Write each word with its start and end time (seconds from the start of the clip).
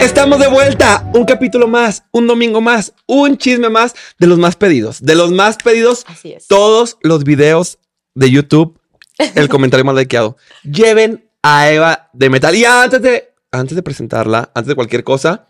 Estamos 0.00 0.38
de 0.38 0.48
vuelta. 0.48 1.10
Un 1.14 1.24
capítulo 1.24 1.68
más, 1.68 2.04
un 2.10 2.26
domingo 2.26 2.60
más, 2.60 2.92
un 3.06 3.36
chisme 3.36 3.68
más 3.68 3.94
de 4.18 4.26
los 4.26 4.38
más 4.38 4.56
pedidos. 4.56 5.00
De 5.00 5.14
los 5.14 5.30
más 5.30 5.56
pedidos, 5.58 6.04
Así 6.08 6.32
es. 6.32 6.46
todos 6.46 6.96
los 7.02 7.24
videos 7.24 7.78
de 8.14 8.30
YouTube, 8.30 8.78
el 9.34 9.48
comentario 9.50 9.84
más 9.84 9.94
likeado. 9.94 10.36
Lleven 10.62 11.28
a 11.42 11.70
Eva 11.70 12.08
de 12.12 12.30
Metal. 12.30 12.54
Y 12.54 12.64
antes 12.64 13.02
de, 13.02 13.34
antes 13.52 13.76
de 13.76 13.82
presentarla, 13.82 14.50
antes 14.54 14.68
de 14.68 14.74
cualquier 14.74 15.04
cosa, 15.04 15.46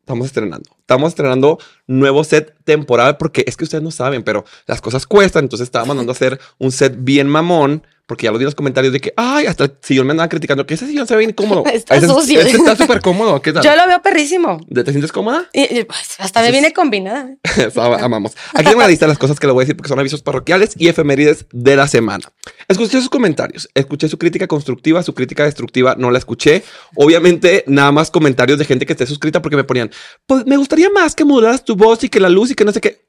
estamos 0.00 0.26
estrenando. 0.26 0.70
Estamos 0.90 1.10
estrenando 1.12 1.56
nuevo 1.86 2.24
set 2.24 2.52
temporal 2.64 3.16
porque 3.16 3.44
es 3.46 3.56
que 3.56 3.62
ustedes 3.62 3.84
no 3.84 3.92
saben, 3.92 4.24
pero 4.24 4.44
las 4.66 4.80
cosas 4.80 5.06
cuestan. 5.06 5.44
Entonces 5.44 5.66
estaba 5.68 5.84
mandando 5.84 6.10
a 6.10 6.14
hacer 6.14 6.40
un 6.58 6.72
set 6.72 6.94
bien 6.98 7.28
mamón. 7.28 7.86
Porque 8.06 8.24
ya 8.24 8.32
lo 8.32 8.38
di 8.38 8.42
en 8.42 8.46
los 8.46 8.56
comentarios 8.56 8.92
de 8.92 8.98
que, 8.98 9.14
ay, 9.16 9.46
hasta 9.46 9.62
el 9.62 9.72
sillón 9.82 10.04
me 10.04 10.10
andaba 10.10 10.28
criticando 10.28 10.66
que 10.66 10.74
ese 10.74 10.84
sillón 10.84 11.06
se 11.06 11.14
ve 11.14 11.22
incómodo. 11.22 11.62
Está 11.72 11.94
Ese- 11.94 12.08
sucio. 12.08 12.40
ese 12.40 12.56
está 12.56 12.74
súper 12.74 13.00
cómodo. 13.00 13.40
¿Qué 13.40 13.52
tal? 13.52 13.62
Yo 13.62 13.76
lo 13.76 13.86
veo 13.86 14.02
perrísimo. 14.02 14.58
¿Te 14.74 14.82
sientes 14.90 15.12
cómoda? 15.12 15.48
Y- 15.52 15.78
y, 15.78 15.84
pues, 15.84 16.16
hasta 16.18 16.42
me 16.42 16.50
viene 16.50 16.72
combinada. 16.72 17.36
Eso 17.56 17.80
amamos. 17.80 18.32
Aquí 18.52 18.64
tengo 18.64 18.78
una 18.78 18.88
lista 18.88 19.06
de 19.06 19.10
las 19.10 19.18
cosas 19.18 19.38
que 19.38 19.46
le 19.46 19.52
voy 19.52 19.62
a 19.62 19.64
decir 19.64 19.76
porque 19.76 19.90
son 19.90 20.00
avisos 20.00 20.22
parroquiales 20.22 20.72
y 20.76 20.88
efemérides 20.88 21.46
de 21.52 21.76
la 21.76 21.86
semana. 21.86 22.24
Escuché 22.66 22.98
sus 22.98 23.10
comentarios, 23.10 23.68
escuché 23.74 24.08
su 24.08 24.18
crítica 24.18 24.48
constructiva, 24.48 25.04
su 25.04 25.14
crítica 25.14 25.44
destructiva 25.44 25.94
no 25.96 26.10
la 26.10 26.18
escuché. 26.18 26.64
Obviamente, 26.96 27.62
nada 27.68 27.92
más 27.92 28.10
comentarios 28.10 28.58
de 28.58 28.64
gente 28.64 28.86
que 28.86 28.92
esté 28.94 29.06
suscrita 29.06 29.40
porque 29.40 29.54
me 29.56 29.62
ponían, 29.62 29.88
pues 30.26 30.44
me 30.46 30.56
gustaría 30.56 30.79
más 30.88 31.14
que 31.14 31.24
modularas 31.24 31.64
tu 31.64 31.76
voz 31.76 32.02
y 32.04 32.08
que 32.08 32.20
la 32.20 32.28
luz 32.28 32.50
y 32.50 32.54
que 32.54 32.64
no 32.64 32.72
sé 32.72 32.80
qué. 32.80 33.04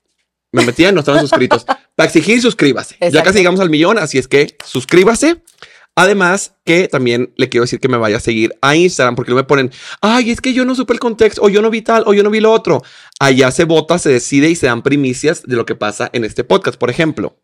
Me 0.52 0.66
metían, 0.66 0.94
no 0.94 1.00
estaban 1.00 1.22
suscritos. 1.22 1.64
Para 1.96 2.08
exigir, 2.08 2.42
suscríbase. 2.42 2.98
Ya 3.12 3.24
casi 3.24 3.38
llegamos 3.38 3.62
al 3.62 3.70
millón, 3.70 3.98
así 3.98 4.18
es 4.18 4.28
que 4.28 4.58
suscríbase. 4.66 5.42
Además, 5.96 6.56
que 6.66 6.88
también 6.88 7.34
le 7.36 7.50
quiero 7.50 7.64
decir 7.64 7.80
que 7.80 7.90
me 7.90 7.98
vaya 7.98 8.18
a 8.18 8.22
seguir 8.22 8.56
a 8.62 8.76
Instagram 8.76 9.16
porque 9.16 9.32
luego 9.32 9.44
me 9.44 9.48
ponen, 9.48 9.72
ay, 10.00 10.32
es 10.32 10.40
que 10.40 10.54
yo 10.54 10.64
no 10.64 10.74
supe 10.74 10.94
el 10.94 11.00
contexto, 11.00 11.42
o 11.42 11.50
yo 11.50 11.62
no 11.62 11.70
vi 11.70 11.82
tal, 11.82 12.04
o 12.06 12.14
yo 12.14 12.24
no 12.24 12.30
vi 12.30 12.40
lo 12.40 12.52
otro. 12.52 12.82
Allá 13.20 13.52
se 13.52 13.66
vota, 13.66 14.00
se 14.00 14.10
decide 14.10 14.50
y 14.50 14.56
se 14.56 14.68
dan 14.68 14.84
primicias 14.84 15.44
de 15.44 15.56
lo 15.56 15.66
que 15.66 15.76
pasa 15.76 16.10
en 16.14 16.24
este 16.24 16.46
podcast. 16.46 16.78
Por 16.78 16.90
ejemplo, 16.90 17.41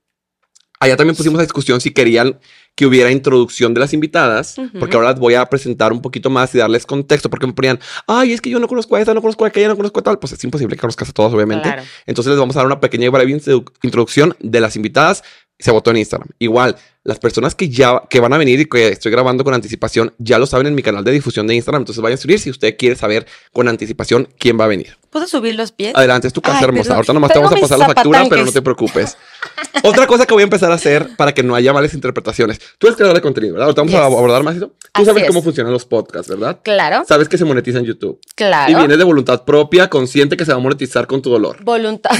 allá 0.80 0.96
también 0.96 1.16
pusimos 1.16 1.40
a 1.40 1.44
discusión 1.44 1.82
si 1.82 1.92
querían 1.92 2.40
que 2.76 2.86
hubiera 2.86 3.10
introducción 3.12 3.74
de 3.74 3.80
las 3.80 3.94
invitadas, 3.94 4.56
porque 4.80 4.96
ahora 4.96 5.10
las 5.12 5.20
voy 5.20 5.34
a 5.34 5.44
presentar 5.48 5.92
un 5.92 6.02
poquito 6.02 6.30
más 6.30 6.54
y 6.54 6.60
darles 6.60 6.86
contexto, 6.86 7.28
porque 7.28 7.48
me 7.48 7.54
ponían, 7.54 7.80
ay, 8.06 8.34
es 8.34 8.42
que 8.42 8.52
yo 8.52 8.60
no 8.60 8.68
conozco 8.68 8.96
a 8.96 9.00
esta, 9.00 9.16
no 9.16 9.22
conozco 9.22 9.46
a 9.46 9.48
aquella, 9.48 9.68
no 9.70 9.76
conozco 9.76 10.00
a 10.00 10.04
tal. 10.04 10.20
Pues 10.20 10.34
es 10.34 10.44
imposible 10.44 10.76
que 10.76 10.82
conozcas 10.82 11.10
a 11.10 11.12
todas, 11.12 11.34
obviamente. 11.34 11.64
Claro. 11.70 11.84
Entonces 12.06 12.30
les 12.30 12.40
vamos 12.40 12.56
a 12.56 12.60
dar 12.60 12.68
una 12.68 12.80
pequeña 12.80 13.06
y 13.06 13.10
breve 13.10 13.32
introdu- 13.32 13.72
introducción 13.82 14.36
de 14.40 14.60
las 14.62 14.76
invitadas. 14.76 15.24
Se 15.60 15.72
votó 15.72 15.90
en 15.92 15.98
Instagram. 15.98 16.30
Igual, 16.40 16.76
las 17.04 17.20
personas 17.20 17.56
que 17.56 17.70
ya 17.70 18.04
que 18.10 18.20
van 18.20 18.32
a 18.34 18.38
venir 18.38 18.60
y 18.60 18.66
que 18.66 18.90
estoy 18.90 19.12
grabando 19.12 19.44
con 19.44 19.54
anticipación 19.54 20.14
ya 20.20 20.38
lo 20.38 20.46
saben 20.46 20.68
en 20.68 20.76
mi 20.76 20.84
canal 20.84 21.04
de 21.04 21.12
difusión 21.12 21.48
de 21.48 21.56
Instagram. 21.56 21.82
Entonces 21.82 22.02
vayan 22.02 22.18
a 22.18 22.22
subir 22.22 22.40
si 22.40 22.50
usted 22.50 22.76
quiere 22.78 22.96
saber 22.96 23.26
con 23.54 23.68
anticipación 23.68 24.28
quién 24.38 24.60
va 24.60 24.66
a 24.66 24.68
venir. 24.68 24.98
¿Puedo 25.10 25.26
subir 25.26 25.56
los 25.56 25.72
pies? 25.72 25.96
Adelante, 25.96 26.28
es 26.28 26.34
tu 26.34 26.42
casa 26.42 26.60
Ay, 26.60 26.66
hermosa. 26.66 26.84
perdón. 26.84 26.96
Ahorita 26.98 27.14
nomás 27.14 27.32
te 27.32 27.40
vamos 27.40 27.54
a 27.54 27.56
pasar 27.62 27.80
la 27.80 27.86
factura, 27.88 28.26
pero 28.30 28.46
no 28.46 28.52
te 28.52 28.62
preocupes. 28.62 29.18
Otra 29.84 30.06
cosa 30.06 30.26
que 30.28 30.34
voy 30.34 30.42
a 30.42 30.44
empezar 30.44 30.70
a 30.72 30.76
hacer 30.76 31.16
para 31.16 31.34
que 31.34 31.42
no 31.44 31.56
haya 31.56 31.74
malas 31.74 31.94
interpretaciones. 31.96 32.60
Tú 32.78 32.88
eres 32.88 32.98
creador 32.98 33.16
de 33.16 33.22
contenido, 33.22 33.54
¿verdad? 33.54 33.70
Ahorita 33.70 33.82
vamos 33.82 33.96
a 33.96 34.06
abordar 34.06 34.44
más 34.44 34.58
eso. 34.58 34.68
Tú 34.68 34.76
Así 34.94 35.06
sabes 35.06 35.24
es. 35.24 35.30
cómo 35.30 35.42
funcionan 35.42 35.72
los 35.74 35.86
podcasts, 35.86 36.28
¿verdad? 36.30 36.60
Claro, 36.62 37.04
Sabes 37.08 37.30
que 37.30 37.38
se 37.38 37.46
monetiza 37.46 37.80
en 37.80 37.86
YouTube. 37.86 38.20
claro. 38.36 38.72
Y 38.72 38.76
vienes 38.76 38.98
de 38.98 39.04
voluntad 39.06 39.44
propia, 39.44 39.90
consciente 39.90 40.36
que 40.38 40.46
se 40.46 40.52
va 40.52 40.58
a 40.58 40.62
monetizar 40.62 41.08
con 41.08 41.22
tu 41.22 41.30
dolor. 41.32 41.64
Voluntad. 41.64 42.12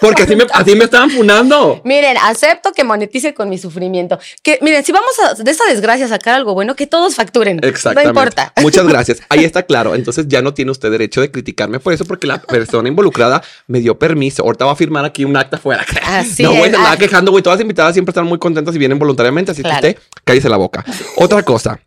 Porque 0.00 0.22
así 0.24 0.36
me, 0.36 0.44
así 0.52 0.74
me 0.76 0.84
estaban 0.84 1.10
funando. 1.10 1.80
Miren, 1.84 2.16
acepto 2.22 2.72
que 2.72 2.84
monetice 2.84 3.34
con 3.34 3.48
mi 3.48 3.58
sufrimiento. 3.58 4.18
Que, 4.42 4.58
miren, 4.62 4.84
si 4.84 4.92
vamos 4.92 5.10
a 5.20 5.34
de 5.42 5.50
esta 5.50 5.64
desgracia 5.66 6.06
sacar 6.08 6.34
algo 6.34 6.54
bueno, 6.54 6.74
que 6.76 6.86
todos 6.86 7.14
facturen. 7.14 7.58
Exactamente. 7.62 8.12
No 8.12 8.20
importa. 8.20 8.52
Muchas 8.62 8.86
gracias. 8.86 9.22
Ahí 9.28 9.44
está 9.44 9.62
claro. 9.64 9.94
Entonces 9.94 10.26
ya 10.28 10.42
no 10.42 10.54
tiene 10.54 10.70
usted 10.70 10.90
derecho 10.90 11.20
de 11.20 11.30
criticarme 11.30 11.80
por 11.80 11.92
eso, 11.92 12.04
porque 12.04 12.26
la 12.26 12.40
persona 12.40 12.88
involucrada 12.88 13.42
me 13.66 13.80
dio 13.80 13.98
permiso. 13.98 14.42
Ahorita 14.42 14.64
va 14.64 14.72
a 14.72 14.76
firmar 14.76 15.04
aquí 15.04 15.24
un 15.24 15.36
acta 15.36 15.58
fuera. 15.58 15.84
Así 16.04 16.42
no, 16.42 16.50
güey, 16.50 16.62
es. 16.64 16.70
se 16.70 16.76
andaba 16.76 16.92
Ah. 16.92 16.96
quejando, 16.96 17.30
güey. 17.30 17.42
Todas 17.42 17.58
las 17.58 17.62
invitadas 17.62 17.94
siempre 17.94 18.10
están 18.10 18.26
muy 18.26 18.38
contentas 18.38 18.74
y 18.74 18.78
vienen 18.78 18.98
voluntariamente, 18.98 19.52
así 19.52 19.62
Claro. 19.62 19.80
que 19.80 19.88
usted 19.88 20.02
cállese 20.24 20.48
la 20.48 20.56
boca. 20.56 20.84
Otra 21.16 21.42
cosa. 21.42 21.80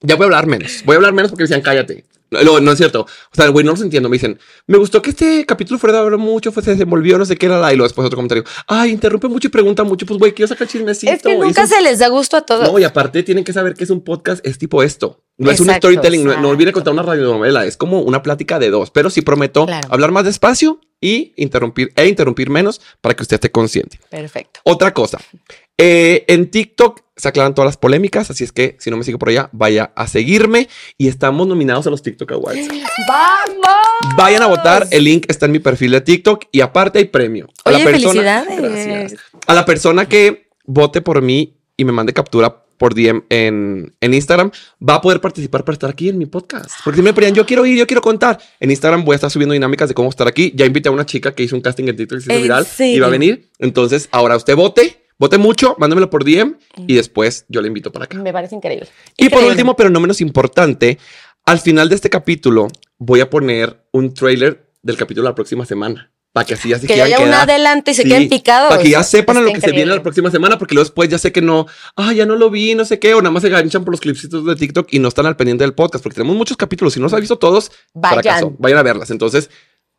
Ya 0.00 0.16
voy 0.16 0.24
a 0.24 0.26
hablar 0.26 0.46
menos. 0.46 0.82
Voy 0.84 0.94
a 0.94 0.96
hablar 0.96 1.12
menos 1.12 1.30
porque 1.30 1.44
decían 1.44 1.60
cállate. 1.60 2.04
No, 2.32 2.60
no 2.60 2.72
es 2.72 2.78
cierto. 2.78 3.02
O 3.02 3.34
sea, 3.34 3.48
güey, 3.48 3.64
no 3.64 3.72
los 3.72 3.80
entiendo. 3.82 4.08
Me 4.08 4.16
dicen, 4.16 4.38
me 4.66 4.78
gustó 4.78 5.00
que 5.02 5.10
este 5.10 5.44
capítulo 5.46 5.78
fuera 5.78 5.98
de 5.98 6.04
hablar 6.04 6.18
mucho, 6.18 6.50
fue, 6.52 6.62
se 6.62 6.72
desenvolvió, 6.72 7.18
no 7.18 7.24
sé 7.24 7.36
qué 7.36 7.46
era 7.46 7.58
la. 7.60 7.72
Y 7.72 7.76
luego 7.76 7.86
después 7.88 8.04
otro 8.06 8.16
comentario. 8.16 8.44
Ay, 8.66 8.90
interrumpe 8.90 9.28
mucho 9.28 9.48
y 9.48 9.50
pregunta 9.50 9.84
mucho. 9.84 10.06
Pues, 10.06 10.18
güey, 10.18 10.32
quiero 10.32 10.48
sacar 10.48 10.66
chismecito. 10.66 11.12
Es 11.12 11.22
que 11.22 11.36
nunca 11.36 11.66
se 11.66 11.80
les 11.82 11.98
da 11.98 12.08
gusto 12.08 12.36
a 12.36 12.40
todos. 12.46 12.70
no, 12.72 12.78
y 12.78 12.84
aparte 12.84 13.22
tienen 13.22 13.44
que 13.44 13.52
saber 13.52 13.74
que 13.74 13.84
es 13.84 13.90
un 13.90 14.02
podcast, 14.02 14.44
es 14.46 14.58
tipo 14.58 14.82
esto. 14.82 15.22
No 15.38 15.50
es 15.50 15.60
un 15.60 15.66
Exacto, 15.68 15.88
storytelling, 15.88 16.24
no, 16.24 16.40
no 16.40 16.48
olvide 16.50 16.72
contar 16.72 16.92
una 16.92 17.02
radionovela, 17.02 17.64
es 17.64 17.76
como 17.78 18.00
una 18.02 18.22
plática 18.22 18.58
de 18.58 18.70
dos, 18.70 18.90
pero 18.90 19.08
sí 19.10 19.22
prometo 19.22 19.64
Claro. 19.66 19.88
hablar 19.90 20.12
más 20.12 20.24
despacio 20.24 20.78
y 21.00 21.32
interrumpir 21.36 21.90
e 21.96 22.06
interrumpir 22.06 22.50
menos 22.50 22.80
para 23.00 23.16
que 23.16 23.22
usted 23.22 23.36
esté 23.36 23.50
consciente. 23.50 23.98
Perfecto. 24.10 24.60
Otra 24.64 24.92
cosa, 24.92 25.18
eh, 25.84 26.24
en 26.28 26.48
TikTok 26.48 27.00
se 27.16 27.26
aclaran 27.28 27.54
todas 27.54 27.66
las 27.66 27.76
polémicas, 27.76 28.30
así 28.30 28.44
es 28.44 28.52
que 28.52 28.76
si 28.78 28.88
no 28.88 28.96
me 28.96 29.02
sigue 29.02 29.18
por 29.18 29.30
allá, 29.30 29.48
vaya 29.50 29.92
a 29.96 30.06
seguirme 30.06 30.68
y 30.96 31.08
estamos 31.08 31.48
nominados 31.48 31.88
a 31.88 31.90
los 31.90 32.02
TikTok 32.02 32.30
Awards. 32.30 32.68
¡Vamos! 33.08 34.16
Vayan 34.16 34.42
a 34.42 34.46
votar, 34.46 34.86
el 34.92 35.02
link 35.02 35.26
está 35.28 35.46
en 35.46 35.52
mi 35.52 35.58
perfil 35.58 35.90
de 35.90 36.00
TikTok 36.00 36.44
y 36.52 36.60
aparte 36.60 37.00
hay 37.00 37.06
premio. 37.06 37.48
A 37.64 37.70
Oye, 37.70 37.82
felicidades. 37.82 38.60
Gracias. 38.60 39.20
A 39.48 39.54
la 39.54 39.64
persona 39.64 40.08
que 40.08 40.50
vote 40.66 41.00
por 41.00 41.20
mí 41.20 41.56
y 41.76 41.84
me 41.84 41.90
mande 41.90 42.12
captura 42.12 42.62
por 42.78 42.94
DM 42.94 43.24
en, 43.28 43.94
en 44.00 44.14
Instagram, 44.14 44.52
va 44.88 44.96
a 44.96 45.00
poder 45.00 45.20
participar 45.20 45.64
para 45.64 45.74
estar 45.74 45.90
aquí 45.90 46.08
en 46.08 46.18
mi 46.18 46.26
podcast. 46.26 46.70
Porque 46.84 46.98
si 46.98 47.02
me 47.02 47.12
ponían, 47.12 47.34
yo 47.34 47.44
quiero 47.44 47.66
ir, 47.66 47.76
yo 47.76 47.88
quiero 47.88 48.02
contar. 48.02 48.38
En 48.60 48.70
Instagram 48.70 49.04
voy 49.04 49.14
a 49.14 49.16
estar 49.16 49.30
subiendo 49.30 49.52
dinámicas 49.52 49.88
de 49.88 49.94
cómo 49.94 50.08
estar 50.08 50.28
aquí. 50.28 50.52
Ya 50.54 50.64
invité 50.64 50.88
a 50.88 50.92
una 50.92 51.06
chica 51.06 51.34
que 51.34 51.42
hizo 51.42 51.56
un 51.56 51.62
casting 51.62 51.88
en 51.88 51.96
TikTok 51.96 52.18
y 52.18 52.22
se 52.22 52.26
hizo 52.26 52.36
¿En 52.36 52.42
viral 52.42 52.62
y 52.62 52.66
serio? 52.66 53.02
va 53.02 53.08
a 53.08 53.10
venir. 53.10 53.50
Entonces, 53.58 54.08
ahora 54.10 54.36
usted 54.36 54.56
vote, 54.56 55.01
vote 55.22 55.38
mucho, 55.38 55.76
mándamelo 55.78 56.10
por 56.10 56.24
DM 56.24 56.56
y 56.88 56.96
después 56.96 57.46
yo 57.48 57.62
le 57.62 57.68
invito 57.68 57.92
para 57.92 58.06
acá. 58.06 58.18
Me 58.18 58.32
parece 58.32 58.56
increíble. 58.56 58.88
Y 59.16 59.28
por 59.28 59.44
último, 59.44 59.76
pero 59.76 59.88
no 59.88 60.00
menos 60.00 60.20
importante, 60.20 60.98
al 61.46 61.60
final 61.60 61.88
de 61.88 61.94
este 61.94 62.10
capítulo 62.10 62.66
voy 62.98 63.20
a 63.20 63.30
poner 63.30 63.86
un 63.92 64.14
trailer 64.14 64.68
del 64.82 64.96
capítulo 64.96 65.22
de 65.22 65.30
la 65.30 65.34
próxima 65.36 65.64
semana. 65.64 66.10
Para 66.32 66.44
que 66.46 66.54
así 66.54 66.70
ya 66.70 66.78
se 66.78 66.88
que 66.88 67.00
haya 67.00 67.20
un 67.20 67.32
adelante 67.32 67.92
y 67.92 67.94
se 67.94 68.02
Sí, 68.02 68.08
queden 68.08 68.28
picados. 68.28 68.70
Para 68.70 68.82
que 68.82 68.90
ya 68.90 69.04
sepan 69.04 69.36
a 69.36 69.40
lo 69.42 69.52
que 69.52 69.60
se 69.60 69.70
viene 69.70 69.94
la 69.94 70.02
próxima 70.02 70.28
semana, 70.30 70.58
porque 70.58 70.74
luego 70.74 70.86
después 70.86 71.08
ya 71.08 71.18
sé 71.18 71.30
que 71.30 71.42
no, 71.42 71.66
ah, 71.94 72.12
ya 72.12 72.26
no 72.26 72.34
lo 72.34 72.50
vi, 72.50 72.74
no 72.74 72.84
sé 72.84 72.98
qué, 72.98 73.14
o 73.14 73.20
nada 73.20 73.30
más 73.30 73.42
se 73.42 73.48
ganchan 73.50 73.84
por 73.84 73.92
los 73.92 74.00
clipsitos 74.00 74.44
de 74.44 74.56
TikTok 74.56 74.88
y 74.90 74.98
no 74.98 75.08
están 75.08 75.26
al 75.26 75.36
pendiente 75.36 75.62
del 75.62 75.74
podcast, 75.74 76.02
porque 76.02 76.14
tenemos 76.16 76.34
muchos 76.34 76.56
capítulos. 76.56 76.94
Si 76.94 77.00
no 77.00 77.04
los 77.04 77.12
ha 77.12 77.20
visto 77.20 77.38
todos, 77.38 77.70
Vayan. 77.94 78.56
Vayan 78.58 78.78
a 78.78 78.82
verlas. 78.82 79.10
Entonces, 79.10 79.50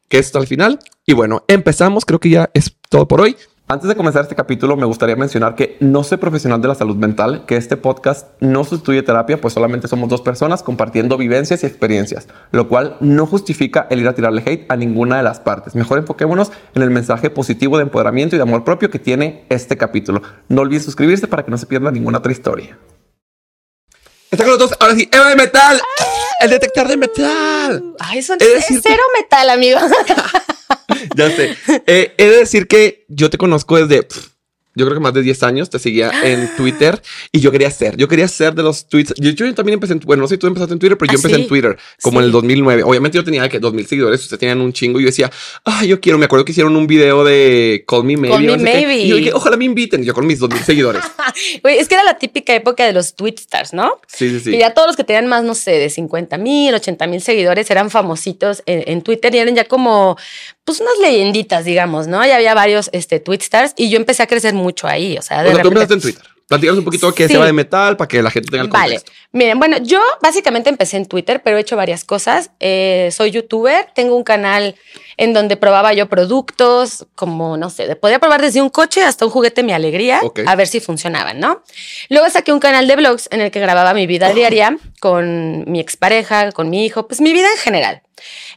que 0.09 0.17
esto 0.17 0.39
al 0.39 0.47
final. 0.47 0.79
Y 1.05 1.13
bueno, 1.13 1.45
empezamos. 1.47 2.03
Creo 2.03 2.19
que 2.19 2.29
ya 2.29 2.49
es 2.55 2.75
todo 2.89 3.07
por 3.07 3.21
hoy. 3.21 3.37
Antes 3.65 3.87
de 3.87 3.95
comenzar 3.95 4.23
este 4.23 4.35
capítulo, 4.35 4.75
me 4.75 4.85
gustaría 4.85 5.15
mencionar 5.15 5.55
que 5.55 5.77
no 5.79 6.03
soy 6.03 6.17
profesional 6.17 6.61
de 6.61 6.67
la 6.67 6.75
salud 6.75 6.97
mental, 6.97 7.45
que 7.45 7.55
este 7.55 7.77
podcast 7.77 8.27
no 8.41 8.65
sustituye 8.65 9.03
terapia, 9.03 9.39
pues 9.39 9.53
solamente 9.53 9.87
somos 9.87 10.09
dos 10.09 10.19
personas 10.19 10.61
compartiendo 10.61 11.17
vivencias 11.17 11.63
y 11.63 11.65
experiencias, 11.65 12.27
lo 12.51 12.67
cual 12.67 12.97
no 12.99 13.25
justifica 13.25 13.87
el 13.89 14.01
ir 14.01 14.07
a 14.09 14.15
tirarle 14.15 14.43
hate 14.45 14.69
a 14.69 14.75
ninguna 14.75 15.15
de 15.15 15.23
las 15.23 15.39
partes. 15.39 15.75
Mejor 15.75 15.97
enfoquémonos 15.97 16.51
en 16.75 16.81
el 16.81 16.89
mensaje 16.89 17.29
positivo 17.29 17.77
de 17.77 17.83
empoderamiento 17.83 18.35
y 18.35 18.37
de 18.37 18.43
amor 18.43 18.65
propio 18.65 18.89
que 18.89 18.99
tiene 18.99 19.45
este 19.47 19.77
capítulo. 19.77 20.21
No 20.49 20.61
olviden 20.61 20.83
suscribirse 20.83 21.27
para 21.27 21.45
que 21.45 21.51
no 21.51 21.57
se 21.57 21.65
pierda 21.65 21.89
ninguna 21.89 22.17
otra 22.17 22.33
historia. 22.33 22.77
Está 24.29 24.43
con 24.43 24.55
nosotros, 24.55 24.77
ahora 24.81 24.95
sí, 24.95 25.07
Eva 25.09 25.29
de 25.29 25.35
Metal, 25.37 25.81
el 26.41 26.49
detector 26.49 26.87
de 26.89 26.97
metal. 26.97 27.95
Ay, 27.99 28.19
de 28.19 28.57
es 28.57 28.65
cero 28.83 29.03
metal, 29.17 29.49
amigo. 29.49 29.79
Ya 31.15 31.29
sé. 31.31 31.55
Eh, 31.87 32.13
he 32.17 32.25
de 32.27 32.37
decir 32.37 32.67
que 32.67 33.05
yo 33.09 33.29
te 33.29 33.37
conozco 33.37 33.77
desde, 33.83 34.03
pff, 34.03 34.27
yo 34.75 34.85
creo 34.87 34.95
que 34.97 35.03
más 35.03 35.13
de 35.13 35.21
10 35.21 35.43
años, 35.43 35.69
te 35.69 35.77
seguía 35.77 36.09
en 36.23 36.49
Twitter 36.57 36.99
y 37.31 37.39
yo 37.41 37.51
quería 37.51 37.69
ser, 37.69 37.95
yo 37.95 38.07
quería 38.07 38.27
ser 38.27 38.55
de 38.55 38.63
los 38.63 38.87
tweets. 38.89 39.13
Yo, 39.17 39.29
yo 39.29 39.53
también 39.53 39.75
empecé 39.75 39.93
en, 39.93 39.99
bueno, 39.99 40.21
no 40.21 40.27
sé 40.27 40.33
si 40.33 40.39
tú 40.39 40.47
empezaste 40.47 40.73
en 40.73 40.79
Twitter, 40.79 40.97
pero 40.97 41.11
yo 41.11 41.17
Ah, 41.17 41.19
empecé 41.19 41.35
sí. 41.35 41.41
en 41.43 41.47
Twitter 41.47 41.77
como 42.01 42.19
en 42.19 42.25
el 42.25 42.31
Sí. 42.31 42.33
2009. 42.33 42.81
Obviamente 42.83 43.15
yo 43.15 43.23
tenía 43.23 43.47
que 43.49 43.59
2000 43.59 43.85
seguidores, 43.85 44.21
ustedes 44.21 44.39
tenían 44.39 44.61
un 44.61 44.73
chingo 44.73 44.99
y 44.99 45.03
yo 45.03 45.07
decía, 45.09 45.29
ah, 45.65 45.85
yo 45.85 46.01
quiero, 46.01 46.17
me 46.17 46.25
acuerdo 46.25 46.43
que 46.43 46.53
hicieron 46.53 46.75
un 46.75 46.87
video 46.87 47.23
de 47.23 47.85
Call 47.87 48.03
Me 48.03 48.17
Maybe. 48.17 48.33
Call 48.35 48.45
no 48.47 48.57
Me 48.57 48.71
sé. 48.71 48.77
Maybe. 48.77 48.97
Y 49.03 49.07
yo 49.09 49.15
dije, 49.17 49.31
ojalá 49.33 49.57
me 49.57 49.65
inviten, 49.65 50.03
yo 50.03 50.15
con 50.15 50.25
mis 50.25 50.39
2000 50.39 50.63
seguidores. 50.63 51.03
Es 51.63 51.87
que 51.87 51.93
era 51.95 52.03
la 52.03 52.17
típica 52.17 52.55
época 52.55 52.83
de 52.85 52.93
los 52.93 53.15
Twitstars, 53.15 53.73
¿no? 53.73 53.99
Sí, 54.07 54.27
sí, 54.29 54.39
sí. 54.39 54.55
Y 54.55 54.59
ya 54.59 54.73
todos 54.73 54.87
los 54.87 54.95
que 54.95 55.03
tenían 55.03 55.27
más, 55.27 55.43
no 55.43 55.53
sé, 55.53 55.71
de 55.71 55.89
50 55.91 56.37
mil, 56.39 56.73
80 56.73 57.05
mil 57.07 57.21
seguidores 57.21 57.69
eran 57.69 57.91
famositos 57.91 58.63
en, 58.65 58.83
en 58.87 59.01
Twitter 59.03 59.33
y 59.35 59.37
eran 59.37 59.53
ya 59.55 59.65
como, 59.65 60.17
pues 60.65 60.79
unas 60.79 60.93
leyenditas, 61.01 61.65
digamos, 61.65 62.07
¿no? 62.07 62.25
Ya 62.25 62.35
había 62.35 62.53
varios 62.53 62.89
este, 62.93 63.19
Twitstars 63.19 63.73
y 63.75 63.89
yo 63.89 63.97
empecé 63.97 64.23
a 64.23 64.27
crecer 64.27 64.53
mucho 64.53 64.87
ahí, 64.87 65.17
o 65.17 65.21
sea, 65.21 65.39
O 65.39 65.43
de 65.43 65.53
sea, 65.53 65.61
tú 65.63 65.69
repente- 65.69 65.93
empezaste 65.93 65.93
en 66.09 66.15
Twitter. 66.15 66.33
Platícanos 66.45 66.79
un 66.79 66.85
poquito 66.85 67.13
qué 67.15 67.27
Sí. 67.27 67.33
se 67.33 67.39
va 67.39 67.45
de 67.45 67.53
metal 67.53 67.95
para 67.95 68.07
que 68.09 68.21
la 68.21 68.29
gente 68.29 68.51
tenga 68.51 68.63
el 68.65 68.69
Vale. 68.69 68.95
contexto. 68.95 69.11
Miren, 69.31 69.59
bueno, 69.59 69.77
yo 69.81 70.01
básicamente 70.21 70.69
empecé 70.69 70.97
en 70.97 71.05
Twitter, 71.05 71.41
pero 71.41 71.57
he 71.57 71.61
hecho 71.61 71.77
varias 71.77 72.03
cosas. 72.03 72.51
Eh, 72.59 73.09
soy 73.13 73.31
youtuber, 73.31 73.87
tengo 73.95 74.15
un 74.15 74.25
canal 74.25 74.75
en 75.15 75.33
donde 75.33 75.55
probaba 75.55 75.93
yo 75.93 76.09
productos, 76.09 77.07
como, 77.15 77.55
no 77.55 77.69
sé, 77.69 77.95
podía 77.95 78.19
probar 78.19 78.41
desde 78.41 78.61
un 78.61 78.69
coche 78.69 79.03
hasta 79.03 79.23
un 79.25 79.31
juguete 79.31 79.63
Mi 79.63 79.71
Alegría, 79.71 80.19
a 80.45 80.55
ver 80.55 80.67
si 80.67 80.81
funcionaban, 80.81 81.39
¿no? 81.39 81.63
Luego 82.09 82.29
saqué 82.29 82.51
un 82.51 82.59
canal 82.59 82.87
de 82.87 82.97
vlogs 82.97 83.29
en 83.31 83.39
el 83.39 83.49
que 83.49 83.61
grababa 83.61 83.93
mi 83.93 84.05
vida 84.05 84.33
diaria 84.33 84.77
con 84.99 85.63
mi 85.71 85.79
expareja, 85.79 86.51
con 86.51 86.69
mi 86.69 86.85
hijo, 86.85 87.07
pues 87.07 87.21
mi 87.21 87.31
vida 87.31 87.47
en 87.51 87.57
general. 87.57 88.01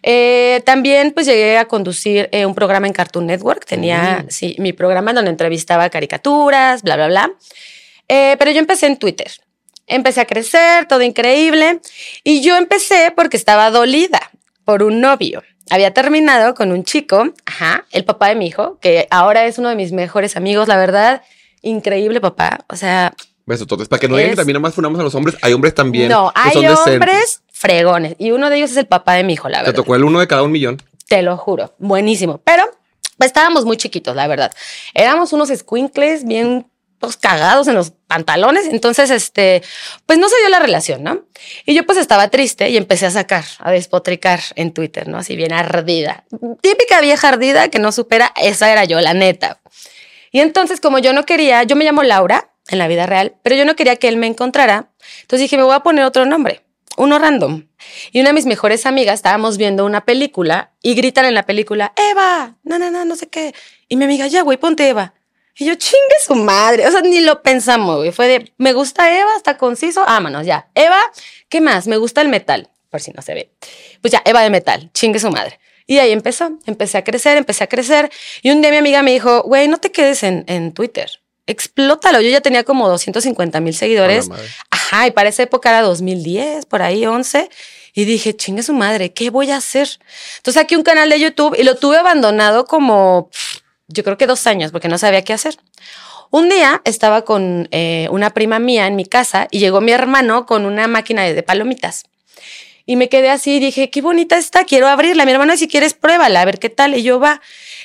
Eh, 0.03 0.63
también 0.65 1.13
pues 1.13 1.27
llegué 1.27 1.59
a 1.59 1.67
conducir 1.67 2.29
eh, 2.33 2.47
un 2.47 2.55
programa 2.55 2.87
en 2.87 2.93
Cartoon 2.93 3.27
Network, 3.27 3.65
tenía, 3.67 4.25
Mm. 4.25 4.31
sí, 4.31 4.57
mi 4.59 4.73
programa 4.73 5.13
donde 5.13 5.31
entrevistaba 5.31 5.89
caricaturas, 5.91 6.83
bla, 6.83 6.97
bla, 6.97 7.09
bla. 7.09 7.31
Eh, 8.09 8.37
pero 8.39 8.51
yo 8.51 8.59
empecé 8.59 8.87
en 8.87 8.97
Twitter. 8.97 9.31
Empecé 9.87 10.21
a 10.21 10.25
crecer, 10.27 10.87
todo 10.87 11.03
increíble. 11.03 11.81
Y 12.25 12.41
yo 12.43 12.57
empecé 12.57 13.13
porque 13.15 13.37
estaba 13.37 13.71
dolida 13.71 14.31
por 14.65 14.83
un 14.83 15.01
novio. 15.01 15.43
Había 15.71 15.93
terminado 15.93 16.55
con 16.55 16.71
un 16.73 16.85
chico, 16.85 17.33
ajá, 17.45 17.85
el 17.91 18.05
papá 18.05 18.29
de 18.29 18.37
mi 18.37 18.47
hijo, 18.47 18.79
que 18.81 19.09
ahora 19.11 19.47
es 19.47 19.59
uno 19.59 19.69
de 19.69 19.75
mis 19.77 19.93
mejores 19.93 20.37
amigos, 20.37 20.69
la 20.69 20.77
verdad, 20.77 21.23
increíble 21.63 22.21
papá. 22.21 22.65
O 22.69 22.77
sea, 22.77 23.13
Beso, 23.47 23.63
entonces, 23.63 23.87
para 23.89 24.01
que 24.01 24.09
no 24.09 24.17
digan 24.17 24.31
que 24.33 24.37
también 24.37 24.55
nomás 24.55 24.75
funamos 24.75 24.99
a 24.99 25.05
los 25.05 25.15
hombres, 25.15 25.37
hay 25.41 25.53
hombres 25.53 25.73
también 25.73 26.09
no, 26.09 26.33
que 26.35 26.41
hay 26.41 26.53
son 26.53 26.63
decentes. 26.63 26.93
hombres 26.95 27.43
fregones. 27.53 28.17
Y 28.19 28.33
uno 28.33 28.51
de 28.51 28.57
ellos 28.57 28.73
es 28.73 28.77
el 28.77 28.87
papá 28.87 29.15
de 29.15 29.23
mi 29.23 29.35
hijo, 29.35 29.49
la 29.49 29.59
Te 29.59 29.67
verdad. 29.67 29.77
tocó 29.77 29.95
el 29.95 30.03
uno 30.05 30.19
de 30.19 30.27
cada 30.27 30.43
un 30.43 30.51
millón. 30.51 30.83
Te 31.07 31.23
lo 31.23 31.37
juro, 31.37 31.73
buenísimo. 31.79 32.41
Pero 32.45 32.65
pues, 33.17 33.29
estábamos 33.29 33.65
muy 33.65 33.77
chiquitos, 33.77 34.17
la 34.17 34.27
verdad. 34.27 34.53
Éramos 34.95 35.33
unos 35.33 35.49
squinkles 35.51 36.25
bien 36.25 36.67
pues, 36.99 37.17
cagados 37.17 37.69
en 37.69 37.75
los 37.77 37.93
pantalones. 38.09 38.67
Entonces, 38.67 39.11
este, 39.11 39.63
pues 40.07 40.19
no 40.19 40.29
se 40.29 40.37
dio 40.41 40.49
la 40.49 40.59
relación, 40.59 41.05
¿no? 41.05 41.23
Y 41.65 41.75
yo 41.75 41.87
pues 41.87 41.99
estaba 41.99 42.29
triste 42.31 42.69
y 42.71 42.77
empecé 42.77 43.07
a 43.07 43.11
sacar, 43.13 43.45
a 43.61 43.71
despotricar 43.71 44.41
en 44.57 44.73
Twitter, 44.73 45.07
¿no? 45.07 45.19
Así 45.19 45.37
bien 45.37 45.53
ardida. 45.53 46.25
Típica 46.63 47.01
vieja 47.01 47.29
ardida 47.29 47.69
que 47.69 47.79
no 47.79 47.93
supera, 47.93 48.33
esa 48.37 48.73
era 48.73 48.85
yo, 48.85 49.01
la 49.01 49.15
neta. 49.15 49.61
Y 50.33 50.41
entonces, 50.41 50.81
como 50.81 50.99
yo 50.99 51.13
no 51.13 51.25
quería, 51.25 51.63
yo 51.63 51.77
me 51.77 51.85
llamo 51.85 52.03
Laura 52.03 52.51
en 52.69 52.79
la 52.79 52.89
vida 52.89 53.07
real, 53.07 53.37
pero 53.43 53.57
yo 53.57 53.65
no 53.65 53.77
quería 53.77 53.97
que 53.97 54.09
él 54.09 54.17
me 54.17 54.27
encontrara. 54.27 54.91
Entonces 55.23 55.41
dije, 55.41 55.57
me 55.57 55.63
voy 55.63 55.75
a 55.75 55.81
poner 55.81 56.05
otro 56.05 56.27
nombre, 56.27 56.63
uno 56.97 57.19
random. 57.19 57.67
Y 58.13 58.21
una 58.21 58.31
de 58.31 58.35
mis 58.35 58.47
mejores 58.47 58.87
amigas 58.87 59.15
estábamos 59.15 59.57
viendo 59.57 59.85
una 59.85 60.05
película 60.05 60.73
y 60.83 60.95
gritan 60.95 61.25
en 61.27 61.35
la 61.35 61.45
película, 61.45 61.93
Eva, 61.97 62.57
no, 62.63 62.79
no, 62.79 62.91
no, 62.91 63.05
no 63.05 63.17
sé 63.17 63.29
qué. 63.29 63.55
Y 63.89 63.97
mi 63.97 64.05
amiga, 64.05 64.27
ya, 64.27 64.43
güey, 64.43 64.59
ponte 64.59 64.89
Eva. 64.89 65.15
Y 65.59 65.65
yo, 65.65 65.75
chingue 65.75 66.17
su 66.25 66.35
madre. 66.35 66.87
O 66.87 66.91
sea, 66.91 67.01
ni 67.01 67.21
lo 67.21 67.43
pensamos, 67.43 67.97
güey. 67.97 68.13
Fue 68.13 68.29
de, 68.29 68.53
me 68.59 68.73
gusta 68.73 69.19
Eva, 69.19 69.31
está 69.37 69.57
conciso, 69.57 70.03
vámonos, 70.05 70.45
ya. 70.45 70.69
Eva, 70.75 71.01
¿qué 71.49 71.61
más? 71.61 71.87
Me 71.87 71.97
gusta 71.97 72.21
el 72.21 72.29
metal, 72.29 72.69
por 72.91 73.01
si 73.01 73.13
no 73.13 73.23
se 73.23 73.35
ve. 73.35 73.53
Pues 74.03 74.13
ya, 74.13 74.23
Eva 74.25 74.43
de 74.43 74.51
metal, 74.51 74.91
chingue 74.93 75.19
su 75.19 75.31
madre. 75.31 75.59
Y 75.87 75.99
ahí 75.99 76.11
empezó, 76.13 76.59
empecé 76.67 76.99
a 76.99 77.05
crecer, 77.05 77.39
empecé 77.39 77.65
a 77.65 77.69
crecer. 77.69 78.11
Y 78.43 78.51
un 78.51 78.61
día 78.61 78.71
mi 78.71 78.77
amiga 78.77 79.03
me 79.03 79.13
dijo, 79.13 79.43
güey, 79.45 79.69
no 79.69 79.79
te 79.79 79.93
quedes 79.93 80.25
en, 80.25 80.45
en 80.49 80.73
Twitter, 80.73 81.11
explótalo. 81.47 82.21
Yo 82.21 82.31
ya 82.31 82.41
tenía 82.41 82.65
como 82.65 82.89
250 82.89 83.61
mil 83.61 83.75
seguidores. 83.75 84.29
Ajá, 84.71 85.07
y 85.07 85.11
para 85.11 85.29
esa 85.29 85.43
época 85.43 85.71
era 85.71 85.83
2010, 85.83 86.67
por 86.67 86.83
ahí 86.83 87.07
11. 87.07 87.49
Y 87.95 88.05
dije, 88.05 88.37
chingue 88.37 88.63
su 88.63 88.75
madre, 88.75 89.13
¿qué 89.13 89.31
voy 89.31 89.51
a 89.51 89.57
hacer? 89.57 89.89
Entonces 90.37 90.63
aquí 90.63 90.77
un 90.77 90.83
canal 90.83 91.09
de 91.09 91.19
YouTube 91.19 91.57
y 91.59 91.63
lo 91.63 91.77
tuve 91.77 91.97
abandonado 91.97 92.67
como, 92.67 93.31
yo 93.89 94.05
creo 94.05 94.19
que 94.19 94.27
dos 94.27 94.47
años, 94.47 94.71
porque 94.71 94.89
no 94.89 94.99
sabía 94.99 95.23
qué 95.23 95.33
hacer. 95.33 95.57
Un 96.31 96.51
día 96.51 96.83
estaba 96.85 97.25
con 97.25 97.69
eh, 97.71 98.09
una 98.11 98.31
prima 98.31 98.59
mía 98.59 98.87
en 98.87 98.97
mi 98.97 99.07
casa 99.07 99.49
y 99.51 99.61
llegó 99.61 99.81
mi 99.81 99.93
hermano 99.93 100.45
con 100.45 100.67
una 100.67 100.89
máquina 100.89 101.23
de, 101.23 101.33
de 101.33 101.43
palomitas. 101.43 102.05
Y 102.85 102.95
me 102.95 103.09
quedé 103.09 103.31
así 103.31 103.57
y 103.57 103.59
dije, 103.59 103.91
qué 103.91 104.01
bonita 104.01 104.37
está, 104.37 104.65
quiero 104.65 104.87
abrirla. 104.87 105.25
Mi 105.25 105.33
hermano, 105.33 105.57
si 105.57 105.67
quieres, 105.67 105.95
pruébala, 105.95 106.41
a 106.41 106.45
ver 106.45 106.61
qué 106.61 106.69
tal. 106.69 106.95
Y 106.95 107.03
yo 107.03 107.19
va. 107.19 107.41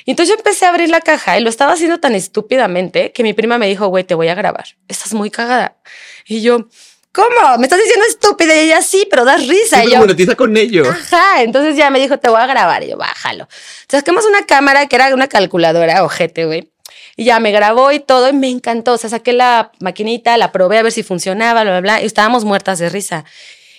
Y 0.06 0.12
entonces 0.12 0.34
yo 0.34 0.38
empecé 0.38 0.66
a 0.66 0.70
abrir 0.70 0.90
la 0.90 1.02
caja 1.02 1.38
y 1.38 1.44
lo 1.44 1.50
estaba 1.50 1.74
haciendo 1.74 2.00
tan 2.00 2.16
estúpidamente 2.16 3.12
que 3.12 3.24
mi 3.24 3.34
prima 3.34 3.58
me 3.58 3.68
dijo, 3.68 3.88
güey, 3.88 4.04
te 4.04 4.16
voy 4.16 4.28
a 4.28 4.36
grabar. 4.36 4.66
Estás 4.88 5.14
muy 5.14 5.30
cagada. 5.30 5.78
Y 6.26 6.42
yo, 6.42 6.68
¿cómo? 7.12 7.58
¿Me 7.58 7.66
estás 7.66 7.80
diciendo 7.80 8.06
estúpida? 8.08 8.56
Y 8.56 8.60
ella, 8.68 8.82
sí, 8.82 9.08
pero 9.10 9.26
das 9.26 9.48
risa. 9.48 9.82
Sí, 9.82 9.90
y 9.90 9.92
yo, 9.92 10.00
monetiza 10.00 10.36
con 10.36 10.56
ello. 10.58 10.90
Ajá, 10.90 11.42
entonces 11.44 11.76
ya 11.76 11.90
me 11.90 12.00
dijo, 12.00 12.18
te 12.18 12.30
voy 12.30 12.42
a 12.42 12.48
grabar. 12.48 12.84
Y 12.84 12.90
yo, 12.90 12.98
bájalo. 12.98 13.48
Sacamos 13.88 14.26
una 14.26 14.46
cámara 14.46 14.88
que 14.88 14.96
era 14.96 15.14
una 15.14 15.28
calculadora, 15.28 16.04
ojete, 16.04 16.46
güey. 16.46 16.72
Y 17.16 17.26
ya 17.26 17.40
me 17.40 17.52
grabó 17.52 17.92
y 17.92 18.00
todo 18.00 18.30
y 18.30 18.34
me 18.34 18.50
encantó. 18.50 18.94
O 18.94 18.98
sea, 18.98 19.10
saqué 19.10 19.34
la 19.34 19.72
maquinita, 19.80 20.38
la 20.38 20.52
probé 20.52 20.80
a 20.80 20.84
ver 20.84 20.92
si 20.92 21.04
funcionaba, 21.04 21.62
bla, 21.64 21.72
bla, 21.72 21.82
bla. 21.82 22.02
Y 22.02 22.06
estábamos 22.06 22.46
muertas 22.46 22.80
de 22.80 22.90
risa. 22.90 23.26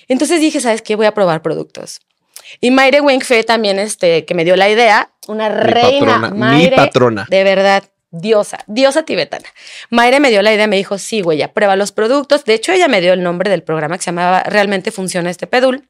Entonces 0.09 0.41
dije, 0.41 0.61
¿sabes 0.61 0.83
qué? 0.83 0.97
Voy 0.97 1.07
a 1.07 1.15
probar 1.15 1.43
productos. 1.43 2.01
Y 2.61 2.71
Mayre 2.71 3.01
Wink 3.01 3.25
fue 3.25 3.45
también 3.45 3.79
este, 3.79 4.25
que 4.25 4.35
me 4.35 4.45
dio 4.45 4.57
la 4.57 4.69
idea. 4.69 5.12
Una 5.29 5.49
reina. 5.49 6.21
patrona, 6.21 6.55
mi 6.55 6.69
patrona. 6.69 7.27
De 7.31 7.45
verdad, 7.45 7.85
diosa, 8.11 8.59
diosa 8.67 9.05
tibetana. 9.05 9.49
Mayre 9.91 10.21
me 10.21 10.31
dio 10.31 10.43
la 10.43 10.53
idea, 10.53 10.67
me 10.67 10.77
dijo, 10.77 10.99
sí, 10.99 11.21
güey, 11.23 11.39
ya 11.39 11.53
prueba 11.53 11.77
los 11.77 11.93
productos. 11.93 12.45
De 12.45 12.55
hecho, 12.55 12.73
ella 12.73 12.89
me 12.89 13.01
dio 13.01 13.13
el 13.13 13.23
nombre 13.23 13.51
del 13.51 13.63
programa 13.63 13.97
que 13.97 14.05
se 14.05 14.11
llamaba 14.11 14.43
Realmente 14.45 14.91
Funciona 14.91 15.31
este 15.31 15.47
pedul. 15.47 15.89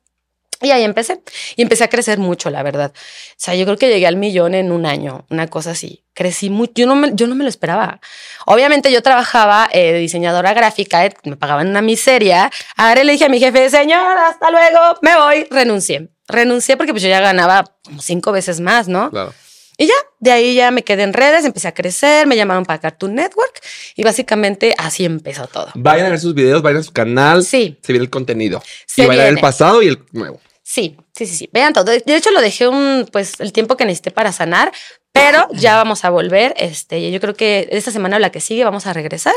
Y 0.62 0.70
ahí 0.70 0.84
empecé. 0.84 1.20
Y 1.56 1.62
empecé 1.62 1.84
a 1.84 1.88
crecer 1.88 2.18
mucho, 2.18 2.48
la 2.48 2.62
verdad. 2.62 2.92
O 2.94 3.34
sea, 3.36 3.56
yo 3.56 3.64
creo 3.64 3.76
que 3.76 3.88
llegué 3.88 4.06
al 4.06 4.16
millón 4.16 4.54
en 4.54 4.70
un 4.70 4.86
año, 4.86 5.26
una 5.28 5.48
cosa 5.48 5.72
así. 5.72 6.04
Crecí 6.14 6.50
mucho. 6.50 6.72
Yo 6.76 6.86
no 6.86 6.94
me, 6.94 7.10
yo 7.14 7.26
no 7.26 7.34
me 7.34 7.42
lo 7.42 7.50
esperaba. 7.50 8.00
Obviamente 8.46 8.92
yo 8.92 9.02
trabajaba 9.02 9.68
eh, 9.72 9.92
de 9.92 9.98
diseñadora 9.98 10.54
gráfica, 10.54 11.04
eh, 11.04 11.14
me 11.24 11.36
pagaban 11.36 11.68
una 11.68 11.82
miseria. 11.82 12.50
Ahora 12.76 13.02
le 13.02 13.12
dije 13.12 13.24
a 13.24 13.28
mi 13.28 13.40
jefe, 13.40 13.68
señor, 13.70 14.16
hasta 14.18 14.52
luego, 14.52 14.98
me 15.02 15.16
voy. 15.16 15.48
Renuncié. 15.50 16.11
Renuncié 16.28 16.76
porque 16.76 16.92
pues 16.92 17.02
yo 17.02 17.08
ya 17.08 17.20
ganaba 17.20 17.76
cinco 18.00 18.32
veces 18.32 18.60
más, 18.60 18.88
¿no? 18.88 19.10
Claro. 19.10 19.34
Y 19.78 19.86
ya, 19.86 19.94
de 20.20 20.30
ahí 20.30 20.54
ya 20.54 20.70
me 20.70 20.84
quedé 20.84 21.02
en 21.02 21.12
redes, 21.12 21.44
empecé 21.44 21.66
a 21.66 21.74
crecer, 21.74 22.26
me 22.26 22.36
llamaron 22.36 22.64
para 22.64 22.78
Cartoon 22.78 23.14
Network 23.14 23.60
y 23.96 24.04
básicamente 24.04 24.74
así 24.78 25.04
empezó 25.04 25.46
todo. 25.46 25.68
Vayan 25.74 26.06
a 26.06 26.10
ver 26.10 26.20
sus 26.20 26.34
videos, 26.34 26.62
vayan 26.62 26.80
a 26.80 26.84
su 26.84 26.92
canal. 26.92 27.42
Sí. 27.44 27.78
Se 27.82 27.92
viene 27.92 28.04
el 28.04 28.10
contenido. 28.10 28.62
Se 28.86 29.02
y 29.02 29.06
vayan 29.06 29.26
el 29.26 29.34
viene. 29.34 29.40
pasado 29.40 29.82
y 29.82 29.88
el 29.88 30.04
nuevo. 30.12 30.40
Sí, 30.62 30.96
sí, 31.16 31.26
sí, 31.26 31.34
sí. 31.36 31.50
Vean 31.52 31.72
todo. 31.72 31.84
De 31.84 32.16
hecho, 32.16 32.30
lo 32.30 32.40
dejé 32.40 32.68
un, 32.68 33.08
pues, 33.10 33.40
el 33.40 33.52
tiempo 33.52 33.76
que 33.76 33.84
necesité 33.84 34.10
para 34.10 34.30
sanar, 34.32 34.72
pero 35.12 35.48
ya 35.52 35.76
vamos 35.76 36.04
a 36.04 36.10
volver. 36.10 36.54
Este, 36.56 37.10
yo 37.10 37.20
creo 37.20 37.34
que 37.34 37.68
esta 37.72 37.90
semana 37.90 38.16
o 38.16 38.20
la 38.20 38.30
que 38.30 38.40
sigue 38.40 38.64
vamos 38.64 38.86
a 38.86 38.92
regresar. 38.92 39.34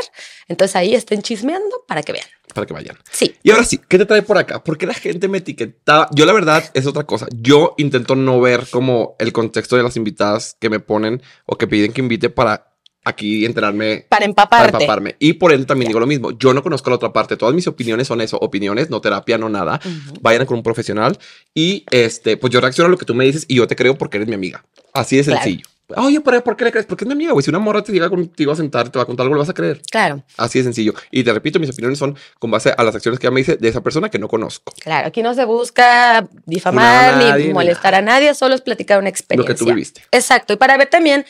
Entonces 0.48 0.76
ahí 0.76 0.94
estén 0.94 1.22
chismeando 1.22 1.84
para 1.88 2.02
que 2.02 2.12
vean. 2.12 2.26
Para 2.56 2.66
que 2.66 2.72
vayan. 2.74 2.96
Sí. 3.12 3.34
Y 3.42 3.50
ahora 3.50 3.64
sí, 3.64 3.78
¿qué 3.88 3.98
te 3.98 4.06
trae 4.06 4.22
por 4.22 4.38
acá? 4.38 4.64
Porque 4.64 4.86
la 4.86 4.94
gente 4.94 5.28
me 5.28 5.38
etiquetaba. 5.38 6.08
Yo, 6.12 6.24
la 6.26 6.32
verdad, 6.32 6.64
es 6.74 6.86
otra 6.86 7.04
cosa. 7.04 7.26
Yo 7.36 7.74
intento 7.76 8.16
no 8.16 8.40
ver 8.40 8.66
como 8.70 9.14
el 9.18 9.32
contexto 9.32 9.76
de 9.76 9.82
las 9.82 9.96
invitadas 9.96 10.56
que 10.58 10.70
me 10.70 10.80
ponen 10.80 11.22
o 11.44 11.56
que 11.58 11.66
piden 11.66 11.92
que 11.92 12.00
invite 12.00 12.30
para 12.30 12.72
aquí 13.04 13.44
enterarme. 13.44 14.06
Para 14.08 14.08
Para 14.08 14.24
empaparte. 14.24 14.66
empaparme. 14.78 15.16
Y 15.18 15.34
por 15.34 15.52
él 15.52 15.66
también 15.66 15.88
digo 15.88 16.00
lo 16.00 16.06
mismo. 16.06 16.30
Yo 16.38 16.52
no 16.54 16.62
conozco 16.62 16.90
la 16.90 16.96
otra 16.96 17.12
parte. 17.12 17.36
Todas 17.36 17.54
mis 17.54 17.66
opiniones 17.68 18.08
son 18.08 18.20
eso. 18.20 18.36
Opiniones, 18.38 18.88
no 18.90 19.00
terapia, 19.00 19.38
no 19.38 19.48
nada. 19.48 19.78
Ujú. 19.84 20.14
Vayan 20.22 20.46
con 20.46 20.56
un 20.56 20.62
profesional. 20.62 21.18
Y 21.54 21.84
este, 21.90 22.36
pues 22.36 22.52
yo 22.52 22.60
reacciono 22.60 22.88
a 22.88 22.90
lo 22.90 22.96
que 22.98 23.04
tú 23.04 23.14
me 23.14 23.24
dices 23.26 23.44
y 23.48 23.56
yo 23.56 23.66
te 23.66 23.76
creo 23.76 23.96
porque 23.98 24.16
eres 24.16 24.28
mi 24.28 24.34
amiga. 24.34 24.64
Así 24.92 25.16
de 25.16 25.22
Claro. 25.24 25.42
Sencillo. 25.88 26.06
Oye, 26.06 26.20
¿por, 26.20 26.42
¿por 26.42 26.56
qué 26.56 26.64
le 26.64 26.72
crees? 26.72 26.86
Porque 26.86 27.04
es 27.04 27.06
mi 27.06 27.12
amiga, 27.12 27.32
güey. 27.32 27.42
Si 27.42 27.50
una 27.50 27.58
morra 27.58 27.82
te 27.82 27.92
llega 27.92 28.08
contigo 28.08 28.52
a 28.52 28.56
sentar 28.56 28.88
te 28.90 28.98
va 28.98 29.04
a 29.04 29.06
contar 29.06 29.24
algo, 29.24 29.34
le 29.36 29.40
vas 29.40 29.48
a 29.48 29.54
creer. 29.54 29.80
Claro, 29.90 30.22
Así 30.36 30.58
de 30.58 30.64
sencillo. 30.64 30.94
Y 31.10 31.22
te 31.24 31.32
repito, 31.32 31.58
mis 31.60 31.70
opiniones 31.70 31.98
son 31.98 32.16
con 32.38 32.50
base 32.50 32.74
a 32.76 32.82
las 32.84 32.94
acciones 32.94 33.20
que 33.20 33.26
ella 33.26 33.34
me 33.34 33.40
dice 33.40 33.56
de 33.56 33.68
esa 33.68 33.82
persona 33.82 34.08
que 34.08 34.18
no 34.18 34.28
conozco. 34.28 34.72
claro. 34.82 35.06
Aquí 35.08 35.22
no 35.22 35.34
se 35.34 35.44
busca 35.44 36.26
difamar 36.44 37.16
ni 37.18 37.24
nadie, 37.24 37.46
ni 37.48 37.54
molestar 37.54 37.94
a 37.94 38.02
nadie, 38.02 38.34
solo 38.34 38.54
es 38.54 38.60
platicar 38.60 38.98
una 38.98 39.04
Lo 39.06 39.10
experiencia. 39.10 39.54
que 39.54 39.58
tú 39.58 39.64
viviste. 39.66 40.02
Exacto. 40.10 40.52
Y 40.52 40.56
para 40.56 40.76
ver 40.76 40.88
también, 40.88 41.24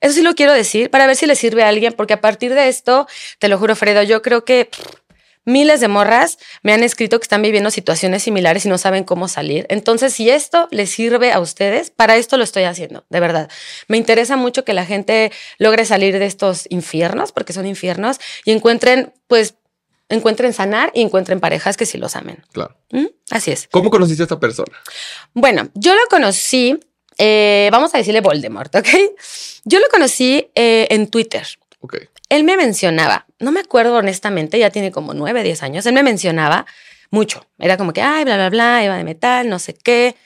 eso 0.00 0.14
sí 0.14 0.22
lo 0.22 0.34
quiero 0.34 0.52
decir, 0.52 0.90
para 0.90 1.06
ver 1.06 1.14
si 1.16 1.26
le 1.26 1.36
sirve 1.36 1.62
a 1.62 1.68
alguien, 1.68 1.92
porque 1.96 2.14
a 2.14 2.20
partir 2.20 2.54
de 2.54 2.68
esto, 2.68 3.06
te 3.38 3.48
lo 3.48 3.58
juro, 3.58 3.76
Fredo, 3.76 4.02
yo 4.02 4.22
creo 4.22 4.44
que 4.44 4.70
miles 5.50 5.80
de 5.80 5.88
morras 5.88 6.38
me 6.62 6.72
han 6.72 6.82
escrito 6.82 7.18
que 7.18 7.24
están 7.24 7.42
viviendo 7.42 7.70
situaciones 7.70 8.22
similares 8.22 8.64
y 8.64 8.68
no 8.68 8.78
saben 8.78 9.04
cómo 9.04 9.28
salir. 9.28 9.66
Entonces, 9.68 10.14
si 10.14 10.30
esto 10.30 10.68
les 10.70 10.90
sirve 10.90 11.32
a 11.32 11.40
ustedes, 11.40 11.90
para 11.90 12.16
esto 12.16 12.36
lo 12.36 12.44
estoy 12.44 12.64
haciendo, 12.64 13.04
de 13.10 13.20
verdad. 13.20 13.50
Me 13.88 13.96
interesa 13.96 14.36
mucho 14.36 14.64
que 14.64 14.72
la 14.72 14.86
gente 14.86 15.32
logre 15.58 15.84
salir 15.84 16.18
de 16.18 16.26
estos 16.26 16.66
infiernos, 16.70 17.32
porque 17.32 17.52
son 17.52 17.66
infiernos, 17.66 18.18
y 18.44 18.52
encuentren, 18.52 19.12
pues, 19.26 19.54
encuentren 20.08 20.52
sanar 20.52 20.90
y 20.94 21.02
encuentren 21.02 21.40
parejas 21.40 21.76
que 21.76 21.86
sí 21.86 21.98
los 21.98 22.16
amen. 22.16 22.44
Claro. 22.52 22.76
¿Mm? 22.90 23.06
Así 23.30 23.50
es. 23.50 23.68
¿Cómo 23.70 23.90
conociste 23.90 24.22
a 24.22 24.24
esta 24.24 24.40
persona? 24.40 24.76
Bueno, 25.34 25.68
yo 25.74 25.94
lo 25.94 26.02
conocí, 26.08 26.78
eh, 27.18 27.68
vamos 27.72 27.94
a 27.94 27.98
decirle 27.98 28.20
Voldemort, 28.20 28.74
¿ok? 28.74 28.88
Yo 29.64 29.78
lo 29.78 29.88
conocí 29.88 30.50
eh, 30.54 30.88
en 30.90 31.08
Twitter. 31.08 31.46
Ok. 31.80 31.96
Él 32.30 32.44
me 32.44 32.56
mencionaba, 32.56 33.26
no 33.38 33.52
me 33.52 33.60
acuerdo 33.60 33.96
honestamente, 33.96 34.58
ya 34.58 34.70
tiene 34.70 34.90
como 34.90 35.12
nueve, 35.12 35.42
diez 35.42 35.62
años, 35.62 35.84
él 35.84 35.92
me 35.92 36.02
mencionaba 36.02 36.64
mucho. 37.10 37.46
Era 37.58 37.76
como 37.76 37.92
que, 37.92 38.00
ay, 38.00 38.24
bla, 38.24 38.36
bla, 38.36 38.48
bla, 38.48 38.84
iba 38.84 38.96
de 38.96 39.04
metal, 39.04 39.48
no 39.48 39.58
sé 39.58 39.74
qué. 39.74 40.16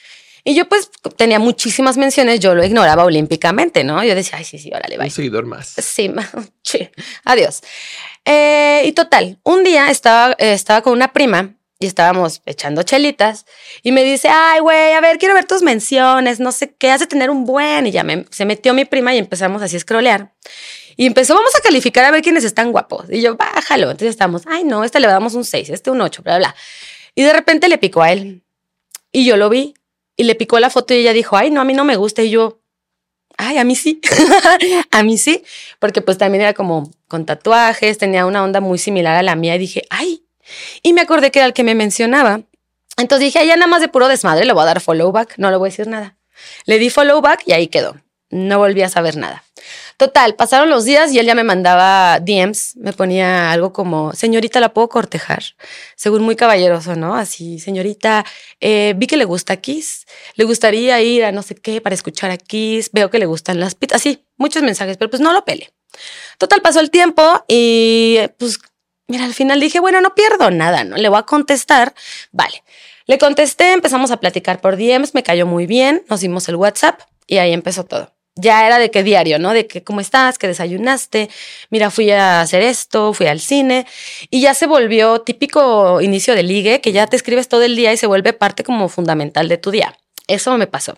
Y 0.45 0.55
yo 0.55 0.69
pues 0.69 0.91
tenía 1.17 1.39
muchísimas 1.39 1.97
menciones, 1.97 2.39
yo 2.39 2.55
lo 2.55 2.63
ignoraba 2.63 3.05
olímpicamente, 3.05 3.83
¿no? 3.83 4.05
Yo 4.05 4.15
decía, 4.15 4.39
ay, 4.39 4.45
sí, 4.45 4.59
sí, 4.59 4.71
órale, 4.75 4.99
bye. 4.99 5.07
Un 5.07 5.11
seguidor 5.11 5.47
más. 5.47 5.75
Sí, 5.79 6.13
sí. 6.63 6.91
adiós. 7.25 7.63
Eh, 8.27 8.83
y 8.85 8.93
total, 8.93 9.39
un 9.43 9.65
día 9.65 9.91
estaba, 9.91 10.33
eh, 10.39 10.53
estaba 10.53 10.83
con 10.83 10.93
una 10.93 11.13
prima 11.15 11.55
y 11.79 11.87
estábamos 11.87 12.43
echando 12.45 12.83
chelitas 12.83 13.47
y 13.83 13.93
me 13.93 14.05
dice, 14.05 14.29
ay, 14.29 14.61
güey, 14.61 14.93
a 14.93 15.01
ver, 15.01 15.19
quiero 15.19 15.35
ver 15.35 15.47
tus 15.47 15.63
menciones, 15.63 16.41
no 16.41 16.53
sé 16.53 16.75
qué, 16.75 16.91
hace 16.91 17.07
tener 17.07 17.31
un 17.31 17.47
buen. 17.47 17.87
Y 17.87 17.91
ya 17.91 18.05
me, 18.05 18.27
se 18.31 18.45
metió 18.45 18.75
mi 18.75 18.85
prima 18.85 19.15
y 19.15 19.19
empezamos 19.19 19.63
así 19.63 19.77
a 19.77 19.81
scrollear. 19.81 20.33
Y 20.97 21.07
empezó, 21.07 21.35
vamos 21.35 21.55
a 21.57 21.61
calificar 21.61 22.05
a 22.05 22.11
ver 22.11 22.23
quiénes 22.23 22.45
están 22.45 22.73
guapos. 22.73 23.07
Y 23.11 23.21
yo, 23.21 23.37
bájalo. 23.37 23.91
Entonces 23.91 24.11
estamos, 24.11 24.43
ay, 24.47 24.65
no, 24.65 24.85
este 24.85 25.01
le 25.01 25.07
damos 25.07 25.35
un 25.35 25.45
6, 25.45 25.71
este 25.71 25.91
un 25.91 26.01
8, 26.01 26.23
bla, 26.23 26.39
bla. 26.39 26.55
Y 27.15 27.23
de 27.23 27.33
repente 27.33 27.69
le 27.69 27.79
picó 27.79 28.03
a 28.03 28.13
él. 28.13 28.43
Y 29.13 29.25
yo 29.25 29.37
lo 29.37 29.49
vi 29.49 29.75
y 30.17 30.25
le 30.25 30.35
picó 30.35 30.59
la 30.61 30.71
foto 30.71 30.95
y 30.95 30.99
ella 30.99 31.13
dijo, 31.13 31.37
ay, 31.37 31.51
no, 31.51 31.61
a 31.61 31.65
mí 31.65 31.73
no 31.73 31.85
me 31.85 31.97
gusta. 31.97 32.23
Y 32.23 32.31
yo, 32.31 32.61
ay, 33.37 33.59
a 33.59 33.65
mí 33.65 33.77
sí, 33.77 34.01
a 34.91 35.03
mí 35.03 35.19
sí, 35.19 35.45
porque 35.79 36.03
pues 36.03 36.19
también 36.19 36.43
era 36.43 36.55
como 36.55 36.91
con 37.09 37.27
tatuajes, 37.27 37.99
tenía 37.99 38.27
una 38.27 38.43
onda 38.43 38.61
muy 38.61 38.79
similar 38.79 39.17
a 39.17 39.23
la 39.23 39.37
mía 39.37 39.57
y 39.57 39.59
dije, 39.59 39.83
ay, 39.91 40.25
y 40.83 40.93
me 40.93 41.01
acordé 41.01 41.31
que 41.31 41.39
era 41.41 41.47
el 41.47 41.53
que 41.53 41.65
me 41.65 41.75
mencionaba. 41.75 42.43
Entonces 42.97 43.27
dije, 43.27 43.47
ya 43.47 43.57
nada 43.57 43.67
más 43.67 43.81
de 43.81 43.89
puro 43.89 44.09
desmadre, 44.09 44.45
le 44.45 44.53
voy 44.53 44.63
a 44.63 44.67
dar 44.67 44.81
follow 44.81 45.11
back, 45.11 45.35
no 45.39 45.51
le 45.51 45.57
voy 45.57 45.69
a 45.69 45.71
decir 45.71 45.89
nada. 45.89 46.17
Le 46.67 46.79
di 46.79 46.91
follow 46.91 47.21
back 47.21 47.43
y 47.47 47.53
ahí 47.53 47.69
quedó. 47.69 47.97
No 48.35 48.59
volví 48.59 48.83
a 48.83 48.89
saber 48.89 49.17
nada. 49.17 49.45
Total, 49.97 50.35
pasaron 50.35 50.69
los 50.69 50.85
días 50.85 51.13
y 51.13 51.21
él 51.21 51.27
ya 51.27 51.37
me 51.37 51.45
mandaba 51.45 52.19
DMs, 52.19 52.75
me 52.75 52.93
ponía 52.93 53.53
algo 53.53 53.73
como, 53.73 54.13
señorita, 54.13 54.59
¿la 54.59 54.75
puedo 54.75 54.89
cortejar? 54.89 55.45
Según 55.95 56.23
muy 56.23 56.35
caballeroso, 56.35 56.97
¿no? 56.97 57.15
Así, 57.15 57.61
señorita, 57.61 58.25
eh, 58.61 58.95
vi 58.97 59.07
que 59.07 59.17
le 59.17 59.25
gusta 59.25 59.57
Kiss, 59.59 60.07
le 60.35 60.43
gustaría 60.47 61.01
ir 61.01 61.25
a 61.25 61.31
no 61.31 61.43
sé 61.43 61.55
qué 61.55 61.81
para 61.81 61.95
escuchar 61.95 62.33
a 62.33 62.37
Kiss, 62.37 62.91
veo 62.93 63.09
que 63.09 63.21
le 63.21 63.27
gustan 63.27 63.61
las 63.61 63.77
pitas, 63.77 64.01
así, 64.01 64.27
muchos 64.37 64.65
mensajes, 64.65 64.97
pero 64.97 65.11
pues 65.11 65.23
no 65.23 65.33
lo 65.33 65.45
pele. 65.45 65.73
Total, 66.39 66.61
pasó 66.61 66.81
el 66.81 66.91
tiempo 66.91 67.45
y 67.47 68.19
pues, 68.37 68.59
mira, 69.07 69.27
al 69.27 69.35
final 69.35 69.61
dije, 69.61 69.79
bueno, 69.79 70.01
no 70.01 70.17
pierdo 70.17 70.51
nada, 70.51 70.83
¿no? 70.83 70.97
Le 70.97 71.09
voy 71.09 71.21
a 71.21 71.23
contestar, 71.23 71.95
vale. 72.33 72.65
Le 73.07 73.17
contesté, 73.19 73.73
empezamos 73.73 74.11
a 74.11 74.17
platicar 74.17 74.61
por 74.61 74.77
DMs, 74.77 75.15
me 75.15 75.23
cayó 75.23 75.47
muy 75.47 75.67
bien, 75.67 76.03
nos 76.09 76.21
dimos 76.21 76.49
el 76.49 76.57
WhatsApp 76.57 77.01
y 77.29 77.37
ahí 77.37 77.53
empezó 77.53 77.85
todo 77.85 78.14
ya 78.37 78.67
era 78.67 78.79
de 78.79 78.91
qué 78.91 79.03
diario, 79.03 79.39
¿no? 79.39 79.53
De 79.53 79.67
que 79.67 79.83
cómo 79.85 80.01
estás, 80.01 80.39
que 80.39 80.47
desayunaste, 80.47 81.31
mira, 81.71 81.91
fui 81.91 82.11
a 82.11 82.41
hacer 82.41 82.63
esto, 82.63 83.13
fui 83.13 83.27
al 83.27 83.41
cine 83.41 83.87
y 84.31 84.41
ya 84.41 84.55
se 84.55 84.67
volvió 84.67 85.21
típico 85.21 86.01
inicio 86.01 86.35
de 86.35 86.43
ligue, 86.43 86.81
que 86.81 86.93
ya 86.93 87.07
te 87.07 87.17
escribes 87.17 87.49
todo 87.49 87.63
el 87.63 87.77
día 87.77 87.93
y 87.93 87.97
se 87.97 88.07
vuelve 88.07 88.33
parte 88.33 88.65
como 88.65 88.89
fundamental 88.89 89.49
de 89.49 89.59
tu 89.59 89.71
día. 89.71 89.97
Eso 90.27 90.57
me 90.57 90.67
pasó. 90.67 90.97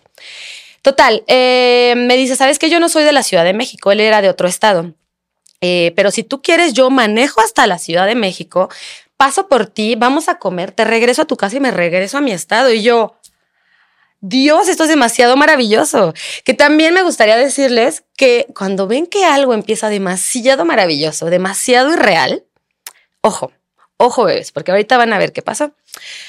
Total, 0.81 1.23
eh, 1.27 1.93
me 1.97 2.15
dice, 2.15 2.35
¿sabes 2.35 2.59
que 2.59 2.69
yo 2.69 2.79
no 2.79 2.89
soy 2.89 3.03
de 3.03 3.11
la 3.11 3.23
Ciudad 3.23 3.43
de 3.43 3.53
México? 3.53 3.91
Él 3.91 3.99
era 3.99 4.21
de 4.21 4.29
otro 4.29 4.47
estado. 4.47 4.93
Eh, 5.61 5.91
pero 5.95 6.11
si 6.11 6.23
tú 6.23 6.41
quieres, 6.41 6.73
yo 6.73 6.89
manejo 6.89 7.41
hasta 7.41 7.67
la 7.67 7.77
Ciudad 7.77 8.05
de 8.05 8.15
México, 8.15 8.69
paso 9.17 9.47
por 9.47 9.67
ti, 9.67 9.95
vamos 9.95 10.29
a 10.29 10.37
comer, 10.39 10.71
te 10.71 10.85
regreso 10.85 11.23
a 11.23 11.25
tu 11.25 11.35
casa 11.35 11.57
y 11.57 11.59
me 11.59 11.71
regreso 11.71 12.17
a 12.17 12.21
mi 12.21 12.31
estado. 12.31 12.71
Y 12.71 12.83
yo, 12.83 13.15
Dios, 14.27 14.67
esto 14.67 14.83
es 14.83 14.89
demasiado 14.89 15.37
maravilloso. 15.37 16.13
Que 16.43 16.53
también 16.53 16.93
me 16.93 17.01
gustaría 17.01 17.37
decirles 17.37 18.03
que 18.17 18.47
cuando 18.53 18.85
ven 18.85 19.07
que 19.07 19.23
algo 19.23 19.53
empieza 19.53 19.89
demasiado 19.89 20.65
maravilloso, 20.65 21.27
demasiado 21.27 21.93
irreal, 21.93 22.43
ojo, 23.21 23.53
ojo 23.95 24.25
bebés, 24.25 24.51
porque 24.51 24.71
ahorita 24.71 24.97
van 24.97 25.13
a 25.13 25.17
ver 25.17 25.31
qué 25.31 25.41
pasó. 25.41 25.71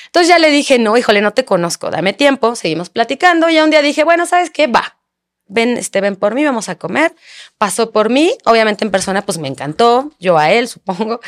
Entonces 0.07 0.29
ya 0.29 0.39
le 0.39 0.51
dije, 0.51 0.79
no, 0.79 0.97
híjole, 0.97 1.21
no 1.21 1.33
te 1.33 1.45
conozco, 1.45 1.91
dame 1.91 2.13
tiempo, 2.13 2.55
seguimos 2.55 2.89
platicando. 2.89 3.51
Y 3.51 3.59
un 3.59 3.71
día 3.71 3.83
dije, 3.83 4.05
bueno, 4.05 4.27
¿sabes 4.27 4.51
qué? 4.51 4.69
Va, 4.69 4.99
ven, 5.47 5.77
este, 5.77 6.01
ven 6.01 6.15
por 6.15 6.35
mí, 6.35 6.45
vamos 6.45 6.69
a 6.69 6.77
comer. 6.77 7.15
Pasó 7.59 7.91
por 7.91 8.11
mí, 8.11 8.33
obviamente 8.45 8.85
en 8.85 8.93
persona, 8.93 9.27
pues 9.27 9.39
me 9.39 9.49
encantó, 9.49 10.13
yo 10.21 10.39
a 10.39 10.53
él, 10.53 10.69
supongo. 10.69 11.21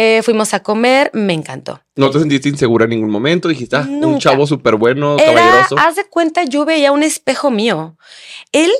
Eh, 0.00 0.22
fuimos 0.22 0.54
a 0.54 0.62
comer, 0.62 1.10
me 1.12 1.32
encantó. 1.32 1.82
¿No 1.96 2.08
te 2.08 2.20
sentiste 2.20 2.48
insegura 2.48 2.84
en 2.84 2.90
ningún 2.90 3.10
momento? 3.10 3.48
Dijiste, 3.48 3.74
ah, 3.74 3.84
un 3.88 4.20
chavo 4.20 4.46
súper 4.46 4.76
bueno, 4.76 5.16
caballeroso. 5.16 5.76
Haz 5.76 5.96
de 5.96 6.04
cuenta, 6.04 6.44
yo 6.44 6.64
veía 6.64 6.92
un 6.92 7.02
espejo 7.02 7.50
mío. 7.50 7.96
Él, 8.52 8.70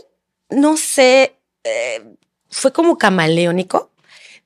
no 0.49 0.77
sé, 0.77 1.35
eh, 1.65 2.05
fue 2.49 2.73
como 2.73 2.99
camaleónico. 2.99 3.91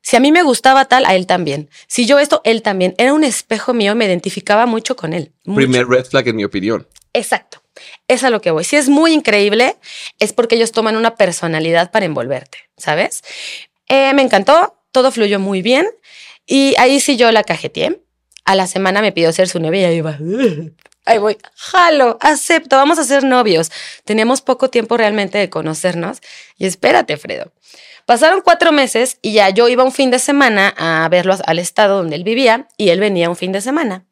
Si 0.00 0.16
a 0.16 0.20
mí 0.20 0.32
me 0.32 0.42
gustaba 0.42 0.86
tal, 0.86 1.04
a 1.04 1.14
él 1.14 1.26
también. 1.26 1.68
Si 1.88 2.06
yo 2.06 2.18
esto, 2.18 2.40
él 2.44 2.62
también. 2.62 2.94
Era 2.96 3.12
un 3.12 3.22
espejo 3.22 3.74
mío, 3.74 3.94
me 3.94 4.06
identificaba 4.06 4.64
mucho 4.64 4.96
con 4.96 5.12
él. 5.12 5.30
Primer 5.44 5.86
red 5.86 6.06
flag, 6.06 6.28
en 6.28 6.36
mi 6.36 6.44
opinión. 6.44 6.88
Exacto. 7.12 7.62
Es 8.08 8.24
a 8.24 8.30
lo 8.30 8.40
que 8.40 8.50
voy. 8.50 8.64
Si 8.64 8.76
es 8.76 8.88
muy 8.88 9.12
increíble, 9.12 9.76
es 10.18 10.32
porque 10.32 10.54
ellos 10.54 10.72
toman 10.72 10.96
una 10.96 11.16
personalidad 11.16 11.90
para 11.90 12.06
envolverte, 12.06 12.56
¿sabes? 12.78 13.20
Eh, 13.88 14.14
me 14.14 14.22
encantó, 14.22 14.78
todo 14.90 15.12
fluyó 15.12 15.38
muy 15.38 15.60
bien. 15.60 15.86
Y 16.46 16.74
ahí 16.78 17.00
sí 17.00 17.16
yo 17.16 17.30
la 17.32 17.44
cajeteé. 17.44 18.02
A 18.44 18.54
la 18.54 18.66
semana 18.66 19.00
me 19.00 19.12
pidió 19.12 19.32
ser 19.32 19.48
su 19.48 19.60
novia 19.60 19.82
y 19.82 19.84
ahí 19.84 20.00
va. 20.00 20.18
Ahí 21.04 21.18
voy, 21.18 21.36
jalo, 21.56 22.16
acepto, 22.20 22.76
vamos 22.76 22.96
a 23.00 23.02
ser 23.02 23.24
novios. 23.24 23.72
Tenemos 24.04 24.40
poco 24.40 24.70
tiempo 24.70 24.96
realmente 24.96 25.36
de 25.36 25.50
conocernos. 25.50 26.20
Y 26.56 26.66
espérate, 26.66 27.16
Fredo. 27.16 27.52
Pasaron 28.06 28.40
cuatro 28.40 28.72
meses 28.72 29.18
y 29.20 29.32
ya 29.32 29.50
yo 29.50 29.68
iba 29.68 29.84
un 29.84 29.92
fin 29.92 30.10
de 30.10 30.20
semana 30.20 30.74
a 30.76 31.08
verlo 31.08 31.36
al 31.44 31.58
estado 31.58 31.96
donde 31.96 32.16
él 32.16 32.24
vivía 32.24 32.68
y 32.76 32.90
él 32.90 33.00
venía 33.00 33.28
un 33.28 33.36
fin 33.36 33.50
de 33.50 33.60
semana. 33.60 34.04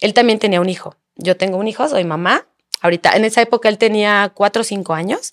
Él 0.00 0.14
también 0.14 0.38
tenía 0.38 0.60
un 0.60 0.68
hijo. 0.68 0.96
Yo 1.16 1.36
tengo 1.36 1.58
un 1.58 1.68
hijo, 1.68 1.86
soy 1.88 2.04
mamá. 2.04 2.46
Ahorita, 2.80 3.16
en 3.16 3.24
esa 3.24 3.42
época 3.42 3.68
él 3.68 3.76
tenía 3.76 4.30
cuatro 4.34 4.62
o 4.62 4.64
cinco 4.64 4.94
años 4.94 5.32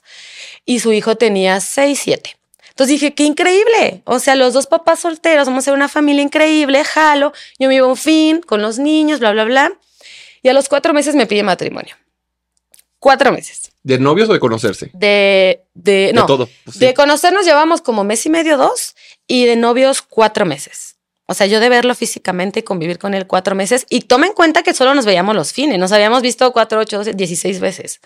y 0.66 0.80
su 0.80 0.92
hijo 0.94 1.16
tenía 1.16 1.60
seis, 1.60 2.00
siete. 2.04 2.38
Entonces 2.76 3.00
dije, 3.00 3.14
qué 3.14 3.24
increíble. 3.24 4.02
O 4.04 4.20
sea, 4.20 4.36
los 4.36 4.52
dos 4.52 4.68
papás 4.68 5.00
solteros, 5.00 5.48
vamos 5.48 5.64
a 5.64 5.66
ser 5.66 5.74
una 5.74 5.88
familia 5.88 6.22
increíble, 6.22 6.84
jalo. 6.84 7.32
Yo 7.58 7.70
me 7.70 7.76
iba 7.76 7.88
un 7.88 7.96
fin 7.96 8.42
con 8.42 8.62
los 8.62 8.80
niños, 8.80 9.22
bla, 9.22 9.32
bla, 9.32 9.46
bla. 9.46 9.72
Y 10.44 10.50
a 10.50 10.54
los 10.54 10.68
cuatro 10.68 10.94
meses 10.94 11.16
me 11.16 11.26
pide 11.26 11.42
matrimonio. 11.42 11.96
Cuatro 13.00 13.32
meses. 13.32 13.72
¿De 13.82 13.98
novios 13.98 14.28
o 14.28 14.34
de 14.34 14.42
conocerse? 14.42 14.92
De, 14.94 15.64
de, 15.74 16.12
no. 16.14 16.24
De 16.24 16.28
todo. 16.28 16.50
Pues 16.66 16.78
de 16.78 16.94
conocernos 16.94 17.46
llevamos 17.46 17.80
como 17.80 18.04
mes 18.04 18.26
y 18.26 18.30
medio, 18.30 18.58
dos, 18.58 18.98
y 19.26 19.46
de 19.46 19.56
novios 19.56 20.02
cuatro 20.02 20.46
meses. 20.46 20.98
O 21.28 21.34
sea, 21.34 21.48
yo 21.48 21.62
de 21.62 21.70
verlo 21.70 21.96
físicamente 21.96 22.60
y 22.60 22.64
convivir 22.64 23.00
con 23.00 23.14
él 23.14 23.26
cuatro 23.26 23.56
meses. 23.56 23.86
Y 23.90 24.02
toma 24.02 24.28
en 24.28 24.34
cuenta 24.34 24.64
que 24.64 24.74
solo 24.74 24.94
nos 24.94 25.06
veíamos 25.06 25.34
los 25.34 25.54
fines. 25.54 25.80
Nos 25.80 25.94
habíamos 25.94 26.22
visto 26.22 26.52
cuatro, 26.52 26.82
ocho, 26.82 27.06
dieciséis 27.06 27.62
veces. 27.62 28.02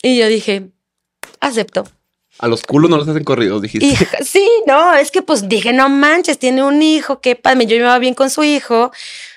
Y 0.00 0.16
yo 0.16 0.28
dije, 0.28 0.68
acepto. 1.40 1.88
A 2.38 2.48
los 2.48 2.62
culos 2.62 2.90
no 2.90 2.96
los 2.98 3.08
hacen 3.08 3.24
corridos, 3.24 3.62
dijiste. 3.62 4.06
sí, 4.24 4.48
no, 4.66 4.94
es 4.94 5.10
que 5.10 5.22
pues 5.22 5.48
dije, 5.48 5.72
no 5.72 5.88
manches, 5.88 6.38
tiene 6.38 6.62
un 6.62 6.82
hijo, 6.82 7.20
qué 7.20 7.36
padre, 7.36 7.66
yo 7.66 7.76
me 7.78 7.84
va 7.84 7.98
bien 7.98 8.14
con 8.14 8.30
su 8.30 8.44
hijo, 8.44 8.92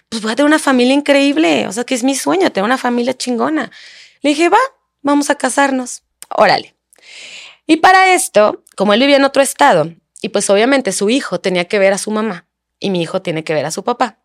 pues 0.10 0.22
voy 0.22 0.32
a 0.32 0.36
tener 0.36 0.48
una 0.48 0.60
familia 0.60 0.94
increíble, 0.94 1.68
o 1.68 1.72
sea 1.72 1.84
que 1.84 1.96
es 1.96 2.04
mi 2.04 2.16
sueño, 2.16 2.52
tener 2.52 2.66
una 2.66 2.78
familia 2.78 3.16
chingona. 3.16 3.72
Le 4.22 4.32
dije, 4.32 4.50
va, 4.50 4.60
vamos 5.02 5.30
a 5.30 5.36
casarnos, 5.36 6.04
órale. 6.30 6.76
Y 7.68 7.78
para 7.78 8.14
esto, 8.14 8.64
como 8.76 8.94
él 8.94 9.00
vivía 9.00 9.18
en 9.18 9.24
otro 9.24 9.42
estado, 9.42 9.94
y 10.22 10.30
pues 10.30 10.50
obviamente 10.50 10.92
su 10.92 11.10
hijo 11.10 11.40
tenía 11.40 11.66
que 11.66 11.80
ver 11.80 11.94
a 11.94 11.98
su 11.98 12.12
mamá 12.12 12.48
y 12.80 12.90
mi 12.90 13.02
hijo 13.02 13.22
tiene 13.22 13.44
que 13.44 13.54
ver 13.54 13.66
a 13.66 13.72
su 13.72 13.84
papá, 13.84 14.20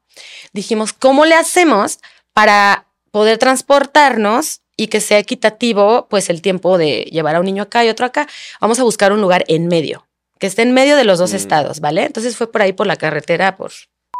dijimos, 0.52 0.92
¿cómo 0.92 1.24
le 1.26 1.34
hacemos 1.34 1.98
para 2.32 2.86
poder 3.10 3.38
transportarnos 3.38 4.62
y 4.76 4.88
que 4.88 5.00
sea 5.00 5.18
equitativo, 5.18 6.06
pues 6.08 6.30
el 6.30 6.42
tiempo 6.42 6.78
de 6.78 7.02
llevar 7.10 7.36
a 7.36 7.40
un 7.40 7.46
niño 7.46 7.62
acá 7.62 7.84
y 7.84 7.88
otro 7.88 8.06
acá, 8.06 8.28
vamos 8.60 8.78
a 8.78 8.82
buscar 8.82 9.12
un 9.12 9.20
lugar 9.20 9.44
en 9.48 9.68
medio, 9.68 10.06
que 10.38 10.46
esté 10.46 10.62
en 10.62 10.72
medio 10.72 10.96
de 10.96 11.04
los 11.04 11.18
dos 11.18 11.32
mm. 11.32 11.36
estados, 11.36 11.80
¿vale? 11.80 12.04
Entonces 12.04 12.36
fue 12.36 12.50
por 12.50 12.62
ahí, 12.62 12.72
por 12.72 12.86
la 12.86 12.96
carretera, 12.96 13.56
por, 13.56 13.72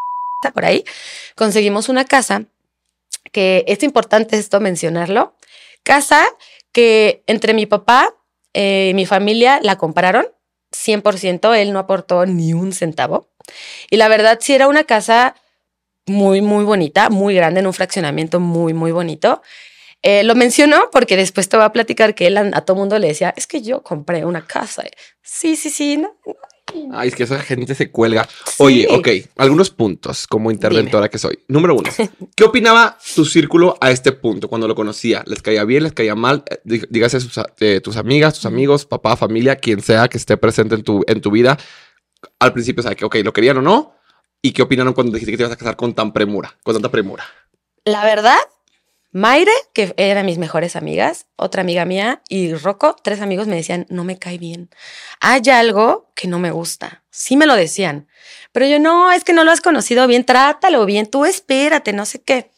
por 0.54 0.64
ahí, 0.64 0.84
conseguimos 1.34 1.88
una 1.88 2.04
casa, 2.04 2.44
que 3.32 3.64
es 3.66 3.82
importante 3.82 4.37
esto 4.37 4.61
mencionarlo, 4.61 5.34
casa 5.82 6.25
que 6.73 7.23
entre 7.26 7.54
mi 7.54 7.66
papá 7.66 8.14
y 8.52 8.92
mi 8.94 9.06
familia 9.06 9.58
la 9.62 9.76
compraron, 9.76 10.26
100%, 10.73 11.56
él 11.56 11.73
no 11.73 11.78
aportó 11.78 12.26
ni 12.26 12.52
un 12.52 12.73
centavo. 12.73 13.28
Y 13.90 13.96
la 13.96 14.08
verdad 14.08 14.38
sí 14.40 14.54
era 14.54 14.68
una 14.68 14.84
casa 14.84 15.37
muy, 16.06 16.40
muy 16.40 16.64
bonita, 16.64 17.11
muy 17.11 17.34
grande, 17.34 17.61
en 17.61 17.66
un 17.66 17.73
fraccionamiento 17.73 18.40
muy, 18.40 18.75
muy 18.75 18.92
bonito. 18.92 19.42
Eh, 20.06 20.23
lo 20.23 20.34
mencionó 20.34 20.90
porque 20.92 21.16
después 21.16 21.49
te 21.49 21.56
va 21.56 21.64
a 21.64 21.73
platicar 21.73 22.14
que 22.14 22.26
él 22.26 22.37
a, 22.37 22.61
todo 22.61 22.76
mundo 22.76 22.99
le 22.99 23.08
decía, 23.08 23.32
es 23.38 23.46
que 23.46 23.62
yo 23.62 23.82
compré 23.82 24.26
una 24.26 24.44
casa. 24.44 24.84
Sí, 25.23 25.56
sí, 25.56 25.70
sí. 25.70 25.96
No, 25.96 26.14
Ay, 26.92 27.08
es 27.08 27.14
que 27.14 27.23
esa 27.23 27.38
gente 27.38 27.75
se 27.75 27.90
cuelga. 27.90 28.28
Oye, 28.58 28.87
ok, 28.90 29.08
algunos 29.37 29.70
puntos 29.70 30.26
como 30.26 30.50
interventora 30.50 31.08
que 31.08 31.16
soy. 31.16 31.38
Número 31.49 31.75
uno, 31.75 31.88
¿qué 32.37 32.44
opinaba 32.44 32.99
tu 33.14 33.25
círculo 33.25 33.78
a 33.80 33.90
este 33.90 34.12
punto 34.12 34.49
cuando 34.49 34.68
lo 34.68 34.75
conocía? 34.75 35.23
¿Les 35.26 35.40
caía 35.40 35.64
bien, 35.64 35.84
les 35.84 35.94
caía 35.94 36.14
mal? 36.14 36.44
Eh, 36.50 36.82
dígase 36.90 37.18
eh, 37.61 37.80
tus 37.80 37.96
amigas, 37.96 38.34
tus 38.34 38.44
amigos, 38.44 38.84
papá, 38.84 39.16
familia, 39.16 39.56
quien 39.56 39.80
sea 39.80 40.08
que 40.08 40.18
esté 40.18 40.37
presente 40.37 40.75
en 40.75 40.82
tu, 40.82 41.02
en 41.06 41.23
tu 41.23 41.30
vida. 41.30 41.56
Al 42.40 42.52
principio, 42.52 42.82
¿sabes 42.82 42.99
que, 42.99 43.06
ok, 43.06 43.16
lo 43.25 43.32
querían 43.32 43.56
o 43.56 43.62
no? 43.62 43.94
¿Y 44.42 44.52
qué 44.52 44.61
opinaron 44.61 44.92
cuando 44.92 45.14
dijiste 45.14 45.30
que 45.32 45.38
te 45.38 45.42
ibas 45.44 45.54
a 45.54 45.56
casar 45.56 45.76
con 45.76 45.94
tan 45.94 46.12
premura, 46.12 46.54
con 46.62 46.75
tanta 46.75 46.90
premura? 46.90 47.25
La 47.87 48.04
verdad, 48.04 48.38
Maire, 49.16 49.52
que 49.73 49.94
eran 49.97 50.26
mis 50.26 50.38
mejores 50.38 50.75
amigas, 50.75 51.26
otra 51.37 51.61
amiga 51.61 51.85
mía 51.85 52.21
y 52.28 52.52
Rocco, 52.52 52.97
tres 53.00 53.21
amigos 53.21 53.47
me 53.47 53.54
decían, 53.54 53.87
no 53.88 54.02
me 54.02 54.18
cae 54.18 54.38
bien. 54.38 54.71
Hay 55.21 55.49
algo 55.50 56.11
que 56.16 56.26
no 56.26 56.40
me 56.40 56.50
gusta. 56.50 57.04
Sí 57.11 57.37
me 57.37 57.47
lo 57.47 57.54
decían. 57.54 58.09
Pero 58.50 58.66
yo, 58.66 58.80
no, 58.80 59.12
es 59.12 59.23
que 59.23 59.33
no 59.33 59.44
lo 59.44 59.52
has 59.52 59.61
conocido 59.61 60.04
bien, 60.09 60.25
trátalo 60.25 60.85
bien, 60.85 61.06
tú 61.06 61.25
espérate, 61.26 61.92
no 61.92 62.06
sé 62.06 62.23
qué. 62.23 62.50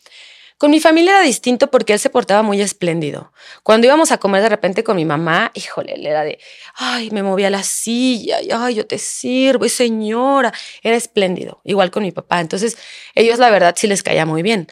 Con 0.56 0.70
mi 0.70 0.80
familia 0.80 1.10
era 1.10 1.20
distinto 1.20 1.70
porque 1.70 1.92
él 1.92 1.98
se 1.98 2.08
portaba 2.08 2.42
muy 2.42 2.62
espléndido. 2.62 3.34
Cuando 3.62 3.86
íbamos 3.86 4.10
a 4.10 4.16
comer 4.16 4.40
de 4.40 4.48
repente 4.48 4.82
con 4.82 4.96
mi 4.96 5.04
mamá, 5.04 5.52
híjole, 5.52 5.92
él 5.92 6.06
era 6.06 6.24
de, 6.24 6.38
ay, 6.74 7.10
me 7.10 7.22
movía 7.22 7.50
la 7.50 7.64
silla, 7.64 8.40
y, 8.40 8.48
ay, 8.50 8.76
yo 8.76 8.86
te 8.86 8.96
sirvo, 8.96 9.66
y 9.66 9.68
señora, 9.68 10.54
era 10.82 10.96
espléndido. 10.96 11.60
Igual 11.64 11.90
con 11.90 12.02
mi 12.02 12.12
papá. 12.12 12.40
Entonces, 12.40 12.78
ellos 13.14 13.38
la 13.38 13.50
verdad 13.50 13.74
sí 13.76 13.86
les 13.86 14.02
caía 14.02 14.24
muy 14.24 14.40
bien. 14.40 14.68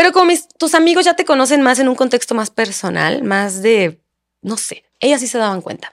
Pero 0.00 0.12
como 0.12 0.32
tus 0.56 0.74
amigos 0.74 1.04
ya 1.04 1.12
te 1.12 1.26
conocen 1.26 1.60
más 1.60 1.78
en 1.78 1.86
un 1.86 1.94
contexto 1.94 2.34
más 2.34 2.48
personal, 2.48 3.22
más 3.22 3.60
de, 3.60 4.00
no 4.40 4.56
sé, 4.56 4.84
ellas 4.98 5.20
sí 5.20 5.26
se 5.26 5.36
daban 5.36 5.60
cuenta. 5.60 5.92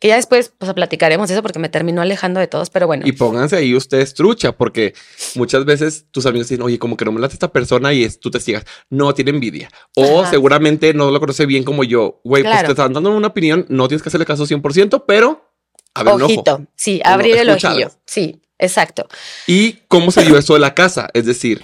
Que 0.00 0.08
ya 0.08 0.16
después, 0.16 0.54
pues 0.56 0.72
platicaremos 0.72 1.30
eso 1.30 1.42
porque 1.42 1.58
me 1.58 1.68
terminó 1.68 2.00
alejando 2.00 2.40
de 2.40 2.46
todos, 2.46 2.70
pero 2.70 2.86
bueno. 2.86 3.06
Y 3.06 3.12
pónganse 3.12 3.56
ahí 3.56 3.74
ustedes 3.74 4.14
trucha, 4.14 4.52
porque 4.52 4.94
muchas 5.34 5.66
veces 5.66 6.06
tus 6.10 6.24
amigos 6.24 6.48
dicen, 6.48 6.62
oye, 6.62 6.78
como 6.78 6.96
que 6.96 7.04
no 7.04 7.12
me 7.12 7.20
late 7.20 7.34
esta 7.34 7.52
persona 7.52 7.92
y 7.92 8.04
es, 8.04 8.20
tú 8.20 8.30
te 8.30 8.40
sigas. 8.40 8.64
No, 8.88 9.12
tiene 9.12 9.32
envidia. 9.32 9.68
O 9.94 10.24
seguramente 10.24 10.94
no 10.94 11.10
lo 11.10 11.20
conoce 11.20 11.44
bien 11.44 11.62
como 11.62 11.84
yo. 11.84 12.22
Güey, 12.24 12.42
pues 12.42 12.62
te 12.62 12.70
están 12.70 12.94
dando 12.94 13.14
una 13.14 13.26
opinión, 13.26 13.66
no 13.68 13.86
tienes 13.86 14.02
que 14.02 14.08
hacerle 14.08 14.24
caso 14.24 14.46
100%, 14.46 15.04
pero 15.06 15.52
a 15.92 16.04
ver, 16.04 16.14
Ojito, 16.14 16.66
sí, 16.74 17.02
abrir 17.04 17.36
el 17.36 17.50
ojillo. 17.50 17.90
Sí, 18.06 18.40
exacto. 18.58 19.06
¿Y 19.46 19.74
cómo 19.88 20.10
se 20.10 20.24
dio 20.24 20.38
eso 20.38 20.54
de 20.54 20.60
la 20.60 20.72
casa? 20.72 21.10
Es 21.12 21.26
decir, 21.26 21.62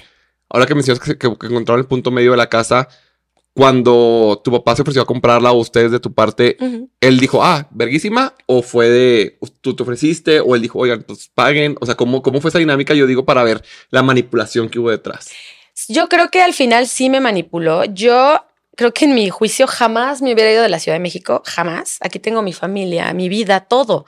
ahora 0.53 0.67
que 0.67 0.75
mencionas 0.75 1.03
que, 1.03 1.17
que, 1.17 1.27
encontraron 1.27 1.81
el 1.81 1.87
punto 1.87 2.11
medio 2.11 2.33
de 2.33 2.37
la 2.37 2.49
casa, 2.49 2.89
cuando 3.55 4.41
tu 4.45 4.51
papá 4.51 4.77
se 4.77 4.83
ofreció 4.83 5.03
a 5.03 5.07
comprarla 5.07 5.53
o 5.53 5.59
ustedes 5.59 5.91
de 5.91 6.01
tu 6.01 6.13
parte, 6.13 6.57
él 7.01 7.19
dijo, 7.19 7.43
ah, 7.45 7.69
verguísima, 7.71 8.35
o 8.47 8.63
fue 8.63 8.89
de, 8.89 9.39
tú 9.61 9.77
te 9.77 9.83
ofreciste, 9.83 10.41
o 10.41 10.55
él 10.55 10.63
dijo, 10.63 10.79
oigan, 10.79 11.03
pues 11.03 11.31
paguen, 11.35 11.77
o 11.81 11.87
sea, 11.87 11.95
¿cómo, 11.95 12.23
cómo 12.23 12.41
fue 12.41 12.49
esa 12.49 12.59
dinámica? 12.59 12.95
Yo 12.95 13.07
digo 13.07 13.25
para 13.25 13.43
ver 13.43 13.63
la 13.91 14.03
manipulación 14.03 14.69
que 14.69 14.79
hubo 14.79 14.91
detrás. 14.91 15.31
Yo 15.89 16.09
creo 16.09 16.31
que 16.31 16.43
al 16.43 16.55
final 16.55 16.87
sí 16.87 17.11
me 17.11 17.21
manipuló. 17.21 17.85
Yo 17.85 18.45
creo 18.77 18.95
que 18.95 19.05
en 19.05 19.15
mi 19.15 19.29
juicio 19.29 19.67
jamás 19.67 20.23
me 20.23 20.33
hubiera 20.33 20.51
ido 20.51 20.63
de 20.63 20.69
la 20.69 20.79
Ciudad 20.79 20.97
de 20.97 21.03
México, 21.03 21.43
jamás. 21.45 21.99
Aquí 22.01 22.19
tengo 22.19 22.43
mi 22.43 22.53
familia, 22.53 23.13
mi 23.13 23.29
vida, 23.29 23.61
todo. 23.61 24.07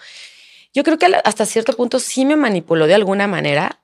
Yo 0.72 0.84
creo 0.84 0.98
que 0.98 1.06
hasta 1.24 1.46
cierto 1.46 1.74
punto 1.74 1.98
sí 1.98 2.24
me 2.24 2.36
manipuló 2.36 2.86
de 2.86 2.94
alguna 2.94 3.26
manera 3.26 3.80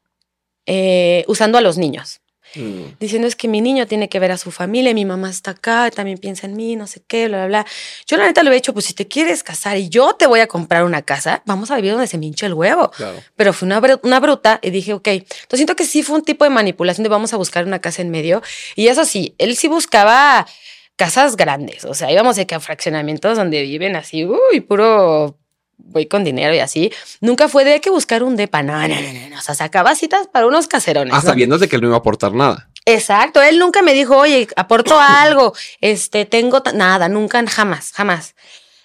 eh, 0.67 1.25
usando 1.29 1.59
a 1.59 1.61
los 1.61 1.77
niños. 1.79 2.21
Mm. 2.55 2.97
Diciendo 2.99 3.29
es 3.29 3.37
que 3.37 3.49
mi 3.49 3.61
niño 3.61 3.87
tiene 3.87 4.09
que 4.09 4.19
ver 4.19 4.33
a 4.33 4.39
su 4.39 4.51
familia, 4.51 4.93
mi 4.95 5.05
mamá 5.05 5.31
está 5.31 5.53
acá, 5.53 5.91
también 5.91 6.19
piensa 6.19 6.47
en 6.47 6.57
mí, 6.57 6.77
no 6.77 6.87
sé 6.87 7.03
qué, 7.07 7.29
bla, 7.29 7.47
bla, 7.47 7.47
bla. 7.47 7.67
Yo 8.07 8.17
la 8.17 8.27
neta 8.27 8.43
le 8.43 8.51
he 8.51 8.55
dicho, 8.55 8.73
pues 8.73 8.87
si 8.87 8.95
te 8.95 9.07
quieres 9.07 9.43
casar 9.43 9.77
y 9.77 9.89
yo 9.89 10.15
te 10.15 10.27
voy 10.27 10.41
a 10.41 10.47
comprar 10.47 10.85
una 10.85 11.03
casa, 11.03 11.43
vamos 11.47 11.71
a 11.71 11.77
vivir 11.77 11.93
donde 11.93 12.07
se 12.07 12.19
me 12.19 12.27
hinche 12.27 12.47
el 12.47 12.55
huevo. 12.55 12.91
Pero 13.37 13.53
fue 13.53 13.67
una, 13.67 13.81
una 14.03 14.21
bruta 14.21 14.59
y 14.63 14.71
dije, 14.71 14.93
ok. 14.93 15.09
Entonces 15.09 15.59
siento 15.59 15.77
que 15.77 15.85
sí 15.85 16.03
fue 16.03 16.17
un 16.17 16.23
tipo 16.23 16.45
de 16.45 16.51
manipulación 16.51 17.03
de 17.03 17.09
vamos 17.09 17.33
a 17.33 17.37
buscar 17.37 17.65
una 17.65 17.81
casa 17.81 18.03
en 18.03 18.11
medio. 18.11 18.43
Y 18.77 18.89
eso 18.89 19.05
sí, 19.05 19.35
él 19.39 19.57
sí 19.57 19.69
buscaba 19.69 20.47
casas 20.97 21.37
grandes, 21.37 21.87
o 21.87 21.95
sea, 21.95 22.13
íbamos 22.13 22.37
de 22.37 22.47
que 22.47 22.55
a 22.55 22.61
fraccionamientos 22.61 23.39
donde 23.39 23.63
viven 23.63 23.97
así, 23.97 24.27
uy, 24.27 24.61
puro 24.61 25.39
voy 25.85 26.07
con 26.07 26.25
dinero 26.25 26.55
y 26.55 26.59
así. 26.59 26.93
Nunca 27.21 27.49
fue 27.49 27.65
de 27.65 27.81
que 27.81 27.91
buscar 27.91 28.23
un 28.23 28.37
depa. 28.37 28.63
No, 28.63 28.73
no, 28.81 28.89
no, 28.89 29.29
no. 29.31 29.39
O 29.39 29.41
sea, 29.41 29.55
sacaba 29.55 29.95
citas 29.95 30.29
para 30.29 30.47
unos 30.47 30.69
caserones. 30.69 31.15
Ah, 31.15 31.21
sabiendo 31.21 31.59
de 31.59 31.69
que 31.69 31.77
él 31.77 31.83
no 31.83 31.89
iba 31.89 31.97
a 31.97 32.01
aportar 32.01 32.33
nada. 32.33 32.71
Exacto. 32.85 33.43
Él 33.43 33.59
nunca 33.59 33.83
me 33.83 33.93
dijo, 33.93 34.17
oye, 34.17 34.49
aporto 34.57 34.99
algo. 34.99 35.55
Este, 35.81 36.25
tengo 36.25 36.63
nada. 36.75 37.09
Nunca, 37.09 37.45
jamás, 37.47 37.93
jamás. 37.93 38.35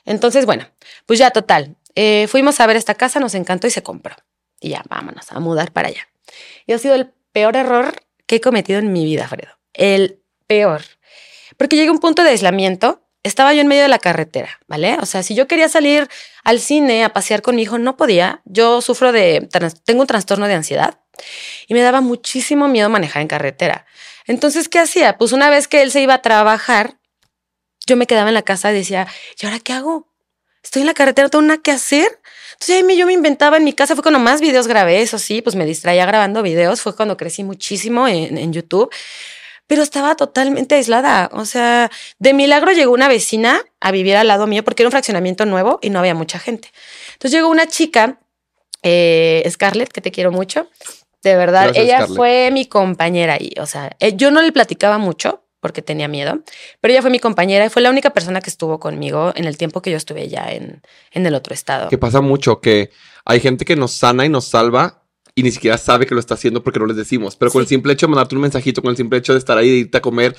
Entonces, 0.05 0.45
bueno, 0.45 0.67
pues 1.05 1.19
ya 1.19 1.31
total. 1.31 1.75
Eh, 1.95 2.27
fuimos 2.27 2.59
a 2.59 2.67
ver 2.67 2.75
esta 2.75 2.95
casa, 2.95 3.19
nos 3.19 3.35
encantó 3.35 3.67
y 3.67 3.71
se 3.71 3.83
compró. 3.83 4.15
Y 4.59 4.69
ya, 4.69 4.83
vámonos 4.89 5.31
a 5.31 5.39
mudar 5.39 5.71
para 5.71 5.87
allá. 5.89 6.07
Y 6.67 6.73
ha 6.73 6.79
sido 6.79 6.95
el 6.95 7.11
peor 7.31 7.55
error 7.55 7.93
que 8.27 8.37
he 8.37 8.41
cometido 8.41 8.79
en 8.79 8.91
mi 8.91 9.05
vida, 9.05 9.27
Fredo. 9.27 9.51
El 9.73 10.21
peor. 10.47 10.81
Porque 11.57 11.75
llegué 11.75 11.89
a 11.89 11.91
un 11.93 11.99
punto 11.99 12.23
de 12.23 12.29
aislamiento 12.29 13.04
estaba 13.25 13.55
yo 13.55 13.61
en 13.61 13.67
medio 13.67 13.81
de 13.81 13.87
la 13.87 13.97
carretera, 13.97 14.59
¿vale? 14.67 14.97
O 15.01 15.05
sea, 15.07 15.23
si 15.23 15.33
yo 15.33 15.47
quería 15.47 15.67
salir 15.67 16.07
al 16.43 16.59
cine 16.59 17.03
a 17.03 17.09
pasear 17.09 17.41
con 17.41 17.55
mi 17.55 17.63
hijo, 17.63 17.79
no 17.79 17.97
podía. 17.97 18.41
Yo 18.45 18.81
sufro 18.81 19.11
de, 19.11 19.49
tengo 19.83 20.01
un 20.01 20.07
trastorno 20.07 20.47
de 20.47 20.53
ansiedad 20.53 20.99
y 21.67 21.73
me 21.73 21.81
daba 21.81 22.01
muchísimo 22.01 22.67
miedo 22.67 22.87
manejar 22.87 23.23
en 23.23 23.27
carretera. 23.27 23.87
Entonces, 24.27 24.69
¿qué 24.69 24.77
hacía? 24.77 25.17
Pues 25.17 25.31
una 25.31 25.49
vez 25.49 25.67
que 25.67 25.81
él 25.81 25.91
se 25.91 26.01
iba 26.01 26.13
a 26.13 26.21
trabajar, 26.21 26.99
yo 27.87 27.95
me 27.95 28.05
quedaba 28.05 28.29
en 28.29 28.35
la 28.35 28.43
casa 28.43 28.71
y 28.71 28.75
decía, 28.75 29.07
¿y 29.41 29.45
ahora 29.47 29.59
qué 29.59 29.73
hago? 29.73 30.07
Estoy 30.63 30.83
en 30.83 30.87
la 30.87 30.93
carretera, 30.93 31.25
no 31.25 31.31
tengo 31.31 31.41
nada 31.43 31.61
que 31.63 31.71
hacer. 31.71 32.19
Entonces 32.53 32.83
ahí 32.83 32.97
yo 32.97 33.07
me 33.07 33.13
inventaba 33.13 33.57
en 33.57 33.63
mi 33.63 33.73
casa, 33.73 33.95
fue 33.95 34.03
cuando 34.03 34.19
más 34.19 34.39
videos 34.39 34.67
grabé, 34.67 35.01
eso 35.01 35.17
sí, 35.17 35.41
pues 35.41 35.55
me 35.55 35.65
distraía 35.65 36.05
grabando 36.05 36.43
videos, 36.43 36.81
fue 36.81 36.95
cuando 36.95 37.17
crecí 37.17 37.43
muchísimo 37.43 38.07
en, 38.07 38.37
en 38.37 38.53
YouTube 38.53 38.93
pero 39.67 39.83
estaba 39.83 40.15
totalmente 40.15 40.75
aislada. 40.75 41.29
O 41.33 41.45
sea, 41.45 41.91
de 42.19 42.33
milagro 42.33 42.71
llegó 42.71 42.93
una 42.93 43.07
vecina 43.07 43.61
a 43.79 43.91
vivir 43.91 44.15
al 44.15 44.27
lado 44.27 44.47
mío 44.47 44.63
porque 44.63 44.83
era 44.83 44.87
un 44.87 44.91
fraccionamiento 44.91 45.45
nuevo 45.45 45.79
y 45.81 45.89
no 45.89 45.99
había 45.99 46.15
mucha 46.15 46.39
gente. 46.39 46.71
Entonces 47.13 47.31
llegó 47.31 47.49
una 47.49 47.67
chica, 47.67 48.19
eh, 48.83 49.47
Scarlett, 49.49 49.91
que 49.91 50.01
te 50.01 50.11
quiero 50.11 50.31
mucho. 50.31 50.67
De 51.23 51.35
verdad, 51.35 51.71
ella 51.75 52.05
fue 52.05 52.51
mi 52.51 52.67
compañera 52.67 53.33
ahí. 53.33 53.51
O 53.59 53.65
sea, 53.65 53.95
eh, 53.99 54.15
yo 54.15 54.29
no 54.29 54.41
le 54.41 54.51
platicaba 54.51 54.99
mucho 54.99 55.41
porque 55.59 55.81
tenía 55.81 56.07
miedo, 56.07 56.41
pero 56.79 56.91
ella 56.91 57.01
fue 57.01 57.09
mi 57.09 57.17
compañera 57.17 57.65
y 57.65 57.69
fue 57.69 57.81
la 57.81 57.89
única 57.89 58.11
persona 58.11 58.39
que 58.39 58.51
estuvo 58.51 58.79
conmigo 58.79 59.33
en 59.35 59.45
el 59.45 59.57
tiempo 59.57 59.81
que 59.81 59.89
yo 59.89 59.97
estuve 59.97 60.27
ya 60.27 60.51
en, 60.51 60.83
en 61.11 61.25
el 61.25 61.33
otro 61.33 61.55
estado. 61.55 61.89
Que 61.89 61.97
pasa 61.97 62.21
mucho 62.21 62.61
que 62.61 62.91
hay 63.25 63.39
gente 63.39 63.65
que 63.65 63.75
nos 63.75 63.93
sana 63.93 64.23
y 64.27 64.29
nos 64.29 64.45
salva 64.45 65.04
y 65.35 65.43
ni 65.43 65.51
siquiera 65.51 65.77
sabe 65.77 66.05
que 66.05 66.13
lo 66.13 66.19
está 66.19 66.35
haciendo 66.35 66.63
porque 66.63 66.79
no 66.79 66.85
les 66.85 66.95
decimos. 66.95 67.35
Pero 67.35 67.51
con 67.51 67.61
el 67.61 67.67
simple 67.67 67.93
hecho 67.93 68.07
de 68.07 68.11
mandarte 68.11 68.35
un 68.35 68.41
mensajito, 68.41 68.81
con 68.81 68.91
el 68.91 68.97
simple 68.97 69.19
hecho 69.19 69.33
de 69.33 69.39
estar 69.39 69.57
ahí, 69.57 69.69
de 69.69 69.75
irte 69.77 69.97
a 69.97 70.01
comer, 70.01 70.35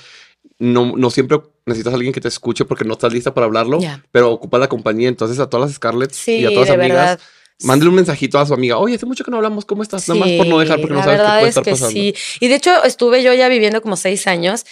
no, 0.58 0.96
no 0.96 1.10
siempre 1.10 1.38
necesitas 1.66 1.92
a 1.92 1.96
alguien 1.96 2.14
que 2.14 2.20
te 2.20 2.28
escuche 2.28 2.64
porque 2.64 2.84
no 2.84 2.94
estás 2.94 3.12
lista 3.12 3.34
para 3.34 3.44
hablarlo, 3.44 3.78
pero 4.10 4.32
ocupa 4.32 4.58
la 4.58 4.68
compañía. 4.68 5.08
Entonces 5.08 5.38
a 5.38 5.50
todas 5.50 5.68
las 5.68 5.76
Scarlett 5.76 6.14
y 6.26 6.46
a 6.46 6.50
todas 6.50 6.68
las 6.68 6.78
amigas. 6.78 7.18
Mándale 7.62 7.88
un 7.88 7.96
mensajito 7.96 8.38
a 8.38 8.44
su 8.44 8.52
amiga. 8.52 8.76
Oye, 8.76 8.96
hace 8.96 9.06
mucho 9.06 9.24
que 9.24 9.30
no 9.30 9.38
hablamos. 9.38 9.64
¿Cómo 9.64 9.82
estás? 9.82 10.06
Nada 10.08 10.20
más 10.20 10.30
por 10.32 10.46
no 10.46 10.58
dejar 10.58 10.78
porque 10.78 10.94
no 10.94 11.02
sabes 11.02 11.20
qué 11.20 11.26
puede 11.26 11.48
estar 11.48 11.64
pasando. 11.64 11.90
Sí. 11.90 12.14
Y 12.40 12.48
de 12.48 12.54
hecho, 12.54 12.84
estuve 12.84 13.22
yo 13.22 13.32
ya 13.32 13.48
viviendo 13.48 13.80
como 13.80 13.96
seis 13.96 14.26
años. 14.26 14.66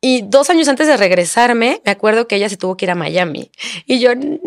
Y 0.00 0.22
dos 0.22 0.48
años 0.48 0.68
antes 0.68 0.86
de 0.86 0.96
regresarme, 0.96 1.82
me 1.84 1.90
acuerdo 1.90 2.26
que 2.26 2.36
ella 2.36 2.48
se 2.48 2.56
tuvo 2.56 2.76
que 2.76 2.86
ir 2.86 2.90
a 2.90 2.94
Miami. 2.94 3.50
Y 3.84 4.00
yo, 4.00 4.14
no, 4.14 4.38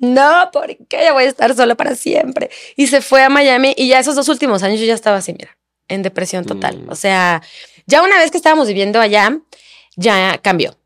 no, 0.00 0.50
¿por 0.50 0.74
qué? 0.88 1.04
Ya 1.04 1.12
voy 1.12 1.24
a 1.24 1.28
estar 1.28 1.54
sola 1.54 1.74
para 1.74 1.94
siempre. 1.94 2.50
Y 2.74 2.86
se 2.86 3.02
fue 3.02 3.22
a 3.22 3.28
Miami 3.28 3.74
y 3.76 3.88
ya 3.88 3.98
esos 3.98 4.16
dos 4.16 4.28
últimos 4.28 4.62
años 4.62 4.80
yo 4.80 4.86
ya 4.86 4.94
estaba 4.94 5.18
así, 5.18 5.32
mira, 5.32 5.56
en 5.88 6.02
depresión 6.02 6.46
total. 6.46 6.84
Mm. 6.84 6.90
O 6.90 6.94
sea, 6.94 7.42
ya 7.86 8.02
una 8.02 8.18
vez 8.18 8.30
que 8.30 8.38
estábamos 8.38 8.66
viviendo 8.66 8.98
allá, 8.98 9.38
ya 9.96 10.38
cambió. 10.38 10.78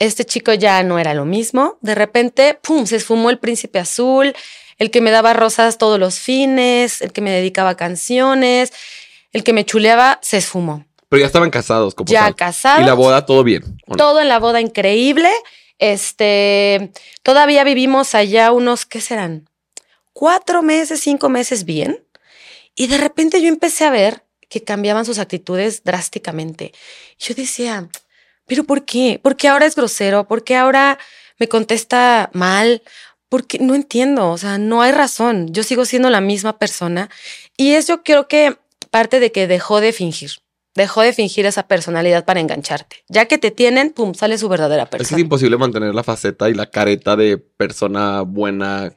Este 0.00 0.24
chico 0.24 0.52
ya 0.52 0.82
no 0.82 0.98
era 0.98 1.14
lo 1.14 1.24
mismo. 1.24 1.78
De 1.80 1.94
repente, 1.94 2.58
pum, 2.60 2.86
se 2.86 2.96
esfumó 2.96 3.30
el 3.30 3.38
príncipe 3.38 3.78
azul, 3.78 4.34
el 4.78 4.90
que 4.90 5.00
me 5.00 5.12
daba 5.12 5.32
rosas 5.32 5.78
todos 5.78 6.00
los 6.00 6.18
fines, 6.18 7.00
el 7.02 7.12
que 7.12 7.20
me 7.20 7.30
dedicaba 7.30 7.76
canciones, 7.76 8.72
el 9.32 9.44
que 9.44 9.52
me 9.52 9.64
chuleaba, 9.64 10.18
se 10.22 10.38
esfumó. 10.38 10.84
Pero 11.08 11.20
ya 11.20 11.26
estaban 11.26 11.50
casados, 11.50 11.94
como 11.94 12.10
Ya 12.10 12.32
casados. 12.32 12.82
Y 12.82 12.84
la 12.84 12.94
boda, 12.94 13.24
todo 13.24 13.44
bien. 13.44 13.62
Todo 13.96 14.20
en 14.20 14.28
la 14.28 14.40
boda 14.40 14.60
increíble. 14.60 15.30
Este, 15.78 16.92
todavía 17.22 17.64
vivimos 17.64 18.14
allá 18.14 18.52
unos, 18.52 18.86
¿qué 18.86 19.00
serán? 19.00 19.48
Cuatro 20.12 20.62
meses, 20.62 21.00
cinco 21.00 21.28
meses 21.28 21.64
bien. 21.64 22.04
Y 22.74 22.86
de 22.86 22.98
repente 22.98 23.40
yo 23.40 23.48
empecé 23.48 23.84
a 23.84 23.90
ver 23.90 24.24
que 24.48 24.62
cambiaban 24.62 25.04
sus 25.04 25.18
actitudes 25.18 25.82
drásticamente. 25.84 26.72
Yo 27.18 27.34
decía, 27.34 27.88
¿pero 28.46 28.64
por 28.64 28.84
qué? 28.84 29.18
¿Por 29.22 29.36
qué 29.36 29.48
ahora 29.48 29.66
es 29.66 29.74
grosero? 29.74 30.26
¿Por 30.26 30.44
qué 30.44 30.56
ahora 30.56 30.98
me 31.38 31.48
contesta 31.48 32.30
mal? 32.32 32.82
Porque 33.28 33.58
no 33.58 33.74
entiendo, 33.74 34.30
o 34.30 34.38
sea, 34.38 34.56
no 34.58 34.82
hay 34.82 34.92
razón. 34.92 35.52
Yo 35.52 35.62
sigo 35.62 35.84
siendo 35.84 36.10
la 36.10 36.20
misma 36.20 36.58
persona 36.58 37.10
y 37.56 37.72
eso 37.72 38.02
creo 38.02 38.28
que 38.28 38.56
parte 38.90 39.20
de 39.20 39.32
que 39.32 39.46
dejó 39.46 39.80
de 39.80 39.92
fingir 39.92 40.30
dejó 40.76 41.02
de 41.02 41.12
fingir 41.12 41.46
esa 41.46 41.66
personalidad 41.66 42.24
para 42.24 42.40
engancharte. 42.40 43.04
Ya 43.08 43.26
que 43.26 43.38
te 43.38 43.50
tienen, 43.50 43.90
pum, 43.90 44.14
sale 44.14 44.38
su 44.38 44.48
verdadera 44.48 44.86
persona. 44.86 45.16
Es, 45.16 45.20
imposible 45.20 45.56
mantener 45.56 45.94
la 45.94 46.04
faceta 46.04 46.48
y 46.48 46.54
la 46.54 46.66
careta 46.66 47.16
de 47.16 47.38
persona 47.38 48.22
buena. 48.22 48.92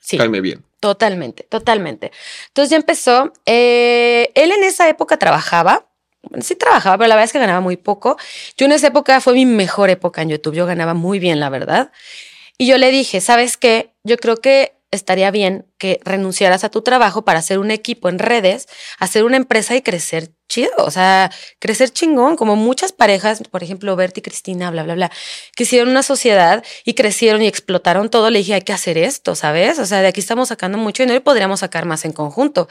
Sí. 0.00 0.18
Caime 0.18 0.40
bien. 0.40 0.64
Totalmente, 0.80 1.44
totalmente. 1.44 2.10
Entonces 2.48 2.70
ya 2.70 2.76
empezó. 2.76 3.32
Eh, 3.46 4.32
él 4.34 4.50
en 4.50 4.64
esa 4.64 4.88
época 4.88 5.16
trabajaba. 5.16 5.86
Sí 6.40 6.56
trabajaba, 6.56 6.98
pero 6.98 7.08
la 7.08 7.14
verdad 7.16 7.26
es 7.26 7.32
que 7.32 7.38
ganaba 7.38 7.60
muy 7.60 7.76
poco. 7.76 8.16
Yo 8.56 8.66
en 8.66 8.72
esa 8.72 8.88
época 8.88 9.20
fue 9.20 9.34
mi 9.34 9.46
mejor 9.46 9.90
época 9.90 10.22
en 10.22 10.30
YouTube. 10.30 10.54
Yo 10.54 10.66
ganaba 10.66 10.94
muy 10.94 11.18
bien, 11.18 11.40
la 11.40 11.50
verdad. 11.50 11.92
Y 12.58 12.66
yo 12.66 12.78
le 12.78 12.90
dije, 12.90 13.20
¿sabes 13.20 13.56
qué? 13.56 13.92
Yo 14.04 14.16
creo 14.16 14.36
que 14.36 14.74
estaría 14.92 15.30
bien 15.30 15.66
que 15.78 15.98
renunciaras 16.04 16.62
a 16.62 16.68
tu 16.68 16.82
trabajo 16.82 17.24
para 17.24 17.40
hacer 17.40 17.58
un 17.58 17.72
equipo 17.72 18.08
en 18.08 18.20
redes, 18.20 18.68
hacer 18.98 19.24
una 19.24 19.36
empresa 19.36 19.74
y 19.74 19.82
crecer 19.82 20.30
chido, 20.48 20.70
o 20.78 20.90
sea, 20.90 21.32
crecer 21.58 21.90
chingón, 21.90 22.36
como 22.36 22.56
muchas 22.56 22.92
parejas, 22.92 23.42
por 23.50 23.62
ejemplo, 23.64 23.96
Berti 23.96 24.20
y 24.20 24.22
Cristina, 24.22 24.70
bla, 24.70 24.82
bla, 24.82 24.94
bla, 24.94 25.10
que 25.56 25.64
hicieron 25.64 25.88
una 25.88 26.02
sociedad 26.02 26.62
y 26.84 26.92
crecieron 26.92 27.42
y 27.42 27.46
explotaron 27.46 28.10
todo, 28.10 28.30
le 28.30 28.40
dije, 28.40 28.54
hay 28.54 28.62
que 28.62 28.74
hacer 28.74 28.98
esto, 28.98 29.34
¿sabes? 29.34 29.78
O 29.78 29.86
sea, 29.86 30.02
de 30.02 30.08
aquí 30.08 30.20
estamos 30.20 30.48
sacando 30.48 30.76
mucho 30.76 31.02
y 31.02 31.06
no 31.06 31.18
podríamos 31.22 31.60
sacar 31.60 31.86
más 31.86 32.04
en 32.04 32.12
conjunto. 32.12 32.68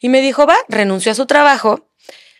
Y 0.00 0.08
me 0.08 0.20
dijo, 0.20 0.46
va, 0.46 0.56
renunció 0.68 1.12
a 1.12 1.14
su 1.16 1.26
trabajo 1.26 1.90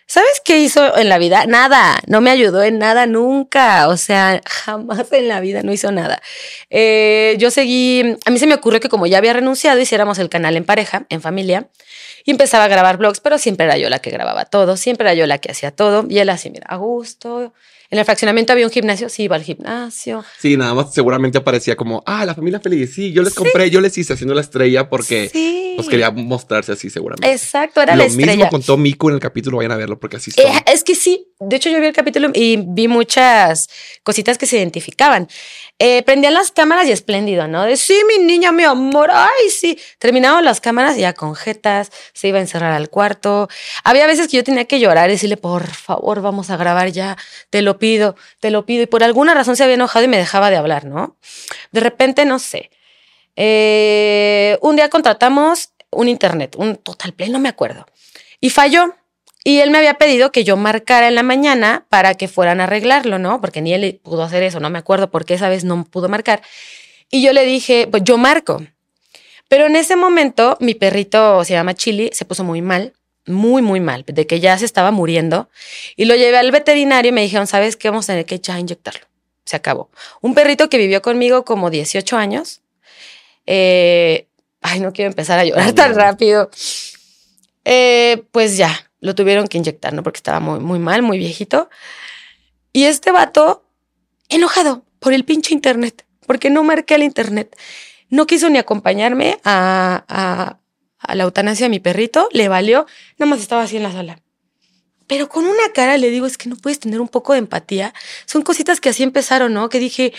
¿Sabes 0.08 0.40
qué 0.44 0.60
hizo 0.60 0.96
en 0.96 1.08
la 1.08 1.18
vida? 1.18 1.46
Nada, 1.46 1.98
no 2.06 2.20
me 2.20 2.30
ayudó 2.30 2.62
en 2.62 2.78
nada 2.78 3.06
nunca, 3.06 3.88
o 3.88 3.96
sea, 3.96 4.40
jamás 4.46 5.10
en 5.12 5.26
la 5.26 5.40
vida 5.40 5.64
no 5.64 5.72
hizo 5.72 5.90
nada. 5.90 6.22
Eh, 6.70 7.34
yo 7.38 7.50
seguí, 7.50 8.16
a 8.24 8.30
mí 8.30 8.38
se 8.38 8.46
me 8.46 8.54
ocurrió 8.54 8.78
que 8.78 8.88
como 8.88 9.08
ya 9.08 9.18
había 9.18 9.32
renunciado, 9.32 9.80
hiciéramos 9.80 10.20
el 10.20 10.28
canal 10.28 10.56
en 10.56 10.64
pareja, 10.64 11.06
en 11.08 11.20
familia, 11.20 11.68
y 12.24 12.30
empezaba 12.30 12.64
a 12.64 12.68
grabar 12.68 12.98
blogs, 12.98 13.18
pero 13.18 13.36
siempre 13.38 13.66
era 13.66 13.78
yo 13.78 13.90
la 13.90 13.98
que 13.98 14.10
grababa 14.10 14.44
todo, 14.44 14.76
siempre 14.76 15.06
era 15.08 15.14
yo 15.14 15.26
la 15.26 15.38
que 15.38 15.50
hacía 15.50 15.72
todo, 15.72 16.06
y 16.08 16.20
él 16.20 16.28
así, 16.28 16.50
mira, 16.50 16.66
a 16.68 16.76
gusto, 16.76 17.52
en 17.90 17.98
el 17.98 18.04
fraccionamiento 18.04 18.52
había 18.52 18.66
un 18.66 18.72
gimnasio, 18.72 19.08
sí, 19.08 19.24
iba 19.24 19.36
al 19.36 19.42
gimnasio. 19.42 20.24
Sí, 20.38 20.56
nada 20.56 20.74
más 20.74 20.92
seguramente 20.92 21.38
aparecía 21.38 21.76
como, 21.76 22.02
ah, 22.06 22.24
la 22.24 22.34
familia 22.34 22.60
feliz, 22.60 22.94
sí, 22.94 23.12
yo 23.12 23.22
les 23.22 23.34
compré, 23.34 23.70
yo 23.70 23.80
les 23.80 23.96
hice 23.96 24.14
haciendo 24.14 24.34
la 24.34 24.40
estrella 24.40 24.88
porque 24.88 25.30
pues 25.76 25.88
quería 25.88 26.10
mostrarse 26.10 26.72
así 26.72 26.90
seguramente. 26.90 27.30
Exacto, 27.30 27.82
era 27.82 27.94
la 27.94 28.04
estrella. 28.04 28.32
Lo 28.32 28.36
mismo 28.36 28.50
contó 28.50 28.76
Miku 28.76 29.08
en 29.08 29.16
el 29.16 29.20
capítulo, 29.20 29.58
vayan 29.58 29.72
a 29.72 29.76
verlo 29.76 30.00
porque 30.00 30.16
así 30.16 30.30
son. 30.30 30.44
Eh, 30.44 30.64
es 30.66 30.82
que 30.82 30.94
sí, 30.94 31.28
de 31.38 31.56
hecho 31.56 31.70
yo 31.70 31.80
vi 31.80 31.86
el 31.86 31.92
capítulo 31.92 32.30
y 32.34 32.56
vi 32.66 32.88
muchas 32.88 33.68
cositas 34.02 34.38
que 34.38 34.46
se 34.46 34.56
identificaban. 34.56 35.28
Eh, 35.78 36.02
prendían 36.04 36.32
las 36.32 36.52
cámaras 36.52 36.86
y 36.86 36.92
espléndido, 36.92 37.48
¿no? 37.48 37.64
De 37.64 37.78
mi 38.08 38.24
niña, 38.24 38.50
mi 38.50 38.64
amor, 38.64 39.10
ay, 39.12 39.50
sí. 39.50 39.78
Terminaban 39.98 40.42
las 40.42 40.62
cámaras 40.62 40.96
ya 40.96 41.12
con 41.12 41.34
jetas, 41.34 41.92
se 42.14 42.28
iba 42.28 42.38
a 42.38 42.40
encerrar 42.40 42.72
al 42.72 42.88
cuarto. 42.88 43.48
Había 43.84 44.06
veces 44.06 44.28
que 44.28 44.38
yo 44.38 44.44
tenía 44.44 44.64
que 44.64 44.80
llorar 44.80 45.10
y 45.10 45.12
decirle, 45.12 45.36
por 45.36 45.66
favor, 45.66 46.22
vamos 46.22 46.48
a 46.48 46.56
grabar 46.56 46.92
ya, 46.92 47.18
te 47.50 47.60
lo 47.60 47.78
pido, 47.78 48.16
te 48.40 48.50
lo 48.50 48.64
pido. 48.64 48.84
Y 48.84 48.86
por 48.86 49.04
alguna 49.04 49.34
razón 49.34 49.54
se 49.56 49.64
había 49.64 49.74
enojado 49.74 50.04
y 50.06 50.08
me 50.08 50.16
dejaba 50.16 50.50
de 50.50 50.56
hablar, 50.56 50.86
¿no? 50.86 51.18
De 51.72 51.80
repente, 51.80 52.24
no 52.24 52.38
sé. 52.38 52.70
Eh, 53.36 54.58
un 54.62 54.76
día 54.76 54.88
contratamos 54.88 55.72
un 55.90 56.08
internet, 56.08 56.56
un 56.56 56.76
total 56.76 57.12
play, 57.12 57.28
no 57.28 57.38
me 57.38 57.50
acuerdo. 57.50 57.86
Y 58.40 58.48
falló. 58.50 58.94
Y 59.46 59.60
él 59.60 59.70
me 59.70 59.78
había 59.78 59.94
pedido 59.94 60.32
que 60.32 60.42
yo 60.42 60.56
marcara 60.56 61.06
en 61.06 61.14
la 61.14 61.22
mañana 61.22 61.86
para 61.88 62.16
que 62.16 62.26
fueran 62.26 62.60
a 62.60 62.64
arreglarlo, 62.64 63.20
¿no? 63.20 63.40
Porque 63.40 63.62
ni 63.62 63.72
él 63.72 64.00
pudo 64.02 64.24
hacer 64.24 64.42
eso, 64.42 64.58
no 64.58 64.70
me 64.70 64.78
acuerdo 64.80 65.08
por 65.08 65.24
qué 65.24 65.34
esa 65.34 65.48
vez 65.48 65.62
no 65.62 65.84
pudo 65.84 66.08
marcar. 66.08 66.42
Y 67.12 67.22
yo 67.22 67.32
le 67.32 67.44
dije, 67.44 67.86
pues 67.88 68.02
yo 68.02 68.18
marco. 68.18 68.60
Pero 69.46 69.66
en 69.66 69.76
ese 69.76 69.94
momento 69.94 70.56
mi 70.58 70.74
perrito 70.74 71.44
se 71.44 71.52
llama 71.52 71.74
Chili, 71.74 72.10
se 72.12 72.24
puso 72.24 72.42
muy 72.42 72.60
mal, 72.60 72.94
muy, 73.24 73.62
muy 73.62 73.78
mal, 73.78 74.04
de 74.04 74.26
que 74.26 74.40
ya 74.40 74.58
se 74.58 74.64
estaba 74.64 74.90
muriendo. 74.90 75.48
Y 75.94 76.06
lo 76.06 76.16
llevé 76.16 76.38
al 76.38 76.50
veterinario 76.50 77.10
y 77.10 77.12
me 77.12 77.22
dijeron, 77.22 77.46
¿sabes 77.46 77.76
qué? 77.76 77.88
Vamos 77.88 78.06
a 78.06 78.14
tener 78.14 78.26
que 78.26 78.40
ya 78.40 78.58
inyectarlo. 78.58 79.06
Se 79.44 79.54
acabó. 79.54 79.90
Un 80.22 80.34
perrito 80.34 80.68
que 80.68 80.76
vivió 80.76 81.02
conmigo 81.02 81.44
como 81.44 81.70
18 81.70 82.16
años. 82.16 82.62
Eh, 83.46 84.26
ay, 84.60 84.80
no 84.80 84.92
quiero 84.92 85.08
empezar 85.08 85.38
a 85.38 85.44
llorar 85.44 85.72
tan 85.72 85.94
rápido. 85.94 86.50
Eh, 87.64 88.24
pues 88.32 88.56
ya, 88.56 88.85
lo 89.00 89.14
tuvieron 89.14 89.46
que 89.46 89.58
inyectar, 89.58 89.92
¿no? 89.92 90.02
Porque 90.02 90.18
estaba 90.18 90.40
muy, 90.40 90.60
muy 90.60 90.78
mal, 90.78 91.02
muy 91.02 91.18
viejito. 91.18 91.68
Y 92.72 92.84
este 92.84 93.10
vato, 93.10 93.64
enojado 94.28 94.84
por 94.98 95.12
el 95.12 95.24
pinche 95.24 95.54
internet, 95.54 96.06
porque 96.26 96.50
no 96.50 96.64
marqué 96.64 96.96
el 96.96 97.02
internet. 97.02 97.56
No 98.08 98.26
quiso 98.26 98.48
ni 98.50 98.58
acompañarme 98.58 99.38
a, 99.44 100.04
a, 100.08 100.58
a 100.98 101.14
la 101.14 101.24
eutanasia 101.24 101.66
de 101.66 101.70
mi 101.70 101.80
perrito, 101.80 102.28
le 102.32 102.48
valió, 102.48 102.86
nada 103.18 103.30
más 103.30 103.40
estaba 103.40 103.62
así 103.62 103.76
en 103.76 103.82
la 103.82 103.92
sala. 103.92 104.20
Pero 105.06 105.28
con 105.28 105.46
una 105.46 105.72
cara 105.72 105.96
le 105.98 106.10
digo, 106.10 106.26
es 106.26 106.36
que 106.36 106.48
no 106.48 106.56
puedes 106.56 106.80
tener 106.80 107.00
un 107.00 107.08
poco 107.08 107.32
de 107.32 107.38
empatía. 107.38 107.94
Son 108.24 108.42
cositas 108.42 108.80
que 108.80 108.88
así 108.88 109.02
empezaron, 109.02 109.52
¿no? 109.54 109.68
Que 109.68 109.78
dije, 109.78 110.12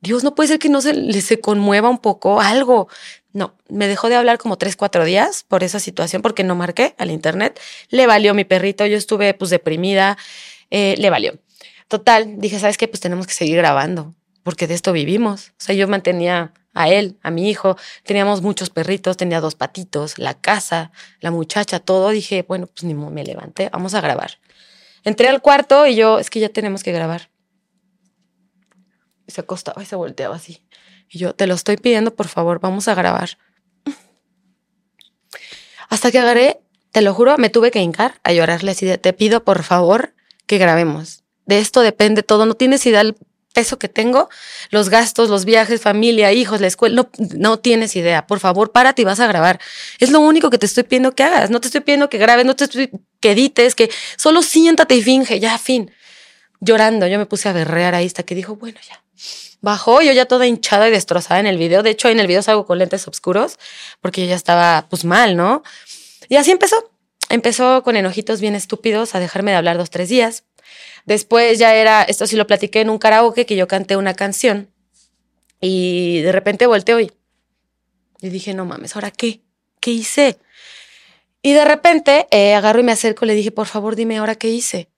Dios, 0.00 0.22
no 0.22 0.34
puede 0.34 0.48
ser 0.48 0.58
que 0.58 0.68
no 0.68 0.82
se 0.82 0.92
le 0.92 1.20
se 1.22 1.40
conmueva 1.40 1.88
un 1.88 1.98
poco, 1.98 2.40
algo. 2.40 2.88
No, 3.34 3.56
me 3.68 3.88
dejó 3.88 4.08
de 4.08 4.14
hablar 4.14 4.38
como 4.38 4.56
tres, 4.58 4.76
cuatro 4.76 5.04
días 5.04 5.42
por 5.42 5.64
esa 5.64 5.80
situación, 5.80 6.22
porque 6.22 6.44
no 6.44 6.54
marqué 6.54 6.94
al 6.98 7.10
internet. 7.10 7.60
Le 7.88 8.06
valió 8.06 8.32
mi 8.32 8.44
perrito, 8.44 8.86
yo 8.86 8.96
estuve 8.96 9.34
pues 9.34 9.50
deprimida, 9.50 10.16
eh, 10.70 10.94
le 10.98 11.10
valió. 11.10 11.36
Total, 11.88 12.38
dije, 12.38 12.60
¿sabes 12.60 12.78
qué? 12.78 12.86
Pues 12.86 13.00
tenemos 13.00 13.26
que 13.26 13.34
seguir 13.34 13.56
grabando, 13.56 14.14
porque 14.44 14.68
de 14.68 14.74
esto 14.74 14.92
vivimos. 14.92 15.48
O 15.48 15.64
sea, 15.64 15.74
yo 15.74 15.88
mantenía 15.88 16.52
a 16.74 16.88
él, 16.88 17.18
a 17.22 17.32
mi 17.32 17.50
hijo, 17.50 17.76
teníamos 18.04 18.40
muchos 18.40 18.70
perritos, 18.70 19.16
tenía 19.16 19.40
dos 19.40 19.56
patitos, 19.56 20.16
la 20.16 20.34
casa, 20.34 20.92
la 21.18 21.32
muchacha, 21.32 21.80
todo. 21.80 22.10
Dije, 22.10 22.44
bueno, 22.46 22.68
pues 22.68 22.84
ni 22.84 22.94
me 22.94 23.24
levanté, 23.24 23.68
vamos 23.72 23.94
a 23.94 24.00
grabar. 24.00 24.38
Entré 25.02 25.26
al 25.26 25.42
cuarto 25.42 25.88
y 25.88 25.96
yo, 25.96 26.20
es 26.20 26.30
que 26.30 26.38
ya 26.38 26.50
tenemos 26.50 26.84
que 26.84 26.92
grabar. 26.92 27.30
Se 29.26 29.40
acostaba 29.40 29.82
y 29.82 29.86
se 29.86 29.96
volteaba 29.96 30.36
así. 30.36 30.64
Y 31.14 31.18
yo, 31.18 31.32
te 31.32 31.46
lo 31.46 31.54
estoy 31.54 31.76
pidiendo, 31.76 32.12
por 32.12 32.26
favor, 32.26 32.58
vamos 32.58 32.88
a 32.88 32.94
grabar. 32.96 33.38
Hasta 35.88 36.10
que 36.10 36.18
agarré, 36.18 36.60
te 36.90 37.02
lo 37.02 37.14
juro, 37.14 37.38
me 37.38 37.50
tuve 37.50 37.70
que 37.70 37.78
hincar 37.78 38.18
a 38.24 38.32
llorarle 38.32 38.72
así 38.72 38.84
de, 38.84 38.98
te 38.98 39.12
pido, 39.12 39.44
por 39.44 39.62
favor, 39.62 40.12
que 40.46 40.58
grabemos. 40.58 41.22
De 41.46 41.60
esto 41.60 41.82
depende 41.82 42.24
todo. 42.24 42.46
No 42.46 42.54
tienes 42.54 42.84
idea 42.84 42.98
del 42.98 43.14
peso 43.52 43.78
que 43.78 43.88
tengo, 43.88 44.28
los 44.70 44.88
gastos, 44.88 45.30
los 45.30 45.44
viajes, 45.44 45.80
familia, 45.80 46.32
hijos, 46.32 46.60
la 46.60 46.66
escuela. 46.66 46.96
No, 46.96 47.08
no 47.38 47.60
tienes 47.60 47.94
idea. 47.94 48.26
Por 48.26 48.40
favor, 48.40 48.72
párate 48.72 49.02
y 49.02 49.04
vas 49.04 49.20
a 49.20 49.28
grabar. 49.28 49.60
Es 50.00 50.10
lo 50.10 50.18
único 50.18 50.50
que 50.50 50.58
te 50.58 50.66
estoy 50.66 50.82
pidiendo 50.82 51.14
que 51.14 51.22
hagas. 51.22 51.48
No 51.48 51.60
te 51.60 51.68
estoy 51.68 51.82
pidiendo 51.82 52.10
que 52.10 52.18
grabes, 52.18 52.44
no 52.44 52.56
te 52.56 52.64
estoy 52.64 52.90
que 53.20 53.30
edites, 53.30 53.76
que 53.76 53.88
solo 54.16 54.42
siéntate 54.42 54.96
y 54.96 55.02
finge, 55.02 55.38
ya, 55.38 55.58
fin. 55.58 55.92
Llorando, 56.58 57.06
yo 57.06 57.18
me 57.18 57.26
puse 57.26 57.48
a 57.48 57.52
berrear 57.52 57.94
ahí 57.94 58.06
hasta 58.06 58.24
que 58.24 58.34
dijo, 58.34 58.56
bueno, 58.56 58.80
ya 58.88 59.04
Bajó, 59.64 60.02
yo 60.02 60.12
ya 60.12 60.26
toda 60.26 60.46
hinchada 60.46 60.88
y 60.88 60.90
destrozada 60.90 61.40
en 61.40 61.46
el 61.46 61.56
video. 61.56 61.82
De 61.82 61.88
hecho, 61.88 62.10
en 62.10 62.20
el 62.20 62.26
video 62.26 62.42
salgo 62.42 62.66
con 62.66 62.76
lentes 62.76 63.08
oscuros 63.08 63.58
porque 64.02 64.20
yo 64.20 64.28
ya 64.28 64.34
estaba 64.34 64.86
pues 64.90 65.06
mal, 65.06 65.38
¿no? 65.38 65.62
Y 66.28 66.36
así 66.36 66.50
empezó. 66.50 66.90
Empezó 67.30 67.82
con 67.82 67.96
enojitos 67.96 68.42
bien 68.42 68.56
estúpidos 68.56 69.14
a 69.14 69.20
dejarme 69.20 69.52
de 69.52 69.56
hablar 69.56 69.78
dos, 69.78 69.88
tres 69.88 70.10
días. 70.10 70.44
Después 71.06 71.58
ya 71.58 71.74
era, 71.74 72.02
esto 72.02 72.26
sí 72.26 72.36
lo 72.36 72.46
platiqué 72.46 72.82
en 72.82 72.90
un 72.90 72.98
karaoke, 72.98 73.46
que 73.46 73.56
yo 73.56 73.66
canté 73.66 73.96
una 73.96 74.12
canción 74.12 74.70
y 75.62 76.20
de 76.20 76.32
repente 76.32 76.66
volteé 76.66 77.00
y, 77.00 77.12
y 78.20 78.28
dije, 78.28 78.52
no 78.52 78.66
mames, 78.66 78.96
¿ahora 78.96 79.10
qué? 79.10 79.40
¿Qué 79.80 79.92
hice? 79.92 80.36
Y 81.40 81.54
de 81.54 81.64
repente 81.64 82.26
eh, 82.30 82.54
agarro 82.54 82.80
y 82.80 82.82
me 82.82 82.92
acerco 82.92 83.24
le 83.24 83.34
dije, 83.34 83.50
por 83.50 83.66
favor, 83.66 83.96
dime 83.96 84.18
ahora 84.18 84.34
qué 84.34 84.50
hice. 84.50 84.90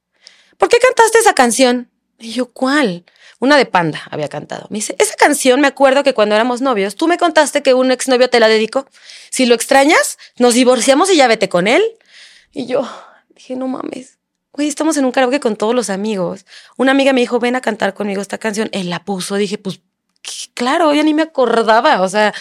¿Por 0.58 0.68
qué 0.68 0.78
cantaste 0.78 1.20
esa 1.20 1.34
canción? 1.34 1.88
Y 2.18 2.32
yo, 2.32 2.50
¿cuál? 2.52 3.04
Una 3.38 3.56
de 3.56 3.66
Panda 3.66 4.02
había 4.10 4.28
cantado. 4.28 4.66
Me 4.70 4.78
dice, 4.78 4.96
esa 4.98 5.14
canción 5.14 5.60
me 5.60 5.66
acuerdo 5.66 6.02
que 6.02 6.14
cuando 6.14 6.34
éramos 6.34 6.62
novios, 6.62 6.96
tú 6.96 7.06
me 7.06 7.18
contaste 7.18 7.62
que 7.62 7.74
un 7.74 7.90
exnovio 7.90 8.30
te 8.30 8.40
la 8.40 8.48
dedicó. 8.48 8.86
Si 9.30 9.44
lo 9.44 9.54
extrañas, 9.54 10.18
nos 10.38 10.54
divorciamos 10.54 11.10
y 11.10 11.16
ya 11.16 11.28
vete 11.28 11.48
con 11.48 11.66
él. 11.66 11.82
Y 12.52 12.66
yo 12.66 12.88
dije, 13.34 13.56
no 13.56 13.68
mames. 13.68 14.18
Güey, 14.52 14.68
estamos 14.68 14.96
en 14.96 15.04
un 15.04 15.12
karaoke 15.12 15.38
con 15.38 15.56
todos 15.56 15.74
los 15.74 15.90
amigos. 15.90 16.46
Una 16.78 16.92
amiga 16.92 17.12
me 17.12 17.20
dijo, 17.20 17.38
ven 17.38 17.56
a 17.56 17.60
cantar 17.60 17.92
conmigo 17.92 18.22
esta 18.22 18.38
canción. 18.38 18.70
Él 18.72 18.88
la 18.88 19.04
puso. 19.04 19.36
Dije, 19.36 19.58
pues, 19.58 19.80
claro, 20.54 20.94
ya 20.94 21.02
ni 21.02 21.12
me 21.12 21.22
acordaba. 21.22 22.00
O 22.00 22.08
sea, 22.08 22.32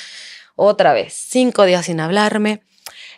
otra 0.56 0.94
vez, 0.94 1.14
cinco 1.14 1.66
días 1.66 1.88
sin 1.88 2.00
hablarme. 2.00 2.64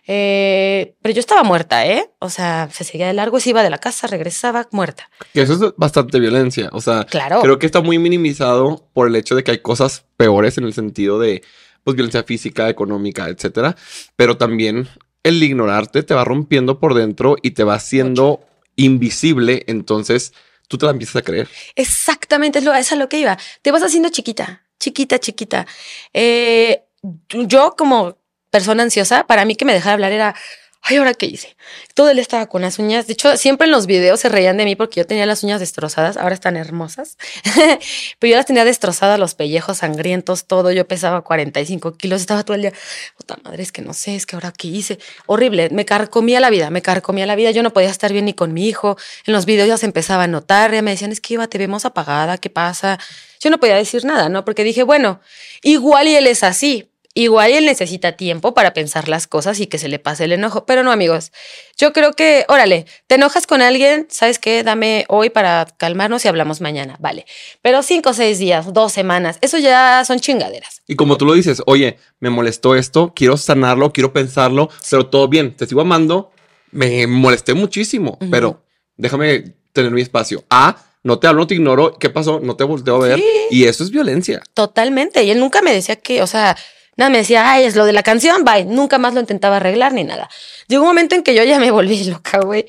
Eh, 0.07 0.95
pero 1.01 1.13
yo 1.13 1.19
estaba 1.19 1.43
muerta, 1.43 1.85
¿eh? 1.85 2.09
O 2.19 2.29
sea, 2.29 2.69
se 2.71 2.85
seguía 2.85 3.07
de 3.07 3.13
largo, 3.13 3.39
se 3.41 3.49
iba 3.49 3.61
de 3.61 3.69
la 3.69 3.77
casa, 3.77 4.07
regresaba 4.07 4.67
muerta. 4.71 5.09
Que 5.33 5.41
eso 5.41 5.53
es 5.53 5.73
bastante 5.75 6.19
violencia. 6.19 6.69
O 6.71 6.79
sea, 6.79 7.03
claro. 7.03 7.41
creo 7.41 7.59
que 7.59 7.65
está 7.65 7.81
muy 7.81 7.99
minimizado 7.99 8.87
por 8.93 9.07
el 9.07 9.15
hecho 9.17 9.35
de 9.35 9.43
que 9.43 9.51
hay 9.51 9.59
cosas 9.59 10.05
peores 10.15 10.57
en 10.57 10.63
el 10.63 10.73
sentido 10.73 11.19
de 11.19 11.43
pues, 11.83 11.95
violencia 11.95 12.23
física, 12.23 12.69
económica, 12.69 13.27
etcétera. 13.27 13.75
Pero 14.15 14.37
también 14.37 14.87
el 15.23 15.43
ignorarte 15.43 16.03
te 16.03 16.13
va 16.13 16.23
rompiendo 16.23 16.79
por 16.79 16.93
dentro 16.93 17.35
y 17.41 17.51
te 17.51 17.65
va 17.65 17.75
haciendo 17.75 18.39
invisible. 18.77 19.65
Entonces 19.67 20.31
tú 20.69 20.77
te 20.77 20.85
la 20.85 20.93
empiezas 20.93 21.17
a 21.17 21.21
creer. 21.21 21.49
Exactamente, 21.75 22.59
es, 22.59 22.65
lo, 22.65 22.73
es 22.73 22.91
a 22.93 22.95
lo 22.95 23.09
que 23.09 23.19
iba. 23.19 23.37
Te 23.61 23.71
vas 23.71 23.83
haciendo 23.83 24.07
chiquita, 24.07 24.63
chiquita, 24.79 25.19
chiquita. 25.19 25.67
Eh, 26.13 26.83
yo 27.31 27.75
como 27.77 28.17
persona 28.57 28.81
ansiosa, 28.81 29.27
para 29.27 29.45
mí 29.45 29.55
que 29.55 29.65
me 29.65 29.73
dejara 29.73 29.93
hablar 29.93 30.11
era, 30.11 30.35
ay, 30.81 30.97
¿ahora 30.97 31.13
qué 31.13 31.27
hice? 31.27 31.55
Todo 31.93 32.09
él 32.09 32.17
estaba 32.17 32.47
con 32.47 32.61
las 32.61 32.79
uñas. 32.79 33.05
De 33.05 33.13
hecho, 33.13 33.37
siempre 33.37 33.65
en 33.65 33.71
los 33.71 33.85
videos 33.85 34.19
se 34.19 34.29
reían 34.29 34.57
de 34.57 34.65
mí 34.65 34.75
porque 34.75 35.01
yo 35.01 35.05
tenía 35.05 35.25
las 35.27 35.43
uñas 35.43 35.59
destrozadas, 35.59 36.17
ahora 36.17 36.33
están 36.33 36.57
hermosas, 36.57 37.17
pero 38.19 38.31
yo 38.31 38.37
las 38.37 38.47
tenía 38.47 38.65
destrozadas, 38.65 39.19
los 39.19 39.35
pellejos 39.35 39.77
sangrientos, 39.77 40.45
todo. 40.45 40.71
Yo 40.71 40.87
pesaba 40.87 41.21
45 41.21 41.97
kilos, 41.97 42.21
estaba 42.21 42.43
todo 42.43 42.55
el 42.55 42.61
día, 42.61 42.73
puta 43.15 43.37
madre, 43.43 43.61
es 43.61 43.71
que 43.71 43.83
no 43.83 43.93
sé, 43.93 44.15
es 44.15 44.25
que 44.25 44.35
ahora 44.35 44.51
qué 44.51 44.69
hice. 44.69 44.97
Horrible, 45.27 45.69
me 45.69 45.85
carcomía 45.85 46.39
la 46.39 46.49
vida, 46.49 46.71
me 46.71 46.81
carcomía 46.81 47.25
la 47.25 47.35
vida. 47.35 47.51
Yo 47.51 47.63
no 47.63 47.73
podía 47.73 47.89
estar 47.89 48.11
bien 48.11 48.25
ni 48.25 48.33
con 48.33 48.53
mi 48.53 48.67
hijo. 48.67 48.97
En 49.25 49.33
los 49.33 49.45
videos 49.45 49.67
ya 49.67 49.77
se 49.77 49.85
empezaba 49.85 50.23
a 50.23 50.27
notar, 50.27 50.73
ya 50.73 50.81
me 50.81 50.91
decían, 50.91 51.11
es 51.11 51.21
que 51.21 51.35
iba, 51.35 51.47
te 51.47 51.57
vemos 51.57 51.85
apagada, 51.85 52.37
¿qué 52.37 52.49
pasa? 52.49 52.97
Yo 53.39 53.49
no 53.49 53.59
podía 53.59 53.75
decir 53.75 54.03
nada, 54.05 54.29
¿no? 54.29 54.45
Porque 54.45 54.63
dije, 54.63 54.83
bueno, 54.83 55.19
igual 55.61 56.07
y 56.07 56.15
él 56.15 56.27
es 56.27 56.43
así, 56.43 56.89
Igual 57.17 57.49
él 57.49 57.65
necesita 57.65 58.11
tiempo 58.11 58.53
para 58.53 58.75
pensar 58.75 59.07
las 59.09 59.25
cosas 59.25 59.59
y 59.59 59.65
que 59.65 59.79
se 59.79 59.87
le 59.87 59.97
pase 59.97 60.25
el 60.25 60.33
enojo. 60.33 60.67
Pero 60.67 60.83
no, 60.83 60.91
amigos. 60.91 61.31
Yo 61.75 61.91
creo 61.91 62.13
que, 62.13 62.45
órale, 62.47 62.85
te 63.07 63.15
enojas 63.15 63.47
con 63.47 63.63
alguien, 63.63 64.05
¿sabes 64.11 64.37
qué? 64.37 64.61
Dame 64.61 65.03
hoy 65.09 65.31
para 65.31 65.65
calmarnos 65.79 66.23
y 66.23 66.27
hablamos 66.27 66.61
mañana. 66.61 66.95
Vale. 66.99 67.25
Pero 67.63 67.81
cinco, 67.81 68.13
seis 68.13 68.37
días, 68.37 68.71
dos 68.71 68.91
semanas, 68.93 69.39
eso 69.41 69.57
ya 69.57 70.03
son 70.05 70.19
chingaderas. 70.19 70.83
Y 70.87 70.95
como 70.95 71.17
tú 71.17 71.25
lo 71.25 71.33
dices, 71.33 71.63
oye, 71.65 71.97
me 72.19 72.29
molestó 72.29 72.75
esto, 72.75 73.13
quiero 73.15 73.35
sanarlo, 73.35 73.91
quiero 73.91 74.13
pensarlo, 74.13 74.69
pero 74.87 75.07
todo 75.07 75.27
bien, 75.27 75.55
te 75.55 75.65
sigo 75.65 75.81
amando, 75.81 76.29
me 76.69 77.07
molesté 77.07 77.55
muchísimo, 77.55 78.19
pero 78.29 78.61
déjame 78.95 79.55
tener 79.73 79.89
mi 79.89 80.03
espacio. 80.03 80.43
Ah, 80.51 80.77
no 81.01 81.17
te 81.17 81.25
hablo, 81.25 81.41
no 81.41 81.47
te 81.47 81.55
ignoro, 81.55 81.97
¿qué 81.97 82.11
pasó? 82.11 82.39
No 82.39 82.55
te 82.55 82.63
volteo 82.63 82.97
a 82.97 83.07
ver. 83.07 83.23
Y 83.49 83.63
eso 83.63 83.83
es 83.83 83.89
violencia. 83.89 84.43
Totalmente. 84.53 85.23
Y 85.23 85.31
él 85.31 85.39
nunca 85.39 85.63
me 85.63 85.73
decía 85.73 85.95
que, 85.95 86.21
o 86.21 86.27
sea, 86.27 86.55
Nada, 86.97 87.11
me 87.11 87.19
decía, 87.19 87.51
ay, 87.51 87.63
es 87.63 87.75
lo 87.75 87.85
de 87.85 87.93
la 87.93 88.01
canción, 88.01 88.43
bye. 88.43 88.65
Nunca 88.65 88.97
más 88.97 89.13
lo 89.13 89.19
intentaba 89.19 89.57
arreglar 89.57 89.93
ni 89.93 90.03
nada. 90.03 90.29
Llegó 90.67 90.81
un 90.81 90.89
momento 90.89 91.15
en 91.15 91.21
que 91.21 91.35
yo 91.35 91.43
ya 91.43 91.59
me 91.59 91.69
volví 91.69 92.03
loca, 92.09 92.39
güey. 92.39 92.65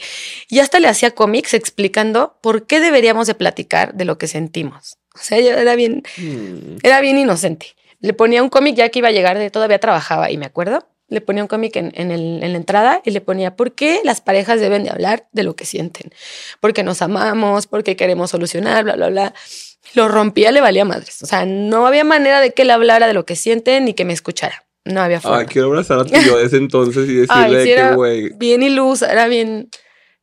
Y 0.48 0.60
hasta 0.60 0.78
le 0.80 0.88
hacía 0.88 1.12
cómics 1.12 1.54
explicando 1.54 2.36
por 2.42 2.66
qué 2.66 2.78
deberíamos 2.78 3.26
de 3.26 3.34
platicar 3.34 3.94
de 3.94 4.04
lo 4.04 4.18
que 4.18 4.28
sentimos. 4.28 4.98
O 5.14 5.18
sea, 5.18 5.40
yo 5.40 5.50
era 5.50 5.74
bien, 5.74 6.02
mm. 6.18 6.78
era 6.82 7.00
bien 7.00 7.16
inocente. 7.16 7.74
Le 8.00 8.12
ponía 8.12 8.42
un 8.42 8.50
cómic 8.50 8.76
ya 8.76 8.90
que 8.90 9.00
iba 9.00 9.08
a 9.08 9.12
llegar, 9.12 9.38
de 9.38 9.50
todavía 9.50 9.80
trabajaba 9.80 10.30
y 10.30 10.36
me 10.36 10.46
acuerdo. 10.46 10.86
Le 11.08 11.22
ponía 11.22 11.42
un 11.42 11.48
cómic 11.48 11.74
en, 11.76 11.90
en, 11.94 12.40
la 12.40 12.58
entrada 12.58 13.00
y 13.02 13.12
le 13.12 13.22
ponía, 13.22 13.56
¿por 13.56 13.74
qué 13.74 14.02
las 14.04 14.20
parejas 14.20 14.60
deben 14.60 14.84
de 14.84 14.90
hablar 14.90 15.26
de 15.32 15.42
lo 15.42 15.56
que 15.56 15.64
sienten? 15.64 16.12
Porque 16.60 16.82
nos 16.82 17.00
amamos, 17.00 17.66
porque 17.66 17.96
queremos 17.96 18.30
solucionar, 18.30 18.84
bla, 18.84 18.94
bla, 18.94 19.08
bla 19.08 19.34
lo 19.94 20.08
rompía, 20.08 20.52
le 20.52 20.60
valía 20.60 20.84
madres. 20.84 21.22
O 21.22 21.26
sea, 21.26 21.44
no 21.46 21.86
había 21.86 22.04
manera 22.04 22.40
de 22.40 22.52
que 22.52 22.62
él 22.62 22.70
hablara 22.70 23.06
de 23.06 23.14
lo 23.14 23.24
que 23.24 23.36
siente 23.36 23.80
ni 23.80 23.94
que 23.94 24.04
me 24.04 24.12
escuchara. 24.12 24.64
No 24.84 25.02
había 25.02 25.20
forma. 25.20 25.38
Ay, 25.38 25.46
quiero 25.46 25.68
abrazar 25.68 25.98
a 26.00 26.04
tu 26.04 26.14
yo 26.14 26.38
de 26.38 26.46
ese 26.46 26.56
entonces 26.56 27.08
y 27.08 27.14
decirle 27.14 27.64
que, 27.64 27.94
güey. 27.94 28.30
Bien 28.30 28.62
ilusa, 28.62 29.10
era 29.12 29.26
bien. 29.26 29.68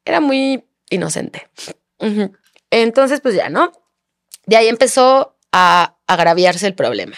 Era 0.05 0.19
muy 0.19 0.63
inocente. 0.89 1.47
Entonces, 2.71 3.21
pues 3.21 3.35
ya, 3.35 3.49
¿no? 3.49 3.71
De 4.45 4.57
ahí 4.57 4.67
empezó 4.67 5.37
a 5.51 5.95
agraviarse 6.07 6.67
el 6.67 6.75
problema. 6.75 7.15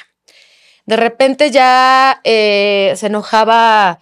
De 0.85 0.95
repente 0.95 1.51
ya 1.51 2.21
eh, 2.23 2.93
se 2.95 3.07
enojaba, 3.07 3.99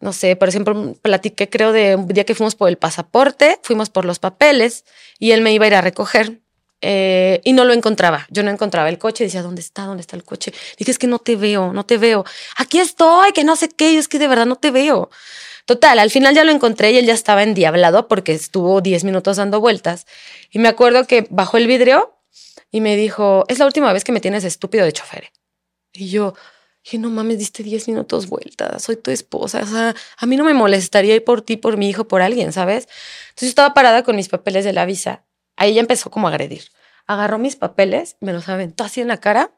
no 0.00 0.12
sé, 0.14 0.34
por 0.34 0.48
ejemplo, 0.48 0.94
platiqué 1.02 1.50
creo 1.50 1.72
de 1.72 1.96
un 1.96 2.08
día 2.08 2.24
que 2.24 2.34
fuimos 2.34 2.54
por 2.54 2.70
el 2.70 2.78
pasaporte, 2.78 3.58
fuimos 3.62 3.90
por 3.90 4.06
los 4.06 4.18
papeles 4.18 4.86
y 5.18 5.32
él 5.32 5.42
me 5.42 5.52
iba 5.52 5.66
a 5.66 5.68
ir 5.68 5.74
a 5.74 5.82
recoger. 5.82 6.40
Eh, 6.80 7.40
y 7.44 7.52
no 7.52 7.64
lo 7.64 7.72
encontraba. 7.72 8.26
Yo 8.30 8.42
no 8.42 8.50
encontraba 8.50 8.88
el 8.88 8.98
coche. 8.98 9.24
Decía, 9.24 9.42
¿dónde 9.42 9.60
está? 9.60 9.84
¿Dónde 9.84 10.02
está 10.02 10.16
el 10.16 10.24
coche? 10.24 10.52
Dije, 10.78 10.90
es 10.90 10.98
que 10.98 11.06
no 11.06 11.18
te 11.18 11.36
veo, 11.36 11.72
no 11.72 11.84
te 11.84 11.98
veo. 11.98 12.24
Aquí 12.56 12.78
estoy, 12.78 13.32
que 13.32 13.44
no 13.44 13.56
sé 13.56 13.68
qué. 13.68 13.92
Y 13.92 13.96
es 13.96 14.08
que 14.08 14.18
de 14.18 14.28
verdad 14.28 14.46
no 14.46 14.56
te 14.56 14.70
veo. 14.70 15.10
Total, 15.66 15.98
al 15.98 16.10
final 16.10 16.34
ya 16.34 16.44
lo 16.44 16.52
encontré 16.52 16.92
y 16.92 16.98
él 16.98 17.06
ya 17.06 17.14
estaba 17.14 17.42
endiablado 17.42 18.06
porque 18.06 18.32
estuvo 18.32 18.80
10 18.80 19.02
minutos 19.02 19.38
dando 19.38 19.60
vueltas. 19.60 20.06
Y 20.52 20.60
me 20.60 20.68
acuerdo 20.68 21.06
que 21.06 21.26
bajó 21.30 21.56
el 21.56 21.66
vidrio 21.66 22.16
y 22.70 22.80
me 22.80 22.96
dijo, 22.96 23.44
es 23.48 23.58
la 23.58 23.66
última 23.66 23.92
vez 23.92 24.04
que 24.04 24.12
me 24.12 24.20
tienes 24.20 24.44
estúpido 24.44 24.84
de 24.84 24.92
chofer. 24.92 25.32
Y 25.92 26.08
yo, 26.08 26.34
dije, 26.84 26.98
no 26.98 27.10
mames, 27.10 27.38
diste 27.38 27.64
10 27.64 27.88
minutos 27.88 28.28
vueltas, 28.28 28.84
soy 28.84 28.96
tu 28.96 29.10
esposa. 29.10 29.62
O 29.62 29.66
sea, 29.66 29.96
a 30.18 30.26
mí 30.26 30.36
no 30.36 30.44
me 30.44 30.54
molestaría 30.54 31.16
ir 31.16 31.24
por 31.24 31.42
ti, 31.42 31.56
por 31.56 31.76
mi 31.76 31.88
hijo, 31.88 32.06
por 32.06 32.22
alguien, 32.22 32.52
¿sabes? 32.52 32.86
Entonces 33.30 33.48
yo 33.48 33.48
estaba 33.48 33.74
parada 33.74 34.04
con 34.04 34.14
mis 34.14 34.28
papeles 34.28 34.64
de 34.64 34.72
la 34.72 34.86
visa 34.86 35.25
Ahí 35.56 35.74
ya 35.74 35.80
empezó 35.80 36.10
como 36.10 36.28
a 36.28 36.30
agredir. 36.30 36.64
Agarró 37.06 37.38
mis 37.38 37.56
papeles, 37.56 38.16
me 38.20 38.32
los 38.32 38.48
aventó 38.48 38.84
así 38.84 39.00
en 39.00 39.08
la 39.08 39.18
cara. 39.18 39.50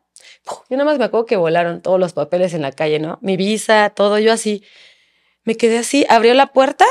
Yo 0.68 0.76
nada 0.76 0.84
más 0.84 0.98
me 0.98 1.04
acuerdo 1.04 1.26
que 1.26 1.37
volaron 1.37 1.82
todos 1.82 1.98
los 1.98 2.12
papeles 2.12 2.54
en 2.54 2.62
la 2.62 2.72
calle, 2.72 2.98
¿no? 2.98 3.18
Mi 3.22 3.37
visa, 3.37 3.90
todo, 3.90 4.18
yo 4.18 4.32
así. 4.32 4.64
Me 5.44 5.56
quedé 5.56 5.78
así, 5.78 6.04
abrió 6.08 6.34
la 6.34 6.48
puerta, 6.48 6.84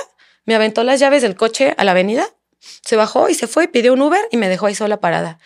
me 0.46 0.56
aventó 0.56 0.84
las 0.84 1.00
llaves 1.00 1.22
del 1.22 1.36
coche 1.36 1.74
a 1.78 1.84
la 1.84 1.92
avenida, 1.92 2.28
se 2.60 2.96
bajó 2.96 3.30
y 3.30 3.36
se 3.36 3.48
fue, 3.48 3.68
pidió 3.68 3.94
un 3.94 4.02
Uber 4.02 4.22
y 4.32 4.38
me 4.38 4.50
dejó 4.50 4.66
ahí 4.66 4.76
sola 4.76 5.00
parada. 5.00 5.40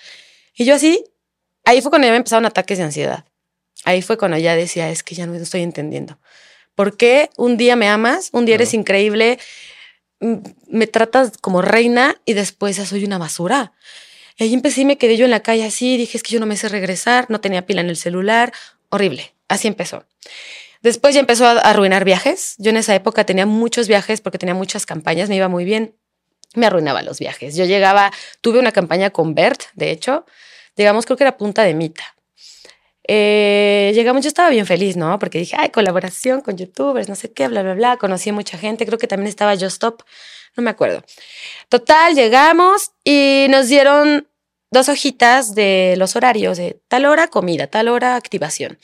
Y 0.56 0.66
yo 0.66 0.76
así, 0.76 1.04
ahí 1.66 1.82
fue 1.82 1.92
cuando 1.92 2.08
ya 2.08 2.12
me 2.12 2.18
empezaron 2.18 2.46
ataques 2.46 2.78
de 2.78 2.86
ansiedad. 2.86 3.26
Ahí 3.84 4.02
fue 4.02 4.18
cuando 4.18 4.38
ya 4.38 4.56
decía, 4.56 4.90
es 4.90 5.04
que 5.04 5.16
ya 5.16 5.26
no 5.26 5.36
estoy 5.36 5.62
entendiendo. 5.62 6.20
¿Por 6.76 6.98
qué 6.98 7.30
un 7.38 7.58
día 7.58 7.76
me 7.76 7.90
amas, 7.90 8.30
un 8.32 8.46
día 8.46 8.56
eres 8.56 8.74
increíble, 8.74 9.40
me 10.22 10.88
tratas 10.88 11.38
como 11.40 11.62
reina 11.62 12.16
y 12.26 12.34
después 12.34 12.78
ya 12.78 12.86
soy 12.86 13.04
una 13.04 13.18
basura. 13.18 13.74
Y 14.38 14.44
ahí 14.44 14.54
empecé 14.54 14.82
y 14.82 14.86
me 14.86 14.98
quedé 14.98 15.18
yo 15.18 15.26
en 15.26 15.32
la 15.32 15.42
calle 15.42 15.66
así, 15.66 15.98
dije, 15.98 16.18
es 16.18 16.24
que 16.24 16.32
yo 16.32 16.40
no 16.40 16.46
me 16.46 16.56
sé 16.56 16.70
regresar, 16.70 17.26
no 17.30 17.42
tenía 17.42 17.66
pila 17.66 17.82
en 17.82 17.90
el 17.90 17.98
celular, 17.98 18.54
horrible. 18.90 19.34
Así 19.48 19.68
empezó. 19.68 20.06
Después 20.82 21.14
ya 21.14 21.20
empezó 21.20 21.46
a 21.46 21.60
arruinar 21.60 22.06
viajes. 22.06 22.56
Yo 22.58 22.70
en 22.70 22.78
esa 22.78 22.96
época 22.96 23.26
tenía 23.26 23.46
muchos 23.46 23.88
viajes 23.88 24.22
porque 24.22 24.38
tenía 24.38 24.56
muchas 24.56 24.86
campañas, 24.86 25.30
me 25.30 25.36
iba 25.36 25.48
muy 25.48 25.66
bien. 25.66 25.96
Me 26.56 26.66
arruinaba 26.66 27.02
los 27.02 27.20
viajes. 27.20 27.56
Yo 27.56 27.66
llegaba, 27.66 28.12
tuve 28.42 28.60
una 28.60 28.72
campaña 28.72 29.10
con 29.10 29.36
Bert, 29.36 29.64
de 29.74 29.92
hecho, 29.92 30.26
llegamos 30.76 31.06
creo 31.06 31.18
que 31.18 31.24
era 31.24 31.38
Punta 31.38 31.64
de 31.64 31.74
Mita. 31.74 32.04
Eh, 33.08 33.92
llegamos, 33.96 34.24
yo 34.24 34.28
estaba 34.28 34.50
bien 34.50 34.66
feliz, 34.66 34.96
¿no? 34.96 35.18
Porque 35.20 35.40
dije, 35.40 35.56
ay, 35.58 35.70
colaboración 35.70 36.42
con 36.42 36.58
youtubers, 36.58 37.10
no 37.10 37.16
sé 37.16 37.32
qué, 37.32 37.48
bla, 37.48 37.64
bla, 37.64 37.74
bla. 37.74 37.98
Conocí 37.98 38.30
a 38.30 38.34
mucha 38.34 38.58
gente, 38.58 38.86
creo 38.86 38.98
que 38.98 39.08
también 39.08 39.28
estaba 39.28 39.54
Just 39.54 39.74
Stop, 39.74 40.04
no 40.56 40.64
me 40.64 40.70
acuerdo. 40.70 41.04
Total, 41.70 42.14
llegamos 42.16 42.92
y 43.04 43.48
nos 43.50 43.68
dieron 43.68 44.28
dos 44.72 44.88
hojitas 44.90 45.56
de 45.56 45.96
los 45.98 46.16
horarios, 46.16 46.58
de 46.58 46.82
tal 46.88 47.06
hora 47.06 47.28
comida, 47.28 47.68
tal 47.68 47.90
hora 47.90 48.16
activación. 48.16 48.78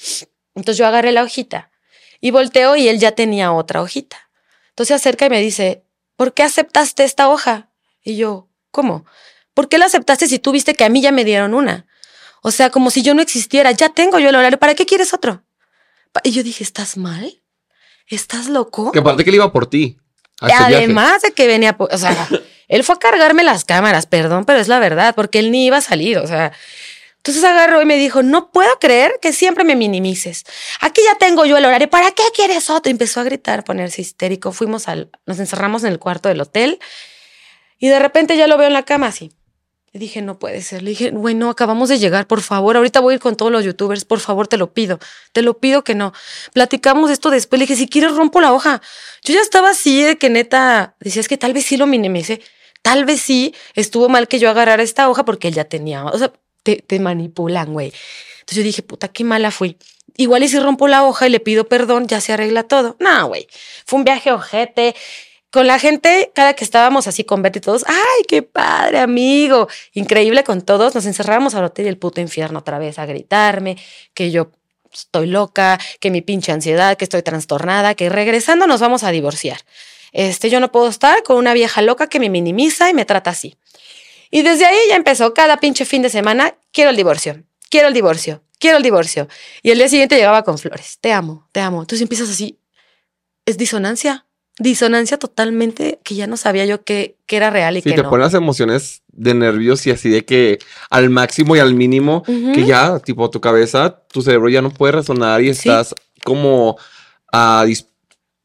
Entonces 0.55 0.77
yo 0.77 0.87
agarré 0.87 1.11
la 1.11 1.23
hojita 1.23 1.71
y 2.19 2.31
volteo 2.31 2.75
y 2.75 2.87
él 2.87 2.99
ya 2.99 3.13
tenía 3.13 3.53
otra 3.53 3.81
hojita. 3.81 4.29
Entonces 4.69 4.89
se 4.89 4.93
acerca 4.95 5.27
y 5.27 5.29
me 5.29 5.39
dice, 5.39 5.83
¿por 6.15 6.33
qué 6.33 6.43
aceptaste 6.43 7.03
esta 7.03 7.29
hoja? 7.29 7.69
Y 8.03 8.17
yo, 8.17 8.49
¿cómo? 8.71 9.05
¿Por 9.53 9.69
qué 9.69 9.77
la 9.77 9.85
aceptaste 9.85 10.27
si 10.27 10.39
tú 10.39 10.51
viste 10.51 10.75
que 10.75 10.83
a 10.83 10.89
mí 10.89 11.01
ya 11.01 11.11
me 11.11 11.23
dieron 11.23 11.53
una? 11.53 11.87
O 12.41 12.51
sea, 12.51 12.69
como 12.69 12.91
si 12.91 13.01
yo 13.01 13.13
no 13.13 13.21
existiera. 13.21 13.71
Ya 13.71 13.89
tengo 13.89 14.19
yo 14.19 14.29
el 14.29 14.35
horario. 14.35 14.59
¿Para 14.59 14.75
qué 14.75 14.85
quieres 14.85 15.13
otro? 15.13 15.43
Y 16.23 16.31
yo 16.31 16.43
dije, 16.43 16.63
¿estás 16.63 16.97
mal? 16.97 17.41
¿Estás 18.07 18.47
loco? 18.47 18.91
Que 18.91 18.99
aparte 18.99 19.23
que 19.23 19.29
él 19.29 19.35
iba 19.35 19.51
por 19.51 19.67
ti. 19.67 19.97
Además 20.39 21.21
de 21.21 21.31
que 21.31 21.47
venía, 21.47 21.75
o 21.77 21.97
sea, 21.97 22.27
él 22.67 22.83
fue 22.83 22.95
a 22.95 22.99
cargarme 22.99 23.43
las 23.43 23.65
cámaras, 23.65 24.05
perdón, 24.05 24.45
pero 24.45 24.59
es 24.59 24.67
la 24.67 24.79
verdad, 24.79 25.15
porque 25.15 25.39
él 25.39 25.51
ni 25.51 25.65
iba 25.65 25.77
a 25.77 25.81
salir, 25.81 26.17
o 26.19 26.27
sea. 26.27 26.51
Entonces 27.17 27.43
agarró 27.43 27.81
y 27.81 27.85
me 27.85 27.97
dijo, 27.97 28.23
no 28.23 28.51
puedo 28.51 28.71
creer 28.79 29.19
que 29.21 29.33
siempre 29.33 29.65
me 29.65 29.75
minimices. 29.75 30.45
Aquí 30.79 31.01
ya 31.03 31.17
tengo 31.17 31.45
yo 31.45 31.57
el 31.57 31.65
horario, 31.65 31.89
¿para 31.89 32.11
qué 32.11 32.23
quieres 32.33 32.69
otro? 32.69 32.89
empezó 32.89 33.19
a 33.19 33.23
gritar, 33.23 33.65
ponerse 33.65 34.01
histérico. 34.01 34.53
Fuimos 34.53 34.87
al, 34.87 35.09
nos 35.25 35.39
encerramos 35.39 35.83
en 35.83 35.91
el 35.91 35.99
cuarto 35.99 36.29
del 36.29 36.39
hotel 36.39 36.79
y 37.79 37.89
de 37.89 37.99
repente 37.99 38.37
ya 38.37 38.47
lo 38.47 38.57
veo 38.57 38.67
en 38.67 38.73
la 38.73 38.83
cama 38.83 39.07
así 39.07 39.36
dije, 39.97 40.21
no 40.21 40.39
puede 40.39 40.61
ser. 40.61 40.81
Le 40.83 40.91
dije, 40.91 41.11
bueno, 41.11 41.49
acabamos 41.49 41.89
de 41.89 41.99
llegar, 41.99 42.27
por 42.27 42.41
favor. 42.41 42.77
Ahorita 42.77 42.99
voy 42.99 43.13
a 43.13 43.15
ir 43.15 43.19
con 43.19 43.35
todos 43.35 43.51
los 43.51 43.63
youtubers, 43.63 44.05
por 44.05 44.19
favor, 44.19 44.47
te 44.47 44.57
lo 44.57 44.73
pido. 44.73 44.99
Te 45.31 45.41
lo 45.41 45.57
pido 45.59 45.83
que 45.83 45.95
no. 45.95 46.13
Platicamos 46.53 47.11
esto 47.11 47.29
después. 47.29 47.59
Le 47.59 47.63
dije, 47.63 47.75
si 47.75 47.87
quieres, 47.87 48.15
rompo 48.15 48.41
la 48.41 48.53
hoja. 48.53 48.81
Yo 49.23 49.33
ya 49.33 49.41
estaba 49.41 49.71
así 49.71 50.01
de 50.01 50.17
que 50.17 50.29
neta, 50.29 50.95
decía, 50.99 51.19
es 51.19 51.27
que 51.27 51.37
tal 51.37 51.53
vez 51.53 51.65
sí 51.65 51.77
lo 51.77 51.87
minimice. 51.87 52.41
Tal 52.81 53.05
vez 53.05 53.21
sí 53.21 53.53
estuvo 53.73 54.09
mal 54.09 54.27
que 54.27 54.39
yo 54.39 54.49
agarrara 54.49 54.83
esta 54.83 55.09
hoja 55.09 55.25
porque 55.25 55.49
él 55.49 55.53
ya 55.53 55.65
tenía. 55.65 56.05
O 56.05 56.17
sea, 56.17 56.31
te, 56.63 56.77
te 56.77 56.99
manipulan, 56.99 57.73
güey. 57.73 57.93
Entonces 58.39 58.57
yo 58.57 58.63
dije, 58.63 58.81
puta, 58.81 59.09
qué 59.09 59.23
mala 59.23 59.51
fui. 59.51 59.77
Igual 60.15 60.43
y 60.43 60.47
si 60.47 60.59
rompo 60.59 60.87
la 60.87 61.05
hoja 61.05 61.27
y 61.27 61.29
le 61.29 61.39
pido 61.39 61.67
perdón, 61.67 62.07
ya 62.07 62.21
se 62.21 62.33
arregla 62.33 62.63
todo. 62.63 62.95
No, 62.99 63.27
güey. 63.27 63.47
Fue 63.85 63.99
un 63.99 64.05
viaje 64.05 64.31
ojete 64.31 64.95
con 65.57 65.65
la 65.65 65.79
gente, 65.79 66.31
cada 66.35 66.53
que 66.53 66.63
estábamos 66.63 67.07
así 67.07 67.23
con 67.23 67.41
Betty 67.41 67.59
todos, 67.59 67.83
¡ay, 67.87 68.23
qué 68.27 68.43
padre, 68.43 68.99
amigo! 68.99 69.67
Increíble 69.93 70.43
con 70.43 70.61
todos, 70.61 70.93
nos 70.93 71.07
encerrábamos 71.07 71.55
al 71.55 71.63
hotel 71.63 71.87
y 71.87 71.89
el 71.89 71.97
puto 71.97 72.21
infierno 72.21 72.59
otra 72.59 72.77
vez 72.77 72.99
a 72.99 73.07
gritarme 73.07 73.75
que 74.13 74.29
yo 74.29 74.51
estoy 74.93 75.25
loca, 75.25 75.79
que 75.99 76.11
mi 76.11 76.21
pinche 76.21 76.51
ansiedad, 76.51 76.95
que 76.95 77.05
estoy 77.05 77.23
trastornada, 77.23 77.95
que 77.95 78.07
regresando 78.07 78.67
nos 78.67 78.81
vamos 78.81 79.03
a 79.03 79.09
divorciar. 79.09 79.57
Este, 80.11 80.51
yo 80.51 80.59
no 80.59 80.71
puedo 80.71 80.89
estar 80.89 81.23
con 81.23 81.37
una 81.37 81.55
vieja 81.55 81.81
loca 81.81 82.05
que 82.05 82.19
me 82.19 82.29
minimiza 82.29 82.91
y 82.91 82.93
me 82.93 83.05
trata 83.05 83.31
así. 83.31 83.55
Y 84.29 84.43
desde 84.43 84.67
ahí 84.67 84.77
ya 84.89 84.95
empezó 84.95 85.33
cada 85.33 85.57
pinche 85.57 85.85
fin 85.85 86.03
de 86.03 86.11
semana, 86.11 86.53
quiero 86.71 86.91
el 86.91 86.95
divorcio, 86.95 87.41
quiero 87.71 87.87
el 87.87 87.95
divorcio, 87.95 88.43
quiero 88.59 88.77
el 88.77 88.83
divorcio. 88.83 89.27
Y 89.63 89.71
el 89.71 89.79
día 89.79 89.89
siguiente 89.89 90.17
llegaba 90.17 90.43
con 90.43 90.59
flores, 90.59 90.99
te 91.01 91.13
amo, 91.13 91.49
te 91.51 91.61
amo. 91.61 91.81
Entonces 91.81 92.03
empiezas 92.03 92.29
así, 92.29 92.59
es 93.47 93.57
disonancia 93.57 94.26
disonancia 94.59 95.17
totalmente 95.17 95.99
que 96.03 96.15
ya 96.15 96.27
no 96.27 96.37
sabía 96.37 96.65
yo 96.65 96.83
que, 96.83 97.17
era 97.27 97.49
real 97.49 97.77
y 97.77 97.81
sí, 97.81 97.89
que 97.89 97.95
te 97.95 98.03
ponen 98.03 98.21
las 98.21 98.33
emociones 98.33 99.03
de 99.07 99.33
nervios 99.33 99.85
y 99.85 99.91
así 99.91 100.09
de 100.09 100.25
que 100.25 100.59
al 100.89 101.09
máximo 101.09 101.55
y 101.55 101.59
al 101.59 101.73
mínimo, 101.73 102.23
que 102.23 102.65
ya, 102.65 102.99
tipo, 102.99 103.29
tu 103.29 103.41
cabeza, 103.41 104.03
tu 104.11 104.21
cerebro 104.21 104.49
ya 104.49 104.61
no 104.61 104.71
puede 104.71 104.93
resonar 104.93 105.41
y 105.41 105.49
estás 105.49 105.93
como 106.23 106.77
a 107.31 107.65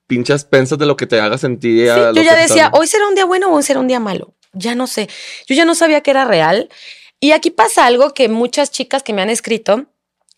pinchas 0.06 0.44
pensas 0.44 0.78
de 0.78 0.86
lo 0.86 0.96
que 0.96 1.06
te 1.06 1.20
haga 1.20 1.38
sentir. 1.38 1.86
yo 1.86 2.22
ya 2.22 2.36
decía, 2.36 2.70
hoy 2.74 2.86
será 2.86 3.08
un 3.08 3.14
día 3.14 3.24
bueno 3.24 3.48
o 3.50 3.56
hoy 3.56 3.62
será 3.62 3.80
un 3.80 3.88
día 3.88 4.00
malo. 4.00 4.34
Ya 4.52 4.74
no 4.74 4.86
sé. 4.86 5.08
Yo 5.46 5.54
ya 5.54 5.64
no 5.64 5.74
sabía 5.74 6.02
que 6.02 6.10
era 6.10 6.26
real. 6.26 6.68
Y 7.18 7.32
aquí 7.32 7.50
pasa 7.50 7.86
algo 7.86 8.12
que 8.12 8.28
muchas 8.28 8.70
chicas 8.70 9.02
que 9.02 9.14
me 9.14 9.22
han 9.22 9.30
escrito, 9.30 9.86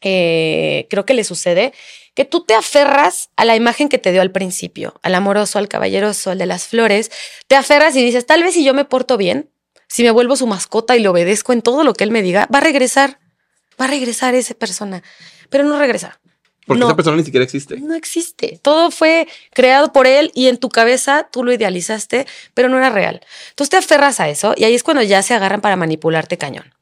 eh, 0.02 0.86
creo 0.90 1.04
que 1.04 1.14
les 1.14 1.26
sucede, 1.26 1.72
que 2.14 2.24
tú 2.24 2.44
te 2.44 2.54
aferras 2.54 3.30
a 3.36 3.44
la 3.44 3.56
imagen 3.56 3.88
que 3.88 3.98
te 3.98 4.12
dio 4.12 4.22
al 4.22 4.30
principio, 4.30 4.94
al 5.02 5.14
amoroso, 5.14 5.58
al 5.58 5.68
caballeroso, 5.68 6.30
al 6.30 6.38
de 6.38 6.46
las 6.46 6.66
flores, 6.68 7.10
te 7.48 7.56
aferras 7.56 7.96
y 7.96 8.04
dices, 8.04 8.24
tal 8.26 8.42
vez 8.42 8.54
si 8.54 8.64
yo 8.64 8.72
me 8.74 8.84
porto 8.84 9.16
bien, 9.16 9.50
si 9.88 10.02
me 10.02 10.10
vuelvo 10.10 10.36
su 10.36 10.46
mascota 10.46 10.96
y 10.96 11.00
le 11.00 11.08
obedezco 11.08 11.52
en 11.52 11.62
todo 11.62 11.84
lo 11.84 11.92
que 11.94 12.04
él 12.04 12.10
me 12.10 12.22
diga, 12.22 12.48
va 12.54 12.58
a 12.58 12.62
regresar, 12.62 13.18
va 13.80 13.86
a 13.86 13.88
regresar 13.88 14.34
esa 14.34 14.54
persona, 14.54 15.02
pero 15.50 15.64
no 15.64 15.78
regresa. 15.78 16.20
Porque 16.66 16.80
No. 16.80 16.86
esa 16.86 16.96
persona 16.96 17.16
ni 17.18 17.24
siquiera 17.24 17.44
existe. 17.44 17.76
No 17.78 17.94
existe. 17.94 18.58
Todo 18.62 18.90
fue 18.90 19.28
creado 19.52 19.92
por 19.92 20.06
él 20.06 20.30
y 20.34 20.48
en 20.48 20.56
tu 20.56 20.70
cabeza 20.70 21.28
tú 21.30 21.44
lo 21.44 21.52
idealizaste, 21.52 22.26
pero 22.54 22.70
no 22.70 22.78
era 22.78 22.88
real. 22.88 23.20
Entonces 23.50 23.68
te 23.70 23.76
aferras 23.76 24.18
a 24.18 24.30
eso 24.30 24.54
y 24.56 24.64
ahí 24.64 24.74
es 24.74 24.82
cuando 24.82 25.02
ya 25.02 25.22
se 25.22 25.34
agarran 25.34 25.60
para 25.60 25.76
manipularte 25.76 26.38
cañón. 26.38 26.72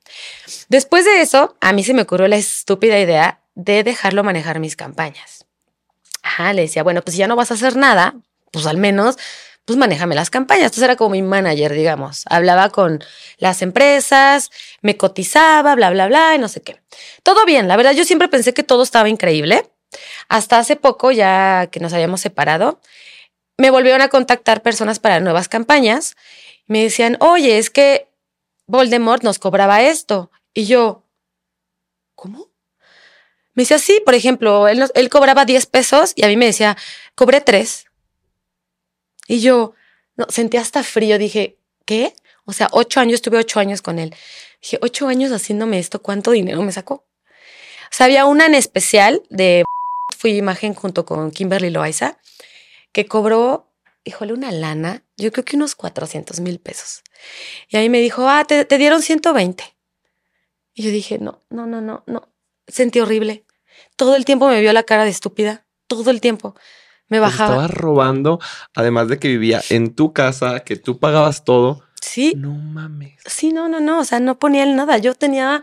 Después 0.69 1.05
de 1.05 1.21
eso, 1.21 1.57
a 1.61 1.73
mí 1.73 1.83
se 1.83 1.95
me 1.95 2.03
ocurrió 2.03 2.29
la 2.29 2.37
estúpida 2.37 3.01
idea 3.01 3.41
de 3.55 3.85
dejarlo 3.85 4.25
manejar 4.25 4.59
mis 4.59 4.77
campañas. 4.77 5.47
Ajá, 6.23 6.53
le 6.53 6.63
decía, 6.63 6.83
bueno, 6.83 7.03
pues 7.03 7.15
si 7.15 7.19
ya 7.19 7.27
no 7.27 7.37
vas 7.37 7.51
a 7.51 7.55
hacer 7.55 7.77
nada, 7.77 8.15
pues 8.51 8.67
al 8.67 8.77
menos, 8.77 9.17
pues 9.65 9.79
manéjame 9.79 10.15
las 10.15 10.31
campañas. 10.31 10.67
Entonces 10.67 10.85
era 10.85 10.97
como 10.97 11.11
mi 11.11 11.23
manager, 11.23 11.73
digamos. 11.73 12.25
Hablaba 12.27 12.71
con 12.71 13.03
las 13.39 13.63
empresas, 13.63 14.51
me 14.81 14.97
cotizaba, 14.97 15.75
bla, 15.75 15.91
bla, 15.91 16.07
bla, 16.07 16.35
y 16.35 16.39
no 16.39 16.49
sé 16.49 16.63
qué. 16.63 16.81
Todo 17.23 17.45
bien, 17.45 17.69
la 17.69 17.77
verdad 17.77 17.93
yo 17.93 18.05
siempre 18.05 18.29
pensé 18.29 18.55
que 18.55 18.63
todo 18.63 18.83
estaba 18.83 19.09
increíble. 19.09 19.69
Hasta 20.29 20.59
hace 20.59 20.77
poco, 20.77 21.11
ya 21.11 21.69
que 21.71 21.81
nos 21.81 21.93
habíamos 21.93 22.21
separado, 22.21 22.81
me 23.59 23.71
volvieron 23.71 24.01
a 24.01 24.09
contactar 24.09 24.63
personas 24.63 24.99
para 24.99 25.21
nuevas 25.21 25.49
campañas. 25.49 26.17
Me 26.67 26.83
decían, 26.83 27.17
oye, 27.21 27.59
es 27.59 27.71
que 27.71 28.09
Voldemort 28.67 29.23
nos 29.23 29.39
cobraba 29.39 29.83
esto. 29.83 30.31
Y 30.55 30.67
yo, 30.67 31.05
¿cómo? 32.15 32.52
Me 33.55 33.63
decía, 33.63 33.79
sí, 33.79 34.01
por 34.05 34.15
ejemplo, 34.15 34.67
él, 34.69 35.09
cobraba 35.11 35.45
10 35.45 35.67
pesos 35.67 36.13
y 36.17 36.25
a 36.25 36.29
mí 36.29 36.37
me 36.37 36.47
decía, 36.47 36.77
cobré 37.15 37.41
3. 37.41 37.87
Y 39.29 39.41
yo, 39.41 39.75
no, 40.17 40.27
sentí 40.29 40.57
hasta 40.57 40.83
frío, 40.83 41.19
dije, 41.19 41.59
¿qué? 41.85 42.15
O 42.45 42.53
sea, 42.53 42.69
ocho 42.73 43.01
años, 43.01 43.23
tuve 43.23 43.39
ocho 43.39 43.61
años 43.61 43.83
con 43.83 43.99
él. 43.99 44.15
Dije, 44.63 44.79
ocho 44.81 45.07
años 45.07 45.33
haciéndome 45.33 45.79
esto, 45.79 46.03
¿cuánto 46.03 46.31
dinero 46.31 46.63
me 46.63 46.73
sacó? 46.73 46.95
O 46.95 47.95
sea, 47.95 48.07
había 48.07 48.25
una 48.25 48.47
en 48.47 48.55
especial 48.55 49.23
de 49.29 49.65
fui 50.19 50.33
imagen 50.37 50.75
junto 50.75 51.05
con 51.05 51.31
Kimberly 51.31 51.71
Loaiza, 51.71 52.19
que 52.93 53.07
cobró, 53.07 53.71
híjole, 54.05 54.33
una 54.33 54.51
lana, 54.51 55.05
yo 55.17 55.31
creo 55.31 55.45
que 55.45 55.57
unos 55.57 55.75
400 55.75 56.41
mil 56.41 56.59
pesos. 56.59 57.03
Y 57.69 57.77
ahí 57.77 57.91
me 57.91 58.01
dijo, 58.01 58.29
ah, 58.29 58.45
te, 58.45 58.65
te 58.65 58.79
dieron 58.79 59.03
120. 59.03 59.65
Y 60.75 60.83
yo 60.85 60.91
dije, 60.91 61.19
no, 61.19 61.43
no, 61.51 61.67
no, 61.67 61.83
no, 61.83 62.03
no. 62.07 62.32
Sentí 62.67 63.01
horrible. 63.01 63.45
Todo 63.97 64.17
el 64.17 64.25
tiempo 64.25 64.49
me 64.49 64.61
vio 64.61 64.73
la 64.73 64.83
cara 64.83 65.05
de 65.05 65.11
estúpida. 65.11 65.65
Todo 65.87 66.11
el 66.11 66.21
tiempo. 66.21 66.55
Me 67.09 67.19
Pues 67.21 67.33
bajaba. 67.33 67.51
estaba 67.55 67.69
robando, 67.69 68.41
además 68.75 69.09
de 69.09 69.19
que 69.19 69.29
vivía 69.29 69.61
en 69.69 69.95
tu 69.95 70.13
casa, 70.13 70.61
que 70.61 70.77
tú 70.77 70.99
pagabas 70.99 71.45
todo. 71.45 71.83
Sí, 72.01 72.35
No 72.37 72.51
mames. 72.53 73.21
sí, 73.27 73.53
no, 73.53 73.69
no, 73.69 73.81
no. 73.81 74.01
O 74.01 74.05
sea, 74.05 74.19
no 74.21 74.39
ponía 74.39 74.63
él 74.63 74.75
nada. 74.77 74.99
Yo 74.99 75.15
tenía 75.15 75.63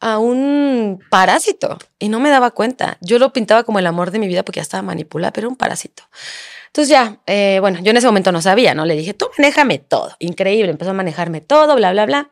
a 0.00 0.18
un 0.18 1.00
parásito 1.08 1.78
y 1.98 2.08
no 2.10 2.20
me 2.20 2.28
daba 2.28 2.50
cuenta. 2.50 2.98
Yo 3.00 3.18
lo 3.18 3.32
pintaba 3.32 3.64
como 3.64 3.78
el 3.78 3.86
amor 3.86 4.10
de 4.10 4.18
mi 4.18 4.26
vida 4.28 4.42
porque 4.44 4.58
ya 4.58 4.62
estaba 4.62 4.82
manipulada, 4.82 5.32
pero 5.32 5.48
un 5.48 5.56
parásito. 5.56 6.02
Entonces 6.66 6.90
ya, 6.90 7.20
eh, 7.26 7.58
bueno, 7.60 7.78
yo 7.82 7.90
en 7.92 7.96
ese 7.96 8.06
momento 8.06 8.30
no 8.32 8.42
sabía, 8.42 8.74
¿no? 8.74 8.84
Le 8.84 8.96
dije, 8.96 9.14
tú 9.14 9.28
manéjame 9.38 9.78
todo. 9.78 10.14
Increíble, 10.18 10.70
empezó 10.70 10.90
a 10.90 10.94
manejarme 10.94 11.40
todo, 11.40 11.74
bla, 11.76 11.92
bla, 11.92 12.04
bla. 12.04 12.30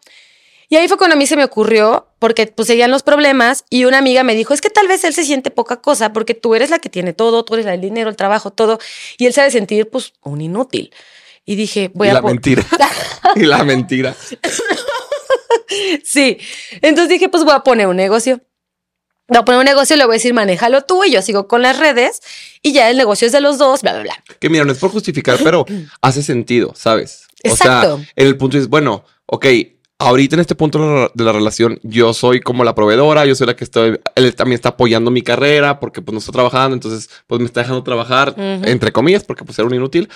Y 0.73 0.77
ahí 0.77 0.89
fue 0.89 0.97
cuando 0.97 1.17
a 1.17 1.19
mí 1.19 1.27
se 1.27 1.37
me 1.37 1.45
ocurrió, 1.45 2.07
porque 2.19 2.47
pues 2.47 2.67
seguían 2.67 2.91
los 2.91 3.03
problemas 3.03 3.67
y 3.69 3.85
una 3.85 3.99
amiga 3.99 4.25
me 4.25 4.35
dijo, 4.35 4.55
es 4.55 4.63
que 4.63 4.71
tal 4.71 4.89
vez 4.89 5.05
él 5.05 5.13
se 5.13 5.23
siente 5.23 5.51
poca 5.51 5.83
cosa 5.83 6.15
porque 6.15 6.33
tú 6.33 6.55
eres 6.55 6.71
la 6.71 6.79
que 6.79 6.89
tiene 6.89 7.13
todo, 7.13 7.45
tú 7.45 7.53
eres 7.53 7.67
la 7.67 7.73
del 7.73 7.83
dinero, 7.83 8.09
el 8.09 8.17
trabajo, 8.17 8.53
todo, 8.53 8.79
y 9.19 9.27
él 9.27 9.35
se 9.35 9.43
ha 9.43 9.45
de 9.45 9.51
sentir 9.51 9.91
pues 9.91 10.15
un 10.23 10.41
inútil. 10.41 10.91
Y 11.45 11.57
dije, 11.57 11.91
voy 11.93 12.07
y 12.07 12.11
a... 12.11 12.15
la 12.15 12.23
mentira. 12.23 12.65
y 13.37 13.41
la 13.41 13.65
mentira. 13.65 14.17
Sí. 16.05 16.39
Entonces 16.81 17.11
dije, 17.11 17.29
pues 17.29 17.45
voy 17.45 17.53
a 17.53 17.61
poner 17.61 17.87
un 17.87 17.97
negocio. 17.97 18.41
Voy 19.29 19.39
a 19.41 19.45
poner 19.45 19.59
un 19.59 19.67
negocio, 19.67 19.95
le 19.97 20.07
voy 20.07 20.15
a 20.15 20.17
decir, 20.17 20.33
manéjalo 20.33 20.85
tú 20.85 21.05
y 21.05 21.13
yo 21.13 21.21
sigo 21.21 21.49
con 21.49 21.61
las 21.61 21.79
redes 21.79 22.21
y 22.63 22.73
ya 22.73 22.89
el 22.89 22.97
negocio 22.97 23.27
es 23.27 23.33
de 23.33 23.43
los 23.43 23.59
dos, 23.59 23.83
bla, 23.83 23.93
bla, 23.93 24.03
bla. 24.05 24.25
Que 24.39 24.49
mira, 24.49 24.65
no 24.65 24.73
es 24.73 24.79
por 24.79 24.91
justificar, 24.91 25.39
pero 25.45 25.67
hace 26.01 26.23
sentido, 26.23 26.73
¿sabes? 26.75 27.27
O 27.45 27.49
Exacto. 27.49 27.99
sea, 27.99 28.07
en 28.17 28.27
el 28.27 28.39
punto 28.39 28.57
es, 28.57 28.69
bueno, 28.69 29.05
ok, 29.27 29.47
ahorita 30.03 30.37
en 30.37 30.41
este 30.41 30.55
punto 30.55 31.11
de 31.15 31.25
la- 31.25 31.33
relación, 31.33 31.79
yo 31.83 32.13
soy 32.15 32.41
como 32.41 32.63
la 32.65 32.75
proveedora, 32.75 33.25
yo 33.27 33.35
soy 33.35 33.47
la 33.47 33.57
que 33.57 33.65
estoy, 33.65 33.99
él 34.15 34.35
también 34.35 34.57
está 34.57 34.71
apoyando 34.71 35.11
mi 35.11 35.23
carrera 35.23 35.81
porque 35.81 36.03
pues 36.03 36.13
no 36.13 36.19
está 36.19 36.33
trabajando, 36.33 36.75
entonces 36.75 37.09
pues 37.27 37.41
me 37.41 37.47
está 37.47 37.61
dejando 37.61 37.83
trabajar, 37.83 38.35
entre 38.37 38.93
comillas, 38.93 39.25
porque 39.25 39.45
pues 39.45 39.59
era 39.59 39.67
un 39.69 39.75
inútil. 39.75 40.09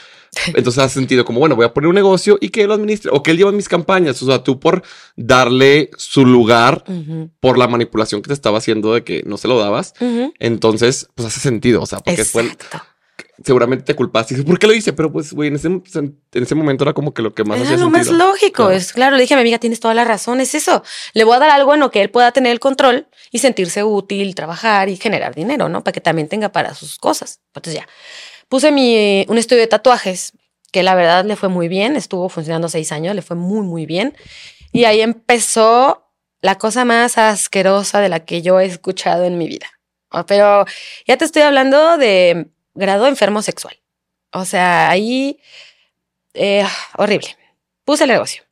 Entonces 0.49 0.83
hace 0.83 0.94
sentido 0.94 1.25
como, 1.25 1.38
bueno, 1.40 1.57
voy 1.57 1.64
a 1.64 1.72
poner 1.72 1.88
un 1.88 1.94
negocio 1.94 2.37
y 2.40 2.51
que 2.51 2.62
él 2.62 2.68
lo 2.68 2.75
administre 2.75 3.11
o 3.14 3.22
que 3.22 3.31
él 3.31 3.38
lleve 3.38 3.53
mis 3.53 3.68
campañas. 3.70 4.20
O 4.22 4.27
sea, 4.27 4.42
tú 4.44 4.61
por 4.61 4.83
darle 5.16 5.90
su 5.96 6.27
lugar 6.27 6.85
por 7.40 7.57
la 7.57 7.68
manipulación 7.68 8.20
que 8.20 8.29
te 8.29 8.35
estaba 8.35 8.59
haciendo 8.59 8.92
de 8.92 9.03
que 9.03 9.22
no 9.25 9.38
se 9.38 9.49
lo 9.49 9.59
dabas. 9.59 9.94
Entonces, 10.38 11.09
pues 11.14 11.29
hace 11.29 11.40
sentido. 11.40 11.81
O 11.81 11.87
sea, 11.87 12.01
porque 12.01 12.25
fue, 12.25 12.42
Exacto. 12.42 12.79
Seguramente 13.44 13.85
te 13.85 13.94
culpaste. 13.94 14.35
Y 14.35 14.37
dices, 14.37 14.48
¿por 14.48 14.59
qué 14.59 14.66
lo 14.66 14.72
hice? 14.74 14.92
Pero 14.92 15.12
pues, 15.12 15.33
güey, 15.33 15.48
en 15.48 15.57
ese, 15.57 15.68
en 15.68 16.20
ese 16.33 16.55
momento 16.55 16.85
era 16.85 16.92
como 16.92 17.12
que 17.14 17.22
lo 17.22 17.35
que 17.35 17.44
más 17.44 17.59
Era 17.59 17.66
hacía 17.66 17.79
lo 17.79 17.90
más 17.90 18.07
sentido. 18.07 18.26
lógico. 18.26 18.64
Claro. 18.64 18.72
Es 18.72 18.92
claro, 18.92 19.16
le 19.16 19.22
dije 19.22 19.35
a 19.35 19.37
mi 19.37 19.42
amiga, 19.42 19.59
tienes 19.59 19.81
toda 19.81 19.94
la 19.94 20.05
razón, 20.05 20.40
es 20.40 20.55
eso. 20.55 20.83
Le 21.14 21.24
voy 21.24 21.37
a 21.37 21.38
dar 21.38 21.50
algo 21.50 21.74
en 21.74 21.81
lo 21.81 21.90
que 21.90 22.02
él 22.02 22.11
pueda 22.11 22.33
tener 22.33 22.52
el 22.52 22.61
control 22.61 23.09
y 23.31 23.38
sentirse 23.38 23.85
útil, 23.85 24.35
trabajar 24.35 24.88
y 24.88 24.96
generar 24.96 25.35
dinero, 25.35 25.68
¿no? 25.68 25.83
Para 25.85 25.92
que 25.92 26.00
también 26.00 26.29
tenga 26.29 26.50
para 26.50 26.74
sus 26.74 26.98
cosas. 26.98 27.40
Entonces 27.55 27.74
ya, 27.83 27.88
puse 28.48 28.72
mi, 28.72 29.24
un 29.29 29.38
estudio 29.38 29.62
de 29.62 29.68
tatuajes, 29.68 30.33
que 30.72 30.83
la 30.83 30.94
verdad 30.94 31.24
le 31.24 31.37
fue 31.37 31.48
muy 31.48 31.68
bien, 31.68 31.96
estuvo 31.96 32.29
funcionando 32.29 32.68
seis 32.68 32.92
años, 32.92 33.14
le 33.14 33.22
fue 33.22 33.37
muy, 33.37 33.62
muy 33.66 33.87
bien. 33.87 34.14
Y 34.72 34.85
ahí 34.85 35.00
empezó 35.00 36.02
la 36.42 36.57
cosa 36.59 36.85
más 36.85 37.16
asquerosa 37.18 38.00
de 38.00 38.09
la 38.09 38.20
que 38.24 38.42
yo 38.42 38.61
he 38.61 38.66
escuchado 38.66 39.24
en 39.24 39.38
mi 39.38 39.48
vida. 39.48 39.66
Oh, 40.11 40.24
Pero 40.26 40.64
ya 41.07 41.16
te 41.16 41.24
estoy 41.24 41.42
hablando 41.42 41.96
de 41.98 42.48
grado 42.77 43.07
enfermo 43.09 43.43
sexual. 43.43 43.77
O 44.33 44.45
sea, 44.45 44.89
ahí 44.91 45.41
eh, 46.35 46.65
horrible. 46.97 47.37
Puse 47.85 48.05
el 48.05 48.11
negocio. 48.11 48.43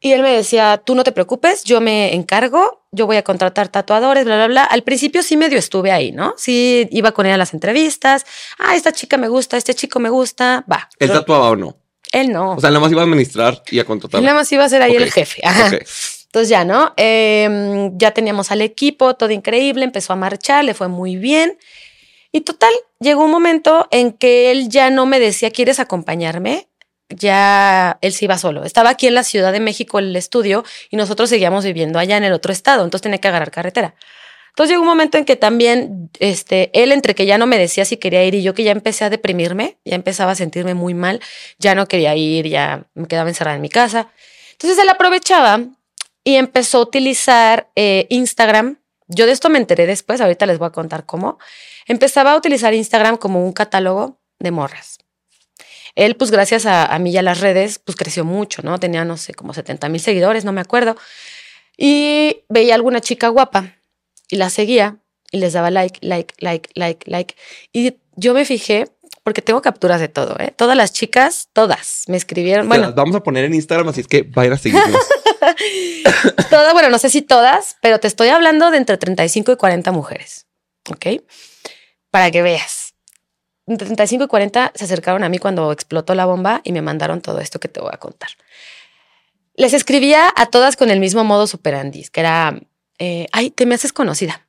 Y 0.00 0.12
él 0.12 0.22
me 0.22 0.30
decía, 0.32 0.80
tú 0.84 0.94
no 0.94 1.02
te 1.02 1.10
preocupes, 1.10 1.64
yo 1.64 1.80
me 1.80 2.14
encargo, 2.14 2.86
yo 2.92 3.06
voy 3.06 3.16
a 3.16 3.24
contratar 3.24 3.68
tatuadores, 3.68 4.24
bla, 4.24 4.36
bla, 4.36 4.46
bla. 4.46 4.64
Al 4.64 4.82
principio 4.84 5.24
sí 5.24 5.36
medio 5.36 5.58
estuve 5.58 5.90
ahí, 5.90 6.12
¿no? 6.12 6.34
Sí 6.36 6.88
iba 6.92 7.10
con 7.12 7.26
él 7.26 7.32
a 7.32 7.36
las 7.36 7.52
entrevistas. 7.52 8.24
Ah, 8.58 8.76
esta 8.76 8.92
chica 8.92 9.16
me 9.16 9.26
gusta, 9.28 9.56
este 9.56 9.74
chico 9.74 9.98
me 9.98 10.08
gusta, 10.08 10.64
va. 10.70 10.88
¿Él 10.92 11.08
Pero 11.08 11.14
tatuaba 11.14 11.50
o 11.50 11.56
no? 11.56 11.76
él 12.12 12.30
no. 12.32 12.52
O 12.52 12.60
sea, 12.60 12.70
nada 12.70 12.80
más 12.80 12.90
iba 12.92 13.02
a 13.02 13.04
administrar 13.04 13.60
y 13.70 13.80
a 13.80 13.84
contratar. 13.84 14.20
él 14.20 14.24
nada 14.24 14.38
más 14.38 14.50
iba 14.52 14.64
a 14.64 14.68
ser 14.68 14.80
ahí 14.82 14.94
Ok. 14.96 15.02
el 15.02 15.12
jefe. 15.12 15.42
Ajá. 15.44 15.66
Ok. 15.66 15.82
Entonces 16.26 16.48
ya, 16.48 16.64
¿no? 16.64 16.94
Eh, 16.96 17.90
ya 17.94 18.12
teníamos 18.12 18.50
al 18.52 18.60
equipo, 18.62 19.14
todo 19.16 19.30
increíble, 19.30 19.84
empezó 19.84 20.12
a 20.12 20.16
marchar, 20.16 20.64
le 20.64 20.74
fue 20.74 20.88
muy 20.88 21.16
bien. 21.16 21.58
Y 22.32 22.42
total, 22.42 22.72
llegó 23.00 23.24
un 23.24 23.30
momento 23.30 23.88
en 23.90 24.12
que 24.12 24.50
él 24.50 24.68
ya 24.68 24.90
no 24.90 25.06
me 25.06 25.18
decía, 25.18 25.50
¿quieres 25.50 25.80
acompañarme? 25.80 26.68
Ya 27.08 27.98
él 28.02 28.12
se 28.12 28.26
iba 28.26 28.36
solo. 28.36 28.64
Estaba 28.64 28.90
aquí 28.90 29.06
en 29.06 29.14
la 29.14 29.24
Ciudad 29.24 29.52
de 29.52 29.60
México 29.60 29.98
el 29.98 30.14
estudio 30.14 30.64
y 30.90 30.96
nosotros 30.96 31.30
seguíamos 31.30 31.64
viviendo 31.64 31.98
allá 31.98 32.18
en 32.18 32.24
el 32.24 32.34
otro 32.34 32.52
estado, 32.52 32.84
entonces 32.84 33.02
tenía 33.02 33.18
que 33.18 33.28
agarrar 33.28 33.50
carretera. 33.50 33.94
Entonces 34.50 34.72
llegó 34.72 34.82
un 34.82 34.88
momento 34.88 35.16
en 35.18 35.24
que 35.24 35.36
también 35.36 36.10
este, 36.18 36.70
él 36.74 36.90
entre 36.90 37.14
que 37.14 37.26
ya 37.26 37.38
no 37.38 37.46
me 37.46 37.58
decía 37.58 37.84
si 37.84 37.96
quería 37.96 38.24
ir 38.24 38.34
y 38.34 38.42
yo 38.42 38.54
que 38.54 38.64
ya 38.64 38.72
empecé 38.72 39.04
a 39.04 39.10
deprimirme, 39.10 39.78
ya 39.84 39.94
empezaba 39.94 40.32
a 40.32 40.34
sentirme 40.34 40.74
muy 40.74 40.94
mal, 40.94 41.20
ya 41.58 41.76
no 41.76 41.86
quería 41.86 42.16
ir, 42.16 42.48
ya 42.48 42.84
me 42.94 43.06
quedaba 43.06 43.28
encerrada 43.28 43.54
en 43.54 43.62
mi 43.62 43.68
casa. 43.68 44.08
Entonces 44.52 44.76
él 44.78 44.88
aprovechaba 44.88 45.60
y 46.24 46.34
empezó 46.34 46.78
a 46.78 46.82
utilizar 46.82 47.70
eh, 47.76 48.06
Instagram. 48.10 48.78
Yo 49.06 49.26
de 49.26 49.32
esto 49.32 49.48
me 49.48 49.58
enteré 49.58 49.86
después, 49.86 50.20
ahorita 50.20 50.44
les 50.44 50.58
voy 50.58 50.66
a 50.66 50.72
contar 50.72 51.06
cómo. 51.06 51.38
Empezaba 51.88 52.32
a 52.32 52.36
utilizar 52.36 52.72
Instagram 52.74 53.16
como 53.16 53.44
un 53.44 53.52
catálogo 53.52 54.20
de 54.38 54.50
morras. 54.50 54.98
Él, 55.94 56.14
pues 56.14 56.30
gracias 56.30 56.64
a, 56.64 56.86
a 56.86 56.98
mí 57.00 57.10
y 57.10 57.16
a 57.16 57.22
las 57.22 57.40
redes, 57.40 57.80
pues 57.80 57.96
creció 57.96 58.24
mucho, 58.24 58.62
¿no? 58.62 58.78
Tenía, 58.78 59.04
no 59.04 59.16
sé, 59.16 59.34
como 59.34 59.52
70 59.52 59.88
mil 59.88 60.00
seguidores, 60.00 60.44
no 60.44 60.52
me 60.52 60.60
acuerdo. 60.60 60.96
Y 61.76 62.44
veía 62.48 62.76
alguna 62.76 63.00
chica 63.00 63.28
guapa 63.28 63.74
y 64.28 64.36
la 64.36 64.50
seguía 64.50 64.98
y 65.30 65.38
les 65.38 65.52
daba 65.54 65.70
like, 65.70 65.98
like, 66.02 66.34
like, 66.38 66.70
like, 66.74 67.10
like. 67.10 67.34
Y 67.72 67.96
yo 68.16 68.34
me 68.34 68.44
fijé, 68.44 68.88
porque 69.22 69.42
tengo 69.42 69.60
capturas 69.60 70.00
de 70.00 70.08
todo, 70.08 70.36
¿eh? 70.38 70.52
Todas 70.56 70.76
las 70.76 70.92
chicas, 70.92 71.48
todas, 71.52 72.04
me 72.08 72.16
escribieron. 72.16 72.68
Bueno, 72.68 72.86
las 72.86 72.94
vamos 72.94 73.14
a 73.16 73.22
poner 73.22 73.44
en 73.44 73.54
Instagram, 73.54 73.88
así 73.88 74.00
es 74.00 74.08
que 74.08 74.22
vayan 74.22 74.54
a 74.54 74.58
seguirnos. 74.58 75.02
todas, 76.50 76.72
bueno, 76.72 76.88
no 76.88 76.98
sé 76.98 77.10
si 77.10 77.22
todas, 77.22 77.76
pero 77.82 78.00
te 78.00 78.08
estoy 78.08 78.28
hablando 78.28 78.70
de 78.70 78.78
entre 78.78 78.96
35 78.96 79.52
y 79.52 79.56
40 79.56 79.92
mujeres. 79.92 80.46
¿Ok? 80.90 81.22
Para 82.10 82.30
que 82.30 82.42
veas. 82.42 82.94
Entre 83.66 83.84
35 83.84 84.24
y 84.24 84.28
40 84.28 84.72
se 84.74 84.84
acercaron 84.84 85.22
a 85.24 85.28
mí 85.28 85.38
cuando 85.38 85.70
explotó 85.72 86.14
la 86.14 86.24
bomba 86.24 86.62
y 86.64 86.72
me 86.72 86.80
mandaron 86.80 87.20
todo 87.20 87.38
esto 87.40 87.60
que 87.60 87.68
te 87.68 87.80
voy 87.80 87.90
a 87.92 87.98
contar. 87.98 88.30
Les 89.54 89.74
escribía 89.74 90.32
a 90.34 90.46
todas 90.46 90.76
con 90.76 90.90
el 90.90 91.00
mismo 91.00 91.22
modo 91.24 91.46
superandis, 91.46 92.10
que 92.10 92.20
era, 92.20 92.58
eh, 92.98 93.26
ay, 93.32 93.50
te 93.50 93.66
me 93.66 93.74
haces 93.74 93.92
conocida. 93.92 94.46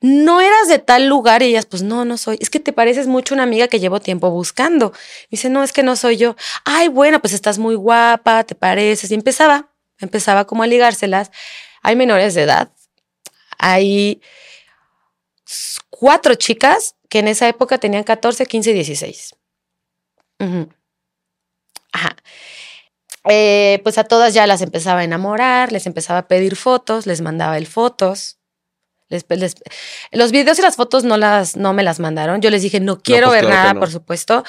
no 0.00 0.40
eras 0.40 0.68
de 0.68 0.78
tal 0.80 1.06
lugar 1.08 1.42
y 1.42 1.46
ellas, 1.46 1.66
pues 1.66 1.82
no, 1.82 2.04
no 2.04 2.18
soy. 2.18 2.36
Es 2.40 2.50
que 2.50 2.60
te 2.60 2.72
pareces 2.72 3.06
mucho 3.06 3.34
a 3.34 3.36
una 3.36 3.44
amiga 3.44 3.68
que 3.68 3.80
llevo 3.80 4.00
tiempo 4.00 4.30
buscando. 4.30 4.92
dice, 5.30 5.48
no, 5.48 5.62
es 5.62 5.72
que 5.72 5.82
no 5.82 5.96
soy 5.96 6.16
yo. 6.16 6.36
Ay, 6.64 6.88
bueno, 6.88 7.20
pues 7.20 7.32
estás 7.32 7.58
muy 7.58 7.76
guapa, 7.76 8.44
te 8.44 8.54
pareces. 8.54 9.10
Y 9.12 9.14
empezaba, 9.14 9.70
empezaba 9.98 10.44
como 10.44 10.64
a 10.64 10.66
ligárselas. 10.66 11.30
Hay 11.82 11.96
menores 11.96 12.34
de 12.34 12.42
edad. 12.42 12.70
Hay 13.58 14.20
cuatro 16.02 16.34
chicas 16.34 16.96
que 17.08 17.20
en 17.20 17.28
esa 17.28 17.48
época 17.48 17.78
tenían 17.78 18.02
14, 18.02 18.44
15 18.46 18.72
y 18.72 18.74
16. 18.74 19.36
Ajá. 21.92 22.16
Eh, 23.30 23.78
pues 23.84 23.98
a 23.98 24.02
todas 24.02 24.34
ya 24.34 24.48
las 24.48 24.62
empezaba 24.62 25.00
a 25.00 25.04
enamorar, 25.04 25.70
les 25.70 25.86
empezaba 25.86 26.18
a 26.18 26.26
pedir 26.26 26.56
fotos, 26.56 27.06
les 27.06 27.20
mandaba 27.20 27.56
el 27.56 27.68
fotos. 27.68 28.40
Los 30.12 30.32
videos 30.32 30.58
y 30.58 30.62
las 30.62 30.76
fotos 30.76 31.04
no, 31.04 31.16
las, 31.16 31.56
no 31.56 31.72
me 31.72 31.82
las 31.82 32.00
mandaron. 32.00 32.40
Yo 32.40 32.50
les 32.50 32.62
dije, 32.62 32.80
no 32.80 33.00
quiero 33.00 33.28
pues 33.28 33.42
ver 33.42 33.50
nada, 33.50 33.74
por 33.74 33.90
supuesto. 33.90 34.44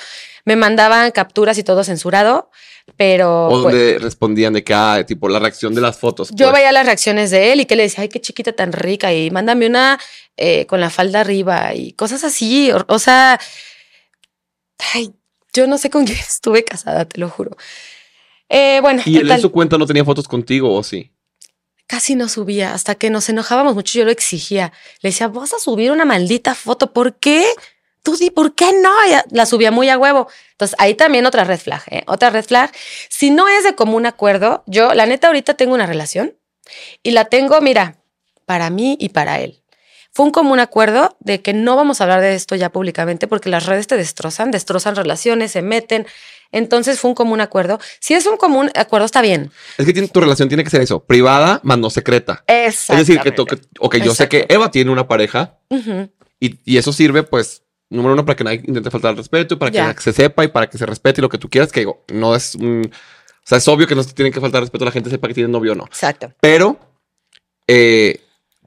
Me 0.46 0.56
mandaban 0.56 1.12
capturas 1.12 1.58
y 1.58 1.64
todo 1.64 1.84
censurado, 1.84 2.50
pero. 2.98 3.48
O 3.48 3.60
donde 3.60 3.94
pues 3.94 4.02
respondían 4.02 4.54
de 4.54 4.64
que, 4.64 4.74
ah, 4.74 5.04
tipo, 5.06 5.30
la 5.30 5.40
reacción 5.40 5.74
de 5.74 5.82
las 5.82 5.98
fotos. 5.98 6.30
Yo 6.32 6.48
pues. 6.48 6.60
veía 6.60 6.72
las 6.72 6.86
reacciones 6.86 7.32
de 7.32 7.54
él 7.54 7.62
y 7.62 7.66
que 7.66 7.76
le 7.76 7.84
decía, 7.84 8.02
ay, 8.02 8.10
qué 8.10 8.20
chiquita 8.20 8.54
tan 8.54 8.74
rica, 8.74 9.14
y 9.14 9.32
mándame 9.32 9.68
una 9.68 10.00
eh, 10.36 10.66
con 10.66 10.82
la 10.82 10.90
falda 10.90 11.22
arriba 11.22 11.74
y 11.74 11.94
cosas 11.94 12.24
así. 12.24 12.72
O, 12.88 13.00
sea, 13.00 13.40
ay, 14.94 15.14
yo 15.54 15.68
no 15.68 15.78
sé 15.78 15.90
con 15.90 16.06
quién 16.06 16.18
estuve 16.28 16.64
casada, 16.64 17.06
te 17.06 17.20
lo 17.20 17.30
juro. 17.30 17.56
Eh, 18.50 18.80
bueno. 18.82 19.02
¿Y 19.06 19.18
él 19.18 19.32
en 19.32 19.42
su 19.42 19.52
cuenta 19.52 19.78
no 19.78 19.86
tenía 19.86 20.04
fotos 20.04 20.28
contigo 20.28 20.74
o 20.74 20.84
sí? 20.84 21.13
Casi 21.88 22.16
no 22.16 22.30
subía, 22.30 22.74
hasta 22.74 22.96
que 22.96 23.10
nos 23.10 23.30
enojábamos 23.30 23.76
mucho, 23.76 24.00
yo 24.00 24.06
lo 24.06 24.12
exigía. 24.12 24.72
Le 25.02 25.10
decía, 25.10 25.28
vas 25.28 25.54
a 25.54 25.60
subir 25.60 25.92
una 25.92 26.06
maldita 26.06 26.56
foto, 26.56 26.94
¿por 26.94 27.16
qué? 27.16 27.46
Tú 28.04 28.18
di, 28.18 28.30
¿por 28.32 28.56
qué 28.56 28.72
no? 28.74 28.92
la 29.32 29.46
subía 29.46 29.72
muy 29.72 29.90
a 29.90 29.98
huevo. 29.98 30.28
Entonces, 30.52 30.76
ahí 30.80 30.94
también 30.96 31.26
otra 31.26 31.44
red 31.44 31.60
flag, 31.60 31.84
¿eh? 31.90 32.04
Otra 32.08 32.30
red 32.30 32.44
flag. 32.44 32.72
Si 33.10 33.30
no 33.30 33.48
es 33.48 33.64
de 33.64 33.76
común 33.76 34.06
acuerdo, 34.06 34.64
yo, 34.66 34.94
la 34.94 35.06
neta, 35.06 35.28
ahorita 35.28 35.54
tengo 35.54 35.74
una 35.74 35.86
relación 35.86 36.38
y 37.02 37.12
la 37.12 37.26
tengo, 37.26 37.60
mira, 37.62 37.98
para 38.46 38.70
mí 38.70 38.98
y 39.00 39.10
para 39.10 39.40
él. 39.40 39.64
Fue 40.12 40.26
un 40.26 40.32
común 40.32 40.60
acuerdo 40.60 41.18
de 41.22 41.42
que 41.42 41.54
no 41.54 41.76
vamos 41.76 42.00
a 42.00 42.04
hablar 42.04 42.22
de 42.22 42.36
esto 42.36 42.56
ya 42.56 42.72
públicamente 42.72 43.28
porque 43.28 43.50
las 43.50 43.66
redes 43.66 43.88
te 43.88 43.98
destrozan, 43.98 44.52
destrozan 44.52 44.96
relaciones, 44.96 45.52
se 45.52 45.64
meten. 45.64 46.06
Entonces 46.54 47.00
fue 47.00 47.10
un 47.10 47.16
común 47.16 47.42
acuerdo. 47.42 47.80
Si 48.00 48.14
es 48.14 48.26
un 48.26 48.38
común 48.38 48.72
acuerdo, 48.76 49.06
está 49.06 49.22
bien. 49.22 49.52
Es 49.78 49.86
que 49.86 50.08
tu 50.08 50.22
relación 50.22 50.48
tiene 50.48 50.64
que 50.64 50.70
ser 50.70 50.82
eso, 50.82 51.04
privada, 51.04 51.60
más 51.64 51.78
no 51.78 51.90
secreta. 51.90 52.46
Es 52.48 52.88
decir, 52.88 53.20
que, 53.20 53.32
toque, 53.32 53.58
ok, 53.80 53.98
yo 53.98 54.14
sé 54.16 54.30
que 54.30 54.46
Eva 54.48 54.72
tiene 54.72 54.92
una 54.92 55.08
pareja 55.08 55.58
y, 56.40 56.78
eso 56.78 56.94
sirve, 56.94 57.24
pues, 57.24 57.64
número 57.90 58.14
uno, 58.14 58.26
para 58.26 58.36
que 58.36 58.44
nadie 58.44 58.62
intente 58.66 58.90
faltar 58.92 59.12
al 59.12 59.18
respeto, 59.18 59.56
y 59.56 59.58
para 59.58 59.94
que 59.94 60.02
se 60.02 60.14
sepa 60.14 60.44
y 60.46 60.48
para 60.48 60.70
que 60.70 60.78
se 60.78 60.86
respete 60.86 61.20
y 61.20 61.24
lo 61.24 61.30
que 61.30 61.38
tú 61.38 61.50
quieras, 61.50 61.72
que 61.72 61.82
digo, 61.82 62.06
no 62.14 62.36
es 62.36 62.56
un... 62.56 62.90
O 62.90 63.46
sea, 63.46 63.58
es 63.58 63.68
obvio 63.68 63.88
que 63.88 63.96
no 63.96 64.04
se 64.04 64.14
tiene 64.14 64.32
que 64.32 64.40
faltar 64.40 64.62
respeto 64.62 64.86
a 64.86 64.88
la 64.88 64.92
gente 64.92 65.10
sepa 65.10 65.28
que 65.28 65.34
tiene 65.34 65.50
novio 65.50 65.74
o 65.74 65.76
no. 65.76 65.84
Exacto. 65.86 66.32
Pero 66.40 66.80
eh, 67.68 68.22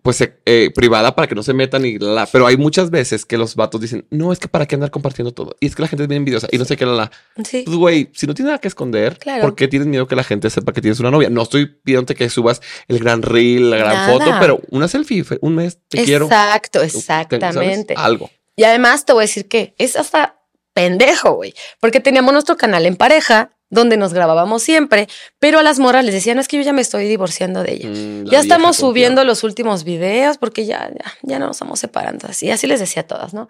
pues 0.07 0.21
eh, 0.21 0.39
eh, 0.47 0.71
privada 0.73 1.17
para 1.17 1.27
que 1.27 1.35
no 1.35 1.43
se 1.43 1.53
metan 1.53 1.85
y 1.85 1.99
la. 1.99 2.27
Pero 2.27 2.47
hay 2.47 2.57
muchas 2.57 2.91
veces 2.91 3.27
que 3.27 3.37
los 3.37 3.57
vatos 3.57 3.81
dicen, 3.81 4.07
no, 4.11 4.33
es 4.33 4.39
que 4.39 4.47
para 4.47 4.65
qué 4.65 4.77
andar 4.77 4.93
compartiendo 4.93 5.35
todo. 5.35 5.57
Y 5.59 5.67
es 5.67 5.75
que 5.75 5.83
la 5.83 5.89
gente 5.89 6.05
es 6.05 6.09
bien 6.09 6.19
envidiosa 6.19 6.47
y 6.53 6.59
no 6.59 6.65
sé 6.65 6.77
qué 6.77 6.87
la 6.87 6.93
la. 6.93 7.11
Sí. 7.45 7.65
Pues, 7.67 7.77
güey, 7.77 8.11
si 8.15 8.29
no 8.29 8.33
tienes 8.33 8.51
nada 8.51 8.61
que 8.61 8.69
esconder, 8.69 9.19
¿por 9.41 9.57
qué 9.57 9.67
tienes 9.67 9.89
miedo 9.89 10.07
que 10.07 10.15
la 10.15 10.23
gente 10.23 10.49
sepa 10.49 10.73
que 10.73 10.81
tienes 10.81 11.01
una 11.01 11.11
novia? 11.11 11.29
No 11.29 11.43
estoy 11.43 11.67
pidiéndote 11.67 12.15
que 12.15 12.31
subas 12.31 12.63
el 12.87 13.01
gran 13.01 13.23
reel, 13.23 13.69
la 13.69 13.79
gran 13.79 14.13
foto, 14.13 14.33
pero 14.39 14.61
una 14.71 14.87
selfie, 14.87 15.25
un 15.41 15.57
mes, 15.57 15.81
te 15.89 16.05
quiero. 16.05 16.27
Exacto, 16.27 16.83
exactamente. 16.83 17.95
Algo. 17.97 18.31
Y 18.55 18.63
además 18.63 19.07
te 19.07 19.13
voy 19.13 19.23
a 19.23 19.27
decir 19.27 19.49
que 19.49 19.75
es 19.77 19.97
hasta 19.97 20.39
pendejo, 20.73 21.33
güey, 21.33 21.53
porque 21.81 21.99
teníamos 21.99 22.33
nuestro 22.33 22.57
canal 22.57 22.87
en 22.87 22.95
pareja 22.95 23.56
donde 23.71 23.97
nos 23.97 24.15
grabábamos 24.15 24.63
siempre, 24.63 25.09
pero 25.39 25.59
a 25.59 25.63
las 25.63 25.79
morras 25.79 26.05
les 26.05 26.15
decía, 26.15 26.35
no 26.35 26.41
es 26.41 26.49
que 26.49 26.57
yo 26.57 26.63
ya 26.63 26.73
me 26.73 26.83
estoy 26.83 27.09
divorciando 27.09 27.63
de 27.63 27.73
ella. 27.73 27.89
Mm, 27.89 28.31
ya 28.31 28.39
estamos 28.39 28.77
subiendo 28.77 29.25
los 29.25 29.43
últimos 29.45 29.85
videos 29.85 30.39
porque 30.39 30.67
ya, 30.67 30.91
ya, 30.91 31.13
ya 31.23 31.39
nos 31.39 31.53
estamos 31.53 31.81
separando. 31.81 32.29
Así, 32.29 32.51
así 32.51 32.67
les 32.67 32.81
decía 32.81 33.03
a 33.03 33.07
todas, 33.07 33.35
¿no? 33.35 33.49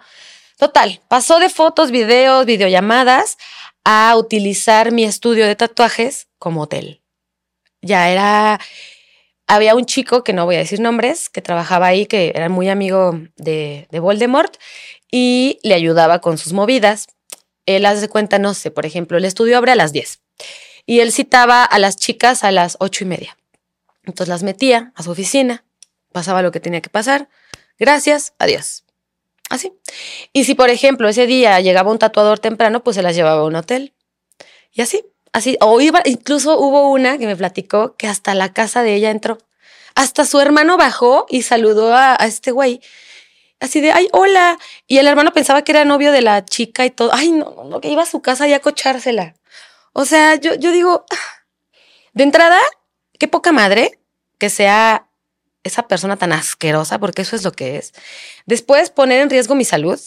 Total, 0.58 1.00
pasó 1.08 1.38
de 1.38 1.50
fotos, 1.50 1.90
videos, 1.90 2.46
videollamadas 2.46 3.36
a 3.84 4.16
utilizar 4.16 4.90
mi 4.90 5.04
estudio 5.04 5.46
de 5.46 5.54
tatuajes 5.54 6.28
como 6.38 6.62
hotel. 6.62 7.02
Ya 7.82 8.08
era, 8.08 8.58
había 9.46 9.74
un 9.74 9.84
chico, 9.84 10.24
que 10.24 10.32
no 10.32 10.46
voy 10.46 10.56
a 10.56 10.60
decir 10.60 10.80
nombres, 10.80 11.28
que 11.28 11.42
trabajaba 11.42 11.88
ahí, 11.88 12.06
que 12.06 12.32
era 12.34 12.48
muy 12.48 12.70
amigo 12.70 13.20
de, 13.36 13.86
de 13.90 14.00
Voldemort 14.00 14.56
y 15.12 15.60
le 15.62 15.74
ayudaba 15.74 16.20
con 16.20 16.38
sus 16.38 16.52
movidas 16.54 17.06
él 17.66 17.84
hace 17.84 18.08
cuenta, 18.08 18.38
no 18.38 18.54
sé, 18.54 18.70
por 18.70 18.86
ejemplo, 18.86 19.18
el 19.18 19.24
estudio 19.24 19.58
abre 19.58 19.72
a 19.72 19.76
las 19.76 19.92
10 19.92 20.20
y 20.86 21.00
él 21.00 21.12
citaba 21.12 21.64
a 21.64 21.78
las 21.78 21.96
chicas 21.96 22.44
a 22.44 22.52
las 22.52 22.76
ocho 22.80 23.04
y 23.04 23.08
media. 23.08 23.36
Entonces 24.04 24.28
las 24.28 24.42
metía 24.42 24.92
a 24.94 25.02
su 25.02 25.10
oficina, 25.10 25.64
pasaba 26.12 26.42
lo 26.42 26.52
que 26.52 26.60
tenía 26.60 26.80
que 26.80 26.90
pasar, 26.90 27.28
gracias, 27.78 28.32
adiós. 28.38 28.84
Así. 29.48 29.72
Y 30.32 30.44
si, 30.44 30.54
por 30.54 30.70
ejemplo, 30.70 31.08
ese 31.08 31.26
día 31.26 31.60
llegaba 31.60 31.92
un 31.92 31.98
tatuador 31.98 32.38
temprano, 32.38 32.82
pues 32.82 32.96
se 32.96 33.02
las 33.02 33.14
llevaba 33.14 33.42
a 33.42 33.44
un 33.44 33.54
hotel. 33.54 33.94
Y 34.72 34.82
así, 34.82 35.04
así. 35.32 35.56
O 35.60 35.80
iba, 35.80 36.02
incluso 36.04 36.58
hubo 36.58 36.90
una 36.90 37.18
que 37.18 37.26
me 37.26 37.36
platicó 37.36 37.96
que 37.96 38.08
hasta 38.08 38.34
la 38.34 38.52
casa 38.52 38.82
de 38.82 38.94
ella 38.94 39.10
entró. 39.10 39.38
Hasta 39.94 40.24
su 40.24 40.40
hermano 40.40 40.76
bajó 40.76 41.26
y 41.28 41.42
saludó 41.42 41.94
a, 41.94 42.16
a 42.20 42.26
este 42.26 42.50
güey 42.50 42.80
así 43.61 43.80
de, 43.80 43.92
ay, 43.92 44.09
hola. 44.12 44.59
Y 44.86 44.98
el 44.98 45.07
hermano 45.07 45.32
pensaba 45.32 45.62
que 45.62 45.72
era 45.72 45.84
novio 45.84 46.12
de 46.12 46.22
la 46.22 46.44
chica 46.44 46.84
y 46.84 46.90
todo. 46.90 47.11
Ay, 47.12 47.32
no, 47.32 47.64
no, 47.64 47.80
que 47.80 47.88
iba 47.88 48.02
a 48.02 48.07
su 48.07 48.22
casa 48.22 48.48
y 48.48 48.52
a 48.52 48.61
cochársela. 48.61 49.34
O 49.92 50.04
sea, 50.04 50.34
yo, 50.36 50.54
yo 50.54 50.72
digo, 50.72 51.04
de 52.12 52.24
entrada, 52.24 52.59
qué 53.18 53.28
poca 53.28 53.52
madre 53.52 53.98
que 54.38 54.50
sea 54.50 55.09
esa 55.64 55.88
persona 55.88 56.16
tan 56.16 56.32
asquerosa, 56.32 56.98
porque 56.98 57.22
eso 57.22 57.36
es 57.36 57.42
lo 57.42 57.52
que 57.52 57.76
es. 57.76 57.92
Después, 58.46 58.90
poner 58.90 59.20
en 59.20 59.30
riesgo 59.30 59.54
mi 59.54 59.64
salud. 59.64 59.98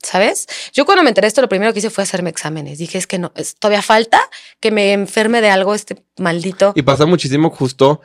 ¿Sabes? 0.00 0.46
Yo 0.72 0.86
cuando 0.86 1.02
me 1.02 1.08
enteré 1.08 1.26
esto, 1.26 1.40
lo 1.40 1.48
primero 1.48 1.72
que 1.72 1.80
hice 1.80 1.90
fue 1.90 2.04
hacerme 2.04 2.30
exámenes. 2.30 2.78
Dije, 2.78 2.98
es 2.98 3.08
que 3.08 3.18
no, 3.18 3.32
todavía 3.58 3.82
falta 3.82 4.20
que 4.60 4.70
me 4.70 4.92
enferme 4.92 5.40
de 5.40 5.50
algo 5.50 5.74
este 5.74 6.04
maldito. 6.18 6.72
Y 6.76 6.82
pasa 6.82 7.04
muchísimo 7.04 7.50
justo 7.50 8.00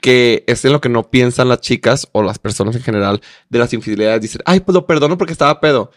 que 0.00 0.44
es 0.46 0.64
en 0.64 0.72
lo 0.72 0.80
que 0.80 0.88
no 0.88 1.10
piensan 1.10 1.48
las 1.48 1.60
chicas 1.60 2.08
o 2.12 2.22
las 2.22 2.38
personas 2.38 2.76
en 2.76 2.82
general 2.82 3.20
de 3.48 3.58
las 3.58 3.72
infidelidades. 3.72 4.22
Dicen, 4.22 4.42
ay, 4.44 4.60
pues 4.60 4.74
lo 4.74 4.86
perdono 4.86 5.18
porque 5.18 5.32
estaba 5.32 5.60
pedo. 5.60 5.90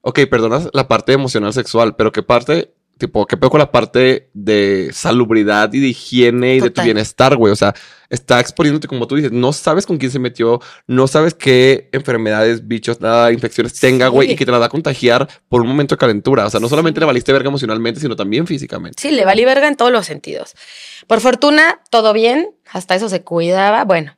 Ok, 0.00 0.20
perdonas 0.30 0.68
la 0.72 0.86
parte 0.86 1.12
emocional 1.12 1.52
sexual, 1.52 1.96
pero 1.96 2.12
¿qué 2.12 2.22
parte 2.22 2.74
tipo, 2.98 3.26
¿qué 3.26 3.36
pedo 3.36 3.50
con 3.50 3.58
la 3.58 3.72
parte 3.72 4.30
de 4.34 4.90
salubridad 4.92 5.72
y 5.72 5.80
de 5.80 5.88
higiene 5.88 6.56
y 6.56 6.60
de 6.60 6.70
tu 6.70 6.82
bienestar, 6.82 7.36
güey? 7.36 7.52
O 7.52 7.56
sea, 7.56 7.74
está 8.08 8.40
exponiéndote 8.40 8.86
como 8.88 9.06
tú 9.06 9.16
dices, 9.16 9.32
no 9.32 9.52
sabes 9.52 9.86
con 9.86 9.98
quién 9.98 10.10
se 10.10 10.18
metió, 10.18 10.60
no 10.86 11.06
sabes 11.08 11.34
qué 11.34 11.88
enfermedades, 11.92 12.66
bichos, 12.66 13.00
nada, 13.00 13.32
infecciones 13.32 13.78
tenga, 13.78 14.08
güey, 14.08 14.32
y 14.32 14.36
que 14.36 14.46
te 14.46 14.52
la 14.52 14.58
da 14.58 14.66
a 14.66 14.70
contagiar 14.70 15.28
por 15.48 15.60
un 15.60 15.68
momento 15.68 15.94
de 15.94 15.98
calentura. 15.98 16.46
O 16.46 16.50
sea, 16.50 16.60
no 16.60 16.68
solamente 16.68 17.00
le 17.00 17.06
valiste 17.06 17.32
verga 17.32 17.48
emocionalmente, 17.48 18.00
sino 18.00 18.16
también 18.16 18.46
físicamente. 18.46 19.00
Sí, 19.00 19.10
le 19.10 19.24
valí 19.24 19.44
verga 19.44 19.68
en 19.68 19.76
todos 19.76 19.92
los 19.92 20.06
sentidos. 20.06 20.54
Por 21.06 21.20
fortuna, 21.20 21.80
todo 21.90 22.12
bien, 22.12 22.53
hasta 22.74 22.96
eso 22.96 23.08
se 23.08 23.22
cuidaba. 23.22 23.84
Bueno, 23.84 24.16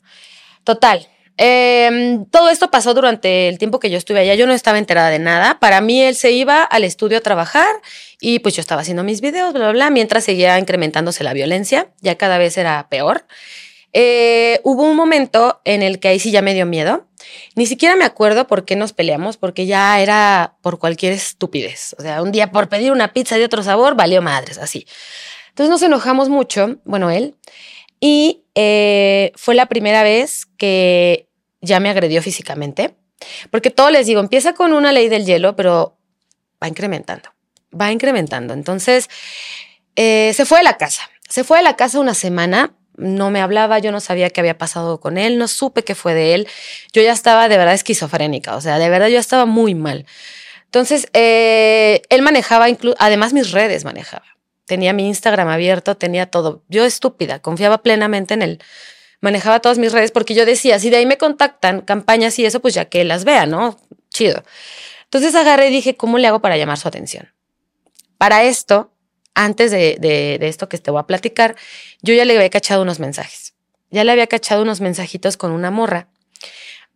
total. 0.65 1.07
Em, 1.37 2.25
todo 2.25 2.49
esto 2.49 2.71
pasó 2.71 2.95
durante 2.95 3.49
el 3.49 3.59
tiempo 3.59 3.79
que 3.79 3.91
yo 3.91 3.99
estuve 3.99 4.21
allá. 4.21 4.35
Yo 4.35 4.47
no 4.47 4.55
estaba 4.55 4.79
enterada 4.79 5.11
de 5.11 5.19
nada. 5.19 5.61
Para 5.61 5.83
mí, 5.83 6.03
él 6.03 6.17
se 6.17 6.33
iba 6.33 6.65
al 6.65 6.83
estudio 6.83 7.19
a 7.19 7.21
trabajar 7.21 7.69
y 8.19 8.39
pues 8.39 8.57
yo 8.57 8.63
estaba 8.63 8.81
haciendo 8.81 9.05
mis 9.05 9.21
videos, 9.21 9.53
bla, 9.53 9.71
bla, 9.73 9.91
mientras 9.91 10.25
seguía 10.25 10.59
incrementándose 10.59 11.23
la 11.23 11.35
violencia. 11.35 11.89
Ya 12.01 12.17
cada 12.17 12.39
vez 12.39 12.57
era 12.57 12.89
peor. 12.89 13.27
Eh, 13.93 14.61
hubo 14.65 14.85
un 14.85 14.97
momento 14.97 15.61
en 15.65 15.83
el 15.83 16.01
que 16.01 16.09
ahí 16.09 16.19
sí 16.19 16.31
ya 16.31 16.41
me 16.41 16.55
dio 16.55 16.65
miedo. 16.65 17.07
Ni 17.57 17.67
siquiera 17.67 17.95
me 17.95 18.07
acuerdo 18.07 18.47
por 18.47 18.65
qué 18.65 18.75
nos 18.75 18.95
peleamos, 18.95 19.37
porque 19.37 19.67
ya 19.67 20.01
era 20.01 20.55
por 20.63 20.79
cualquier 20.79 21.13
estupidez. 21.13 21.95
O 21.99 22.03
sea, 22.03 22.23
un 22.23 22.33
día 22.33 22.51
por 22.51 22.71
pedir 22.71 22.91
una 22.91 23.13
pizza 23.13 23.37
de 23.37 23.45
otro 23.45 23.63
sabor, 23.63 23.97
valió 23.97 24.23
madres, 24.23 24.57
así. 24.57 24.87
Entonces 25.57 25.71
nos 25.71 25.83
enojamos 25.83 26.29
mucho, 26.29 26.77
bueno, 26.85 27.11
él, 27.11 27.35
y 28.01 28.45
eh, 28.55 29.33
fue 29.37 29.55
la 29.55 29.67
primera 29.67 30.03
vez 30.03 30.47
que 30.59 31.29
ya 31.61 31.81
me 31.81 31.91
agredió 31.91 32.23
físicamente. 32.23 32.95
Porque 33.51 33.71
todo 33.71 33.91
les 33.91 34.07
digo, 34.07 34.21
empieza 34.21 34.53
con 34.53 34.73
una 34.73 34.93
ley 34.93 35.09
del 35.09 35.25
hielo, 35.25 35.57
pero 35.57 35.97
va 36.63 36.69
incrementando, 36.69 37.31
va 37.79 37.91
incrementando. 37.91 38.55
Entonces, 38.55 39.09
eh, 39.97 40.33
se 40.35 40.45
fue 40.45 40.59
de 40.59 40.65
la 40.65 40.77
casa. 40.77 41.09
Se 41.29 41.45
fue 41.45 41.59
de 41.59 41.65
la 41.65 41.77
casa 41.77 41.99
una 41.99 42.15
semana, 42.15 42.75
no 42.97 43.31
me 43.31 43.41
hablaba, 43.41 43.79
yo 43.79 43.93
no 43.93 44.01
sabía 44.01 44.31
qué 44.31 44.41
había 44.41 44.59
pasado 44.59 45.01
con 45.01 45.19
él, 45.19 45.39
no 45.39 45.49
supe 45.49 45.83
qué 45.83 45.95
fue 45.95 46.15
de 46.15 46.35
él. 46.35 46.49
Yo 46.93 47.03
ya 47.03 47.13
estaba 47.13 47.49
de 47.49 47.57
verdad 47.57 47.75
esquizofrénica, 47.75 48.55
o 48.57 48.61
sea, 48.61 48.79
de 48.79 48.89
verdad 48.89 49.09
yo 49.09 49.19
estaba 49.19 49.47
muy 49.47 49.75
mal. 49.75 50.07
Entonces, 50.65 51.09
eh, 51.13 52.03
él 52.11 52.23
manejaba, 52.23 52.67
además 52.99 53.33
mis 53.33 53.53
redes 53.53 53.85
manejaba. 53.85 54.36
Tenía 54.67 54.93
mi 54.93 55.07
Instagram 55.09 55.49
abierto, 55.49 55.97
tenía 55.97 56.27
todo. 56.27 56.63
Yo 56.69 56.85
estúpida, 56.85 57.41
confiaba 57.41 57.83
plenamente 57.83 58.35
en 58.35 58.43
él 58.43 58.63
manejaba 59.21 59.61
todas 59.61 59.79
mis 59.79 59.93
redes 59.93 60.13
porque 60.13 60.35
yo 60.35 60.47
decía, 60.47 60.79
si 60.79 60.91
de 60.91 60.99
ahí 60.99 61.07
me 61.07 61.19
contactan 61.19 61.81
campañas 61.81 62.39
y 62.39 62.45
eso, 62.45 62.61
pues 62.61 62.75
ya 62.75 62.87
que 62.87 63.05
las 63.05 63.25
vea, 63.25 63.47
¿no? 63.47 63.79
Chido. 64.11 64.43
Entonces 65.05 65.35
agarré 65.35 65.69
y 65.69 65.73
dije, 65.73 65.97
¿cómo 65.97 66.19
le 66.19 66.27
hago 66.27 66.41
para 66.41 66.57
llamar 66.57 66.79
su 66.79 66.89
atención? 66.89 67.33
Para 68.19 68.45
esto, 68.45 68.93
antes 69.35 69.71
de, 69.71 69.97
de, 70.01 70.39
de 70.39 70.49
esto 70.49 70.69
que 70.69 70.79
te 70.79 70.91
voy 70.91 71.01
a 71.01 71.07
platicar, 71.07 71.57
yo 72.03 72.15
ya 72.15 72.25
le 72.25 72.37
había 72.37 72.51
cachado 72.51 72.83
unos 72.83 72.99
mensajes. 72.99 73.55
Ya 73.91 74.05
le 74.05 74.13
había 74.13 74.27
cachado 74.27 74.63
unos 74.63 74.81
mensajitos 74.81 75.37
con 75.37 75.53
una 75.53 75.71
morra 75.71 76.09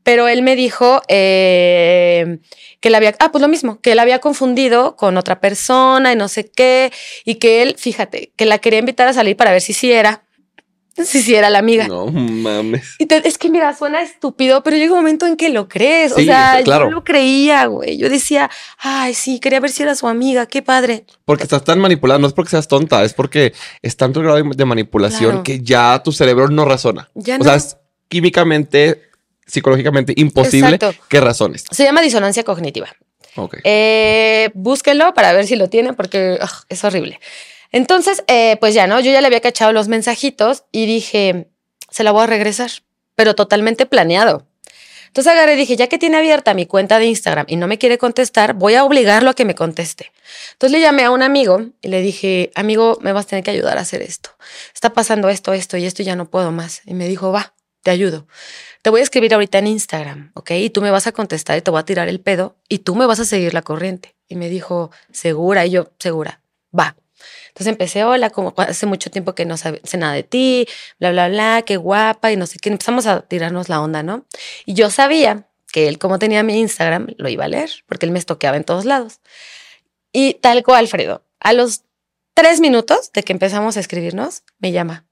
pero 0.02 0.28
él 0.28 0.42
me 0.42 0.56
dijo 0.56 1.02
eh, 1.08 2.38
que 2.80 2.90
la 2.90 2.98
había, 2.98 3.14
ah, 3.18 3.30
pues 3.30 3.42
lo 3.42 3.48
mismo, 3.48 3.80
que 3.80 3.92
él 3.92 3.98
había 3.98 4.18
confundido 4.18 4.96
con 4.96 5.16
otra 5.16 5.40
persona 5.40 6.12
y 6.12 6.16
no 6.16 6.28
sé 6.28 6.50
qué, 6.50 6.92
y 7.24 7.36
que 7.36 7.62
él, 7.62 7.76
fíjate, 7.78 8.32
que 8.36 8.46
la 8.46 8.58
quería 8.58 8.78
invitar 8.78 9.08
a 9.08 9.12
salir 9.12 9.36
para 9.36 9.52
ver 9.52 9.60
si 9.60 9.72
sí 9.72 9.92
era, 9.92 10.24
si 11.04 11.22
sí 11.22 11.34
era 11.34 11.50
la 11.50 11.58
amiga. 11.58 11.86
No 11.86 12.06
mames. 12.06 12.96
Y 12.98 13.06
es 13.12 13.36
que 13.36 13.50
mira, 13.50 13.76
suena 13.76 14.02
estúpido, 14.02 14.62
pero 14.62 14.76
llega 14.76 14.92
un 14.92 15.00
momento 15.00 15.26
en 15.26 15.36
que 15.36 15.50
lo 15.50 15.68
crees. 15.68 16.12
o 16.12 16.16
sea, 16.16 16.60
yo 16.60 16.90
lo 16.90 17.04
creía, 17.04 17.66
güey. 17.66 17.98
Yo 17.98 18.08
decía, 18.08 18.50
ay, 18.78 19.12
sí, 19.14 19.38
quería 19.38 19.60
ver 19.60 19.70
si 19.70 19.82
era 19.82 19.94
su 19.94 20.08
amiga, 20.08 20.46
qué 20.46 20.62
padre. 20.62 21.04
Porque 21.24 21.42
estás 21.42 21.64
tan 21.64 21.78
manipulada, 21.78 22.18
no 22.18 22.26
es 22.26 22.32
porque 22.32 22.50
seas 22.50 22.68
tonta, 22.68 23.04
es 23.04 23.12
porque 23.12 23.52
es 23.82 23.96
tanto 23.96 24.20
el 24.20 24.26
grado 24.26 24.42
de 24.42 24.64
manipulación 24.64 25.42
que 25.42 25.60
ya 25.60 26.02
tu 26.02 26.12
cerebro 26.12 26.48
no 26.48 26.64
razona. 26.64 27.10
Ya 27.14 27.36
o 27.38 27.44
sea, 27.44 27.54
es 27.54 27.76
químicamente 28.08 29.09
psicológicamente 29.50 30.12
imposible. 30.16 30.78
¿Qué 31.08 31.20
razones? 31.20 31.64
Se 31.70 31.84
llama 31.84 32.00
disonancia 32.00 32.44
cognitiva. 32.44 32.88
Ok. 33.36 33.58
Eh, 33.64 34.50
búsquenlo 34.54 35.14
para 35.14 35.32
ver 35.32 35.46
si 35.46 35.56
lo 35.56 35.68
tiene 35.68 35.92
porque 35.92 36.38
es 36.68 36.84
horrible. 36.84 37.20
Entonces, 37.72 38.24
eh, 38.26 38.56
pues 38.60 38.74
ya, 38.74 38.86
¿no? 38.86 39.00
Yo 39.00 39.12
ya 39.12 39.20
le 39.20 39.26
había 39.26 39.40
cachado 39.40 39.72
los 39.72 39.88
mensajitos 39.88 40.64
y 40.72 40.86
dije, 40.86 41.48
se 41.90 42.04
la 42.04 42.12
voy 42.12 42.24
a 42.24 42.26
regresar, 42.26 42.70
pero 43.14 43.34
totalmente 43.34 43.86
planeado. 43.86 44.46
Entonces 45.10 45.32
agarré 45.32 45.54
y 45.54 45.56
dije, 45.56 45.74
ya 45.74 45.88
que 45.88 45.98
tiene 45.98 46.18
abierta 46.18 46.54
mi 46.54 46.66
cuenta 46.66 47.00
de 47.00 47.06
Instagram 47.06 47.44
y 47.48 47.56
no 47.56 47.66
me 47.66 47.78
quiere 47.78 47.98
contestar, 47.98 48.54
voy 48.54 48.74
a 48.74 48.84
obligarlo 48.84 49.30
a 49.30 49.34
que 49.34 49.44
me 49.44 49.56
conteste. 49.56 50.12
Entonces 50.52 50.70
le 50.70 50.80
llamé 50.80 51.02
a 51.02 51.10
un 51.10 51.22
amigo 51.22 51.62
y 51.82 51.88
le 51.88 52.00
dije, 52.00 52.52
amigo, 52.54 52.96
me 53.00 53.12
vas 53.12 53.26
a 53.26 53.28
tener 53.30 53.44
que 53.44 53.50
ayudar 53.50 53.76
a 53.76 53.80
hacer 53.80 54.02
esto. 54.02 54.30
Está 54.72 54.92
pasando 54.92 55.28
esto, 55.28 55.52
esto 55.52 55.76
y 55.76 55.84
esto 55.84 56.02
y 56.02 56.04
ya 56.04 56.14
no 56.14 56.30
puedo 56.30 56.52
más. 56.52 56.82
Y 56.86 56.94
me 56.94 57.08
dijo, 57.08 57.32
va, 57.32 57.54
te 57.82 57.90
ayudo 57.90 58.26
te 58.82 58.90
voy 58.90 59.00
a 59.00 59.02
escribir 59.02 59.34
ahorita 59.34 59.58
en 59.58 59.66
Instagram, 59.66 60.32
¿ok? 60.34 60.52
Y 60.52 60.70
tú 60.70 60.80
me 60.80 60.90
vas 60.90 61.06
a 61.06 61.12
contestar 61.12 61.58
y 61.58 61.62
te 61.62 61.70
voy 61.70 61.80
a 61.80 61.84
tirar 61.84 62.08
el 62.08 62.20
pedo 62.20 62.56
y 62.68 62.78
tú 62.78 62.94
me 62.94 63.06
vas 63.06 63.20
a 63.20 63.24
seguir 63.24 63.52
la 63.52 63.62
corriente. 63.62 64.16
Y 64.28 64.36
me 64.36 64.48
dijo, 64.48 64.90
segura, 65.12 65.66
y 65.66 65.70
yo, 65.70 65.92
segura, 65.98 66.40
va. 66.76 66.96
Entonces 67.48 67.66
empecé, 67.66 68.04
hola, 68.04 68.30
como 68.30 68.54
hace 68.56 68.86
mucho 68.86 69.10
tiempo 69.10 69.34
que 69.34 69.44
no 69.44 69.56
sé 69.56 69.80
nada 69.98 70.14
de 70.14 70.22
ti, 70.22 70.66
bla, 70.98 71.10
bla, 71.10 71.28
bla, 71.28 71.62
qué 71.66 71.76
guapa 71.76 72.32
y 72.32 72.36
no 72.36 72.46
sé 72.46 72.58
qué. 72.58 72.70
Empezamos 72.70 73.06
a 73.06 73.20
tirarnos 73.20 73.68
la 73.68 73.82
onda, 73.82 74.02
¿no? 74.02 74.24
Y 74.64 74.74
yo 74.74 74.88
sabía 74.88 75.46
que 75.70 75.88
él, 75.88 75.98
como 75.98 76.18
tenía 76.18 76.42
mi 76.42 76.58
Instagram, 76.58 77.08
lo 77.18 77.28
iba 77.28 77.44
a 77.44 77.48
leer, 77.48 77.70
porque 77.86 78.06
él 78.06 78.12
me 78.12 78.18
estoqueaba 78.18 78.56
en 78.56 78.64
todos 78.64 78.86
lados. 78.86 79.20
Y 80.12 80.34
tal 80.34 80.62
cual, 80.62 80.84
Alfredo, 80.84 81.22
a 81.38 81.52
los 81.52 81.82
tres 82.34 82.60
minutos 82.60 83.12
de 83.12 83.22
que 83.24 83.32
empezamos 83.32 83.76
a 83.76 83.80
escribirnos, 83.80 84.42
me 84.58 84.72
llama. 84.72 85.04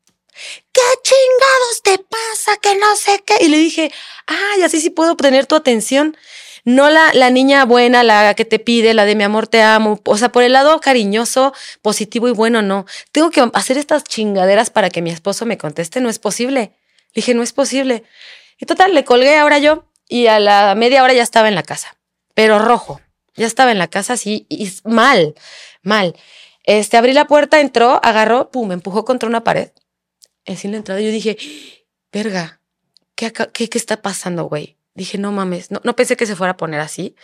¿Qué 0.79 1.03
chingados 1.03 1.83
te 1.83 1.99
pasa? 1.99 2.57
Que 2.63 2.77
no 2.77 2.95
sé 2.95 3.21
qué. 3.27 3.35
Y 3.41 3.49
le 3.49 3.57
dije, 3.57 3.91
ay, 4.27 4.63
así 4.63 4.81
sí 4.81 4.91
puedo 4.91 5.11
obtener 5.11 5.45
tu 5.47 5.57
atención. 5.57 6.17
No 6.65 6.89
la, 6.89 7.13
la 7.15 7.31
niña 7.31 7.65
buena, 7.65 8.05
la 8.05 8.35
que 8.35 8.45
te 8.45 8.61
pide, 8.61 8.95
la 8.95 9.05
de 9.05 9.17
mi 9.17 9.25
amor 9.25 9.49
te 9.49 9.61
amo. 9.61 10.01
O 10.05 10.17
sea, 10.17 10.31
por 10.31 10.45
el 10.45 10.53
lado 10.53 10.81
cariñoso, 10.81 11.53
positivo 11.83 12.29
y 12.29 12.31
bueno, 12.31 12.63
no. 12.63 12.87
Tengo 13.11 13.31
que 13.31 13.45
hacer 13.55 13.77
estas 13.77 14.05
chingaderas 14.05 14.71
para 14.71 14.89
que 14.89 15.03
mi 15.03 15.11
esposo 15.11 15.47
me 15.47 15.59
conteste. 15.59 16.01
No 16.01 16.09
es 16.11 16.21
posible. 16.21 16.61
Le 16.61 17.13
dije, 17.17 17.35
no 17.35 17.43
es 17.43 17.53
posible. 17.53 18.05
Y 18.61 18.67
total, 18.67 18.95
le 18.95 19.05
colgué 19.05 19.37
ahora 19.37 19.59
yo 19.59 19.85
y 20.09 20.29
a 20.29 20.39
la 20.39 20.77
media 20.77 21.03
hora 21.03 21.13
ya 21.13 21.25
estaba 21.25 21.49
en 21.49 21.57
la 21.57 21.65
casa. 21.65 21.97
Pero 22.35 22.61
rojo. 22.61 23.01
Ya 23.35 23.47
estaba 23.47 23.73
en 23.73 23.79
la 23.79 23.89
casa 23.89 24.13
así 24.13 24.47
y 24.49 24.71
mal, 24.85 25.35
mal. 25.83 26.15
Este, 26.63 26.97
abrí 26.97 27.15
la 27.15 27.27
puerta, 27.27 27.59
entró, 27.59 27.99
agarró, 28.05 28.53
pum, 28.53 28.69
me 28.69 28.75
empujó 28.75 29.05
contra 29.05 29.29
una 29.29 29.43
pared 29.43 29.71
en 30.49 30.73
la 30.73 30.79
entrada, 30.79 31.01
yo 31.01 31.11
dije, 31.11 31.37
verga, 32.13 32.61
¿qué, 33.15 33.33
qué, 33.53 33.69
qué 33.69 33.79
está 33.79 34.01
pasando, 34.03 34.45
güey? 34.45 34.77
Dije, 34.95 35.19
no 35.19 35.33
mames, 35.33 35.71
no, 35.71 35.81
no 35.85 35.95
pensé 35.95 36.17
que 36.17 36.27
se 36.27 36.37
fuera 36.37 36.53
a 36.53 36.57
poner 36.57 36.81
así. 36.81 37.15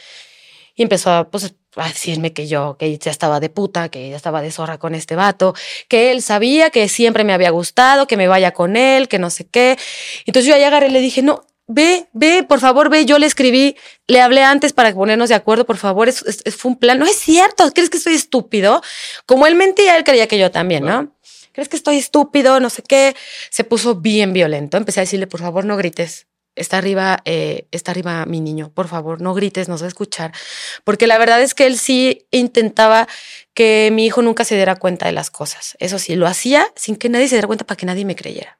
Y 0.76 0.82
empezó 0.82 1.10
a, 1.10 1.30
pues, 1.30 1.54
a 1.76 1.88
decirme 1.88 2.32
que 2.32 2.46
yo, 2.46 2.76
que 2.78 2.98
ya 2.98 3.10
estaba 3.10 3.40
de 3.40 3.48
puta, 3.48 3.88
que 3.88 4.10
ya 4.10 4.16
estaba 4.16 4.42
de 4.42 4.50
zorra 4.50 4.78
con 4.78 4.94
este 4.94 5.14
vato, 5.16 5.54
que 5.88 6.10
él 6.10 6.20
sabía 6.20 6.70
que 6.70 6.88
siempre 6.88 7.24
me 7.24 7.32
había 7.32 7.50
gustado, 7.50 8.06
que 8.06 8.16
me 8.16 8.28
vaya 8.28 8.52
con 8.52 8.76
él, 8.76 9.08
que 9.08 9.18
no 9.18 9.30
sé 9.30 9.46
qué. 9.46 9.78
Entonces 10.26 10.48
yo 10.48 10.54
ahí 10.54 10.64
agarré 10.64 10.88
y 10.88 10.90
le 10.90 11.00
dije, 11.00 11.22
no, 11.22 11.46
ve, 11.66 12.08
ve, 12.12 12.42
por 12.42 12.60
favor, 12.60 12.90
ve, 12.90 13.06
yo 13.06 13.18
le 13.18 13.26
escribí, 13.26 13.76
le 14.06 14.20
hablé 14.20 14.42
antes 14.42 14.72
para 14.72 14.92
ponernos 14.92 15.28
de 15.28 15.36
acuerdo, 15.36 15.64
por 15.64 15.76
favor, 15.76 16.08
es, 16.08 16.24
fue 16.56 16.72
un 16.72 16.78
plan. 16.78 16.98
No 16.98 17.06
es 17.06 17.16
cierto, 17.16 17.70
¿crees 17.72 17.90
que 17.90 17.98
soy 17.98 18.14
estúpido? 18.14 18.82
Como 19.26 19.46
él 19.46 19.54
mentía, 19.54 19.96
él 19.96 20.04
creía 20.04 20.26
que 20.26 20.38
yo 20.38 20.50
también, 20.50 20.84
¿no? 20.84 21.13
¿Crees 21.54 21.70
que 21.70 21.76
estoy 21.76 21.96
estúpido? 21.96 22.60
No 22.60 22.68
sé 22.68 22.82
qué. 22.82 23.16
Se 23.48 23.64
puso 23.64 23.94
bien 23.94 24.34
violento. 24.34 24.76
Empecé 24.76 25.00
a 25.00 25.04
decirle, 25.04 25.26
por 25.26 25.40
favor, 25.40 25.64
no 25.64 25.78
grites. 25.78 26.26
Está 26.56 26.78
arriba, 26.78 27.20
eh, 27.24 27.66
está 27.70 27.92
arriba 27.92 28.26
mi 28.26 28.40
niño. 28.40 28.70
Por 28.72 28.88
favor, 28.88 29.20
no 29.20 29.34
grites, 29.34 29.68
no 29.68 29.78
se 29.78 29.84
va 29.84 29.86
a 29.86 29.88
escuchar. 29.88 30.32
Porque 30.84 31.06
la 31.06 31.18
verdad 31.18 31.40
es 31.40 31.54
que 31.54 31.66
él 31.66 31.78
sí 31.78 32.26
intentaba 32.30 33.08
que 33.54 33.90
mi 33.92 34.04
hijo 34.06 34.20
nunca 34.22 34.44
se 34.44 34.54
diera 34.54 34.76
cuenta 34.76 35.06
de 35.06 35.12
las 35.12 35.30
cosas. 35.30 35.76
Eso 35.80 35.98
sí, 35.98 36.14
lo 36.14 36.26
hacía 36.26 36.66
sin 36.76 36.96
que 36.96 37.08
nadie 37.08 37.28
se 37.28 37.36
diera 37.36 37.46
cuenta 37.46 37.64
para 37.64 37.76
que 37.76 37.86
nadie 37.86 38.04
me 38.04 38.14
creyera. 38.14 38.58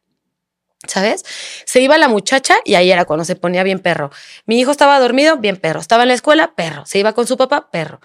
¿Sabes? 0.87 1.25
Se 1.65 1.81
iba 1.81 1.97
la 1.97 2.09
muchacha 2.09 2.57
y 2.65 2.75
ahí 2.75 2.91
era 2.91 3.05
cuando 3.05 3.25
se 3.25 3.37
ponía 3.37 3.63
bien 3.63 3.79
perro. 3.79 4.11
Mi 4.45 4.61
hijo 4.61 4.71
estaba 4.71 4.99
dormido, 4.99 5.37
bien 5.39 5.57
perro. 5.57 5.81
Estaba 5.81 6.03
en 6.03 6.09
la 6.09 6.15
escuela, 6.15 6.55
perro. 6.55 6.85
Se 6.87 6.99
iba 6.99 7.13
con 7.15 7.27
su 7.27 7.37
papá, 7.37 7.71
perro. 7.71 8.01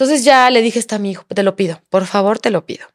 Entonces 0.00 0.24
ya 0.24 0.48
le 0.50 0.62
dije, 0.62 0.78
está 0.78 0.98
mi 0.98 1.10
hijo, 1.10 1.24
te 1.24 1.42
lo 1.42 1.56
pido, 1.56 1.82
por 1.90 2.06
favor, 2.06 2.38
te 2.38 2.50
lo 2.50 2.64
pido. 2.64 2.86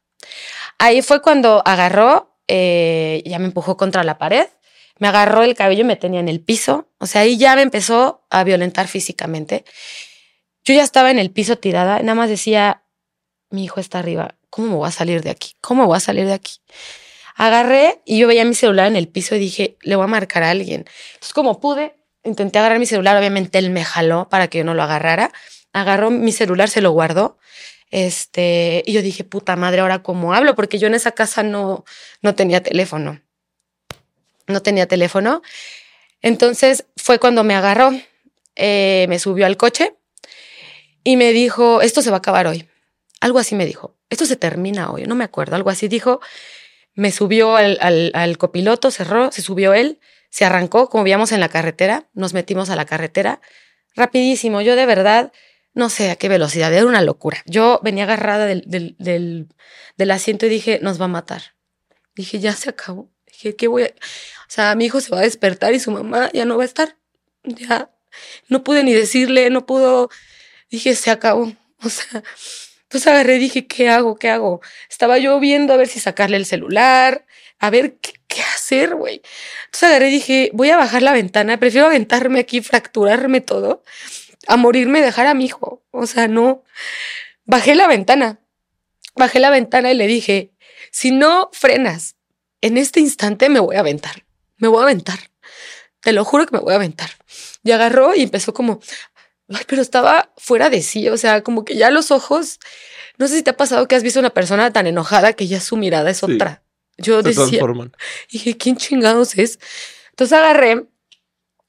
Ahí 0.78 1.02
fue 1.02 1.22
cuando 1.22 1.62
agarró, 1.64 2.36
eh, 2.48 3.22
ya 3.24 3.38
me 3.38 3.46
empujó 3.46 3.76
contra 3.76 4.04
la 4.04 4.18
pared, 4.18 4.46
me 4.98 5.08
agarró 5.08 5.42
el 5.42 5.54
cabello 5.54 5.82
y 5.82 5.84
me 5.84 5.96
tenía 5.96 6.20
en 6.20 6.28
el 6.28 6.40
piso. 6.40 6.88
O 6.98 7.06
sea, 7.06 7.22
ahí 7.22 7.36
ya 7.38 7.54
me 7.56 7.62
empezó 7.62 8.26
a 8.30 8.44
violentar 8.44 8.88
físicamente. 8.88 9.64
Yo 10.64 10.74
ya 10.74 10.82
estaba 10.82 11.10
en 11.10 11.18
el 11.18 11.30
piso 11.30 11.56
tirada, 11.56 12.00
nada 12.00 12.14
más 12.14 12.28
decía, 12.28 12.82
mi 13.50 13.64
hijo 13.64 13.80
está 13.80 14.00
arriba, 14.00 14.34
¿cómo 14.50 14.68
me 14.68 14.74
voy 14.74 14.88
a 14.88 14.92
salir 14.92 15.22
de 15.22 15.30
aquí? 15.30 15.52
¿Cómo 15.60 15.86
voy 15.86 15.96
a 15.96 16.00
salir 16.00 16.26
de 16.26 16.32
aquí? 16.32 16.54
Agarré 17.36 18.00
y 18.04 18.18
yo 18.18 18.26
veía 18.26 18.44
mi 18.44 18.54
celular 18.54 18.86
en 18.86 18.96
el 18.96 19.08
piso 19.08 19.36
y 19.36 19.38
dije, 19.38 19.76
le 19.82 19.96
voy 19.96 20.04
a 20.04 20.08
marcar 20.08 20.42
a 20.42 20.50
alguien. 20.50 20.86
Entonces, 21.14 21.34
como 21.34 21.60
pude, 21.60 21.94
intenté 22.24 22.58
agarrar 22.58 22.78
mi 22.78 22.86
celular, 22.86 23.16
obviamente 23.16 23.58
él 23.58 23.70
me 23.70 23.84
jaló 23.84 24.28
para 24.28 24.48
que 24.48 24.58
yo 24.58 24.64
no 24.64 24.74
lo 24.74 24.82
agarrara. 24.82 25.32
Agarró 25.72 26.10
mi 26.10 26.32
celular, 26.32 26.68
se 26.68 26.80
lo 26.80 26.90
guardó 26.90 27.38
este, 27.90 28.82
y 28.86 28.92
yo 28.92 29.02
dije, 29.02 29.24
puta 29.24 29.56
madre, 29.56 29.80
ahora 29.80 30.02
cómo 30.02 30.34
hablo, 30.34 30.54
porque 30.54 30.78
yo 30.78 30.86
en 30.86 30.94
esa 30.94 31.12
casa 31.12 31.42
no, 31.42 31.84
no 32.22 32.34
tenía 32.34 32.62
teléfono. 32.62 33.20
No 34.46 34.62
tenía 34.62 34.86
teléfono. 34.86 35.42
Entonces 36.22 36.86
fue 36.96 37.18
cuando 37.18 37.44
me 37.44 37.54
agarró, 37.54 37.92
eh, 38.56 39.06
me 39.08 39.18
subió 39.18 39.46
al 39.46 39.56
coche 39.56 39.94
y 41.04 41.16
me 41.16 41.32
dijo, 41.32 41.82
esto 41.82 42.02
se 42.02 42.10
va 42.10 42.16
a 42.16 42.18
acabar 42.18 42.46
hoy. 42.46 42.68
Algo 43.20 43.38
así 43.38 43.54
me 43.54 43.66
dijo, 43.66 43.96
esto 44.10 44.26
se 44.26 44.36
termina 44.36 44.90
hoy, 44.90 45.04
no 45.04 45.14
me 45.14 45.24
acuerdo, 45.24 45.56
algo 45.56 45.70
así 45.70 45.88
dijo. 45.88 46.20
Me 46.94 47.12
subió 47.12 47.56
al, 47.56 47.78
al, 47.82 48.10
al 48.14 48.38
copiloto, 48.38 48.90
cerró, 48.90 49.30
se 49.30 49.42
subió 49.42 49.74
él, 49.74 50.00
se 50.30 50.44
arrancó, 50.44 50.88
como 50.88 51.04
veíamos 51.04 51.30
en 51.32 51.40
la 51.40 51.48
carretera, 51.48 52.08
nos 52.14 52.32
metimos 52.32 52.70
a 52.70 52.76
la 52.76 52.86
carretera, 52.86 53.40
rapidísimo. 53.94 54.62
Yo 54.62 54.76
de 54.76 54.86
verdad 54.86 55.32
no 55.76 55.90
sé 55.90 56.10
a 56.10 56.16
qué 56.16 56.30
velocidad, 56.30 56.72
era 56.72 56.86
una 56.86 57.02
locura. 57.02 57.42
Yo 57.44 57.80
venía 57.82 58.04
agarrada 58.04 58.46
del, 58.46 58.64
del, 58.66 58.96
del, 59.96 60.10
asiento 60.10 60.46
y 60.46 60.48
dije, 60.48 60.80
nos 60.82 60.98
va 60.98 61.04
a 61.04 61.08
matar. 61.08 61.54
Dije, 62.14 62.40
ya 62.40 62.54
se 62.54 62.70
acabó. 62.70 63.10
Dije, 63.26 63.56
¿qué 63.56 63.68
voy 63.68 63.82
a...? 63.82 63.86
O 63.88 64.48
sea, 64.48 64.74
mi 64.74 64.86
hijo 64.86 65.02
se 65.02 65.10
va 65.10 65.18
a 65.18 65.22
despertar 65.22 65.74
y 65.74 65.78
su 65.78 65.90
mamá 65.90 66.30
ya 66.32 66.46
no 66.46 66.56
va 66.56 66.62
a 66.62 66.66
estar. 66.66 66.96
Ya 67.44 67.90
no 68.48 68.64
pude 68.64 68.84
ni 68.84 68.94
decirle, 68.94 69.50
no 69.50 69.66
pudo. 69.66 70.08
Dije, 70.70 70.96
se 70.96 71.10
acabó. 71.10 71.52
O 71.82 71.90
sea, 71.90 72.22
entonces 72.84 73.06
agarré 73.06 73.36
y 73.36 73.40
dije, 73.40 73.66
¿qué 73.66 73.90
hago? 73.90 74.16
¿Qué 74.16 74.30
hago? 74.30 74.62
Estaba 74.88 75.18
yo 75.18 75.38
viendo 75.40 75.74
a 75.74 75.76
ver 75.76 75.88
si 75.88 76.00
sacarle 76.00 76.38
el 76.38 76.46
celular, 76.46 77.26
a 77.58 77.68
ver 77.68 77.98
qué, 77.98 78.14
qué 78.28 78.40
hacer, 78.40 78.94
güey. 78.94 79.20
Entonces 79.66 79.82
agarré 79.90 80.08
y 80.08 80.12
dije, 80.12 80.50
voy 80.54 80.70
a 80.70 80.78
bajar 80.78 81.02
la 81.02 81.12
ventana, 81.12 81.58
prefiero 81.58 81.88
aventarme 81.88 82.40
aquí, 82.40 82.62
fracturarme 82.62 83.42
todo 83.42 83.82
a 84.46 84.56
morirme 84.56 85.00
y 85.00 85.02
dejar 85.02 85.26
a 85.26 85.34
mi 85.34 85.46
hijo. 85.46 85.84
O 85.90 86.06
sea, 86.06 86.28
no. 86.28 86.62
Bajé 87.44 87.74
la 87.74 87.86
ventana. 87.86 88.40
Bajé 89.14 89.40
la 89.40 89.50
ventana 89.50 89.90
y 89.90 89.94
le 89.94 90.06
dije, 90.06 90.52
si 90.90 91.10
no 91.10 91.50
frenas, 91.52 92.16
en 92.60 92.76
este 92.76 93.00
instante 93.00 93.48
me 93.48 93.60
voy 93.60 93.76
a 93.76 93.80
aventar. 93.80 94.24
Me 94.58 94.68
voy 94.68 94.80
a 94.80 94.84
aventar. 94.84 95.18
Te 96.00 96.12
lo 96.12 96.24
juro 96.24 96.46
que 96.46 96.56
me 96.56 96.62
voy 96.62 96.72
a 96.72 96.76
aventar. 96.76 97.10
Y 97.62 97.72
agarró 97.72 98.14
y 98.14 98.22
empezó 98.22 98.54
como, 98.54 98.80
ay, 99.48 99.62
pero 99.66 99.82
estaba 99.82 100.32
fuera 100.36 100.70
de 100.70 100.82
sí. 100.82 101.08
O 101.08 101.16
sea, 101.16 101.42
como 101.42 101.64
que 101.64 101.76
ya 101.76 101.90
los 101.90 102.10
ojos, 102.10 102.58
no 103.18 103.28
sé 103.28 103.36
si 103.36 103.42
te 103.42 103.50
ha 103.50 103.56
pasado 103.56 103.88
que 103.88 103.96
has 103.96 104.02
visto 104.02 104.20
una 104.20 104.30
persona 104.30 104.72
tan 104.72 104.86
enojada 104.86 105.32
que 105.32 105.46
ya 105.46 105.60
su 105.60 105.76
mirada 105.76 106.10
es 106.10 106.22
otra. 106.22 106.62
Yo 106.98 107.22
decía, 107.22 107.46
transforman. 107.46 107.94
dije, 108.30 108.56
¿quién 108.56 108.76
chingados 108.76 109.36
es? 109.36 109.58
Entonces 110.10 110.38
agarré, 110.38 110.86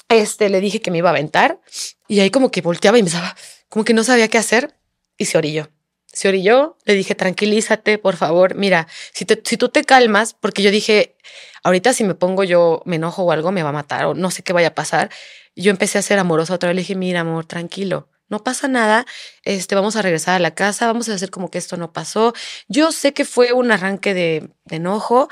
este, 0.09 0.49
le 0.49 0.61
dije 0.61 0.81
que 0.81 0.91
me 0.91 0.99
iba 0.99 1.09
a 1.09 1.11
aventar 1.11 1.59
y 2.07 2.19
ahí 2.19 2.29
como 2.29 2.51
que 2.51 2.61
volteaba 2.61 2.97
y 2.97 3.03
me 3.03 3.09
estaba, 3.09 3.35
como 3.69 3.85
que 3.85 3.93
no 3.93 4.03
sabía 4.03 4.27
qué 4.27 4.37
hacer 4.37 4.75
y 5.17 5.25
se 5.25 5.37
orilló. 5.37 5.69
Se 6.11 6.29
orilló, 6.29 6.77
le 6.85 6.93
dije, 6.95 7.15
tranquilízate, 7.15 7.97
por 7.97 8.15
favor. 8.15 8.55
Mira, 8.55 8.87
si, 9.13 9.25
te, 9.25 9.41
si 9.43 9.57
tú 9.57 9.69
te 9.69 9.83
calmas, 9.83 10.33
porque 10.33 10.63
yo 10.63 10.71
dije, 10.71 11.15
ahorita 11.63 11.93
si 11.93 12.03
me 12.03 12.15
pongo 12.15 12.43
yo, 12.43 12.81
me 12.85 12.95
enojo 12.95 13.23
o 13.23 13.31
algo, 13.31 13.51
me 13.51 13.61
va 13.61 13.69
a 13.69 13.73
matar 13.73 14.05
o 14.05 14.13
no 14.13 14.31
sé 14.31 14.41
qué 14.41 14.53
vaya 14.53 14.69
a 14.69 14.75
pasar. 14.75 15.11
Yo 15.55 15.69
empecé 15.69 15.97
a 15.97 16.01
ser 16.01 16.17
amorosa 16.17 16.53
otra 16.53 16.69
vez. 16.69 16.75
Le 16.75 16.81
dije, 16.81 16.95
mira, 16.95 17.19
amor, 17.19 17.45
tranquilo, 17.45 18.09
no 18.29 18.43
pasa 18.43 18.67
nada. 18.67 19.05
Este, 19.43 19.75
vamos 19.75 19.95
a 19.95 20.01
regresar 20.01 20.35
a 20.35 20.39
la 20.39 20.51
casa, 20.55 20.87
vamos 20.87 21.09
a 21.09 21.13
hacer 21.13 21.29
como 21.29 21.51
que 21.51 21.57
esto 21.57 21.77
no 21.77 21.93
pasó. 21.93 22.33
Yo 22.67 22.91
sé 22.91 23.13
que 23.13 23.25
fue 23.25 23.53
un 23.53 23.71
arranque 23.71 24.13
de, 24.13 24.49
de 24.65 24.75
enojo, 24.77 25.29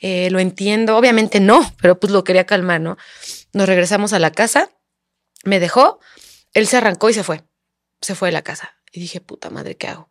eh, 0.00 0.30
lo 0.30 0.38
entiendo. 0.38 0.96
Obviamente 0.96 1.40
no, 1.40 1.72
pero 1.80 1.98
pues 1.98 2.12
lo 2.12 2.24
quería 2.24 2.44
calmar, 2.44 2.80
¿no? 2.80 2.96
Nos 3.52 3.66
regresamos 3.66 4.12
a 4.12 4.18
la 4.18 4.30
casa, 4.30 4.70
me 5.44 5.60
dejó, 5.60 6.00
él 6.58 6.66
se 6.66 6.76
arrancó 6.76 7.08
y 7.08 7.14
se 7.14 7.24
fue. 7.24 7.42
Se 8.00 8.14
fue 8.14 8.28
de 8.28 8.32
la 8.32 8.42
casa. 8.42 8.76
Y 8.92 9.00
dije, 9.00 9.20
puta 9.20 9.50
madre, 9.50 9.76
¿qué 9.76 9.88
hago? 9.88 10.08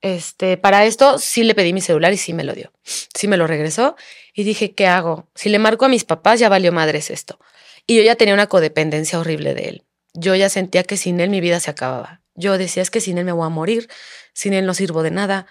Este, 0.00 0.56
para 0.56 0.84
esto 0.84 1.18
sí 1.18 1.42
le 1.42 1.54
pedí 1.54 1.72
mi 1.72 1.80
celular 1.80 2.12
y 2.12 2.16
sí 2.16 2.32
me 2.32 2.44
lo 2.44 2.54
dio. 2.54 2.72
Sí 2.84 3.26
me 3.26 3.36
lo 3.36 3.46
regresó 3.46 3.96
y 4.32 4.44
dije, 4.44 4.74
¿qué 4.74 4.86
hago? 4.86 5.28
Si 5.34 5.48
le 5.48 5.58
marco 5.58 5.84
a 5.84 5.88
mis 5.88 6.04
papás, 6.04 6.38
ya 6.38 6.48
valió 6.48 6.72
madres 6.72 7.10
esto. 7.10 7.38
Y 7.86 7.96
yo 7.96 8.02
ya 8.02 8.14
tenía 8.14 8.34
una 8.34 8.46
codependencia 8.46 9.18
horrible 9.18 9.54
de 9.54 9.68
él. 9.68 9.84
Yo 10.14 10.34
ya 10.34 10.48
sentía 10.48 10.84
que 10.84 10.96
sin 10.96 11.20
él 11.20 11.30
mi 11.30 11.40
vida 11.40 11.58
se 11.60 11.70
acababa. 11.70 12.22
Yo 12.34 12.56
decía, 12.58 12.82
es 12.82 12.90
que 12.90 13.00
sin 13.00 13.18
él 13.18 13.24
me 13.24 13.32
voy 13.32 13.46
a 13.46 13.48
morir, 13.48 13.88
sin 14.32 14.52
él 14.52 14.66
no 14.66 14.74
sirvo 14.74 15.02
de 15.02 15.10
nada. 15.10 15.46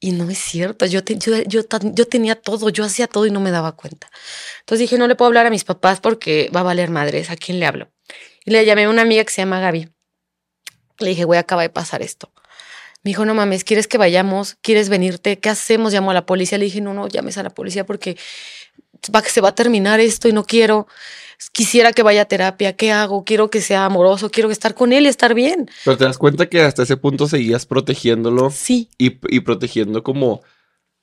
Y 0.00 0.12
no 0.12 0.30
es 0.30 0.38
cierto, 0.38 0.86
yo, 0.86 1.00
yo, 1.04 1.42
yo, 1.42 1.62
yo 1.82 2.08
tenía 2.08 2.34
todo, 2.34 2.70
yo 2.70 2.84
hacía 2.84 3.06
todo 3.06 3.26
y 3.26 3.30
no 3.30 3.40
me 3.40 3.50
daba 3.50 3.72
cuenta. 3.72 4.10
Entonces 4.60 4.80
dije, 4.80 4.96
no 4.96 5.06
le 5.06 5.14
puedo 5.14 5.26
hablar 5.26 5.46
a 5.46 5.50
mis 5.50 5.64
papás 5.64 6.00
porque 6.00 6.50
va 6.56 6.60
a 6.60 6.64
valer 6.64 6.88
madres, 6.88 7.28
¿a 7.30 7.36
quién 7.36 7.60
le 7.60 7.66
hablo? 7.66 7.90
Y 8.50 8.52
le 8.52 8.64
llamé 8.64 8.82
a 8.82 8.90
una 8.90 9.02
amiga 9.02 9.22
que 9.22 9.30
se 9.30 9.42
llama 9.42 9.60
Gaby. 9.60 9.90
Le 10.98 11.08
dije, 11.10 11.22
güey, 11.22 11.38
acaba 11.38 11.62
de 11.62 11.70
pasar 11.70 12.02
esto. 12.02 12.32
Me 13.04 13.10
dijo, 13.10 13.24
no 13.24 13.32
mames, 13.32 13.62
¿quieres 13.62 13.86
que 13.86 13.96
vayamos? 13.96 14.56
¿Quieres 14.60 14.88
venirte? 14.88 15.38
¿Qué 15.38 15.48
hacemos? 15.48 15.92
Llamo 15.92 16.10
a 16.10 16.14
la 16.14 16.26
policía. 16.26 16.58
Le 16.58 16.64
dije, 16.64 16.80
no, 16.80 16.92
no, 16.92 17.06
llames 17.06 17.38
a 17.38 17.44
la 17.44 17.50
policía 17.50 17.86
porque 17.86 18.16
va, 19.14 19.22
se 19.22 19.40
va 19.40 19.50
a 19.50 19.54
terminar 19.54 20.00
esto 20.00 20.26
y 20.26 20.32
no 20.32 20.42
quiero. 20.42 20.88
Quisiera 21.52 21.92
que 21.92 22.02
vaya 22.02 22.22
a 22.22 22.24
terapia. 22.24 22.74
¿Qué 22.74 22.90
hago? 22.90 23.22
Quiero 23.22 23.50
que 23.50 23.60
sea 23.60 23.84
amoroso. 23.84 24.32
Quiero 24.32 24.50
estar 24.50 24.74
con 24.74 24.92
él 24.92 25.06
y 25.06 25.08
estar 25.10 25.32
bien. 25.32 25.70
Pero 25.84 25.96
te 25.96 26.02
das 26.02 26.18
cuenta 26.18 26.48
que 26.48 26.60
hasta 26.60 26.82
ese 26.82 26.96
punto 26.96 27.28
seguías 27.28 27.66
protegiéndolo 27.66 28.50
Sí, 28.50 28.88
y, 28.98 29.16
y 29.32 29.40
protegiendo 29.40 30.02
como 30.02 30.42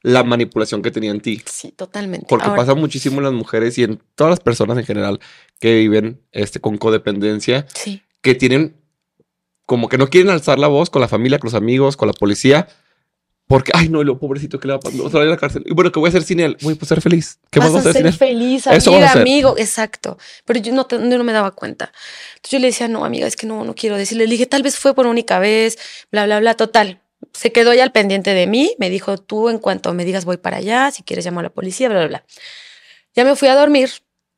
la 0.04 0.24
manipulación 0.24 0.82
que 0.82 0.92
tenía 0.92 1.12
en 1.12 1.20
ti. 1.22 1.42
sí, 1.46 1.72
totalmente. 1.72 2.28
Porque 2.30 2.46
Ahora- 2.46 2.58
pasa 2.62 2.76
muchísimo 2.76 3.18
en 3.18 3.24
las 3.24 3.34
mujeres 3.34 3.78
y 3.78 3.84
en 3.84 4.02
todas 4.16 4.32
las 4.32 4.40
personas 4.40 4.78
en 4.78 4.86
general 4.86 5.20
que 5.60 5.76
viven 5.76 6.22
este, 6.32 6.60
con 6.60 6.78
codependencia, 6.78 7.66
Sí, 7.74 8.02
que 8.22 8.36
tienen 8.36 8.76
como 9.66 9.90
que 9.90 9.98
no 9.98 10.08
quieren 10.10 10.30
alzar 10.32 10.60
la 10.60 10.68
voz 10.68 10.90
con 10.90 11.02
la 11.02 11.08
familia, 11.10 11.40
con 11.40 11.48
los 11.48 11.56
amigos, 11.56 11.98
con 11.98 12.08
la 12.08 12.14
policía, 12.14 12.68
porque, 13.48 13.72
ay, 13.74 13.88
no, 13.90 14.04
lo 14.04 14.20
pobrecito 14.20 14.60
que 14.60 14.68
le 14.68 14.74
va 14.74 14.78
a 14.78 14.80
pasar, 14.82 15.22
a 15.22 15.24
a 15.24 15.26
la 15.26 15.38
cárcel. 15.38 15.64
Y 15.66 15.74
bueno, 15.74 15.90
¿qué 15.92 16.00
voy 16.00 16.08
a 16.08 16.10
hacer 16.10 16.24
sin 16.24 16.40
él? 16.42 16.58
Voy 16.62 16.76
pues 16.76 16.90
ser 16.90 17.02
feliz. 17.02 17.40
¿Qué 17.50 17.60
vas 17.60 17.72
vas 17.72 17.86
a 17.86 17.90
hacer 17.90 18.02
sin 18.02 18.08
él? 18.08 18.14
feliz, 18.14 18.68
Eso 18.68 18.72
vas 18.72 18.88
a 18.88 18.90
amiga, 18.92 19.10
hacer. 19.10 19.22
amigo. 19.22 19.56
Exacto. 19.58 20.18
Pero 20.46 20.60
yo 20.60 20.74
no, 20.74 20.86
te- 20.86 21.00
no 21.00 21.24
me 21.24 21.32
daba 21.34 21.52
cuenta. 21.52 21.92
Entonces 22.36 22.52
yo 22.52 22.60
le 22.60 22.68
decía, 22.68 22.88
no, 22.90 23.06
amiga, 23.06 23.26
es 23.26 23.36
que 23.38 23.48
no, 23.48 23.64
no 23.64 23.74
quiero 23.74 23.96
decirle. 23.98 24.26
Le 24.26 24.32
dije, 24.32 24.46
tal 24.48 24.64
vez 24.64 24.78
fue 24.78 24.94
por 24.94 25.08
única 25.08 25.40
vez, 25.40 25.78
bla, 26.12 26.26
bla, 26.26 26.40
bla. 26.42 26.56
Total. 26.56 27.02
Se 27.34 27.52
quedó 27.52 27.74
ya 27.74 27.84
al 27.84 27.92
pendiente 27.92 28.34
de 28.34 28.48
mí. 28.48 28.76
Me 28.80 28.90
dijo, 28.90 29.18
tú 29.18 29.50
en 29.50 29.60
cuanto 29.60 29.94
me 29.94 30.06
digas 30.06 30.26
voy 30.26 30.38
para 30.38 30.58
allá, 30.58 30.92
si 30.92 31.04
quieres 31.04 31.26
llamo 31.26 31.40
a 31.40 31.44
la 31.44 31.50
policía, 31.50 31.90
bla, 31.90 32.00
bla, 32.00 32.08
bla. 32.08 32.26
Ya 33.14 33.24
me 33.24 33.36
fui 33.36 33.48
a 33.48 33.56
dormir 33.56 33.90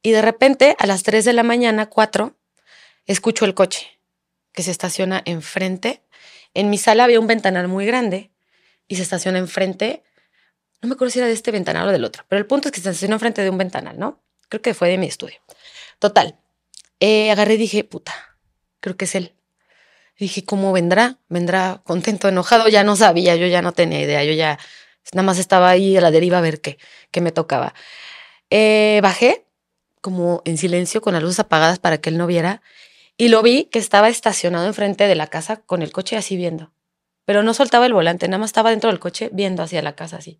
y 0.02 0.12
de 0.12 0.22
repente 0.22 0.76
a 0.80 0.88
las 0.88 1.04
3 1.04 1.26
de 1.26 1.34
la 1.34 1.44
mañana, 1.44 1.88
4, 1.88 2.38
escucho 3.06 3.46
el 3.46 3.54
coche 3.54 4.00
que 4.54 4.64
se 4.64 4.72
estaciona 4.72 5.22
enfrente. 5.26 6.04
En 6.54 6.70
mi 6.70 6.78
sala 6.78 7.04
había 7.04 7.20
un 7.20 7.28
ventanal 7.28 7.68
muy 7.68 7.86
grande 7.86 8.32
y 8.88 8.96
se 8.96 9.04
estaciona 9.04 9.38
enfrente. 9.38 10.04
No 10.82 10.90
me 10.90 10.94
acuerdo 10.94 11.12
si 11.12 11.20
era 11.20 11.28
de 11.28 11.34
este 11.34 11.52
ventanal 11.52 11.88
o 11.88 11.92
del 11.92 12.06
otro, 12.06 12.24
pero 12.28 12.40
el 12.40 12.46
punto 12.46 12.70
es 12.70 12.72
que 12.72 12.82
se 12.82 12.90
estacionó 12.90 13.16
enfrente 13.16 13.42
de 13.42 13.50
un 13.50 13.58
ventanal, 13.58 14.00
¿no? 14.00 14.24
Creo 14.48 14.62
que 14.62 14.74
fue 14.74 14.90
de 14.90 14.98
mi 14.98 15.08
estudio. 15.08 15.40
Total. 16.00 16.40
Eh, 17.00 17.32
agarré 17.32 17.56
y 17.56 17.58
dije, 17.58 17.84
puta, 17.84 18.14
creo 18.80 18.98
que 18.98 19.06
es 19.06 19.16
él. 19.16 19.36
Y 20.20 20.26
dije, 20.26 20.44
¿cómo 20.44 20.74
vendrá? 20.74 21.18
¿Vendrá 21.30 21.82
contento, 21.86 22.28
enojado? 22.28 22.68
Ya 22.68 22.84
no 22.84 22.98
sabía, 22.98 23.38
yo 23.38 23.48
ya 23.48 23.62
no 23.62 23.72
tenía 23.72 24.02
idea, 24.02 24.22
yo 24.26 24.34
ya 24.34 24.60
nada 25.14 25.26
más 25.26 25.40
estaba 25.40 25.70
ahí 25.70 25.96
a 25.96 26.02
la 26.02 26.12
deriva 26.12 26.40
a 26.40 26.42
ver 26.42 26.60
qué, 26.60 26.78
qué 27.10 27.22
me 27.22 27.32
tocaba. 27.32 27.74
Eh, 28.50 29.00
bajé 29.02 29.46
como 30.02 30.42
en 30.44 30.58
silencio 30.58 31.02
con 31.02 31.14
las 31.14 31.24
luces 31.24 31.40
apagadas 31.40 31.80
para 31.80 32.00
que 32.00 32.10
él 32.10 32.18
no 32.18 32.28
viera 32.28 32.62
y 33.16 33.30
lo 33.30 33.42
vi 33.42 33.66
que 33.66 33.80
estaba 33.80 34.10
estacionado 34.10 34.68
enfrente 34.68 35.08
de 35.08 35.16
la 35.16 35.28
casa 35.28 35.58
con 35.58 35.82
el 35.82 35.94
coche 35.94 36.18
así 36.18 36.36
viendo. 36.36 36.74
Pero 37.24 37.42
no 37.42 37.54
soltaba 37.54 37.86
el 37.86 37.94
volante, 37.94 38.28
nada 38.28 38.40
más 38.40 38.50
estaba 38.50 38.72
dentro 38.72 38.90
del 38.90 39.00
coche 39.00 39.30
viendo 39.32 39.64
hacia 39.64 39.82
la 39.82 39.96
casa 39.96 40.18
así. 40.18 40.38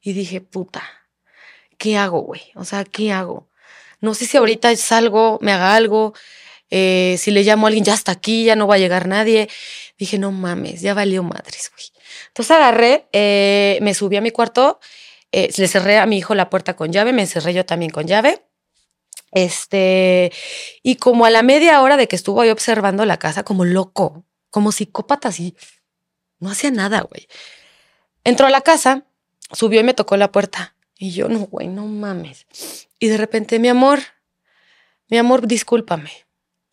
Y 0.00 0.12
dije, 0.12 0.40
puta, 0.40 0.82
¿qué 1.76 1.96
hago, 1.96 2.20
güey? 2.20 2.42
O 2.54 2.64
sea, 2.64 2.84
¿qué 2.84 3.12
hago? 3.12 3.48
No 4.00 4.14
sé 4.14 4.26
si 4.26 4.36
ahorita 4.36 4.74
salgo, 4.76 5.38
me 5.40 5.52
haga 5.52 5.74
algo, 5.74 6.12
eh, 6.74 7.16
si 7.18 7.30
le 7.32 7.42
llamo 7.42 7.66
a 7.66 7.68
alguien, 7.68 7.84
ya 7.84 7.92
está 7.92 8.12
aquí, 8.12 8.44
ya 8.44 8.56
no 8.56 8.66
va 8.66 8.76
a 8.76 8.78
llegar 8.78 9.06
nadie. 9.06 9.50
Dije, 9.98 10.16
no 10.18 10.32
mames, 10.32 10.80
ya 10.80 10.94
valió 10.94 11.22
madres, 11.22 11.70
güey. 11.74 11.84
Entonces 12.28 12.50
agarré, 12.50 13.08
eh, 13.12 13.78
me 13.82 13.92
subí 13.92 14.16
a 14.16 14.22
mi 14.22 14.30
cuarto, 14.30 14.80
eh, 15.32 15.50
le 15.54 15.68
cerré 15.68 15.98
a 15.98 16.06
mi 16.06 16.16
hijo 16.16 16.34
la 16.34 16.48
puerta 16.48 16.74
con 16.74 16.90
llave, 16.90 17.12
me 17.12 17.20
encerré 17.20 17.52
yo 17.52 17.66
también 17.66 17.90
con 17.90 18.06
llave. 18.06 18.46
Este, 19.32 20.32
y 20.82 20.96
como 20.96 21.26
a 21.26 21.30
la 21.30 21.42
media 21.42 21.82
hora 21.82 21.98
de 21.98 22.08
que 22.08 22.16
estuvo 22.16 22.40
ahí 22.40 22.48
observando 22.48 23.04
la 23.04 23.18
casa, 23.18 23.42
como 23.42 23.66
loco, 23.66 24.24
como 24.48 24.72
psicópata, 24.72 25.28
así, 25.28 25.54
no 26.38 26.50
hacía 26.50 26.70
nada, 26.70 27.02
güey. 27.02 27.28
Entró 28.24 28.46
a 28.46 28.50
la 28.50 28.62
casa, 28.62 29.04
subió 29.52 29.78
y 29.80 29.84
me 29.84 29.92
tocó 29.92 30.16
la 30.16 30.32
puerta. 30.32 30.74
Y 30.96 31.10
yo, 31.10 31.28
no, 31.28 31.40
güey, 31.40 31.68
no 31.68 31.84
mames. 31.86 32.46
Y 32.98 33.08
de 33.08 33.18
repente, 33.18 33.58
mi 33.58 33.68
amor, 33.68 34.00
mi 35.08 35.18
amor, 35.18 35.46
discúlpame. 35.46 36.10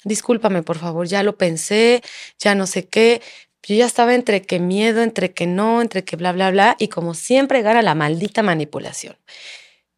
Discúlpame, 0.03 0.63
por 0.63 0.77
favor. 0.77 1.07
Ya 1.07 1.23
lo 1.23 1.37
pensé, 1.37 2.01
ya 2.37 2.55
no 2.55 2.67
sé 2.67 2.87
qué. 2.87 3.21
Yo 3.63 3.75
ya 3.75 3.85
estaba 3.85 4.15
entre 4.15 4.41
que 4.41 4.59
miedo, 4.59 5.01
entre 5.01 5.33
que 5.33 5.45
no, 5.45 5.81
entre 5.81 6.03
que 6.03 6.15
bla, 6.15 6.31
bla, 6.31 6.51
bla. 6.51 6.75
Y 6.79 6.87
como 6.87 7.13
siempre, 7.13 7.61
gana 7.61 7.81
la 7.81 7.95
maldita 7.95 8.41
manipulación. 8.41 9.17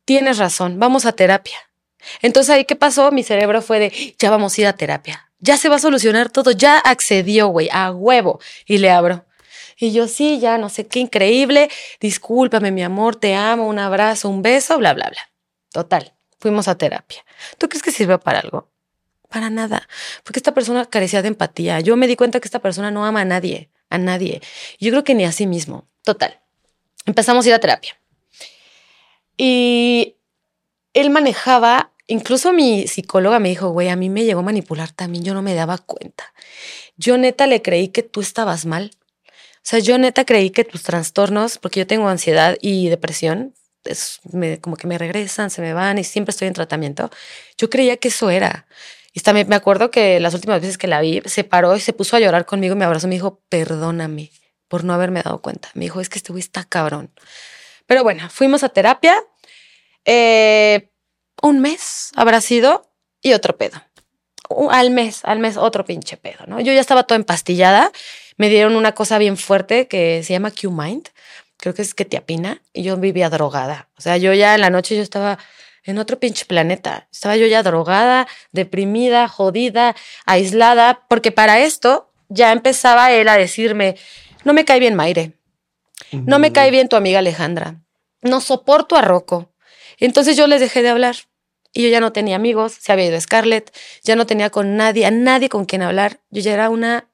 Tienes 0.06 0.38
razón, 0.40 0.80
vamos 0.80 1.06
a 1.06 1.14
terapia. 1.14 1.58
Entonces 2.22 2.50
ahí, 2.50 2.66
¿qué 2.66 2.76
pasó? 2.76 3.12
Mi 3.12 3.24
cerebro 3.24 3.62
fue 3.62 3.80
de, 3.80 4.16
ya 4.18 4.32
vamos 4.32 4.58
a 4.58 4.62
ir 4.62 4.68
a 4.68 4.74
terapia. 4.74 5.30
Ya 5.40 5.58
se 5.58 5.70
va 5.70 5.76
a 5.76 5.80
solucionar 5.80 6.30
todo. 6.30 6.52
Ya 6.52 6.78
accedió, 6.78 7.48
güey, 7.48 7.70
a 7.72 7.92
huevo. 7.92 8.40
Y 8.66 8.80
le 8.80 8.90
abro. 8.90 9.26
Y 9.78 9.92
yo, 9.92 10.08
sí, 10.08 10.40
ya 10.40 10.58
no 10.58 10.70
sé 10.70 10.88
qué 10.88 11.00
increíble. 11.00 11.70
Discúlpame, 12.00 12.72
mi 12.72 12.84
amor, 12.84 13.16
te 13.16 13.36
amo, 13.36 13.68
un 13.68 13.80
abrazo, 13.80 14.30
un 14.30 14.42
beso, 14.42 14.78
bla, 14.78 14.94
bla, 14.94 15.10
bla. 15.10 15.22
Total, 15.72 16.14
fuimos 16.40 16.68
a 16.68 16.78
terapia. 16.78 17.24
¿Tú 17.58 17.70
crees 17.70 17.82
que 17.82 17.92
sirvió 17.92 18.20
para 18.20 18.40
algo? 18.40 18.71
Para 19.32 19.50
nada. 19.50 19.88
Porque 20.24 20.40
esta 20.40 20.54
persona 20.54 20.86
carecía 20.86 21.22
de 21.22 21.30
empatía. 21.30 21.80
Yo 21.80 21.96
me 21.96 22.08
di 22.08 22.18
cuenta 22.18 22.42
que 22.42 22.48
esta 22.48 22.60
persona 22.60 22.92
no 22.92 23.06
ama 23.06 23.22
a 23.22 23.26
nadie, 23.26 23.70
a 23.90 23.98
nadie. 23.98 24.42
Yo 24.78 24.92
creo 24.92 25.06
que 25.06 25.16
ni 25.16 25.24
a 25.24 25.32
sí 25.32 25.48
mismo. 25.48 25.88
Total. 26.04 26.42
Empezamos 27.06 27.46
a 27.46 27.50
ir 27.50 27.56
a 27.56 27.60
terapia. 27.60 27.98
Y 29.38 30.18
él 30.94 31.10
manejaba, 31.12 31.94
incluso 32.08 32.52
mi 32.52 32.88
psicóloga 32.88 33.40
me 33.40 33.48
dijo, 33.48 33.70
güey, 33.70 33.88
a 33.88 33.96
mí 33.96 34.10
me 34.10 34.26
llegó 34.26 34.42
a 34.42 34.44
manipular 34.44 34.92
también, 34.92 35.24
yo 35.24 35.34
no 35.34 35.42
me 35.42 35.56
daba 35.56 35.78
cuenta. 35.78 36.34
Yo 36.98 37.18
neta 37.18 37.48
le 37.48 37.62
creí 37.62 37.88
que 37.88 38.04
tú 38.04 38.20
estabas 38.20 38.66
mal. 38.66 38.92
O 39.24 39.64
sea, 39.64 39.80
yo 39.80 39.98
neta 39.98 40.26
creí 40.26 40.50
que 40.50 40.66
tus 40.66 40.84
trastornos, 40.84 41.58
porque 41.58 41.80
yo 41.80 41.88
tengo 41.88 42.10
ansiedad 42.10 42.58
y 42.62 42.90
depresión, 42.90 43.54
es, 43.86 44.20
como 44.60 44.76
que 44.76 44.88
me 44.88 44.98
regresan, 44.98 45.50
se 45.50 45.62
me 45.62 45.74
van 45.74 45.98
y 45.98 46.04
siempre 46.04 46.32
estoy 46.32 46.50
en 46.50 46.54
tratamiento. 46.54 47.10
Yo 47.58 47.70
creía 47.70 47.96
que 47.98 48.10
eso 48.10 48.30
era. 48.30 48.68
Y 49.14 49.20
también 49.20 49.50
me 49.50 49.56
acuerdo 49.56 49.92
que 49.92 50.20
las 50.20 50.34
últimas 50.34 50.62
veces 50.62 50.78
que 50.78 50.88
la 50.88 51.02
vi, 51.02 51.22
se 51.26 51.44
paró 51.44 51.76
y 51.76 51.82
se 51.82 51.94
puso 51.94 52.16
a 52.16 52.20
llorar 52.20 52.46
conmigo, 52.46 52.76
me 52.76 52.86
abrazó 52.86 53.08
y 53.08 53.10
me 53.10 53.16
dijo, 53.16 53.42
perdóname 53.50 54.32
por 54.68 54.86
no 54.86 54.94
haberme 54.94 55.22
dado 55.22 55.42
cuenta. 55.42 55.70
Me 55.74 55.86
dijo, 55.86 56.00
es 56.00 56.08
que 56.08 56.18
este 56.18 56.32
güey 56.32 56.40
está 56.40 56.64
cabrón. 56.64 57.12
Pero 57.88 58.04
bueno, 58.04 58.30
fuimos 58.30 58.64
a 58.64 58.70
terapia. 58.70 59.22
Eh, 60.06 60.90
un 61.42 61.60
mes 61.60 62.12
habrá 62.16 62.40
sido 62.40 62.90
y 63.22 63.34
otro 63.34 63.58
pedo. 63.58 63.82
Al 64.70 64.92
mes, 64.92 65.26
al 65.26 65.40
mes 65.40 65.58
otro 65.58 65.84
pinche 65.84 66.16
pedo, 66.16 66.46
¿no? 66.48 66.62
Yo 66.62 66.72
ya 66.72 66.80
estaba 66.80 67.04
toda 67.04 67.18
empastillada. 67.18 67.92
Me 68.38 68.48
dieron 68.48 68.78
una 68.78 68.94
cosa 68.94 69.18
bien 69.18 69.36
fuerte 69.36 69.90
que 69.90 70.24
se 70.24 70.32
llama 70.32 70.52
Q-Mind. 70.52 71.10
Creo 71.58 71.74
que 71.74 71.82
es 71.82 71.94
que 71.94 72.06
te 72.06 72.16
apina. 72.16 72.62
Y 72.72 72.84
yo 72.84 72.96
vivía 72.96 73.30
drogada. 73.30 73.90
O 73.98 74.02
sea, 74.02 74.16
yo 74.16 74.34
ya 74.34 74.56
en 74.56 74.62
la 74.62 74.70
noche 74.70 74.96
yo 74.96 75.02
estaba 75.02 75.38
en 75.84 75.98
otro 75.98 76.20
pinche 76.20 76.46
planeta. 76.46 77.08
Estaba 77.12 77.38
yo 77.38 77.48
ya 77.48 77.64
drogada, 77.64 78.28
deprimida, 78.52 79.28
jodida, 79.28 79.96
aislada, 80.26 81.06
porque 81.08 81.32
para 81.32 81.60
esto 81.60 82.12
ya 82.30 82.52
empezaba 82.52 83.12
él 83.12 83.28
a 83.28 83.38
decirme, 83.38 83.98
no 84.44 84.54
me 84.54 84.66
cae 84.66 84.80
bien 84.80 84.96
Maire, 84.96 85.34
no 86.12 86.40
me 86.40 86.52
cae 86.52 86.72
bien 86.72 86.90
tu 86.90 86.96
amiga 86.96 87.20
Alejandra, 87.20 87.82
no 88.22 88.42
soporto 88.42 88.96
a 88.96 89.02
Rocco. 89.02 89.54
Entonces 89.98 90.36
yo 90.38 90.48
les 90.48 90.60
dejé 90.60 90.82
de 90.82 90.90
hablar. 90.90 91.16
Y 91.74 91.84
yo 91.84 91.90
ya 91.90 92.02
no 92.02 92.12
tenía 92.12 92.36
amigos, 92.36 92.74
se 92.74 92.92
había 92.92 93.06
ido 93.06 93.22
Scarlett, 93.22 93.74
ya 94.04 94.18
no 94.18 94.26
tenía 94.26 94.50
con 94.50 94.76
nadie, 94.76 95.06
a 95.06 95.12
nadie 95.12 95.48
con 95.48 95.64
quien 95.64 95.82
hablar. 95.82 96.20
Yo 96.30 96.42
ya 96.42 96.52
era 96.52 96.70
una 96.70 97.08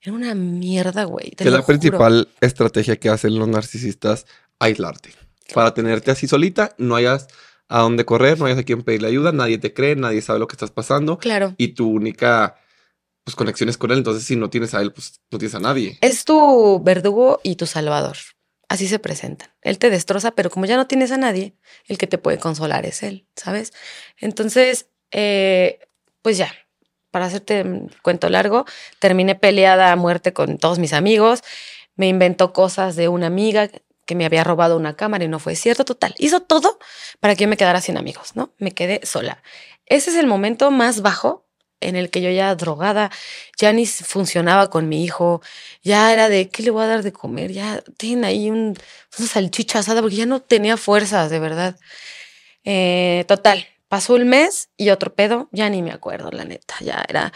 era 0.00 0.12
una 0.12 0.34
mierda, 0.34 1.04
güey. 1.04 1.30
Que 1.30 1.50
la 1.50 1.64
principal 1.64 2.28
estrategia 2.40 2.96
que 2.96 3.08
hacen 3.08 3.38
los 3.38 3.48
narcisistas, 3.48 4.26
aislarte. 4.58 5.10
Para 5.54 5.74
tenerte 5.74 6.10
así 6.10 6.28
solita, 6.28 6.74
no 6.78 6.96
hayas 6.96 7.28
a 7.68 7.80
dónde 7.80 8.04
correr, 8.04 8.38
no 8.38 8.46
hayas 8.46 8.58
a 8.58 8.62
quien 8.62 8.82
pedirle 8.82 9.08
ayuda, 9.08 9.32
nadie 9.32 9.58
te 9.58 9.74
cree, 9.74 9.94
nadie 9.94 10.22
sabe 10.22 10.38
lo 10.38 10.48
que 10.48 10.54
estás 10.54 10.70
pasando. 10.70 11.18
Claro. 11.18 11.54
Y 11.58 11.68
tu 11.68 11.88
única 11.88 12.56
pues, 13.24 13.36
conexión 13.36 13.68
es 13.68 13.76
con 13.76 13.90
él. 13.90 13.98
Entonces, 13.98 14.24
si 14.24 14.36
no 14.36 14.48
tienes 14.48 14.74
a 14.74 14.80
él, 14.80 14.92
pues 14.92 15.20
no 15.30 15.38
tienes 15.38 15.54
a 15.54 15.60
nadie. 15.60 15.98
Es 16.00 16.24
tu 16.24 16.82
verdugo 16.82 17.40
y 17.42 17.56
tu 17.56 17.66
salvador. 17.66 18.16
Así 18.70 18.88
se 18.88 18.98
presentan. 18.98 19.50
Él 19.62 19.78
te 19.78 19.90
destroza, 19.90 20.30
pero 20.30 20.50
como 20.50 20.66
ya 20.66 20.76
no 20.76 20.86
tienes 20.86 21.12
a 21.12 21.18
nadie, 21.18 21.54
el 21.86 21.98
que 21.98 22.06
te 22.06 22.18
puede 22.18 22.38
consolar 22.38 22.86
es 22.86 23.02
él, 23.02 23.26
¿sabes? 23.36 23.72
Entonces, 24.18 24.88
eh, 25.10 25.78
pues 26.22 26.38
ya, 26.38 26.52
para 27.10 27.26
hacerte 27.26 27.62
un 27.62 27.90
cuento 28.02 28.28
largo, 28.28 28.64
terminé 28.98 29.34
peleada 29.34 29.92
a 29.92 29.96
muerte 29.96 30.32
con 30.32 30.58
todos 30.58 30.78
mis 30.78 30.92
amigos. 30.92 31.42
Me 31.96 32.08
inventó 32.08 32.52
cosas 32.52 32.96
de 32.96 33.08
una 33.08 33.26
amiga 33.26 33.70
que 34.08 34.14
me 34.16 34.24
había 34.24 34.42
robado 34.42 34.76
una 34.76 34.96
cámara 34.96 35.24
y 35.24 35.28
no 35.28 35.38
fue 35.38 35.54
cierto. 35.54 35.84
Total, 35.84 36.14
hizo 36.18 36.40
todo 36.40 36.78
para 37.20 37.36
que 37.36 37.44
yo 37.44 37.48
me 37.48 37.58
quedara 37.58 37.80
sin 37.80 37.98
amigos, 37.98 38.34
¿no? 38.34 38.54
Me 38.58 38.72
quedé 38.72 39.00
sola. 39.04 39.42
Ese 39.86 40.10
es 40.10 40.16
el 40.16 40.26
momento 40.26 40.70
más 40.70 41.02
bajo 41.02 41.46
en 41.80 41.94
el 41.94 42.10
que 42.10 42.22
yo 42.22 42.30
ya 42.30 42.54
drogada, 42.54 43.10
ya 43.58 43.72
ni 43.72 43.86
funcionaba 43.86 44.70
con 44.70 44.88
mi 44.88 45.04
hijo, 45.04 45.42
ya 45.82 46.12
era 46.12 46.28
de, 46.28 46.48
¿qué 46.48 46.64
le 46.64 46.70
voy 46.70 46.84
a 46.84 46.86
dar 46.88 47.02
de 47.04 47.12
comer? 47.12 47.52
Ya 47.52 47.82
tiene 47.98 48.26
ahí 48.26 48.50
un, 48.50 48.76
una 49.18 49.28
salchicha 49.28 49.80
asada 49.80 50.00
porque 50.00 50.16
ya 50.16 50.26
no 50.26 50.40
tenía 50.40 50.76
fuerzas, 50.76 51.30
de 51.30 51.38
verdad. 51.38 51.76
Eh, 52.64 53.24
total, 53.28 53.68
Pasó 53.88 54.16
el 54.16 54.26
mes 54.26 54.68
y 54.76 54.90
otro 54.90 55.14
pedo, 55.14 55.48
ya 55.50 55.70
ni 55.70 55.80
me 55.82 55.92
acuerdo, 55.92 56.30
la 56.30 56.44
neta, 56.44 56.74
ya 56.80 57.02
era, 57.08 57.32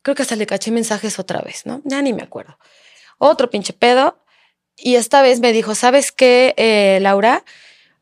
creo 0.00 0.14
que 0.14 0.22
hasta 0.22 0.34
le 0.34 0.46
caché 0.46 0.70
mensajes 0.70 1.18
otra 1.18 1.42
vez, 1.42 1.66
¿no? 1.66 1.82
Ya 1.84 2.00
ni 2.00 2.14
me 2.14 2.22
acuerdo. 2.22 2.58
Otro 3.18 3.50
pinche 3.50 3.74
pedo. 3.74 4.23
Y 4.76 4.96
esta 4.96 5.22
vez 5.22 5.40
me 5.40 5.52
dijo, 5.52 5.74
¿sabes 5.74 6.12
qué, 6.12 6.54
eh, 6.56 6.98
Laura? 7.00 7.44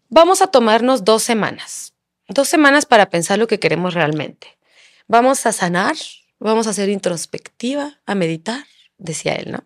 Vamos 0.09 0.43
a 0.43 0.47
tomarnos 0.47 1.05
dos 1.05 1.23
semanas. 1.23 1.95
Dos 2.29 2.49
semanas 2.49 2.87
para 2.87 3.11
pensar 3.11 3.39
lo 3.39 3.47
que 3.47 3.59
queremos 3.59 3.95
realmente. 3.95 4.59
Vamos 5.07 5.45
a 5.47 5.53
sanar, 5.53 5.97
vamos 6.39 6.67
a 6.67 6.71
hacer 6.71 6.89
introspectiva, 6.89 8.01
a 8.07 8.15
meditar, 8.15 8.65
decía 8.99 9.35
él, 9.35 9.53
¿no? 9.53 9.65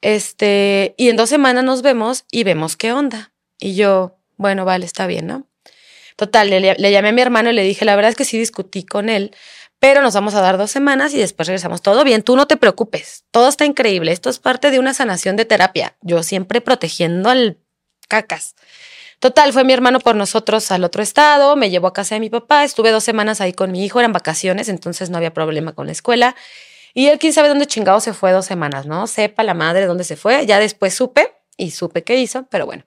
Este, 0.00 0.94
y 0.96 1.08
en 1.08 1.16
dos 1.16 1.28
semanas 1.28 1.64
nos 1.64 1.82
vemos 1.82 2.24
y 2.30 2.44
vemos 2.44 2.76
qué 2.76 2.92
onda. 2.92 3.32
Y 3.58 3.74
yo, 3.74 4.16
bueno, 4.36 4.64
vale, 4.64 4.86
está 4.86 5.06
bien, 5.06 5.26
¿no? 5.26 5.46
Total, 6.16 6.50
le, 6.50 6.90
llamé 6.90 7.08
a 7.08 7.12
mi 7.12 7.22
hermano 7.22 7.50
y 7.50 7.54
le 7.54 7.62
dije, 7.62 7.84
la 7.84 7.96
verdad 7.96 8.10
es 8.10 8.16
que 8.16 8.24
sí 8.24 8.38
discutí 8.38 8.84
con 8.84 9.08
él, 9.08 9.34
pero 9.80 10.02
nos 10.02 10.14
vamos 10.14 10.34
a 10.34 10.40
dar 10.42 10.58
dos 10.58 10.70
semanas 10.70 11.12
y 11.14 11.18
después 11.18 11.48
regresamos. 11.48 11.82
Todo 11.82 12.04
bien, 12.04 12.22
tú 12.22 12.36
no 12.36 12.46
te 12.46 12.56
preocupes, 12.56 13.24
todo 13.30 13.48
está 13.48 13.64
increíble. 13.64 14.12
Esto 14.12 14.30
es 14.30 14.38
parte 14.38 14.70
de 14.70 14.78
una 14.78 14.94
sanación 14.94 15.36
de 15.36 15.46
terapia. 15.46 15.96
Yo 16.02 16.22
siempre 16.22 16.60
protegiendo 16.60 17.30
al 17.30 17.58
cacas. 18.06 18.54
Total, 19.20 19.52
fue 19.52 19.64
mi 19.64 19.72
hermano 19.72 20.00
por 20.00 20.16
nosotros 20.16 20.70
al 20.70 20.84
otro 20.84 21.02
estado, 21.02 21.54
me 21.56 21.68
llevó 21.68 21.88
a 21.88 21.92
casa 21.92 22.14
de 22.14 22.20
mi 22.20 22.30
papá, 22.30 22.64
estuve 22.64 22.90
dos 22.90 23.04
semanas 23.04 23.40
ahí 23.40 23.52
con 23.52 23.70
mi 23.70 23.84
hijo, 23.84 24.00
eran 24.00 24.12
vacaciones, 24.12 24.68
entonces 24.68 25.10
no 25.10 25.18
había 25.18 25.34
problema 25.34 25.74
con 25.74 25.86
la 25.86 25.92
escuela. 25.92 26.36
Y 26.94 27.08
él, 27.08 27.18
quién 27.18 27.32
sabe 27.32 27.48
dónde 27.48 27.66
chingado 27.66 28.00
se 28.00 28.12
fue 28.12 28.32
dos 28.32 28.46
semanas, 28.46 28.86
¿no? 28.86 29.06
Sepa 29.06 29.44
la 29.44 29.54
madre 29.54 29.86
dónde 29.86 30.04
se 30.04 30.16
fue. 30.16 30.44
Ya 30.46 30.58
después 30.58 30.94
supe 30.94 31.34
y 31.56 31.70
supe 31.70 32.02
qué 32.02 32.16
hizo, 32.16 32.46
pero 32.50 32.66
bueno. 32.66 32.84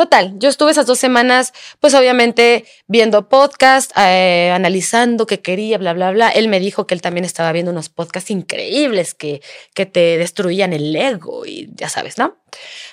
Total, 0.00 0.32
yo 0.38 0.48
estuve 0.48 0.70
esas 0.70 0.86
dos 0.86 0.98
semanas, 0.98 1.52
pues 1.78 1.92
obviamente 1.92 2.64
viendo 2.86 3.28
podcast, 3.28 3.92
eh, 3.98 4.50
analizando 4.50 5.26
qué 5.26 5.42
quería, 5.42 5.76
bla, 5.76 5.92
bla, 5.92 6.10
bla. 6.10 6.30
Él 6.30 6.48
me 6.48 6.58
dijo 6.58 6.86
que 6.86 6.94
él 6.94 7.02
también 7.02 7.26
estaba 7.26 7.52
viendo 7.52 7.70
unos 7.70 7.90
podcasts 7.90 8.30
increíbles 8.30 9.12
que, 9.12 9.42
que 9.74 9.84
te 9.84 10.16
destruían 10.16 10.72
el 10.72 10.96
ego 10.96 11.44
y 11.44 11.68
ya 11.74 11.90
sabes, 11.90 12.16
¿no? 12.16 12.38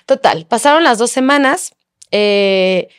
Total, 0.06 0.46
pasaron 0.48 0.84
las 0.84 0.98
dos 0.98 1.10
semanas 1.10 1.72
eh, 2.12 2.90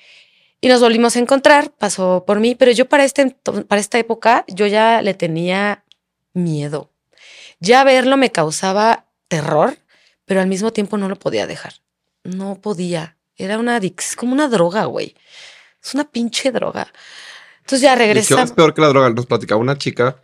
y 0.62 0.68
nos 0.68 0.80
volvimos 0.80 1.14
a 1.16 1.18
encontrar, 1.18 1.70
pasó 1.72 2.24
por 2.26 2.40
mí, 2.40 2.54
pero 2.54 2.72
yo 2.72 2.88
para, 2.88 3.04
este, 3.04 3.36
para 3.68 3.78
esta 3.78 3.98
época 3.98 4.46
yo 4.48 4.66
ya 4.66 5.02
le 5.02 5.12
tenía 5.12 5.84
miedo. 6.32 6.90
Ya 7.60 7.84
verlo 7.84 8.16
me 8.16 8.32
causaba 8.32 9.04
terror, 9.28 9.76
pero 10.24 10.40
al 10.40 10.46
mismo 10.46 10.72
tiempo 10.72 10.96
no 10.96 11.10
lo 11.10 11.16
podía 11.16 11.46
dejar. 11.46 11.74
No 12.24 12.58
podía. 12.58 13.17
Era 13.38 13.58
una 13.58 13.76
adicción, 13.76 14.10
es 14.10 14.16
como 14.16 14.32
una 14.32 14.48
droga, 14.48 14.84
güey. 14.84 15.14
Es 15.82 15.94
una 15.94 16.04
pinche 16.04 16.50
droga. 16.52 16.92
Entonces 17.60 17.80
ya 17.82 17.94
regresa. 17.94 18.42
Es 18.42 18.52
peor 18.52 18.74
que 18.74 18.80
la 18.80 18.88
droga. 18.88 19.08
Nos 19.10 19.26
platicaba 19.26 19.60
una 19.60 19.78
chica, 19.78 20.20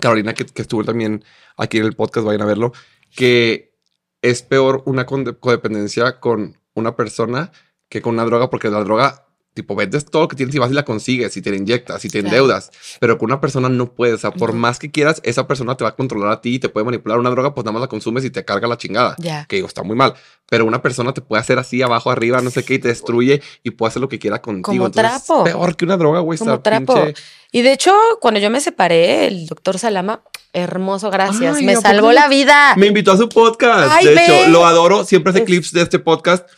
Carolina, 0.00 0.32
que, 0.32 0.46
que, 0.46 0.62
estuvo 0.62 0.84
también 0.84 1.24
aquí 1.56 1.78
en 1.78 1.84
el 1.84 1.94
podcast, 1.94 2.24
vayan 2.24 2.42
a 2.42 2.46
verlo, 2.46 2.72
que 3.14 3.74
es 4.22 4.42
peor 4.42 4.82
una 4.86 5.04
codependencia 5.06 6.20
con 6.20 6.58
una 6.74 6.96
persona 6.96 7.50
que 7.88 8.00
con 8.00 8.14
una 8.14 8.24
droga, 8.24 8.48
porque 8.48 8.70
la 8.70 8.80
droga 8.80 9.23
tipo, 9.54 9.76
vendes 9.76 10.04
todo 10.04 10.22
lo 10.22 10.28
que 10.28 10.36
tienes 10.36 10.54
y 10.54 10.58
vas 10.58 10.70
y 10.70 10.74
la 10.74 10.84
consigues 10.84 11.36
y 11.36 11.42
te 11.42 11.50
la 11.50 11.56
inyectas 11.56 12.04
y 12.04 12.08
te 12.08 12.18
endeudas. 12.18 12.70
Pero 13.00 13.16
con 13.18 13.30
una 13.30 13.40
persona 13.40 13.68
no 13.68 13.92
puedes. 13.92 14.16
O 14.16 14.18
sea, 14.18 14.30
por 14.32 14.52
más 14.52 14.78
que 14.78 14.90
quieras, 14.90 15.20
esa 15.24 15.46
persona 15.46 15.76
te 15.76 15.84
va 15.84 15.90
a 15.90 15.96
controlar 15.96 16.32
a 16.32 16.40
ti 16.40 16.56
y 16.56 16.58
te 16.58 16.68
puede 16.68 16.84
manipular. 16.84 17.18
Una 17.18 17.30
droga, 17.30 17.54
pues 17.54 17.64
nada 17.64 17.72
más 17.72 17.80
la 17.80 17.86
consumes 17.86 18.24
y 18.24 18.30
te 18.30 18.44
carga 18.44 18.66
la 18.66 18.76
chingada. 18.76 19.16
Que 19.48 19.56
digo, 19.56 19.68
está 19.68 19.82
muy 19.82 19.96
mal. 19.96 20.14
Pero 20.50 20.66
una 20.66 20.82
persona 20.82 21.14
te 21.14 21.22
puede 21.22 21.40
hacer 21.40 21.58
así, 21.58 21.80
abajo, 21.82 22.10
arriba, 22.10 22.40
no 22.42 22.50
sé 22.50 22.64
qué, 22.64 22.74
y 22.74 22.78
te 22.78 22.88
destruye 22.88 23.40
y 23.62 23.70
puede 23.70 23.88
hacer 23.88 24.02
lo 24.02 24.08
que 24.08 24.18
quiera 24.18 24.42
contigo. 24.42 24.84
Como 24.84 24.90
trapo. 24.90 25.44
peor 25.44 25.76
que 25.76 25.84
una 25.84 25.96
droga, 25.96 26.20
güey. 26.20 26.38
Como 26.38 26.60
trapo. 26.60 27.06
Y 27.52 27.62
de 27.62 27.72
hecho, 27.72 27.94
cuando 28.20 28.40
yo 28.40 28.50
me 28.50 28.60
separé, 28.60 29.28
el 29.28 29.46
doctor 29.46 29.78
Salama, 29.78 30.22
hermoso, 30.52 31.10
gracias. 31.10 31.62
me 31.62 31.76
salvó 31.76 32.12
la 32.12 32.26
vida. 32.28 32.74
Me 32.76 32.88
invitó 32.88 33.12
a 33.12 33.16
su 33.16 33.28
podcast. 33.28 34.02
de 34.02 34.14
hecho, 34.14 34.50
lo 34.50 34.66
adoro. 34.66 35.04
Siempre 35.04 35.30
hace 35.30 35.44
clips 35.44 35.72
de 35.72 35.82
este 35.82 36.00
podcast 36.00 36.48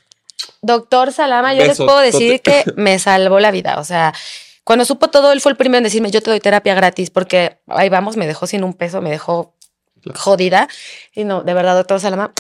Doctor 0.63 1.13
Salama, 1.13 1.55
yo 1.55 1.65
les 1.65 1.79
puedo 1.79 1.99
decir 1.99 2.41
que 2.41 2.65
me 2.77 2.99
salvó 2.99 3.41
la 3.41 3.51
vida. 3.51 3.79
O 3.79 3.85
sea, 3.85 4.15
cuando 4.65 4.85
supo 4.85 5.09
todo, 5.09 5.33
él 5.33 5.41
fue 5.41 5.53
el 5.53 5.57
primero 5.57 5.79
en 5.79 5.85
decirme, 5.85 6.11
yo 6.11 6.21
te 6.21 6.31
doy 6.31 6.41
terapia 6.41 6.75
gratis, 6.75 7.11
porque 7.11 7.59
ahí 7.69 7.89
vamos, 7.89 8.17
me 8.17 8.27
dejó 8.27 8.47
sin 8.47 8.65
un 8.65 8.75
peso, 8.75 9.01
me 9.01 9.11
dejó 9.11 9.55
jodida. 10.15 10.69
Y 11.15 11.25
no, 11.25 11.43
de 11.43 11.55
verdad, 11.55 11.77
doctor 11.77 12.01
Salama. 12.01 12.33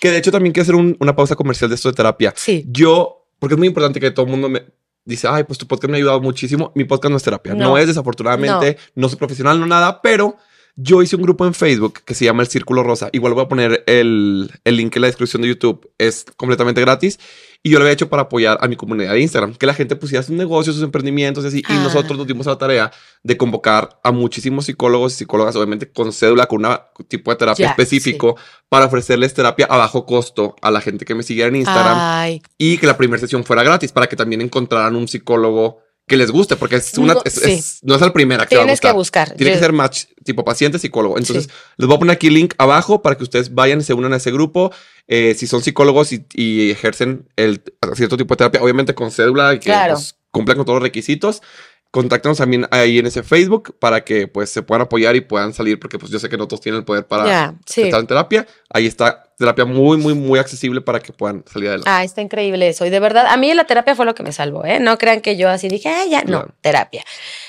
Que 0.00 0.10
de 0.10 0.18
hecho 0.18 0.32
también 0.32 0.52
quiero 0.52 0.62
hacer 0.62 0.96
una 0.98 1.14
pausa 1.14 1.36
comercial 1.36 1.68
de 1.68 1.76
esto 1.76 1.90
de 1.90 1.94
terapia. 1.94 2.32
Sí. 2.36 2.64
Yo, 2.68 3.26
porque 3.38 3.54
es 3.54 3.58
muy 3.58 3.68
importante 3.68 4.00
que 4.00 4.10
todo 4.10 4.26
el 4.26 4.30
mundo 4.30 4.48
me 4.48 4.64
dice, 5.04 5.28
ay, 5.28 5.44
pues 5.44 5.58
tu 5.58 5.66
podcast 5.66 5.90
me 5.90 5.96
ha 5.96 5.98
ayudado 5.98 6.20
muchísimo. 6.20 6.72
Mi 6.74 6.84
podcast 6.84 7.10
no 7.10 7.16
es 7.16 7.22
terapia. 7.22 7.54
No, 7.54 7.76
es, 7.76 7.86
desafortunadamente, 7.86 8.78
no. 8.94 9.02
no 9.02 9.08
soy 9.08 9.18
profesional, 9.18 9.60
no 9.60 9.66
nada, 9.66 10.00
pero 10.02 10.36
yo 10.82 11.02
hice 11.02 11.16
un 11.16 11.22
grupo 11.22 11.46
en 11.46 11.52
Facebook 11.52 12.00
que 12.04 12.14
se 12.14 12.24
llama 12.24 12.42
El 12.42 12.48
Círculo 12.48 12.82
Rosa. 12.82 13.10
Igual 13.12 13.34
voy 13.34 13.44
a 13.44 13.48
poner 13.48 13.84
el, 13.86 14.50
el, 14.64 14.76
link 14.76 14.96
en 14.96 15.02
la 15.02 15.08
descripción 15.08 15.42
de 15.42 15.48
YouTube. 15.48 15.90
Es 15.98 16.24
completamente 16.36 16.80
gratis. 16.80 17.18
Y 17.62 17.68
yo 17.68 17.78
lo 17.78 17.84
había 17.84 17.92
hecho 17.92 18.08
para 18.08 18.22
apoyar 18.22 18.56
a 18.62 18.68
mi 18.68 18.76
comunidad 18.76 19.12
de 19.12 19.20
Instagram. 19.20 19.54
Que 19.54 19.66
la 19.66 19.74
gente 19.74 19.94
pusiera 19.94 20.22
sus 20.22 20.34
negocios, 20.34 20.76
sus 20.76 20.84
emprendimientos 20.84 21.44
y 21.44 21.48
así. 21.48 21.58
Y 21.58 21.72
ah. 21.72 21.82
nosotros 21.82 22.16
nos 22.16 22.26
dimos 22.26 22.46
la 22.46 22.56
tarea 22.56 22.90
de 23.22 23.36
convocar 23.36 24.00
a 24.02 24.10
muchísimos 24.10 24.64
psicólogos 24.64 25.12
y 25.12 25.16
psicólogas, 25.16 25.54
obviamente 25.56 25.90
con 25.90 26.12
cédula, 26.12 26.46
con 26.46 26.64
un 26.64 26.78
tipo 27.08 27.30
de 27.30 27.36
terapia 27.36 27.68
específico, 27.68 28.36
para 28.70 28.86
ofrecerles 28.86 29.34
terapia 29.34 29.66
a 29.66 29.76
bajo 29.76 30.06
costo 30.06 30.56
a 30.62 30.70
la 30.70 30.80
gente 30.80 31.04
que 31.04 31.14
me 31.14 31.22
siguiera 31.22 31.48
en 31.48 31.56
Instagram. 31.56 32.40
Y 32.56 32.78
que 32.78 32.86
la 32.86 32.96
primera 32.96 33.20
sesión 33.20 33.44
fuera 33.44 33.62
gratis 33.62 33.92
para 33.92 34.06
que 34.06 34.16
también 34.16 34.40
encontraran 34.40 34.96
un 34.96 35.08
psicólogo 35.08 35.82
que 36.10 36.16
les 36.16 36.32
guste, 36.32 36.56
porque 36.56 36.74
es 36.74 36.98
una, 36.98 37.14
no 37.14 37.94
es 37.94 38.00
la 38.00 38.12
primera 38.12 38.44
que 38.44 38.56
Tienes 38.56 38.80
va 38.84 38.88
a 38.88 38.92
que 38.92 38.96
buscar. 38.96 39.30
Tiene 39.36 39.52
que 39.52 39.60
ser 39.60 39.72
match, 39.72 40.06
tipo 40.24 40.44
paciente, 40.44 40.80
psicólogo. 40.80 41.16
Entonces, 41.16 41.48
les 41.76 41.86
voy 41.86 41.94
a 41.94 41.98
poner 42.00 42.14
aquí 42.16 42.26
el 42.26 42.34
link 42.34 42.54
abajo 42.58 43.00
para 43.00 43.16
que 43.16 43.22
ustedes 43.22 43.54
vayan 43.54 43.78
y 43.78 43.84
se 43.84 43.94
unan 43.94 44.12
a 44.12 44.16
ese 44.16 44.32
grupo. 44.32 44.72
Eh, 45.06 45.36
si 45.38 45.46
son 45.46 45.62
psicólogos 45.62 46.10
y, 46.12 46.70
ejercen 46.72 47.28
el 47.36 47.62
cierto 47.94 48.16
tipo 48.16 48.34
de 48.34 48.38
terapia, 48.38 48.60
obviamente 48.60 48.92
con 48.92 49.12
cédula 49.12 49.54
y 49.54 49.60
que 49.60 49.72
pues, 49.88 50.16
cumplan 50.32 50.56
con 50.56 50.66
todos 50.66 50.78
los 50.78 50.82
requisitos 50.82 51.42
contáctanos 51.90 52.38
también 52.38 52.66
ahí 52.70 52.98
en 52.98 53.06
ese 53.06 53.22
Facebook 53.22 53.76
para 53.78 54.04
que 54.04 54.28
pues 54.28 54.50
se 54.50 54.62
puedan 54.62 54.82
apoyar 54.82 55.16
y 55.16 55.20
puedan 55.20 55.52
salir 55.52 55.80
porque 55.80 55.98
pues 55.98 56.12
yo 56.12 56.18
sé 56.18 56.28
que 56.28 56.36
no 56.36 56.46
todos 56.46 56.60
tienen 56.60 56.80
el 56.80 56.84
poder 56.84 57.06
para 57.06 57.54
estar 57.66 58.00
en 58.00 58.06
terapia. 58.06 58.46
Ahí 58.68 58.86
está 58.86 59.24
terapia 59.36 59.64
muy, 59.64 59.96
muy, 59.96 60.14
muy 60.14 60.38
accesible 60.38 60.80
para 60.82 61.00
que 61.00 61.12
puedan 61.12 61.42
salir 61.50 61.68
adelante. 61.68 61.90
Ah, 61.90 62.04
está 62.04 62.20
increíble 62.20 62.68
eso. 62.68 62.86
Y 62.86 62.90
de 62.90 63.00
verdad, 63.00 63.26
a 63.26 63.36
mí 63.36 63.52
la 63.54 63.64
terapia 63.64 63.96
fue 63.96 64.04
lo 64.04 64.14
que 64.14 64.22
me 64.22 64.32
salvó, 64.32 64.64
¿eh? 64.64 64.78
No 64.78 64.98
crean 64.98 65.20
que 65.20 65.36
yo 65.36 65.48
así 65.48 65.68
dije, 65.68 65.88
ah, 65.88 66.04
ya, 66.08 66.22
no, 66.22 66.46
terapia. 66.60 67.02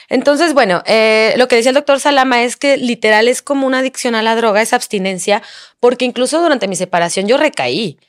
Entonces, 0.09 0.53
bueno, 0.53 0.81
eh, 0.85 1.33
lo 1.37 1.47
que 1.47 1.57
decía 1.57 1.69
el 1.69 1.75
doctor 1.75 1.99
Salama 1.99 2.43
es 2.43 2.55
que 2.55 2.77
literal 2.77 3.27
es 3.27 3.41
como 3.41 3.67
una 3.67 3.79
adicción 3.79 4.15
a 4.15 4.23
la 4.23 4.35
droga, 4.35 4.61
esa 4.61 4.75
abstinencia, 4.75 5.43
porque 5.79 6.05
incluso 6.05 6.41
durante 6.41 6.67
mi 6.67 6.75
separación 6.75 7.27
yo 7.27 7.37
recaí. 7.37 7.99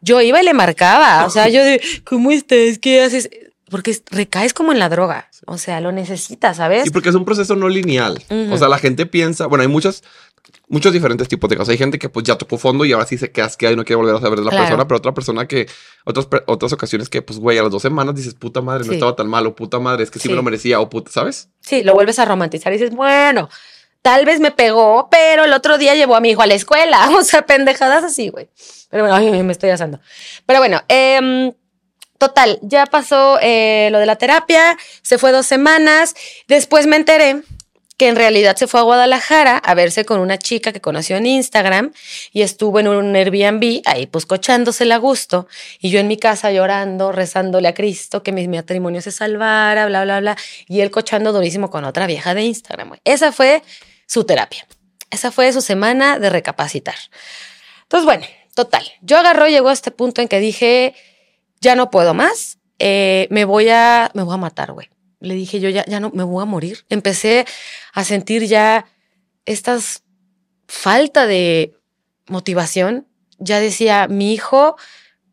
Yo 0.00 0.20
iba 0.20 0.42
y 0.42 0.44
le 0.44 0.54
marcaba, 0.54 1.24
o 1.24 1.30
sea, 1.30 1.48
yo 1.48 1.64
de, 1.64 1.80
¿cómo 2.04 2.32
estás? 2.32 2.78
¿Qué 2.80 3.00
haces? 3.00 3.30
Porque 3.70 3.96
recaes 4.10 4.52
como 4.54 4.72
en 4.72 4.78
la 4.78 4.88
droga. 4.88 5.28
O 5.46 5.58
sea, 5.58 5.80
lo 5.80 5.92
necesitas, 5.92 6.56
¿sabes? 6.58 6.86
Y 6.86 6.90
porque 6.90 7.08
es 7.10 7.14
un 7.14 7.24
proceso 7.24 7.54
no 7.56 7.68
lineal. 7.68 8.22
O 8.50 8.56
sea, 8.58 8.68
la 8.68 8.78
gente 8.78 9.06
piensa, 9.06 9.46
bueno, 9.46 9.62
hay 9.62 9.68
muchas 9.68 10.02
muchos 10.70 10.92
diferentes 10.92 11.28
tipos 11.28 11.48
de 11.50 11.56
casos. 11.56 11.70
Hay 11.70 11.78
gente 11.78 11.98
que 11.98 12.08
pues 12.08 12.24
ya 12.24 12.36
tocó 12.36 12.56
fondo 12.58 12.84
y 12.84 12.92
ahora 12.92 13.06
sí 13.06 13.18
se 13.18 13.30
queda 13.30 13.50
y 13.72 13.76
no 13.76 13.84
quiere 13.84 13.96
volver 13.96 14.16
a 14.16 14.20
saber 14.20 14.38
de 14.38 14.44
la 14.44 14.50
Claro. 14.50 14.64
persona, 14.64 14.88
pero 14.88 14.98
otra 14.98 15.12
persona 15.14 15.46
que, 15.46 15.66
otras, 16.04 16.26
otras 16.46 16.72
ocasiones 16.72 17.08
que 17.08 17.20
pues 17.22 17.38
güey, 17.38 17.58
a 17.58 17.62
las 17.62 17.70
dos 17.72 17.82
semanas 17.82 18.14
dices, 18.14 18.34
puta 18.34 18.60
madre, 18.62 18.84
no 18.84 18.90
Sí. 18.90 18.94
estaba 18.94 19.14
tan 19.16 19.28
mal, 19.28 19.46
o 19.46 19.54
puta 19.54 19.78
madre, 19.78 20.04
es 20.04 20.10
que 20.10 20.18
sí, 20.18 20.24
Sí. 20.24 20.28
me 20.30 20.36
lo 20.36 20.42
merecía, 20.42 20.80
o 20.80 20.88
puta, 20.88 21.10
¿sabes? 21.10 21.48
Sí, 21.60 21.82
lo 21.82 21.92
vuelves 21.94 22.18
a 22.18 22.24
romantizar 22.24 22.72
y 22.72 22.76
dices, 22.78 22.94
bueno, 22.94 23.48
tal 24.02 24.24
vez 24.24 24.40
me 24.40 24.50
pegó, 24.50 25.08
pero 25.10 25.44
el 25.44 25.52
otro 25.52 25.76
día 25.76 25.94
llevó 25.94 26.16
a 26.16 26.20
mi 26.20 26.30
hijo 26.30 26.42
a 26.42 26.46
la 26.46 26.54
escuela. 26.54 26.98
O 27.18 27.22
sea, 27.22 27.44
pendejadas 27.44 28.04
así, 28.04 28.28
güey. 28.30 28.48
Pero 28.90 29.04
bueno, 29.04 29.16
ay, 29.16 29.42
me 29.42 29.52
estoy 29.52 29.68
asando. 29.70 30.00
Pero 30.46 30.60
bueno, 30.60 30.80
em, 30.88 31.52
total, 32.18 32.58
ya 32.62 32.86
pasó 32.86 33.38
eh, 33.40 33.88
lo 33.90 33.98
de 33.98 34.06
la 34.06 34.16
terapia, 34.16 34.76
se 35.02 35.18
fue 35.18 35.32
dos 35.32 35.46
semanas. 35.46 36.14
Después 36.46 36.86
me 36.86 36.96
enteré 36.96 37.42
que 37.98 38.06
en 38.06 38.16
realidad 38.16 38.56
se 38.56 38.68
fue 38.68 38.78
a 38.78 38.84
Guadalajara 38.84 39.58
a 39.58 39.74
verse 39.74 40.04
con 40.04 40.20
una 40.20 40.38
chica 40.38 40.72
que 40.72 40.80
conoció 40.80 41.16
en 41.16 41.26
Instagram 41.26 41.92
y 42.32 42.42
estuvo 42.42 42.78
en 42.78 42.86
un 42.86 43.14
Airbnb 43.14 43.82
ahí 43.84 44.06
pues 44.06 44.24
cochándosela 44.24 44.94
a 44.94 44.98
gusto 44.98 45.48
y 45.80 45.90
yo 45.90 45.98
en 45.98 46.06
mi 46.06 46.16
casa 46.16 46.52
llorando, 46.52 47.10
rezándole 47.10 47.66
a 47.66 47.74
Cristo 47.74 48.22
que 48.22 48.30
mi 48.30 48.46
matrimonio 48.46 49.02
se 49.02 49.10
salvara, 49.10 49.86
bla, 49.86 50.04
bla, 50.04 50.20
bla, 50.20 50.36
y 50.68 50.80
él 50.80 50.92
cochando 50.92 51.32
durísimo 51.32 51.70
con 51.70 51.84
otra 51.84 52.06
vieja 52.06 52.34
de 52.34 52.42
Instagram. 52.42 52.92
Esa 53.04 53.32
fue 53.32 53.64
su 54.06 54.24
terapia. 54.24 54.64
Esa 55.10 55.32
fue 55.32 55.52
su 55.52 55.60
semana 55.60 56.20
de 56.20 56.30
recapacitar. 56.30 56.96
Entonces, 57.82 58.04
bueno, 58.04 58.26
total. 58.54 58.84
Yo 59.00 59.18
agarró, 59.18 59.48
llegó 59.48 59.70
a 59.70 59.72
este 59.72 59.90
punto 59.90 60.20
en 60.20 60.28
que 60.28 60.38
dije, 60.38 60.94
ya 61.60 61.74
no 61.74 61.90
puedo 61.90 62.14
más, 62.14 62.58
eh, 62.78 63.26
me 63.30 63.44
voy 63.44 63.68
a, 63.68 64.10
me 64.14 64.22
voy 64.22 64.34
a 64.34 64.38
matar, 64.38 64.72
güey. 64.72 64.88
Le 65.20 65.34
dije 65.34 65.58
yo, 65.60 65.68
ya, 65.68 65.84
ya 65.86 66.00
no, 66.00 66.10
me 66.10 66.22
voy 66.22 66.42
a 66.42 66.46
morir. 66.46 66.84
Empecé 66.88 67.44
a 67.92 68.04
sentir 68.04 68.44
ya 68.44 68.86
estas 69.46 70.04
falta 70.68 71.26
de 71.26 71.74
motivación. 72.28 73.08
Ya 73.38 73.58
decía, 73.58 74.06
mi 74.08 74.32
hijo, 74.32 74.76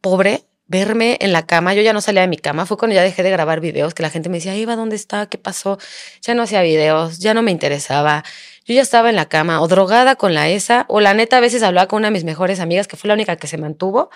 pobre, 0.02 0.46
verme 0.68 1.18
en 1.22 1.34
la 1.34 1.46
cama. 1.46 1.74
Yo 1.74 1.82
ya 1.82 1.94
no 1.94 2.02
salía 2.02 2.22
de 2.22 2.28
mi 2.28 2.38
cama. 2.38 2.66
Fue 2.66 2.78
cuando 2.78 2.96
ya 2.96 3.04
dejé 3.04 3.22
de 3.24 3.30
grabar 3.30 3.60
videos, 3.60 3.94
que 3.94 4.02
la 4.02 4.10
gente 4.10 4.30
me 4.30 4.38
decía, 4.38 4.56
Eva, 4.56 4.76
¿dónde 4.76 4.96
está? 4.96 5.28
¿Qué 5.28 5.38
pasó? 5.38 5.78
Ya 6.22 6.34
no 6.34 6.44
hacía 6.44 6.62
videos, 6.62 7.20
ya 7.20 7.34
no 7.34 7.42
me 7.42 7.52
interesaba. 7.52 8.24
Yo 8.66 8.74
ya 8.74 8.82
estaba 8.82 9.10
en 9.10 9.16
la 9.16 9.28
cama, 9.28 9.62
o 9.62 9.68
drogada 9.68 10.16
con 10.16 10.34
la 10.34 10.50
ESA, 10.50 10.86
o 10.88 11.00
la 11.00 11.14
neta 11.14 11.38
a 11.38 11.40
veces 11.40 11.62
hablaba 11.62 11.88
con 11.88 11.98
una 11.98 12.08
de 12.08 12.14
mis 12.14 12.24
mejores 12.24 12.60
amigas, 12.60 12.88
que 12.88 12.98
fue 12.98 13.08
la 13.10 13.14
única 13.14 13.36
que 13.36 13.46
se 13.46 13.58
mantuvo, 13.58 14.10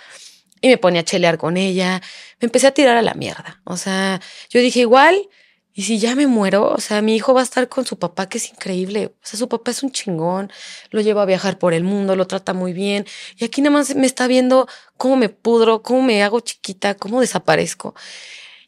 y 0.61 0.67
me 0.67 0.77
ponía 0.77 1.01
a 1.01 1.05
chelear 1.05 1.37
con 1.37 1.57
ella. 1.57 2.01
Me 2.39 2.45
empecé 2.45 2.67
a 2.67 2.71
tirar 2.71 2.97
a 2.97 3.01
la 3.01 3.13
mierda. 3.13 3.61
O 3.63 3.77
sea, 3.77 4.21
yo 4.49 4.59
dije, 4.61 4.81
igual, 4.81 5.29
y 5.73 5.83
si 5.83 5.99
ya 5.99 6.15
me 6.15 6.27
muero, 6.27 6.71
o 6.71 6.79
sea, 6.79 7.01
mi 7.01 7.15
hijo 7.15 7.33
va 7.33 7.41
a 7.41 7.43
estar 7.43 7.69
con 7.69 7.85
su 7.85 7.97
papá, 7.97 8.27
que 8.27 8.37
es 8.37 8.49
increíble. 8.49 9.13
O 9.15 9.25
sea, 9.25 9.39
su 9.39 9.47
papá 9.47 9.71
es 9.71 9.83
un 9.83 9.91
chingón, 9.91 10.51
lo 10.89 11.01
lleva 11.01 11.21
a 11.21 11.25
viajar 11.25 11.57
por 11.57 11.73
el 11.73 11.83
mundo, 11.83 12.15
lo 12.15 12.27
trata 12.27 12.53
muy 12.53 12.73
bien. 12.73 13.05
Y 13.37 13.45
aquí 13.45 13.61
nada 13.61 13.77
más 13.77 13.95
me 13.95 14.05
está 14.05 14.27
viendo 14.27 14.67
cómo 14.97 15.15
me 15.15 15.29
pudro, 15.29 15.81
cómo 15.81 16.01
me 16.01 16.23
hago 16.23 16.39
chiquita, 16.41 16.95
cómo 16.95 17.21
desaparezco. 17.21 17.95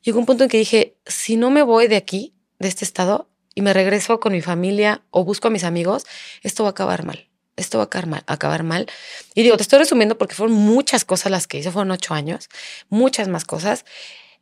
Llegó 0.04 0.20
un 0.20 0.26
punto 0.26 0.44
en 0.44 0.50
que 0.50 0.58
dije, 0.58 0.98
si 1.06 1.36
no 1.36 1.50
me 1.52 1.64
voy 1.64 1.88
de 1.88 1.98
aquí, 1.98 2.34
de 2.60 2.68
este 2.68 2.86
estado, 2.86 3.30
y 3.56 3.62
me 3.62 3.74
regreso 3.74 4.20
con 4.20 4.32
mi 4.34 4.42
familia 4.42 5.04
o 5.10 5.26
busco 5.26 5.50
a 5.50 5.52
mis 5.52 5.64
amigos, 5.64 6.06
esto 6.44 6.64
va 6.64 6.70
a 6.70 6.72
acabar 6.72 7.04
mal. 7.04 7.31
Esto 7.56 7.78
va 7.78 7.84
a 7.84 7.86
acabar 7.86 8.08
mal, 8.08 8.24
acabar 8.28 8.64
mal. 8.64 8.88
Y 9.36 9.44
digo, 9.44 9.58
te 9.58 9.64
estoy 9.64 9.80
resumiendo 9.80 10.18
porque 10.18 10.36
fueron 10.36 10.56
muchas 10.56 11.06
cosas 11.06 11.32
las 11.32 11.48
que 11.48 11.60
hice, 11.60 11.72
fueron 11.72 11.92
ocho 11.92 12.14
años, 12.14 12.50
muchas 12.90 13.28
más 13.28 13.46
cosas. 13.46 13.86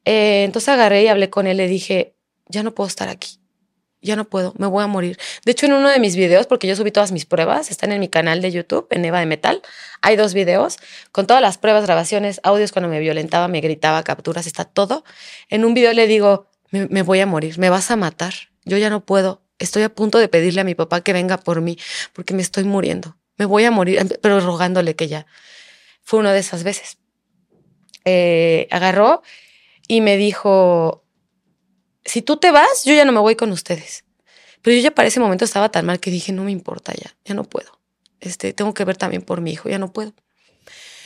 Eh, 0.06 0.44
entonces 0.44 0.70
agarré 0.70 1.04
y 1.04 1.08
hablé 1.08 1.30
con 1.30 1.48
él, 1.48 1.58
le 1.58 1.68
dije, 1.68 2.16
ya 2.48 2.64
no 2.64 2.74
puedo 2.74 2.88
estar 2.88 3.10
aquí, 3.10 3.40
ya 4.02 4.16
no 4.16 4.26
puedo, 4.26 4.54
me 4.58 4.68
voy 4.68 4.84
a 4.84 4.88
morir. 4.88 5.18
De 5.46 5.52
hecho, 5.52 5.66
en 5.66 5.74
uno 5.74 5.90
de 5.90 6.00
mis 6.00 6.16
videos, 6.16 6.48
porque 6.48 6.68
yo 6.68 6.76
subí 6.76 6.92
todas 6.92 7.12
mis 7.12 7.26
pruebas, 7.26 7.70
están 7.72 7.92
en 7.92 8.00
mi 8.00 8.08
canal 8.08 8.42
de 8.42 8.52
YouTube, 8.52 8.88
en 8.92 9.06
Eva 9.06 9.20
de 9.20 9.26
Metal, 9.26 9.62
hay 10.02 10.16
dos 10.16 10.34
videos 10.34 10.78
con 11.12 11.28
todas 11.28 11.42
las 11.42 11.58
pruebas, 11.58 11.86
grabaciones, 11.86 12.40
audios 12.44 12.72
cuando 12.72 12.90
me 12.90 13.00
violentaba, 13.00 13.48
me 13.48 13.62
gritaba, 13.62 14.04
capturas, 14.04 14.48
está 14.48 14.66
todo. 14.66 15.04
En 15.50 15.66
un 15.66 15.74
video 15.74 15.94
le 15.94 16.08
digo, 16.08 16.48
me, 16.72 16.88
me 16.88 17.02
voy 17.02 17.20
a 17.20 17.26
morir, 17.26 17.60
me 17.60 17.70
vas 17.70 17.92
a 17.92 17.96
matar, 17.96 18.34
yo 18.66 18.78
ya 18.78 18.90
no 18.90 19.06
puedo, 19.06 19.42
estoy 19.60 19.84
a 19.84 19.90
punto 19.90 20.18
de 20.18 20.28
pedirle 20.28 20.62
a 20.62 20.64
mi 20.64 20.76
papá 20.76 21.02
que 21.02 21.14
venga 21.14 21.38
por 21.38 21.62
mí, 21.62 21.78
porque 22.14 22.34
me 22.34 22.42
estoy 22.42 22.64
muriendo, 22.64 23.18
me 23.38 23.46
voy 23.46 23.66
a 23.66 23.72
morir, 23.72 24.18
pero 24.22 24.40
rogándole 24.40 24.96
que 24.96 25.08
ya. 25.08 25.26
Fue 26.02 26.20
una 26.20 26.34
de 26.34 26.40
esas 26.40 26.64
veces. 26.64 26.98
Eh, 28.06 28.68
agarró 28.72 29.22
y 29.88 30.02
me 30.02 30.18
dijo, 30.18 31.04
si 32.06 32.22
tú 32.22 32.38
te 32.38 32.52
vas, 32.52 32.86
yo 32.86 32.94
ya 32.94 33.06
no 33.06 33.12
me 33.12 33.20
voy 33.20 33.36
con 33.36 33.52
ustedes. 33.52 34.06
Pero 34.62 34.76
yo 34.76 34.82
ya 34.82 34.92
para 34.92 35.08
ese 35.08 35.20
momento 35.20 35.46
estaba 35.46 35.70
tan 35.70 35.86
mal 35.86 36.00
que 36.00 36.12
dije, 36.12 36.32
no 36.32 36.44
me 36.44 36.52
importa 36.52 36.94
ya, 36.94 37.16
ya 37.26 37.36
no 37.36 37.44
puedo. 37.44 37.80
Este, 38.20 38.54
tengo 38.54 38.74
que 38.74 38.84
ver 38.84 38.98
también 38.98 39.22
por 39.22 39.42
mi 39.42 39.52
hijo, 39.52 39.70
ya 39.70 39.80
no 39.80 39.94
puedo. 39.94 40.14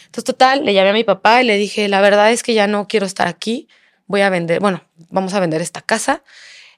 Entonces, 0.05 0.23
total, 0.23 0.65
le 0.65 0.73
llamé 0.73 0.89
a 0.89 0.93
mi 0.93 1.03
papá 1.03 1.41
y 1.41 1.45
le 1.45 1.57
dije, 1.57 1.87
la 1.87 2.01
verdad 2.01 2.31
es 2.31 2.43
que 2.43 2.53
ya 2.53 2.67
no 2.67 2.87
quiero 2.87 3.05
estar 3.05 3.27
aquí, 3.27 3.67
voy 4.05 4.21
a 4.21 4.29
vender, 4.29 4.59
bueno, 4.59 4.83
vamos 5.09 5.33
a 5.33 5.39
vender 5.39 5.61
esta 5.61 5.81
casa. 5.81 6.23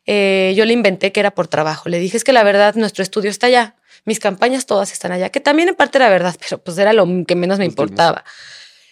Eh, 0.05 0.53
yo 0.55 0.65
le 0.65 0.73
inventé 0.73 1.11
que 1.11 1.19
era 1.19 1.31
por 1.31 1.47
trabajo. 1.47 1.89
Le 1.89 1.99
dije, 1.99 2.17
es 2.17 2.23
que 2.23 2.33
la 2.33 2.43
verdad, 2.43 2.75
nuestro 2.75 3.03
estudio 3.03 3.29
está 3.29 3.47
allá, 3.47 3.75
mis 4.05 4.19
campañas 4.19 4.65
todas 4.65 4.91
están 4.91 5.11
allá, 5.11 5.29
que 5.29 5.39
también 5.39 5.69
en 5.69 5.75
parte 5.75 5.97
era 5.97 6.09
verdad, 6.09 6.35
pero 6.39 6.61
pues 6.61 6.77
era 6.77 6.93
lo 6.93 7.07
que 7.25 7.35
menos 7.35 7.59
me 7.59 7.65
importaba. 7.65 8.23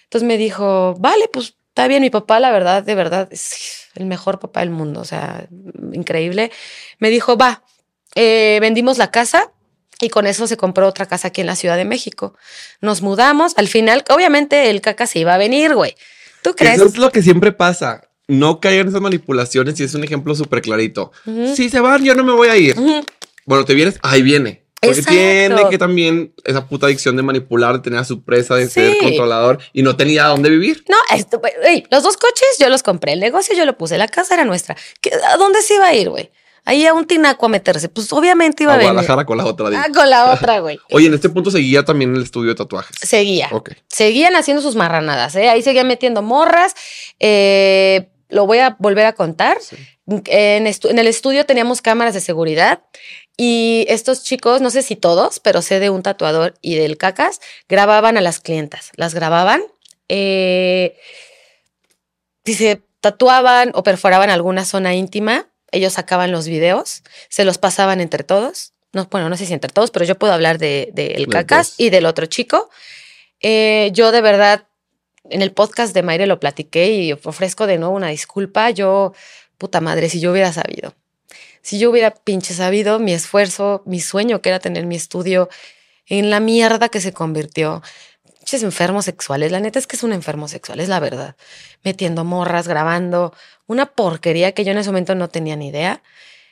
Entonces 0.06 0.28
me 0.28 0.38
dijo, 0.38 0.96
vale, 1.00 1.28
pues 1.32 1.56
está 1.70 1.88
bien, 1.88 2.02
mi 2.02 2.10
papá, 2.10 2.40
la 2.40 2.52
verdad, 2.52 2.84
de 2.84 2.96
verdad, 2.96 3.28
es 3.32 3.90
el 3.96 4.06
mejor 4.06 4.40
papá 4.40 4.60
del 4.60 4.70
mundo, 4.70 5.02
o 5.02 5.06
sea, 5.06 5.48
increíble. 5.92 6.52
Me 7.00 7.10
dijo, 7.10 7.38
va, 7.38 7.64
eh, 8.16 8.58
vendimos 8.62 8.98
la 8.98 9.12
casa 9.12 9.52
y 10.00 10.10
con 10.10 10.28
eso 10.28 10.48
se 10.48 10.58
compró 10.58 10.88
otra 10.88 11.06
casa 11.06 11.30
aquí 11.30 11.42
en 11.42 11.48
la 11.48 11.56
Ciudad 11.56 11.78
de 11.78 11.86
México. 11.86 12.36
Nos 12.82 13.02
mudamos, 13.02 13.54
al 13.58 13.68
final, 13.68 14.04
obviamente 14.10 14.70
el 14.70 14.82
caca 14.82 15.08
se 15.08 15.20
iba 15.20 15.34
a 15.34 15.38
venir, 15.38 15.76
güey. 15.76 15.96
¿Tú 16.42 16.56
crees? 16.56 16.76
Eso 16.76 16.86
es 16.86 16.98
lo 16.98 17.12
que 17.12 17.22
siempre 17.22 17.52
pasa. 17.52 18.10
No 18.28 18.60
caigan 18.60 18.84
en 18.84 18.88
esas 18.90 19.02
manipulaciones 19.02 19.80
y 19.80 19.84
es 19.84 19.94
un 19.96 20.04
ejemplo 20.04 20.34
súper 20.36 20.62
clarito. 20.62 21.12
Si 21.56 21.70
se 21.70 21.80
van, 21.80 22.04
yo 22.04 22.16
no 22.16 22.24
me 22.24 22.34
voy 22.34 22.48
a 22.48 22.58
ir. 22.58 22.76
Bueno, 23.46 23.66
te 23.66 23.74
vienes, 23.74 24.00
ahí 24.02 24.22
viene. 24.22 24.64
Porque 24.82 25.00
Exacto. 25.00 25.18
tiene 25.18 25.70
que 25.70 25.78
también 25.78 26.34
esa 26.44 26.68
puta 26.68 26.88
adicción 26.88 27.16
de 27.16 27.24
manipular, 27.24 27.74
de 27.76 27.80
tener 27.80 28.00
a 28.00 28.04
su 28.04 28.24
presa, 28.24 28.56
de 28.56 28.70
ser 28.70 28.98
controlador 28.98 29.60
y 29.72 29.82
no 29.82 29.96
tenía 29.96 30.26
dónde 30.26 30.50
vivir. 30.50 30.84
No, 30.90 30.98
esto, 31.16 31.42
ey, 31.64 31.86
los 31.90 32.04
dos 32.04 32.18
coches 32.18 32.58
yo 32.60 32.68
los 32.68 32.84
compré, 32.84 33.14
el 33.14 33.22
negocio 33.22 33.56
yo 33.56 33.66
lo 33.66 33.78
puse, 33.78 33.98
la 33.98 34.10
casa 34.10 34.34
era 34.34 34.44
nuestra. 34.44 34.76
¿Qué- 35.00 35.12
¿A 35.30 35.38
dónde 35.38 35.62
se 35.62 35.76
iba 35.76 35.88
a 35.88 35.94
ir, 35.96 36.10
güey? 36.10 36.32
Ahí 36.66 36.86
a 36.86 36.94
un 36.94 37.06
tinaco 37.06 37.46
a 37.46 37.50
meterse. 37.50 37.88
Pues 37.90 38.12
obviamente 38.14 38.64
iba 38.64 38.72
A 38.74 38.76
a 38.76 38.78
venir. 38.78 38.92
Guadalajara 38.94 39.26
con 39.26 39.38
la 39.38 39.46
otra. 39.46 39.68
Ah, 39.82 39.88
con 39.94 40.10
la 40.10 40.32
otra, 40.34 40.60
güey. 40.60 40.78
Oye, 40.92 41.08
en 41.08 41.14
este 41.14 41.30
punto 41.30 41.52
seguía 41.52 41.84
también 41.84 42.16
el 42.16 42.24
estudio 42.24 42.50
de 42.50 42.56
tatuajes. 42.56 42.96
Seguía. 43.02 43.50
Ok. 43.52 43.72
Seguían 43.90 44.36
haciendo 44.36 44.62
sus 44.62 44.76
marranadas, 44.76 45.36
¿eh? 45.36 45.50
Ahí 45.50 45.62
seguían 45.62 45.88
metiendo 45.88 46.22
morras. 46.22 46.74
Eh, 47.20 48.10
lo 48.34 48.46
voy 48.46 48.60
a 48.60 48.76
volver 48.80 49.06
a 49.06 49.14
contar. 49.14 49.58
En, 50.08 50.68
el 50.68 51.08
estudio 51.08 51.46
teníamos 51.46 51.82
cámaras 51.82 52.14
de 52.14 52.22
seguridad 52.22 52.84
y 53.38 53.86
estos 53.88 54.24
chicos, 54.24 54.62
no 54.62 54.70
sé 54.70 54.82
si 54.82 54.96
todos, 54.96 55.40
pero 55.40 55.62
sé 55.62 55.80
de 55.80 55.90
un 55.90 56.04
tatuador 56.04 56.56
y 56.62 56.76
del 56.76 56.98
cacas, 56.98 57.40
grababan 57.70 58.18
a 58.18 58.22
las 58.22 58.40
clientas. 58.40 58.92
Las 58.96 59.14
grababan. 59.14 59.64
eh, 60.10 60.98
si 62.46 62.56
se 62.56 62.82
tatuaban 63.00 63.72
o 63.74 63.84
perforaban 63.84 64.30
alguna 64.30 64.66
zona 64.66 64.94
íntima, 64.94 65.48
ellos 65.72 65.94
sacaban 65.94 66.32
los 66.32 66.48
videos, 66.48 67.04
se 67.30 67.46
los 67.46 67.58
pasaban 67.58 68.02
entre 68.02 68.24
todos. 68.24 68.74
No, 68.92 69.08
bueno, 69.10 69.30
no 69.30 69.38
sé 69.38 69.46
si 69.46 69.54
entre 69.54 69.72
todos, 69.72 69.92
pero 69.92 70.06
yo 70.06 70.20
puedo 70.20 70.34
hablar 70.34 70.60
de, 70.60 70.90
de 70.94 71.08
el 71.14 71.28
cacas 71.28 71.74
y 71.78 71.90
del 71.90 72.06
otro 72.06 72.28
chico. 72.28 72.70
Eh, 73.42 73.90
yo 73.94 74.12
de 74.12 74.22
verdad, 74.22 74.68
en 75.30 75.42
el 75.42 75.52
podcast 75.52 75.94
de 75.94 76.04
Mayre 76.04 76.28
lo 76.28 76.40
platiqué 76.40 76.92
y 76.92 77.14
ofrezco 77.14 77.68
de 77.68 77.78
nuevo 77.78 77.96
una 77.96 78.10
disculpa. 78.10 78.70
Yo, 78.70 79.14
puta 79.58 79.82
madre, 79.82 80.10
si 80.10 80.20
yo 80.20 80.32
hubiera 80.32 80.52
sabido, 80.54 80.96
si 81.62 81.80
yo 81.80 81.90
hubiera 81.90 82.12
pinche 82.12 82.54
sabido 82.54 83.00
mi 83.00 83.14
esfuerzo, 83.14 83.84
mi 83.86 84.00
sueño 84.00 84.42
que 84.42 84.50
era 84.50 84.60
tener 84.60 84.86
mi 84.86 84.96
estudio 84.96 85.50
en 86.08 86.30
la 86.30 86.40
mierda 86.40 86.90
que 86.90 87.02
se 87.02 87.14
convirtió. 87.14 87.82
Pinches 88.40 88.64
enfermos 88.64 89.06
sexuales, 89.06 89.52
la 89.52 89.62
neta 89.62 89.80
es 89.80 89.88
que 89.88 89.96
es 89.96 90.04
un 90.04 90.12
enfermo 90.12 90.50
sexual, 90.50 90.82
es 90.82 90.90
la 90.90 91.00
verdad. 91.00 91.36
Metiendo 91.84 92.26
morras, 92.26 92.68
grabando, 92.68 93.34
una 93.68 93.86
porquería 93.86 94.52
que 94.52 94.66
yo 94.66 94.72
en 94.72 94.80
ese 94.80 94.90
momento 94.90 95.16
no 95.16 95.30
tenía 95.30 95.56
ni 95.56 95.70
idea. 95.70 96.04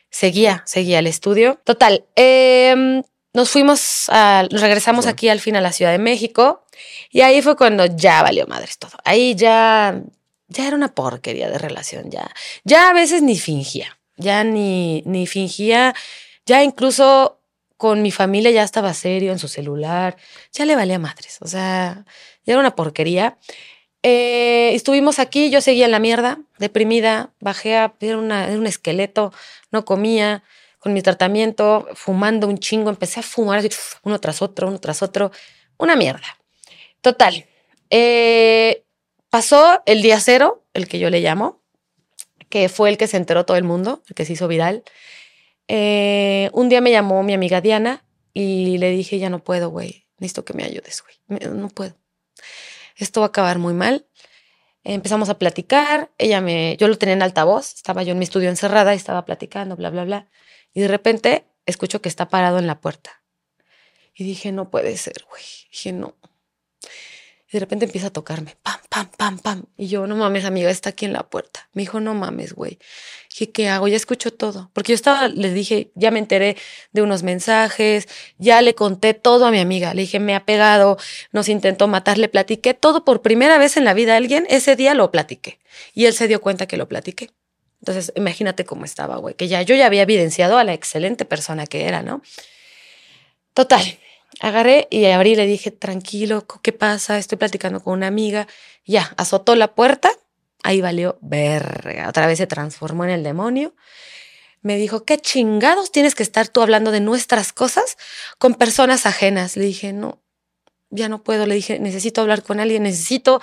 Seguía, 0.10 0.64
seguía 0.66 1.00
el 1.00 1.08
estudio. 1.08 1.60
Total, 1.66 2.06
em, 2.16 3.04
nos 3.34 3.50
fuimos, 3.50 4.06
a, 4.10 4.46
regresamos 4.50 5.06
Sí. 5.06 5.10
aquí 5.12 5.30
al 5.30 5.40
fin 5.40 5.56
a 5.56 5.62
la 5.62 5.72
Ciudad 5.72 5.92
de 5.92 5.98
México 6.00 6.66
y 7.12 7.22
ahí 7.22 7.42
fue 7.42 7.56
cuando 7.56 7.86
ya 7.86 8.22
valió 8.24 8.46
madres 8.48 8.78
todo. 8.78 8.92
Ahí 9.06 9.36
ya, 9.36 10.02
ya 10.48 10.68
era 10.68 10.76
una 10.76 10.94
porquería 10.94 11.50
de 11.50 11.58
relación, 11.58 12.10
ya, 12.12 12.30
ya 12.64 12.90
a 12.90 12.94
veces 12.94 13.22
ni 13.22 13.38
fingía, 13.38 13.98
ya 14.18 14.44
ni, 14.44 15.02
ni 15.06 15.28
fingía, 15.28 15.94
ya 16.46 16.64
incluso 16.64 17.40
con 17.78 18.02
mi 18.04 18.12
familia 18.12 18.52
ya 18.52 18.64
estaba 18.64 18.94
serio 18.94 19.32
en 19.32 19.40
su 19.40 19.48
celular, 19.48 20.16
ya 20.52 20.66
le 20.66 20.76
valía 20.76 21.00
madres, 21.00 21.38
o 21.42 21.48
sea, 21.48 22.06
ya 22.46 22.54
era 22.54 22.60
una 22.60 22.76
porquería. 22.76 23.38
Eh, 24.04 24.72
estuvimos 24.74 25.20
aquí, 25.20 25.50
yo 25.52 25.62
seguía 25.62 25.86
en 25.86 25.92
la 25.92 26.00
mierda, 26.00 26.40
deprimida, 26.58 27.32
bajé 27.40 27.78
a, 27.78 27.94
era, 28.00 28.18
una- 28.18 28.48
era 28.48 28.58
un 28.58 28.68
esqueleto, 28.68 29.32
no 29.72 29.86
comía, 29.86 30.44
con 30.82 30.94
mi 30.94 31.04
tratamiento, 31.04 31.88
fumando 31.94 32.48
un 32.48 32.58
chingo, 32.58 32.90
empecé 32.90 33.20
a 33.20 33.24
fumar 33.24 33.60
así, 33.60 33.70
uno 34.02 34.20
tras 34.20 34.42
otro, 34.42 34.68
uno 34.68 34.80
tras 34.80 35.04
otro, 35.04 35.32
una 35.78 35.96
mierda. 35.96 36.26
Total. 37.02 37.46
Eh, 37.92 38.84
pasó 39.30 39.84
el 39.86 40.02
día 40.02 40.20
cero, 40.20 40.66
el 40.74 40.88
que 40.88 40.98
yo 40.98 41.12
le 41.12 41.20
llamo, 41.22 41.62
que 42.50 42.68
fue 42.68 42.90
el 42.90 42.98
que 42.98 43.06
se 43.06 43.18
enteró 43.18 43.46
todo 43.46 43.58
el 43.58 43.64
mundo, 43.64 44.02
el 44.08 44.16
que 44.16 44.26
se 44.26 44.34
hizo 44.34 44.48
viral. 44.48 44.84
Eh, 45.68 46.50
un 46.52 46.68
día 46.68 46.82
me 46.82 46.90
llamó 46.90 47.22
mi 47.22 47.36
amiga 47.36 47.62
Diana 47.62 48.04
y 48.34 48.80
le 48.80 48.90
dije, 48.90 49.20
ya 49.20 49.30
no 49.30 49.38
puedo, 49.44 49.70
güey, 49.70 50.08
necesito 50.18 50.44
que 50.46 50.56
me 50.56 50.64
ayudes, 50.64 51.04
güey, 51.28 51.40
no 51.54 51.70
puedo. 51.70 51.96
Esto 52.96 53.20
va 53.20 53.28
a 53.28 53.30
acabar 53.30 53.60
muy 53.60 53.76
mal. 53.76 54.08
Empezamos 54.84 55.30
a 55.30 55.38
platicar, 55.38 56.10
ella 56.18 56.42
me, 56.42 56.76
yo 56.78 56.88
lo 56.88 56.98
tenía 56.98 57.14
en 57.14 57.22
altavoz, 57.22 57.76
estaba 57.76 58.02
yo 58.02 58.14
en 58.14 58.18
mi 58.18 58.24
estudio 58.24 58.50
encerrada 58.50 58.96
y 58.96 58.98
estaba 58.98 59.26
platicando, 59.26 59.76
bla, 59.76 59.92
bla, 59.92 60.06
bla. 60.06 60.28
Y 60.74 60.82
de 60.82 60.88
repente 60.88 61.46
escucho 61.66 62.02
que 62.02 62.10
está 62.10 62.30
parado 62.30 62.60
en 62.60 62.68
la 62.68 62.80
puerta. 62.80 63.22
Y 64.14 64.24
dije, 64.24 64.52
no 64.52 64.70
puede 64.70 64.98
ser, 64.98 65.26
güey. 65.30 65.44
Dije, 65.72 65.94
no. 65.94 66.16
Y 67.52 67.58
de 67.58 67.60
repente 67.60 67.84
empieza 67.84 68.08
a 68.08 68.12
tocarme, 68.12 68.56
pam, 68.64 68.80
pam, 68.88 69.10
pam, 69.18 69.38
pam. 69.40 69.66
Y 69.76 69.88
yo, 69.88 70.08
no 70.08 70.16
mames, 70.16 70.46
amiga, 70.46 70.70
está 70.70 70.92
aquí 70.92 71.04
en 71.04 71.12
la 71.12 71.24
puerta. 71.24 71.68
Me 71.74 71.82
dijo, 71.82 72.00
no 72.00 72.14
mames, 72.14 72.54
güey. 72.54 72.80
Dije, 73.30 73.52
¿qué 73.52 73.68
hago? 73.68 73.90
Ya 73.90 73.98
escucho 73.98 74.32
todo. 74.32 74.72
Porque 74.72 74.94
yo 74.94 74.96
estaba, 74.96 75.28
le 75.28 75.54
dije, 75.54 75.92
ya 75.96 76.12
me 76.12 76.20
enteré 76.20 76.56
de 76.94 77.02
unos 77.02 77.24
mensajes, 77.24 78.08
ya 78.38 78.62
le 78.62 78.74
conté 78.74 79.14
todo 79.14 79.46
a 79.46 79.52
mi 79.52 79.60
amiga. 79.60 79.94
Le 79.94 80.04
dije, 80.04 80.22
me 80.22 80.34
ha 80.34 80.46
pegado, 80.46 80.98
nos 81.34 81.50
intentó 81.50 81.90
matar, 81.90 82.18
le 82.18 82.30
platiqué 82.30 82.74
todo 82.74 83.04
por 83.04 83.22
primera 83.22 83.58
vez 83.58 83.76
en 83.76 83.84
la 83.84 83.94
vida 83.94 84.14
a 84.14 84.18
alguien. 84.18 84.46
Ese 84.50 84.78
día 84.78 84.94
lo 84.94 85.12
platiqué. 85.12 85.60
Y 85.94 86.06
él 86.06 86.14
se 86.14 86.30
dio 86.30 86.40
cuenta 86.40 86.68
que 86.68 86.78
lo 86.78 86.88
platiqué. 86.88 87.32
Entonces, 87.82 88.14
imagínate 88.16 88.64
cómo 88.64 88.86
estaba, 88.86 89.18
güey, 89.18 89.34
que 89.34 89.48
ya 89.48 89.64
yo 89.64 89.76
ya 89.76 89.88
había 89.88 90.04
evidenciado 90.04 90.58
a 90.58 90.64
la 90.64 90.74
excelente 90.74 91.26
persona 91.26 91.66
que 91.66 91.88
era, 91.88 92.04
¿no? 92.04 92.22
Total, 93.56 93.82
agarré 94.40 94.88
y 94.92 95.06
abrí 95.06 95.32
y 95.32 95.36
le 95.36 95.48
dije, 95.48 95.72
tranquilo, 95.72 96.46
¿qué 96.62 96.74
pasa? 96.74 97.18
Estoy 97.18 97.40
platicando 97.40 97.84
con 97.84 97.94
una 97.94 98.08
amiga. 98.08 98.48
Ya, 98.86 99.14
azotó 99.18 99.56
la 99.56 99.74
puerta, 99.74 100.12
ahí 100.64 100.80
valió 100.80 101.18
verga. 101.22 102.08
Otra 102.08 102.28
vez 102.28 102.38
se 102.38 102.48
transformó 102.48 103.04
en 103.04 103.10
el 103.10 103.24
demonio. 103.24 103.74
Me 104.62 104.78
dijo, 104.78 105.04
¿qué 105.04 105.18
chingados 105.18 105.92
tienes 105.92 106.14
que 106.14 106.22
estar 106.22 106.48
tú 106.48 106.62
hablando 106.62 106.92
de 106.92 107.00
nuestras 107.00 107.52
cosas 107.52 107.98
con 108.38 108.54
personas 108.54 109.08
ajenas? 109.08 109.58
Le 109.58 109.66
dije, 109.66 109.92
no, 109.92 110.22
ya 110.92 111.10
no 111.10 111.24
puedo. 111.24 111.48
Le 111.48 111.56
dije, 111.56 111.80
necesito 111.80 112.22
hablar 112.22 112.44
con 112.44 112.60
alguien, 112.60 112.84
necesito 112.84 113.42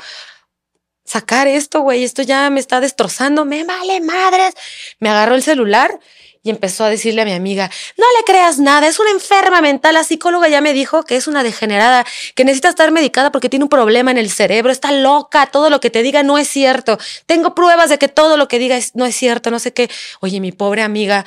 sacar 1.08 1.48
esto, 1.48 1.80
güey, 1.80 2.04
esto 2.04 2.22
ya 2.22 2.50
me 2.50 2.60
está 2.60 2.80
destrozando, 2.80 3.44
me 3.44 3.64
vale 3.64 4.00
madres. 4.00 4.54
Me 5.00 5.08
agarró 5.08 5.34
el 5.34 5.42
celular 5.42 5.98
y 6.42 6.50
empezó 6.50 6.84
a 6.84 6.90
decirle 6.90 7.22
a 7.22 7.24
mi 7.24 7.32
amiga, 7.32 7.70
no 7.96 8.04
le 8.18 8.24
creas 8.24 8.58
nada, 8.58 8.86
es 8.86 8.98
una 8.98 9.10
enferma 9.10 9.60
mental, 9.60 9.94
la 9.94 10.04
psicóloga 10.04 10.48
ya 10.48 10.60
me 10.60 10.72
dijo 10.72 11.02
que 11.02 11.16
es 11.16 11.26
una 11.26 11.42
degenerada, 11.42 12.06
que 12.34 12.44
necesita 12.44 12.68
estar 12.68 12.90
medicada 12.92 13.32
porque 13.32 13.48
tiene 13.48 13.64
un 13.64 13.68
problema 13.68 14.10
en 14.10 14.18
el 14.18 14.30
cerebro, 14.30 14.70
está 14.70 14.92
loca, 14.92 15.46
todo 15.46 15.68
lo 15.68 15.80
que 15.80 15.90
te 15.90 16.02
diga 16.02 16.22
no 16.22 16.38
es 16.38 16.48
cierto, 16.48 16.98
tengo 17.26 17.54
pruebas 17.54 17.90
de 17.90 17.98
que 17.98 18.08
todo 18.08 18.36
lo 18.36 18.48
que 18.48 18.58
diga 18.58 18.78
no 18.94 19.04
es 19.04 19.16
cierto, 19.16 19.50
no 19.50 19.58
sé 19.58 19.72
qué. 19.72 19.90
Oye, 20.20 20.40
mi 20.40 20.52
pobre 20.52 20.82
amiga, 20.82 21.24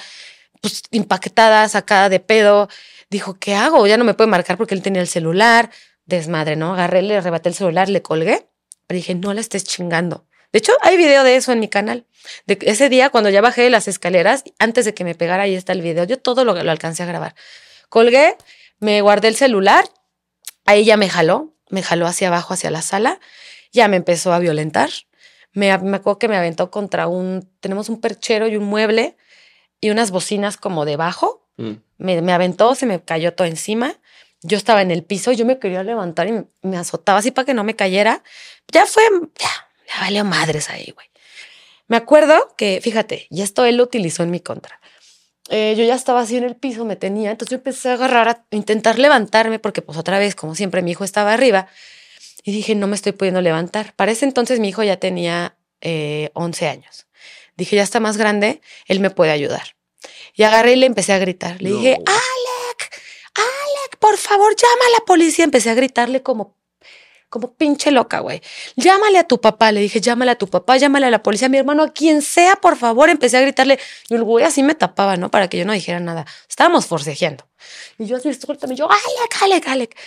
pues 0.61 0.83
impactada, 0.91 1.67
sacada 1.67 2.07
de 2.09 2.19
pedo, 2.19 2.69
dijo, 3.09 3.35
¿qué 3.39 3.55
hago? 3.55 3.85
Ya 3.87 3.97
no 3.97 4.05
me 4.05 4.13
puede 4.13 4.29
marcar 4.29 4.57
porque 4.57 4.75
él 4.75 4.81
tenía 4.81 5.01
el 5.01 5.07
celular, 5.07 5.69
desmadre, 6.05 6.55
¿no? 6.55 6.73
Agarré, 6.73 7.01
le 7.01 7.17
arrebaté 7.17 7.49
el 7.49 7.55
celular, 7.55 7.89
le 7.89 8.01
colgué, 8.01 8.47
le 8.91 8.97
dije, 8.97 9.15
no 9.15 9.33
la 9.33 9.41
estés 9.41 9.63
chingando. 9.63 10.25
De 10.51 10.59
hecho, 10.59 10.73
hay 10.81 10.97
video 10.97 11.23
de 11.23 11.35
eso 11.35 11.51
en 11.51 11.59
mi 11.59 11.67
canal. 11.69 12.05
De 12.45 12.57
ese 12.61 12.89
día, 12.89 13.09
cuando 13.09 13.29
ya 13.29 13.41
bajé 13.41 13.69
las 13.69 13.87
escaleras, 13.87 14.43
antes 14.59 14.85
de 14.85 14.93
que 14.93 15.03
me 15.03 15.15
pegara, 15.15 15.43
ahí 15.43 15.55
está 15.55 15.73
el 15.73 15.81
video. 15.81 16.03
Yo 16.03 16.19
todo 16.19 16.43
lo, 16.43 16.61
lo 16.61 16.71
alcancé 16.71 17.03
a 17.03 17.05
grabar. 17.05 17.35
Colgué, 17.89 18.35
me 18.79 19.01
guardé 19.01 19.29
el 19.29 19.35
celular, 19.35 19.85
ahí 20.65 20.83
ya 20.85 20.97
me 20.97 21.09
jaló, 21.09 21.53
me 21.69 21.83
jaló 21.83 22.05
hacia 22.07 22.27
abajo, 22.27 22.53
hacia 22.53 22.71
la 22.71 22.81
sala, 22.81 23.19
ya 23.71 23.87
me 23.87 23.97
empezó 23.97 24.33
a 24.33 24.39
violentar. 24.39 24.89
Me, 25.53 25.77
me 25.77 25.97
acuerdo 25.97 26.19
que 26.19 26.27
me 26.27 26.37
aventó 26.37 26.71
contra 26.71 27.07
un, 27.07 27.49
tenemos 27.59 27.89
un 27.89 28.01
perchero 28.01 28.47
y 28.47 28.57
un 28.57 28.65
mueble 28.65 29.17
y 29.79 29.89
unas 29.89 30.11
bocinas 30.11 30.57
como 30.57 30.85
debajo. 30.85 31.47
Mm. 31.57 31.73
Me, 31.97 32.21
me 32.21 32.33
aventó, 32.33 32.75
se 32.75 32.85
me 32.85 33.01
cayó 33.01 33.33
todo 33.33 33.47
encima. 33.47 33.95
Yo 34.43 34.57
estaba 34.57 34.81
en 34.81 34.91
el 34.91 35.03
piso, 35.03 35.31
yo 35.31 35.45
me 35.45 35.59
quería 35.59 35.83
levantar 35.83 36.27
y 36.27 36.45
me 36.61 36.77
azotaba 36.77 37.19
así 37.19 37.31
para 37.31 37.45
que 37.45 37.53
no 37.53 37.63
me 37.63 37.75
cayera. 37.75 38.23
Ya 38.71 38.85
fue, 38.85 39.03
ya, 39.37 39.49
ya 39.87 40.01
valió 40.01 40.25
madres 40.25 40.69
ahí, 40.69 40.91
güey. 40.95 41.07
Me 41.87 41.97
acuerdo 41.97 42.55
que, 42.57 42.79
fíjate, 42.81 43.27
y 43.29 43.41
esto 43.41 43.65
él 43.65 43.77
lo 43.77 43.83
utilizó 43.83 44.23
en 44.23 44.31
mi 44.31 44.39
contra. 44.39 44.79
Eh, 45.49 45.75
yo 45.77 45.83
ya 45.83 45.95
estaba 45.95 46.21
así 46.21 46.37
en 46.37 46.45
el 46.45 46.55
piso, 46.55 46.85
me 46.85 46.95
tenía, 46.95 47.31
entonces 47.31 47.51
yo 47.51 47.57
empecé 47.57 47.89
a 47.89 47.93
agarrar, 47.93 48.29
a 48.29 48.45
intentar 48.51 48.97
levantarme, 48.97 49.59
porque 49.59 49.81
pues 49.81 49.97
otra 49.97 50.17
vez, 50.17 50.33
como 50.33 50.55
siempre, 50.55 50.81
mi 50.81 50.91
hijo 50.91 51.03
estaba 51.03 51.33
arriba, 51.33 51.67
y 52.43 52.51
dije, 52.53 52.75
no 52.75 52.87
me 52.87 52.95
estoy 52.95 53.11
pudiendo 53.11 53.41
levantar. 53.41 53.93
Para 53.95 54.11
ese 54.11 54.25
entonces 54.25 54.59
mi 54.59 54.69
hijo 54.69 54.83
ya 54.83 54.97
tenía 54.97 55.57
eh, 55.81 56.31
11 56.33 56.67
años. 56.67 57.07
Dije, 57.57 57.75
ya 57.75 57.83
está 57.83 57.99
más 57.99 58.17
grande, 58.17 58.61
él 58.87 58.99
me 58.99 59.09
puede 59.09 59.31
ayudar. 59.31 59.75
Y 60.33 60.43
agarré 60.43 60.73
y 60.73 60.75
le 60.77 60.85
empecé 60.85 61.13
a 61.13 61.19
gritar. 61.19 61.61
Le 61.61 61.71
dije, 61.71 61.93
Alec, 61.93 62.07
Alec, 62.07 62.21
por 64.01 64.17
favor, 64.17 64.53
llama 64.55 64.85
a 64.87 64.99
la 64.99 65.05
policía. 65.05 65.45
Empecé 65.45 65.69
a 65.69 65.75
gritarle 65.75 66.21
como 66.21 66.57
como 67.29 67.53
pinche 67.53 67.91
loca, 67.91 68.19
güey. 68.19 68.41
Llámale 68.75 69.17
a 69.17 69.23
tu 69.23 69.39
papá, 69.39 69.71
le 69.71 69.79
dije, 69.79 70.01
llámale 70.01 70.31
a 70.31 70.35
tu 70.35 70.47
papá, 70.47 70.75
llámale 70.75 71.05
a 71.05 71.09
la 71.09 71.23
policía, 71.23 71.45
a 71.45 71.49
mi 71.49 71.57
hermano, 71.57 71.83
a 71.83 71.93
quien 71.93 72.21
sea, 72.21 72.57
por 72.57 72.75
favor. 72.75 73.09
Empecé 73.09 73.37
a 73.37 73.41
gritarle 73.41 73.79
y 74.09 74.15
el 74.15 74.23
güey 74.23 74.43
así 74.43 74.63
me 74.63 74.75
tapaba, 74.75 75.15
¿no? 75.15 75.31
Para 75.31 75.47
que 75.47 75.57
yo 75.57 75.63
no 75.63 75.71
dijera 75.71 76.01
nada. 76.01 76.25
Estábamos 76.49 76.87
forcejeando. 76.87 77.47
Y 77.97 78.05
yo 78.05 78.17
así, 78.17 78.29
también 78.37 78.75
yo, 78.75 78.89
Alec, 78.91 79.41
Alec, 79.43 79.67
Alec. 79.69 79.97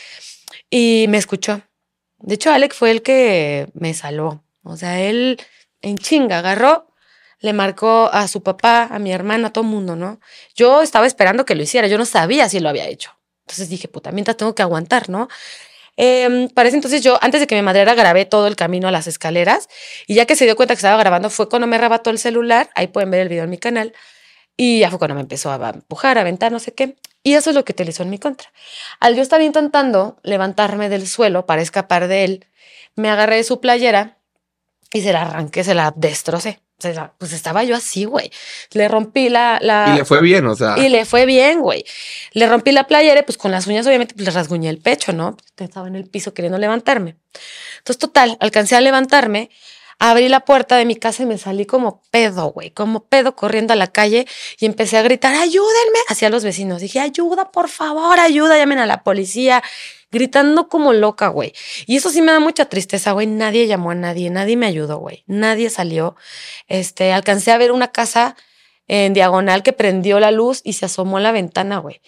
Y 0.68 1.06
me 1.08 1.16
escuchó. 1.16 1.62
De 2.18 2.34
hecho, 2.34 2.52
Alec 2.52 2.74
fue 2.74 2.90
el 2.90 3.00
que 3.00 3.68
me 3.72 3.94
salvó. 3.94 4.44
O 4.62 4.76
sea, 4.76 5.00
él 5.00 5.40
en 5.80 5.96
chinga 5.96 6.40
agarró, 6.40 6.88
le 7.40 7.54
marcó 7.54 8.10
a 8.12 8.28
su 8.28 8.42
papá, 8.42 8.88
a 8.90 8.98
mi 8.98 9.12
hermana, 9.12 9.48
a 9.48 9.52
todo 9.52 9.64
mundo, 9.64 9.96
¿no? 9.96 10.20
Yo 10.54 10.82
estaba 10.82 11.06
esperando 11.06 11.46
que 11.46 11.54
lo 11.54 11.62
hiciera, 11.62 11.88
yo 11.88 11.96
no 11.96 12.04
sabía 12.04 12.50
si 12.50 12.60
lo 12.60 12.68
había 12.68 12.86
hecho. 12.86 13.12
Entonces 13.46 13.68
dije, 13.68 13.88
puta, 13.88 14.10
mientras 14.12 14.36
tengo 14.36 14.54
que 14.54 14.62
aguantar, 14.62 15.10
¿no? 15.10 15.28
Eh, 15.96 16.48
parece 16.54 16.76
entonces 16.76 17.02
yo, 17.02 17.18
antes 17.22 17.40
de 17.40 17.46
que 17.46 17.54
me 17.54 17.62
madreara, 17.62 17.94
grabé 17.94 18.24
todo 18.24 18.46
el 18.46 18.56
camino 18.56 18.88
a 18.88 18.90
las 18.90 19.06
escaleras 19.06 19.68
y 20.06 20.14
ya 20.14 20.26
que 20.26 20.34
se 20.34 20.44
dio 20.44 20.56
cuenta 20.56 20.74
que 20.74 20.78
estaba 20.78 20.96
grabando 20.96 21.30
fue 21.30 21.48
cuando 21.48 21.66
me 21.68 21.76
arrebató 21.76 22.10
el 22.10 22.18
celular, 22.18 22.70
ahí 22.74 22.88
pueden 22.88 23.10
ver 23.10 23.20
el 23.20 23.28
video 23.28 23.44
en 23.44 23.50
mi 23.50 23.58
canal, 23.58 23.92
y 24.56 24.80
ya 24.80 24.90
fue 24.90 24.98
cuando 24.98 25.14
me 25.14 25.20
empezó 25.20 25.50
a 25.50 25.70
empujar, 25.70 26.18
a 26.18 26.22
aventar, 26.22 26.52
no 26.52 26.60
sé 26.60 26.72
qué. 26.74 26.96
Y 27.22 27.34
eso 27.34 27.50
es 27.50 27.56
lo 27.56 27.64
que 27.64 27.72
utilizó 27.72 28.02
en 28.02 28.10
mi 28.10 28.18
contra. 28.18 28.52
Al 29.00 29.16
yo 29.16 29.22
estar 29.22 29.40
intentando 29.40 30.18
levantarme 30.22 30.88
del 30.88 31.08
suelo 31.08 31.46
para 31.46 31.62
escapar 31.62 32.08
de 32.08 32.24
él, 32.24 32.46
me 32.96 33.10
agarré 33.10 33.36
de 33.36 33.44
su 33.44 33.60
playera 33.60 34.18
y 34.92 35.02
se 35.02 35.12
la 35.12 35.22
arranqué, 35.22 35.64
se 35.64 35.74
la 35.74 35.92
destrocé 35.96 36.63
pues 37.18 37.32
estaba 37.32 37.64
yo 37.64 37.76
así, 37.76 38.04
güey. 38.04 38.30
Le 38.72 38.88
rompí 38.88 39.28
la, 39.28 39.58
la, 39.60 39.90
Y 39.92 39.98
le 39.98 40.04
fue 40.04 40.20
bien, 40.20 40.46
o 40.46 40.54
sea. 40.54 40.78
Y 40.78 40.88
le 40.88 41.04
fue 41.04 41.26
bien, 41.26 41.60
güey. 41.60 41.84
Le 42.32 42.46
rompí 42.48 42.72
la 42.72 42.86
playera 42.86 43.24
pues 43.24 43.38
con 43.38 43.50
las 43.50 43.66
uñas 43.66 43.86
obviamente 43.86 44.14
pues, 44.14 44.26
le 44.26 44.32
rasguñé 44.32 44.68
el 44.68 44.78
pecho, 44.78 45.12
¿no? 45.12 45.36
Estaba 45.56 45.88
en 45.88 45.96
el 45.96 46.08
piso 46.08 46.34
queriendo 46.34 46.58
levantarme. 46.58 47.16
Entonces, 47.78 47.98
total, 47.98 48.36
alcancé 48.40 48.76
a 48.76 48.80
levantarme, 48.80 49.50
abrí 49.98 50.28
la 50.28 50.40
puerta 50.40 50.76
de 50.76 50.84
mi 50.84 50.96
casa 50.96 51.22
y 51.22 51.26
me 51.26 51.38
salí 51.38 51.66
como 51.66 52.02
pedo, 52.10 52.46
güey, 52.52 52.70
como 52.70 53.04
pedo 53.04 53.36
corriendo 53.36 53.72
a 53.72 53.76
la 53.76 53.88
calle 53.88 54.26
y 54.58 54.66
empecé 54.66 54.96
a 54.96 55.02
gritar, 55.02 55.34
ayúdenme, 55.34 55.98
hacia 56.08 56.30
los 56.30 56.44
vecinos. 56.44 56.80
Dije, 56.80 57.00
ayuda, 57.00 57.50
por 57.50 57.68
favor, 57.68 58.18
ayuda, 58.18 58.56
llamen 58.56 58.78
a 58.78 58.86
la 58.86 59.02
policía 59.02 59.62
gritando 60.14 60.68
como 60.68 60.94
loca, 60.94 61.28
güey. 61.28 61.52
Y 61.86 61.96
eso 61.96 62.08
sí 62.08 62.22
me 62.22 62.32
da 62.32 62.40
mucha 62.40 62.64
tristeza, 62.64 63.12
güey. 63.12 63.26
Nadie 63.26 63.66
llamó 63.66 63.90
a 63.90 63.94
nadie, 63.94 64.30
nadie 64.30 64.56
me 64.56 64.66
ayudó, 64.66 64.98
güey. 64.98 65.24
Nadie 65.26 65.68
salió. 65.68 66.16
Este, 66.68 67.12
alcancé 67.12 67.52
a 67.52 67.58
ver 67.58 67.72
una 67.72 67.88
casa 67.88 68.36
en 68.86 69.12
diagonal 69.12 69.62
que 69.62 69.72
prendió 69.72 70.20
la 70.20 70.30
luz 70.30 70.62
y 70.64 70.74
se 70.74 70.86
asomó 70.86 71.18
a 71.18 71.20
la 71.20 71.32
ventana, 71.32 71.78
güey. 71.78 72.00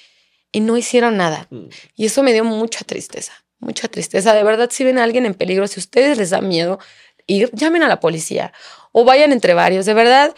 Y 0.52 0.60
no 0.60 0.78
hicieron 0.78 1.16
nada. 1.18 1.48
Mm. 1.50 1.66
Y 1.96 2.06
eso 2.06 2.22
me 2.22 2.32
dio 2.32 2.44
mucha 2.44 2.84
tristeza, 2.84 3.32
mucha 3.58 3.88
tristeza. 3.88 4.32
De 4.32 4.42
verdad, 4.42 4.70
si 4.72 4.84
ven 4.84 4.98
a 4.98 5.04
alguien 5.04 5.26
en 5.26 5.34
peligro, 5.34 5.66
si 5.66 5.80
a 5.80 5.82
ustedes 5.82 6.16
les 6.16 6.30
da 6.30 6.40
miedo 6.40 6.78
ir, 7.26 7.50
llamen 7.52 7.82
a 7.82 7.88
la 7.88 8.00
policía 8.00 8.52
o 8.92 9.04
vayan 9.04 9.32
entre 9.32 9.52
varios. 9.52 9.84
De 9.84 9.94
verdad, 9.94 10.34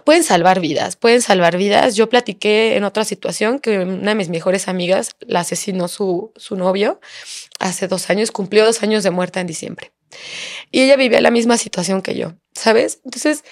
pueden 0.00 0.24
salvar 0.24 0.60
vidas, 0.60 0.96
pueden 0.96 1.20
salvar 1.20 1.56
vidas. 1.56 1.94
Yo 1.94 2.08
platiqué 2.08 2.76
en 2.76 2.84
otra 2.84 3.04
situación 3.04 3.58
que 3.60 3.80
una 3.80 4.10
de 4.10 4.14
mis 4.14 4.30
mejores 4.30 4.68
amigas 4.68 5.16
la 5.20 5.40
asesinó 5.40 5.88
su, 5.88 6.32
su 6.36 6.56
novio 6.56 7.00
hace 7.58 7.88
dos 7.88 8.08
años, 8.08 8.30
cumplió 8.30 8.64
dos 8.64 8.82
años 8.82 9.02
de 9.02 9.10
muerta 9.10 9.40
en 9.40 9.46
diciembre. 9.46 9.92
Y 10.70 10.82
ella 10.82 10.96
vivía 10.96 11.20
la 11.20 11.30
misma 11.30 11.58
situación 11.58 12.02
que 12.02 12.14
yo, 12.14 12.34
¿sabes? 12.54 13.00
Entonces, 13.04 13.44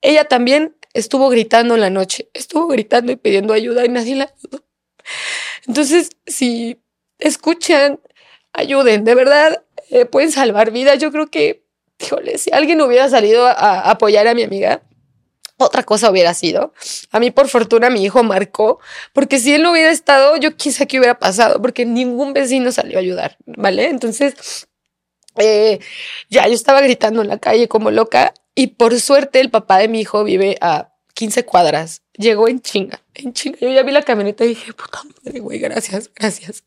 ella 0.00 0.24
también 0.24 0.76
estuvo 0.94 1.28
gritando 1.28 1.74
en 1.74 1.80
la 1.80 1.90
noche, 1.90 2.28
estuvo 2.32 2.68
gritando 2.68 3.12
y 3.12 3.16
pidiendo 3.16 3.52
ayuda 3.52 3.84
y 3.84 3.88
nadie 3.88 4.16
la 4.16 4.24
ayudó. 4.24 4.64
Entonces, 5.66 6.10
si 6.26 6.80
escuchan, 7.18 8.00
ayuden, 8.52 9.04
de 9.04 9.14
verdad, 9.14 9.64
eh, 9.90 10.06
pueden 10.06 10.30
salvar 10.30 10.70
vidas. 10.70 10.98
Yo 10.98 11.10
creo 11.12 11.26
que, 11.26 11.64
híjole, 12.00 12.38
si 12.38 12.50
alguien 12.52 12.80
hubiera 12.80 13.08
salido 13.08 13.46
a 13.46 13.90
apoyar 13.90 14.26
a 14.28 14.34
mi 14.34 14.42
amiga, 14.42 14.82
otra 15.58 15.82
cosa 15.82 16.10
hubiera 16.10 16.34
sido. 16.34 16.72
A 17.10 17.20
mí, 17.20 17.30
por 17.30 17.48
fortuna, 17.48 17.90
mi 17.90 18.04
hijo 18.04 18.22
marcó, 18.22 18.78
porque 19.12 19.38
si 19.38 19.54
él 19.54 19.62
no 19.62 19.72
hubiera 19.72 19.90
estado, 19.90 20.36
yo 20.36 20.56
quizá 20.56 20.86
qué 20.86 20.98
hubiera 20.98 21.18
pasado, 21.18 21.60
porque 21.60 21.86
ningún 21.86 22.32
vecino 22.32 22.72
salió 22.72 22.98
a 22.98 23.00
ayudar, 23.00 23.36
¿vale? 23.46 23.88
Entonces, 23.88 24.68
eh, 25.36 25.80
ya 26.28 26.46
yo 26.46 26.54
estaba 26.54 26.80
gritando 26.80 27.22
en 27.22 27.28
la 27.28 27.38
calle 27.38 27.68
como 27.68 27.90
loca 27.90 28.34
y 28.54 28.68
por 28.68 28.98
suerte 29.00 29.40
el 29.40 29.50
papá 29.50 29.78
de 29.78 29.88
mi 29.88 30.00
hijo 30.00 30.24
vive 30.24 30.56
a 30.60 30.92
15 31.14 31.44
cuadras. 31.44 32.02
Llegó 32.14 32.48
en 32.48 32.60
chinga, 32.60 33.02
en 33.14 33.32
chinga. 33.32 33.58
Yo 33.60 33.70
ya 33.70 33.82
vi 33.82 33.92
la 33.92 34.02
camioneta 34.02 34.44
y 34.44 34.48
dije, 34.48 34.72
puta 34.72 35.00
madre, 35.04 35.40
güey, 35.40 35.58
gracias, 35.58 36.10
gracias. 36.14 36.64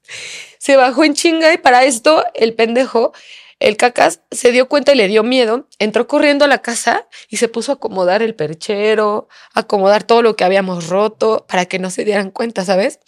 Se 0.58 0.76
bajó 0.76 1.04
en 1.04 1.14
chinga 1.14 1.54
y 1.54 1.58
para 1.58 1.84
esto 1.84 2.24
el 2.34 2.54
pendejo 2.54 3.14
el 3.60 3.76
cacas 3.78 4.22
se 4.32 4.52
dio 4.52 4.70
cuenta 4.70 4.94
y 4.94 4.96
le 4.96 5.08
dio 5.08 5.24
miedo, 5.24 5.68
entró 5.80 6.08
corriendo 6.08 6.46
a 6.46 6.48
la 6.48 6.62
casa 6.62 7.08
y 7.30 7.38
se 7.38 7.50
puso 7.50 7.72
a 7.72 7.76
acomodar 7.76 8.22
el 8.22 8.36
perchero, 8.36 9.28
acomodar 9.54 10.04
todo 10.04 10.22
lo 10.22 10.36
que 10.36 10.46
habíamos 10.46 10.88
roto 10.88 11.46
para 11.48 11.66
que 11.66 11.80
no 11.80 11.90
se 11.90 12.06
dieran 12.06 12.32
cuenta, 12.32 12.64
¿sabes? 12.64 13.00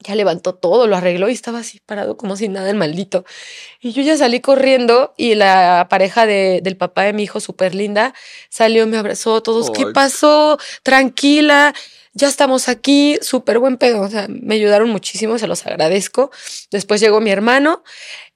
Ya 0.00 0.14
levantó 0.14 0.54
todo, 0.54 0.86
lo 0.86 0.96
arregló 0.96 1.28
y 1.28 1.32
estaba 1.32 1.58
así 1.58 1.80
parado 1.84 2.16
como 2.16 2.36
si 2.36 2.48
nada 2.48 2.70
el 2.70 2.76
maldito. 2.76 3.24
Y 3.80 3.90
yo 3.90 4.02
ya 4.02 4.16
salí 4.16 4.38
corriendo 4.38 5.12
y 5.16 5.34
la 5.34 5.88
pareja 5.90 6.24
de, 6.24 6.60
del 6.62 6.76
papá 6.76 7.02
de 7.02 7.12
mi 7.12 7.24
hijo, 7.24 7.40
súper 7.40 7.74
linda, 7.74 8.14
salió, 8.48 8.86
me 8.86 8.96
abrazó 8.96 9.42
todos. 9.42 9.72
¿Qué 9.72 9.86
pasó? 9.86 10.56
Tranquila 10.84 11.74
ya 12.18 12.28
estamos 12.28 12.68
aquí, 12.68 13.16
súper 13.22 13.58
buen 13.58 13.78
pedo. 13.78 14.02
O 14.02 14.08
sea, 14.08 14.26
me 14.28 14.56
ayudaron 14.56 14.90
muchísimo, 14.90 15.38
se 15.38 15.46
los 15.46 15.64
agradezco. 15.66 16.30
Después 16.70 17.00
llegó 17.00 17.20
mi 17.20 17.30
hermano 17.30 17.82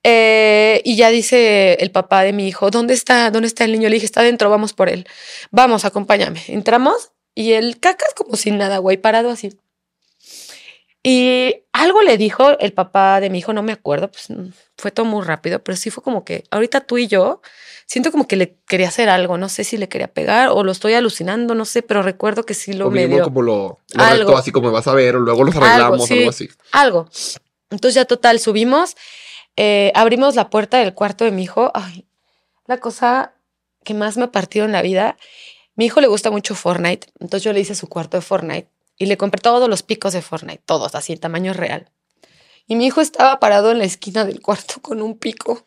eh, 0.04 0.80
y 0.84 0.96
ya 0.96 1.10
dice 1.10 1.74
el 1.74 1.90
papá 1.90 2.22
de 2.22 2.32
mi 2.32 2.48
hijo, 2.48 2.70
¿dónde 2.70 2.94
está? 2.94 3.30
¿Dónde 3.30 3.48
está 3.48 3.64
el 3.64 3.72
niño? 3.72 3.88
Le 3.88 3.94
dije, 3.94 4.06
está 4.06 4.20
adentro, 4.20 4.48
vamos 4.50 4.72
por 4.72 4.88
él. 4.88 5.06
Vamos, 5.50 5.84
acompáñame. 5.84 6.42
Entramos 6.48 7.10
y 7.34 7.52
el 7.52 7.80
caca 7.80 8.06
es 8.06 8.14
como 8.14 8.36
sin 8.36 8.56
nada, 8.56 8.78
güey, 8.78 8.96
parado 8.96 9.30
así. 9.30 9.58
Y 11.02 11.64
algo 11.72 12.02
le 12.02 12.16
dijo 12.16 12.56
el 12.60 12.72
papá 12.72 13.18
de 13.20 13.28
mi 13.28 13.38
hijo, 13.40 13.52
no 13.52 13.64
me 13.64 13.72
acuerdo, 13.72 14.08
pues 14.10 14.28
fue 14.76 14.92
todo 14.92 15.04
muy 15.04 15.24
rápido, 15.24 15.62
pero 15.64 15.76
sí 15.76 15.90
fue 15.90 16.04
como 16.04 16.24
que 16.24 16.44
ahorita 16.52 16.82
tú 16.82 16.96
y 16.96 17.08
yo 17.08 17.42
siento 17.92 18.10
como 18.10 18.26
que 18.26 18.36
le 18.36 18.56
quería 18.66 18.88
hacer 18.88 19.10
algo, 19.10 19.36
no 19.36 19.50
sé 19.50 19.64
si 19.64 19.76
le 19.76 19.86
quería 19.86 20.08
pegar 20.08 20.48
o 20.48 20.64
lo 20.64 20.72
estoy 20.72 20.94
alucinando, 20.94 21.54
no 21.54 21.66
sé, 21.66 21.82
pero 21.82 22.00
recuerdo 22.00 22.44
que 22.44 22.54
sí 22.54 22.72
lo 22.72 22.90
me 22.90 23.06
dio 23.06 23.22
como 23.22 23.42
lo, 23.42 23.80
lo 23.92 24.02
algo. 24.02 24.34
así 24.34 24.50
como 24.50 24.72
vas 24.72 24.86
a 24.86 24.94
ver, 24.94 25.16
o 25.16 25.18
luego 25.20 25.44
los 25.44 25.54
arreglamos, 25.54 26.10
algo, 26.10 26.20
algo 26.20 26.30
así. 26.30 26.48
Algo. 26.72 27.06
Entonces 27.68 27.94
ya 27.96 28.06
total 28.06 28.40
subimos, 28.40 28.96
eh, 29.56 29.92
abrimos 29.94 30.36
la 30.36 30.48
puerta 30.48 30.78
del 30.78 30.94
cuarto 30.94 31.26
de 31.26 31.32
mi 31.32 31.42
hijo. 31.42 31.70
Ay, 31.74 32.06
la 32.66 32.78
cosa 32.78 33.34
que 33.84 33.92
más 33.92 34.16
me 34.16 34.24
ha 34.24 34.32
partido 34.32 34.64
en 34.64 34.72
la 34.72 34.80
vida. 34.80 35.18
Mi 35.76 35.84
hijo 35.84 36.00
le 36.00 36.06
gusta 36.06 36.30
mucho 36.30 36.54
Fortnite, 36.54 37.08
entonces 37.20 37.44
yo 37.44 37.52
le 37.52 37.60
hice 37.60 37.74
su 37.74 37.88
cuarto 37.88 38.16
de 38.16 38.22
Fortnite 38.22 38.68
y 38.96 39.04
le 39.04 39.18
compré 39.18 39.42
todos 39.42 39.68
los 39.68 39.82
picos 39.82 40.14
de 40.14 40.22
Fortnite, 40.22 40.62
todos 40.64 40.94
así, 40.94 41.12
en 41.12 41.20
tamaño 41.20 41.52
real. 41.52 41.90
Y 42.66 42.74
mi 42.76 42.86
hijo 42.86 43.02
estaba 43.02 43.38
parado 43.38 43.70
en 43.70 43.80
la 43.80 43.84
esquina 43.84 44.24
del 44.24 44.40
cuarto 44.40 44.80
con 44.80 45.02
un 45.02 45.18
pico. 45.18 45.66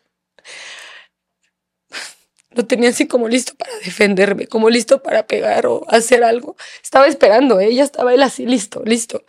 Lo 2.56 2.64
tenía 2.64 2.88
así 2.88 3.06
como 3.06 3.28
listo 3.28 3.54
para 3.54 3.70
defenderme, 3.84 4.46
como 4.46 4.70
listo 4.70 5.02
para 5.02 5.26
pegar 5.26 5.66
o 5.66 5.84
hacer 5.88 6.24
algo. 6.24 6.56
Estaba 6.82 7.06
esperando, 7.06 7.60
ella 7.60 7.82
¿eh? 7.82 7.84
estaba 7.84 8.14
él 8.14 8.22
así, 8.22 8.46
listo, 8.46 8.82
listo. 8.84 9.24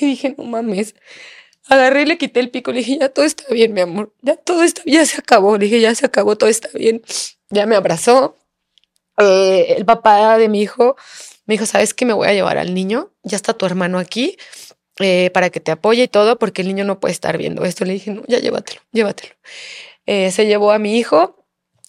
Y 0.00 0.06
dije, 0.06 0.36
no 0.38 0.44
mames. 0.44 0.94
Agarré 1.66 2.06
le 2.06 2.18
quité 2.18 2.38
el 2.38 2.50
pico. 2.50 2.70
Le 2.70 2.78
dije, 2.78 2.98
ya 3.00 3.08
todo 3.08 3.24
está 3.24 3.52
bien, 3.52 3.74
mi 3.74 3.80
amor. 3.80 4.14
Ya 4.22 4.36
todo 4.36 4.62
está, 4.62 4.82
ya 4.86 5.04
se 5.04 5.18
acabó. 5.18 5.58
Le 5.58 5.64
dije, 5.64 5.80
ya 5.80 5.92
se 5.94 6.06
acabó, 6.06 6.38
todo 6.38 6.48
está 6.48 6.68
bien. 6.72 7.02
Ya 7.50 7.66
me 7.66 7.74
abrazó. 7.74 8.36
Eh, 9.18 9.74
el 9.76 9.84
papá 9.84 10.38
de 10.38 10.48
mi 10.48 10.62
hijo 10.62 10.96
me 11.46 11.54
dijo, 11.54 11.66
¿sabes 11.66 11.94
qué? 11.94 12.04
Me 12.06 12.12
voy 12.12 12.28
a 12.28 12.32
llevar 12.32 12.58
al 12.58 12.74
niño, 12.74 13.10
ya 13.24 13.36
está 13.36 13.54
tu 13.54 13.66
hermano 13.66 13.98
aquí 13.98 14.36
eh, 15.00 15.30
para 15.30 15.50
que 15.50 15.58
te 15.58 15.72
apoye 15.72 16.04
y 16.04 16.08
todo, 16.08 16.38
porque 16.38 16.62
el 16.62 16.68
niño 16.68 16.84
no 16.84 17.00
puede 17.00 17.12
estar 17.12 17.36
viendo 17.38 17.64
esto. 17.64 17.84
Le 17.84 17.94
dije, 17.94 18.12
no, 18.12 18.22
ya 18.28 18.38
llévatelo, 18.38 18.80
llévatelo. 18.92 19.34
Se 20.06 20.46
llevó 20.46 20.70
a 20.70 20.78
mi 20.78 20.96
hijo 20.96 21.37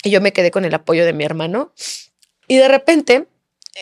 y 0.04 0.10
yo 0.10 0.22
me 0.22 0.34
quedé 0.34 0.52
con 0.52 0.66
el 0.66 0.74
apoyo 0.74 1.06
de 1.06 1.14
mi 1.14 1.24
hermano. 1.24 1.74
Y 2.48 2.58
de 2.58 2.68
repente 2.68 3.28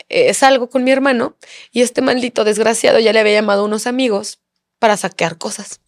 eh, 0.09 0.33
salgo 0.33 0.69
con 0.69 0.83
mi 0.83 0.91
hermano 0.91 1.35
y 1.71 1.81
este 1.81 2.01
maldito 2.01 2.43
desgraciado 2.43 2.99
ya 2.99 3.13
le 3.13 3.19
había 3.19 3.33
llamado 3.33 3.61
a 3.61 3.65
unos 3.65 3.87
amigos 3.87 4.39
para 4.79 4.97
saquear 4.97 5.37
cosas. 5.37 5.79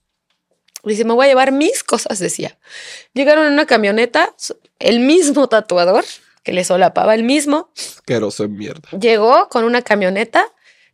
Dice, 0.84 1.04
me 1.04 1.14
voy 1.14 1.26
a 1.26 1.30
llevar 1.30 1.52
mis 1.52 1.84
cosas, 1.84 2.20
decía. 2.20 2.58
Llegaron 3.14 3.46
en 3.46 3.54
una 3.54 3.66
camioneta, 3.66 4.34
el 4.80 5.02
mismo 5.02 5.48
tatuador, 5.50 6.06
que 6.44 6.54
le 6.54 6.64
solapaba 6.64 7.16
el 7.16 7.24
mismo. 7.24 7.70
Queroso 8.06 8.46
en 8.46 8.58
mierda. 8.58 8.90
Llegó 8.98 9.50
con 9.50 9.66
una 9.66 9.82
camioneta, 9.82 10.46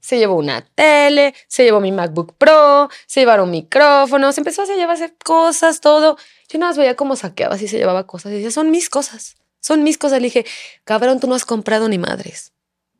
se 0.05 0.19
llevó 0.19 0.35
una 0.35 0.61
tele, 0.61 1.33
se 1.47 1.63
llevó 1.63 1.79
mi 1.79 1.91
MacBook 1.91 2.35
Pro, 2.37 2.89
se 3.07 3.21
llevaron 3.21 3.49
micrófonos, 3.49 4.37
empezó 4.37 4.61
a 4.61 4.65
llevarse 4.65 5.15
cosas, 5.23 5.81
todo. 5.81 6.15
Yo 6.47 6.59
nada 6.59 6.69
más 6.69 6.77
veía 6.77 6.95
cómo 6.95 7.15
saqueaba, 7.15 7.55
así 7.55 7.67
se 7.67 7.79
llevaba 7.79 8.05
cosas. 8.05 8.31
Y 8.31 8.35
decía, 8.35 8.51
son 8.51 8.69
mis 8.69 8.87
cosas, 8.87 9.35
son 9.61 9.81
mis 9.81 9.97
cosas. 9.97 10.21
Le 10.21 10.25
dije, 10.27 10.45
cabrón, 10.83 11.19
tú 11.19 11.25
no 11.25 11.33
has 11.33 11.43
comprado 11.43 11.89
ni 11.89 11.97
madres. 11.97 12.53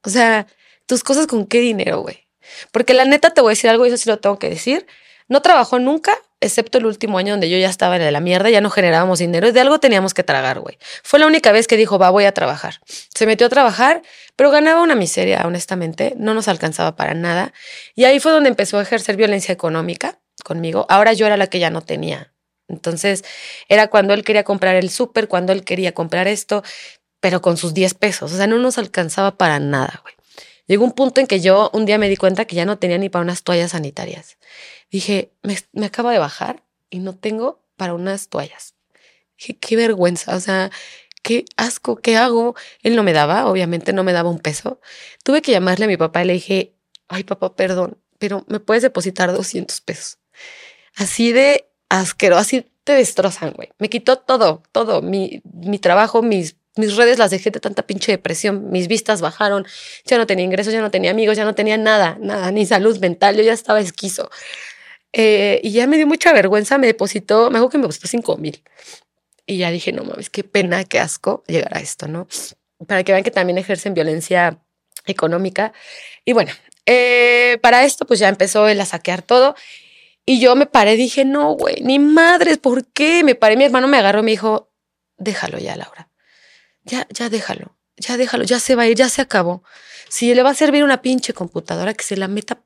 O 0.04 0.10
sea, 0.10 0.48
tus 0.88 1.04
cosas 1.04 1.28
con 1.28 1.46
qué 1.46 1.60
dinero, 1.60 2.02
güey. 2.02 2.28
Porque 2.72 2.96
la 2.96 3.06
neta 3.06 3.30
te 3.30 3.42
voy 3.42 3.50
a 3.50 3.52
decir 3.52 3.70
algo, 3.70 3.86
y 3.86 3.90
eso 3.90 3.98
sí 3.98 4.10
lo 4.10 4.18
tengo 4.18 4.40
que 4.40 4.50
decir. 4.50 4.88
No 5.28 5.44
trabajó 5.44 5.78
nunca 5.78 6.18
excepto 6.46 6.78
el 6.78 6.86
último 6.86 7.18
año 7.18 7.34
donde 7.34 7.50
yo 7.50 7.58
ya 7.58 7.70
estaba 7.70 8.00
de 8.00 8.12
la 8.12 8.20
mierda, 8.20 8.50
ya 8.50 8.62
no 8.62 8.70
generábamos 8.70 9.20
dinero 9.20 9.52
de 9.52 9.60
algo 9.60 9.80
teníamos 9.80 10.14
que 10.14 10.24
tragar, 10.24 10.60
güey. 10.60 10.78
Fue 11.04 11.20
la 11.20 11.28
única 11.28 11.52
vez 11.52 11.68
que 11.68 11.78
dijo, 11.78 12.00
va, 12.00 12.10
voy 12.10 12.26
a 12.26 12.34
trabajar. 12.34 12.80
Se 12.86 13.26
metió 13.26 13.48
a 13.48 13.50
trabajar, 13.50 14.02
pero 14.36 14.52
ganaba 14.52 14.82
una 14.82 14.96
miseria, 14.96 15.42
honestamente, 15.46 16.14
no 16.18 16.34
nos 16.34 16.48
alcanzaba 16.48 16.96
para 16.96 17.14
nada. 17.14 17.54
Y 17.96 18.06
ahí 18.06 18.20
fue 18.20 18.32
donde 18.32 18.50
empezó 18.50 18.80
a 18.80 18.82
ejercer 18.82 19.16
violencia 19.16 19.54
económica 19.54 20.20
conmigo. 20.44 20.86
Ahora 20.90 21.14
yo 21.14 21.26
era 21.26 21.38
la 21.38 21.48
que 21.48 21.60
ya 21.60 21.70
no 21.70 21.82
tenía. 21.82 22.32
Entonces, 22.68 23.24
era 23.70 23.88
cuando 23.88 24.14
él 24.14 24.24
quería 24.24 24.44
comprar 24.44 24.76
el 24.76 24.90
súper, 24.90 25.28
cuando 25.28 25.54
él 25.54 25.64
quería 25.64 25.94
comprar 25.94 26.28
esto, 26.28 26.64
pero 27.20 27.42
con 27.42 27.58
sus 27.58 27.74
10 27.74 27.94
pesos. 27.96 28.34
O 28.34 28.38
sea, 28.38 28.48
no 28.48 28.58
nos 28.60 28.78
alcanzaba 28.78 29.38
para 29.38 29.60
nada, 29.60 30.02
güey. 30.04 30.16
Llegó 30.68 30.84
un 30.84 30.94
punto 30.94 31.22
en 31.22 31.28
que 31.28 31.40
yo 31.40 31.70
un 31.74 31.86
día 31.86 32.00
me 32.00 32.10
di 32.10 32.18
cuenta 32.18 32.46
que 32.46 32.56
ya 32.56 32.66
no 32.66 32.80
tenía 32.80 32.98
ni 32.98 33.10
para 33.10 33.22
unas 33.22 33.44
toallas 33.44 33.72
sanitarias 33.72 34.38
dije, 34.96 35.32
me, 35.44 35.58
me 35.74 35.86
acaba 35.86 36.12
de 36.12 36.20
bajar 36.20 36.64
y 36.90 37.00
no 37.00 37.16
tengo 37.16 37.64
para 37.78 37.94
unas 37.94 38.30
toallas. 38.30 38.76
Dije, 39.38 39.58
qué 39.58 39.76
vergüenza, 39.76 40.36
o 40.36 40.40
sea, 40.40 40.72
qué 41.22 41.46
asco, 41.58 41.98
¿qué 41.98 42.18
hago? 42.18 42.56
Él 42.84 42.96
no 42.96 43.04
me 43.04 43.14
daba, 43.14 43.48
obviamente 43.48 43.94
no 43.94 44.04
me 44.04 44.14
daba 44.14 44.30
un 44.30 44.40
peso. 44.40 44.80
Tuve 45.24 45.42
que 45.42 45.52
llamarle 45.52 45.86
a 45.86 45.88
mi 45.88 45.98
papá 45.98 46.24
y 46.24 46.28
le 46.28 46.34
dije, 46.34 46.76
ay 47.08 47.24
papá, 47.24 47.56
perdón, 47.56 47.98
pero 48.20 48.46
me 48.48 48.60
puedes 48.60 48.84
depositar 48.84 49.34
200 49.34 49.82
pesos. 49.82 50.20
Así 50.96 51.32
de 51.32 51.68
asqueroso, 51.90 52.42
así 52.42 52.72
te 52.84 52.94
destrozan, 52.94 53.54
güey. 53.54 53.70
Me 53.80 53.90
quitó 53.90 54.18
todo, 54.18 54.64
todo, 54.72 55.02
mi, 55.02 55.42
mi 55.52 55.80
trabajo, 55.80 56.22
mis, 56.22 56.56
mis 56.76 56.96
redes 56.96 57.18
las 57.18 57.32
dejé 57.32 57.52
de 57.52 57.60
tanta 57.60 57.88
pinche 57.88 58.12
depresión, 58.12 58.70
mis 58.70 58.88
vistas 58.88 59.22
bajaron, 59.22 59.66
ya 60.06 60.18
no 60.18 60.28
tenía 60.28 60.46
ingresos, 60.46 60.74
ya 60.74 60.82
no 60.82 60.92
tenía 60.92 61.12
amigos, 61.12 61.38
ya 61.38 61.46
no 61.46 61.56
tenía 61.56 61.78
nada, 61.78 62.18
nada, 62.20 62.52
ni 62.52 62.66
salud 62.66 62.98
mental, 63.00 63.36
yo 63.36 63.44
ya 63.44 63.54
estaba 63.54 63.80
esquizo. 63.80 64.30
Eh, 65.18 65.62
y 65.64 65.72
ya 65.72 65.88
me 65.88 65.96
dio 65.96 66.06
mucha 66.08 66.34
vergüenza, 66.34 66.78
me 66.78 66.88
depositó, 66.88 67.50
me 67.50 67.58
hago 67.58 67.70
que 67.70 67.78
me 67.78 67.84
depositó 67.84 68.10
5 68.10 68.36
mil. 68.36 68.62
Y 69.46 69.60
ya 69.60 69.72
dije, 69.72 69.94
no 69.94 70.04
mames, 70.04 70.30
qué 70.30 70.44
pena, 70.44 70.84
qué 70.84 71.00
asco 71.00 71.46
llegar 71.48 71.78
a 71.78 71.80
esto, 71.80 72.10
¿no? 72.10 72.28
Para 72.86 73.02
que 73.06 73.14
vean 73.14 73.24
que 73.24 73.32
también 73.32 73.58
ejercen 73.58 73.94
violencia 73.94 74.60
económica. 75.06 75.72
Y 76.26 76.34
bueno, 76.34 76.52
eh, 76.86 77.58
para 77.62 77.86
esto 77.86 78.06
pues 78.06 78.20
ya 78.20 78.28
empezó 78.28 78.68
él 78.68 78.82
a 78.82 78.86
saquear 78.86 79.22
todo. 79.22 79.56
Y 80.26 80.42
yo 80.42 80.54
me 80.58 80.66
paré, 80.66 80.98
dije, 80.98 81.24
no, 81.24 81.54
güey, 81.54 81.78
ni 81.82 81.98
madres, 81.98 82.58
¿por 82.58 82.86
qué? 82.86 83.24
Me 83.24 83.36
paré, 83.36 83.56
mi 83.56 83.64
hermano 83.64 83.88
me 83.88 83.98
agarró 83.98 84.20
y 84.20 84.24
me 84.24 84.32
dijo, 84.32 84.70
déjalo 85.18 85.60
ya, 85.60 85.78
Laura. 85.78 86.10
Ya, 86.84 87.08
ya 87.10 87.30
déjalo, 87.30 87.78
ya 87.96 88.18
déjalo, 88.18 88.44
ya 88.44 88.60
se 88.60 88.76
va 88.76 88.84
a 88.84 88.88
ir, 88.88 88.98
ya 88.98 89.08
se 89.08 89.22
acabó. 89.22 89.64
Si 90.10 90.36
le 90.36 90.44
va 90.44 90.50
a 90.50 90.56
servir 90.56 90.84
una 90.84 91.02
pinche 91.02 91.34
computadora 91.34 91.94
que 91.94 92.04
se 92.04 92.18
la 92.18 92.28
meta 92.28 92.66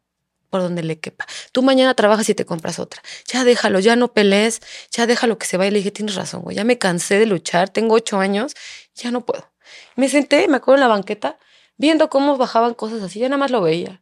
por 0.49 0.61
donde 0.61 0.83
le 0.83 0.99
quepa. 0.99 1.25
Tú 1.51 1.61
mañana 1.61 1.93
trabajas 1.93 2.29
y 2.29 2.35
te 2.35 2.45
compras 2.45 2.79
otra. 2.79 3.01
Ya 3.25 3.43
déjalo, 3.43 3.79
ya 3.79 3.95
no 3.95 4.13
pelees, 4.13 4.61
ya 4.91 5.07
déjalo 5.07 5.37
que 5.37 5.45
se 5.45 5.57
vaya. 5.57 5.71
Le 5.71 5.77
dije, 5.79 5.91
tienes 5.91 6.15
razón, 6.15 6.41
güey, 6.41 6.55
ya 6.55 6.63
me 6.63 6.77
cansé 6.77 7.19
de 7.19 7.25
luchar, 7.25 7.69
tengo 7.69 7.95
ocho 7.95 8.19
años, 8.19 8.55
ya 8.95 9.11
no 9.11 9.25
puedo. 9.25 9.49
Me 9.95 10.09
senté, 10.09 10.47
me 10.47 10.57
acuerdo 10.57 10.75
en 10.75 10.81
la 10.81 10.87
banqueta, 10.87 11.37
viendo 11.77 12.09
cómo 12.09 12.37
bajaban 12.37 12.73
cosas 12.73 13.01
así, 13.03 13.19
ya 13.19 13.29
nada 13.29 13.37
más 13.37 13.51
lo 13.51 13.61
veía. 13.61 14.01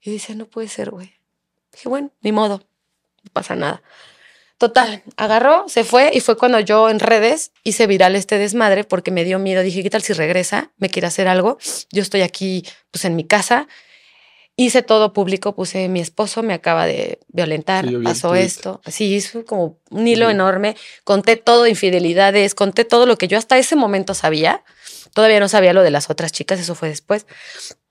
Y 0.00 0.12
decía, 0.12 0.34
no 0.34 0.46
puede 0.46 0.68
ser, 0.68 0.90
güey. 0.90 1.14
Dije, 1.72 1.88
bueno, 1.88 2.10
ni 2.20 2.32
modo, 2.32 2.62
no 3.22 3.30
pasa 3.32 3.54
nada. 3.54 3.82
Total, 4.60 5.02
agarró, 5.16 5.70
se 5.70 5.84
fue 5.84 6.10
y 6.12 6.20
fue 6.20 6.36
cuando 6.36 6.60
yo 6.60 6.90
en 6.90 7.00
redes 7.00 7.52
hice 7.64 7.86
viral 7.86 8.14
este 8.14 8.36
desmadre 8.36 8.84
porque 8.84 9.10
me 9.10 9.24
dio 9.24 9.38
miedo. 9.38 9.62
Dije, 9.62 9.82
¿qué 9.82 9.88
tal 9.88 10.02
si 10.02 10.12
regresa? 10.12 10.70
Me 10.76 10.90
quiere 10.90 11.08
hacer 11.08 11.28
algo. 11.28 11.56
Yo 11.90 12.02
estoy 12.02 12.20
aquí, 12.20 12.66
pues 12.90 13.06
en 13.06 13.16
mi 13.16 13.24
casa 13.24 13.68
hice 14.64 14.82
todo 14.82 15.12
público, 15.12 15.54
puse 15.54 15.88
mi 15.88 16.00
esposo 16.00 16.42
me 16.42 16.54
acaba 16.54 16.86
de 16.86 17.18
violentar, 17.28 17.86
pasó 18.02 18.34
esto. 18.34 18.80
Así 18.84 19.14
hizo 19.14 19.44
como 19.44 19.78
un 19.90 20.06
hilo 20.06 20.28
enorme. 20.28 20.76
Conté 21.04 21.36
todo, 21.36 21.66
infidelidades, 21.66 22.54
conté 22.54 22.84
todo 22.84 23.06
lo 23.06 23.16
que 23.16 23.28
yo 23.28 23.38
hasta 23.38 23.58
ese 23.58 23.76
momento 23.76 24.14
sabía. 24.14 24.62
Todavía 25.14 25.40
no 25.40 25.48
sabía 25.48 25.72
lo 25.72 25.82
de 25.82 25.90
las 25.90 26.10
otras 26.10 26.32
chicas, 26.32 26.60
eso 26.60 26.74
fue 26.74 26.88
después. 26.88 27.26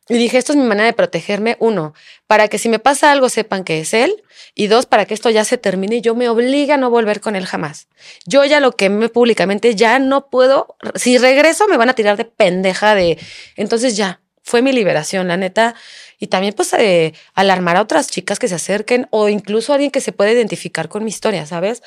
Y 0.09 0.17
dije, 0.17 0.37
esto 0.37 0.53
es 0.53 0.57
mi 0.57 0.63
manera 0.63 0.87
de 0.87 0.93
protegerme. 0.93 1.55
Uno, 1.59 1.93
para 2.25 2.47
que 2.47 2.57
si 2.57 2.67
me 2.67 2.79
pasa 2.79 3.11
algo 3.11 3.29
sepan 3.29 3.63
que 3.63 3.79
es 3.79 3.93
él. 3.93 4.23
Y 4.55 4.67
dos, 4.67 4.85
para 4.85 5.05
que 5.05 5.13
esto 5.13 5.29
ya 5.29 5.45
se 5.45 5.57
termine 5.57 5.97
y 5.97 6.01
yo 6.01 6.15
me 6.15 6.29
obliga 6.29 6.75
a 6.75 6.77
no 6.77 6.89
volver 6.89 7.21
con 7.21 7.35
él 7.35 7.45
jamás. 7.45 7.87
Yo 8.25 8.43
ya 8.45 8.59
lo 8.59 8.71
quemé 8.71 9.09
públicamente, 9.09 9.75
ya 9.75 9.99
no 9.99 10.29
puedo. 10.29 10.75
Si 10.95 11.17
regreso 11.17 11.67
me 11.67 11.77
van 11.77 11.89
a 11.89 11.93
tirar 11.93 12.17
de 12.17 12.25
pendeja 12.25 12.95
de... 12.95 13.19
Entonces 13.55 13.95
ya, 13.95 14.21
fue 14.43 14.61
mi 14.61 14.71
liberación, 14.71 15.27
la 15.27 15.37
neta. 15.37 15.75
Y 16.19 16.27
también 16.27 16.53
pues 16.53 16.73
eh, 16.73 17.13
alarmar 17.33 17.77
a 17.77 17.81
otras 17.81 18.09
chicas 18.09 18.39
que 18.39 18.47
se 18.47 18.55
acerquen 18.55 19.07
o 19.11 19.29
incluso 19.29 19.71
a 19.71 19.75
alguien 19.75 19.91
que 19.91 20.01
se 20.01 20.11
pueda 20.11 20.31
identificar 20.31 20.89
con 20.89 21.03
mi 21.03 21.09
historia, 21.09 21.45
¿sabes? 21.45 21.81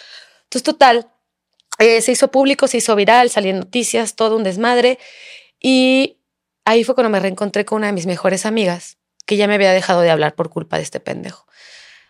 Entonces, 0.45 0.63
total, 0.63 1.09
eh, 1.79 2.01
se 2.01 2.13
hizo 2.13 2.29
público, 2.29 2.69
se 2.69 2.79
hizo 2.79 2.95
viral, 2.95 3.31
salían 3.31 3.59
noticias, 3.59 4.15
todo 4.15 4.37
un 4.37 4.45
desmadre. 4.45 4.99
Y 5.61 6.19
ahí 6.65 6.85
fue 6.85 6.95
cuando 6.95 7.11
me 7.11 7.21
reencontré 7.21 7.65
con 7.65 7.79
una 7.79 7.89
de 7.89 7.93
mis 7.93 8.07
mejores 8.07 8.47
amigas, 8.47 8.99
que 9.27 9.37
ya 9.37 9.47
me 9.47 9.55
había 9.55 9.73
dejado 9.73 10.01
de 10.01 10.11
hablar 10.11 10.35
por 10.35 10.51
culpa 10.51 10.77
de 10.77 10.83
este 10.83 11.01
pendejo. 11.01 11.47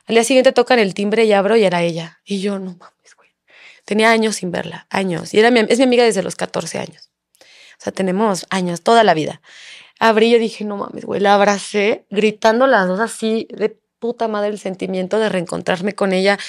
Al 0.06 0.16
día 0.16 0.24
siguiente 0.24 0.52
tocan 0.52 0.78
el 0.78 0.94
timbre 0.94 1.24
y 1.24 1.32
abro 1.32 1.56
y 1.56 1.64
era 1.64 1.82
ella. 1.82 2.20
Y 2.24 2.40
yo, 2.40 2.58
no 2.58 2.72
mames, 2.72 3.14
güey. 3.16 3.30
Tenía 3.84 4.10
años 4.10 4.36
sin 4.36 4.50
verla, 4.50 4.86
años. 4.90 5.32
Y 5.32 5.38
era 5.38 5.50
mi, 5.50 5.60
es 5.60 5.78
mi 5.78 5.84
amiga 5.84 6.04
desde 6.04 6.22
los 6.22 6.34
14 6.34 6.78
años. 6.78 7.10
O 7.78 7.84
sea, 7.84 7.92
tenemos 7.92 8.46
años, 8.50 8.82
toda 8.82 9.04
la 9.04 9.14
vida. 9.14 9.40
Abrí 10.04 10.34
y 10.34 10.38
dije, 10.40 10.64
no 10.64 10.76
mames, 10.76 11.04
güey. 11.04 11.20
La 11.20 11.34
abracé, 11.34 12.06
gritando 12.10 12.66
las 12.66 12.88
dos 12.88 12.98
así 12.98 13.46
de 13.56 13.78
puta 14.00 14.26
madre 14.26 14.48
el 14.48 14.58
sentimiento 14.58 15.20
de 15.20 15.28
reencontrarme 15.28 15.94
con 15.94 16.12
ella. 16.12 16.40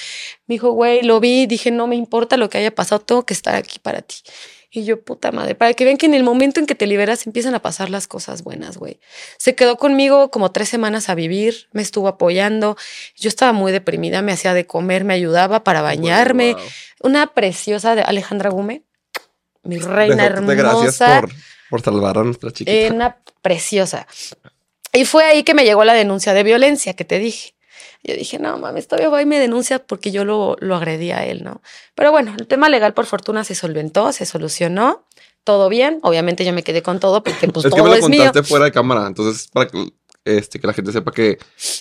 Me 0.47 0.55
dijo, 0.55 0.71
güey, 0.71 1.03
lo 1.03 1.19
vi, 1.19 1.45
dije, 1.45 1.69
no 1.69 1.85
me 1.85 1.95
importa 1.95 2.35
lo 2.35 2.49
que 2.49 2.57
haya 2.57 2.73
pasado, 2.73 3.01
tengo 3.01 3.27
que 3.27 3.35
estar 3.35 3.53
aquí 3.53 3.77
para 3.77 4.01
ti. 4.01 4.15
Y 4.71 4.85
yo, 4.85 5.03
puta 5.03 5.31
madre, 5.31 5.53
para 5.53 5.71
que 5.75 5.85
vean 5.85 5.97
que 5.97 6.07
en 6.07 6.15
el 6.15 6.23
momento 6.23 6.59
en 6.59 6.65
que 6.65 6.73
te 6.73 6.87
liberas 6.87 7.27
empiezan 7.27 7.53
a 7.53 7.59
pasar 7.61 7.91
las 7.91 8.07
cosas 8.07 8.43
buenas, 8.43 8.77
güey. 8.77 8.99
Se 9.37 9.53
quedó 9.53 9.77
conmigo 9.77 10.31
como 10.31 10.51
tres 10.51 10.67
semanas 10.67 11.09
a 11.09 11.13
vivir, 11.13 11.67
me 11.73 11.83
estuvo 11.83 12.07
apoyando. 12.07 12.75
Yo 13.15 13.29
estaba 13.29 13.53
muy 13.53 13.71
deprimida, 13.71 14.23
me 14.23 14.31
hacía 14.31 14.55
de 14.55 14.65
comer, 14.65 15.03
me 15.03 15.13
ayudaba 15.13 15.63
para 15.63 15.83
bañarme. 15.83 16.55
Una 17.01 17.35
preciosa 17.35 17.93
de 17.93 18.01
Alejandra 18.01 18.49
Gume, 18.49 18.81
mi 19.61 19.77
reina 19.77 20.25
hermosa. 20.25 20.55
Gracias 20.55 21.21
por, 21.21 21.29
por 21.69 21.81
salvar 21.81 22.17
a 22.17 22.23
nuestra 22.23 22.51
chiquita. 22.51 22.71
Eh, 22.71 22.91
una 22.91 23.17
preciosa. 23.41 24.07
Y 24.91 25.05
fue 25.05 25.23
ahí 25.25 25.43
que 25.43 25.53
me 25.53 25.65
llegó 25.65 25.83
la 25.83 25.93
denuncia 25.93 26.33
de 26.33 26.43
violencia 26.43 26.93
que 26.95 27.05
te 27.05 27.19
dije. 27.19 27.53
Yo 28.03 28.15
dije, 28.15 28.37
no 28.37 28.57
mames, 28.57 28.87
todavía 28.87 29.09
va 29.09 29.21
y 29.21 29.25
me 29.25 29.39
denuncia 29.39 29.79
porque 29.79 30.11
yo 30.11 30.25
lo, 30.25 30.57
lo 30.59 30.75
agredí 30.75 31.11
a 31.11 31.25
él, 31.25 31.43
¿no? 31.43 31.61
Pero 31.95 32.11
bueno, 32.11 32.35
el 32.37 32.47
tema 32.47 32.67
legal 32.67 32.93
por 32.93 33.05
fortuna 33.05 33.45
se 33.45 33.55
solventó, 33.55 34.11
se 34.11 34.25
solucionó, 34.25 35.05
todo 35.45 35.69
bien. 35.69 35.99
Obviamente 36.03 36.43
yo 36.43 36.51
me 36.51 36.63
quedé 36.63 36.81
con 36.81 36.99
todo 36.99 37.23
porque 37.23 37.47
pues 37.47 37.65
es 37.65 37.71
todo 37.71 37.77
que 37.77 37.89
me 37.89 37.95
lo 37.97 38.03
es 38.03 38.09
mío. 38.09 38.25
contaste 38.25 38.47
fuera 38.47 38.65
de 38.65 38.71
cámara, 38.71 39.07
entonces 39.07 39.47
para 39.47 39.69
que, 39.69 39.87
este, 40.25 40.59
que 40.59 40.67
la 40.67 40.73
gente 40.73 40.91
sepa 40.91 41.11
que 41.11 41.37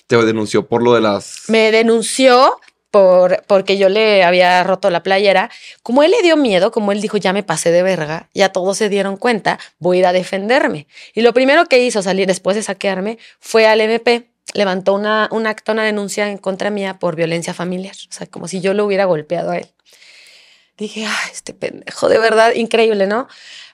te 0.07 0.17
denunció 0.25 0.67
por 0.67 0.83
lo 0.83 0.95
de 0.95 1.01
las... 1.01 1.45
Me 1.49 1.73
denunció 1.73 2.61
por, 2.93 3.43
porque 3.49 3.77
yo 3.77 3.89
le 3.89 4.23
había 4.23 4.63
roto 4.63 4.91
la 4.91 5.03
playera. 5.03 5.51
Como 5.83 6.05
él 6.05 6.13
le 6.13 6.23
dio 6.23 6.37
miedo, 6.37 6.71
como 6.71 6.93
él 6.93 7.01
dijo, 7.01 7.17
ya 7.17 7.33
me 7.33 7.43
pasé 7.43 7.73
de 7.73 7.83
verga, 7.83 8.29
ya 8.35 8.51
todos 8.51 8.79
se 8.79 8.89
dieron 8.89 9.17
cuenta, 9.17 9.59
voy 9.81 9.97
a 9.97 10.01
ir 10.01 10.07
a 10.07 10.13
defenderme. 10.13 10.87
Y 11.15 11.23
lo 11.23 11.33
primero 11.33 11.67
que 11.67 11.83
hizo 11.83 12.03
salir 12.03 12.29
después 12.29 12.55
de 12.55 12.63
saquearme 12.63 13.19
fue 13.41 13.67
al 13.67 13.81
MP 13.81 14.29
levantó 14.55 14.95
una, 14.95 15.29
un 15.33 15.47
acta, 15.47 15.73
una 15.73 15.85
denuncia 15.85 16.29
en 16.29 16.37
contra 16.37 16.69
mía 16.71 16.99
por 16.99 17.17
violencia 17.17 17.55
familiar. 17.55 17.95
O 18.11 18.13
sea, 18.13 18.27
como 18.27 18.47
si 18.47 18.61
yo 18.61 18.75
lo 18.75 18.85
hubiera 18.85 19.07
golpeado 19.07 19.51
a 19.51 19.59
él. 19.59 19.67
Dije, 20.77 21.07
ay, 21.07 21.31
este 21.33 21.55
pendejo, 21.55 22.09
de 22.09 22.19
verdad, 22.19 22.53
increíble, 22.55 23.07
¿no? 23.07 23.29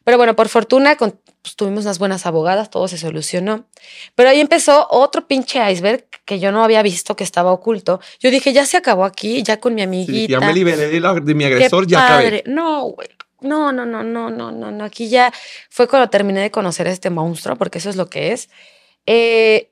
Pero 0.05 0.17
bueno, 0.17 0.37
por 0.37 0.49
fortuna 0.49 0.97
con, 0.97 1.21
pues, 1.49 1.57
tuvimos 1.57 1.85
unas 1.85 1.99
buenas 1.99 2.27
abogadas, 2.27 2.71
todo 2.71 2.89
se 2.89 2.99
solucionó. 2.99 3.67
Pero 4.15 4.29
ahí 4.31 4.41
empezó 4.41 4.87
otro 4.91 5.27
pinche 5.27 5.59
iceberg 5.73 6.07
que 6.25 6.39
yo 6.39 6.53
no 6.53 6.63
había 6.65 6.83
visto 6.83 7.17
que 7.17 7.25
estaba 7.25 7.53
oculto. 7.53 8.01
Yo 8.21 8.31
dije, 8.31 8.53
ya 8.53 8.67
se 8.67 8.77
acabó 8.77 9.05
aquí, 9.05 9.43
ya 9.43 9.59
con 9.61 9.75
mi 9.75 9.83
amiguita. 9.83 10.13
Sí, 10.13 10.27
ya 10.29 10.41
me 10.41 10.53
liberé 10.53 10.89
de, 10.89 11.01
la- 11.01 11.15
de 11.15 11.35
mi 11.35 11.45
Qué 11.45 11.55
agresor, 11.55 11.87
ya 11.87 11.99
padre. 12.07 12.27
acabé. 12.39 12.43
No, 12.47 12.83
güey. 12.85 13.09
No, 13.41 13.71
no, 13.73 13.87
no, 13.87 14.03
no, 14.03 14.31
no, 14.31 14.51
no, 14.51 14.71
no. 14.73 14.85
Aquí 14.85 15.09
ya 15.09 15.33
fue 15.71 15.87
cuando 15.87 16.11
terminé 16.11 16.41
de 16.41 16.51
conocer 16.51 16.89
a 16.89 16.91
este 16.91 17.09
monstruo, 17.11 17.57
porque 17.57 17.79
eso 17.79 17.89
es 17.89 17.97
lo 17.97 18.11
que 18.11 18.33
es. 18.33 18.49
Eh, 19.07 19.71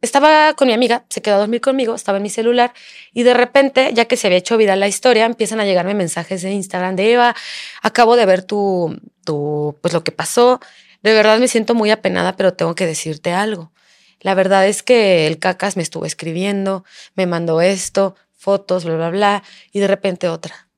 estaba 0.00 0.54
con 0.54 0.68
mi 0.68 0.74
amiga, 0.74 1.04
se 1.10 1.20
quedó 1.20 1.34
a 1.34 1.38
dormir 1.38 1.60
conmigo, 1.60 1.94
estaba 1.96 2.18
en 2.18 2.22
mi 2.22 2.30
celular 2.30 2.72
y 3.12 3.24
de 3.24 3.34
repente, 3.34 3.90
ya 3.92 4.04
que 4.04 4.16
se 4.16 4.28
había 4.28 4.38
hecho 4.38 4.56
viral 4.56 4.78
la 4.78 4.86
historia, 4.86 5.24
empiezan 5.26 5.58
a 5.58 5.64
llegarme 5.64 5.94
mensajes 5.94 6.42
de 6.42 6.52
Instagram 6.52 6.94
de 6.94 7.14
Eva, 7.14 7.34
acabo 7.82 8.14
de 8.14 8.24
ver 8.24 8.44
tu, 8.44 8.96
tu, 9.24 9.76
pues 9.82 9.92
lo 9.92 10.04
que 10.04 10.12
pasó. 10.12 10.60
De 11.02 11.12
verdad 11.12 11.38
me 11.38 11.48
siento 11.48 11.74
muy 11.74 11.90
apenada, 11.90 12.36
pero 12.36 12.54
tengo 12.54 12.74
que 12.74 12.86
decirte 12.86 13.32
algo. 13.32 13.72
La 14.20 14.34
verdad 14.34 14.66
es 14.66 14.82
que 14.82 15.26
el 15.26 15.38
cacas 15.38 15.76
me 15.76 15.82
estuvo 15.82 16.04
escribiendo, 16.04 16.84
me 17.14 17.26
mandó 17.26 17.60
esto, 17.60 18.16
fotos, 18.32 18.84
bla, 18.84 18.96
bla, 18.96 19.10
bla, 19.10 19.42
y 19.72 19.80
de 19.80 19.86
repente 19.86 20.28
otra. 20.28 20.68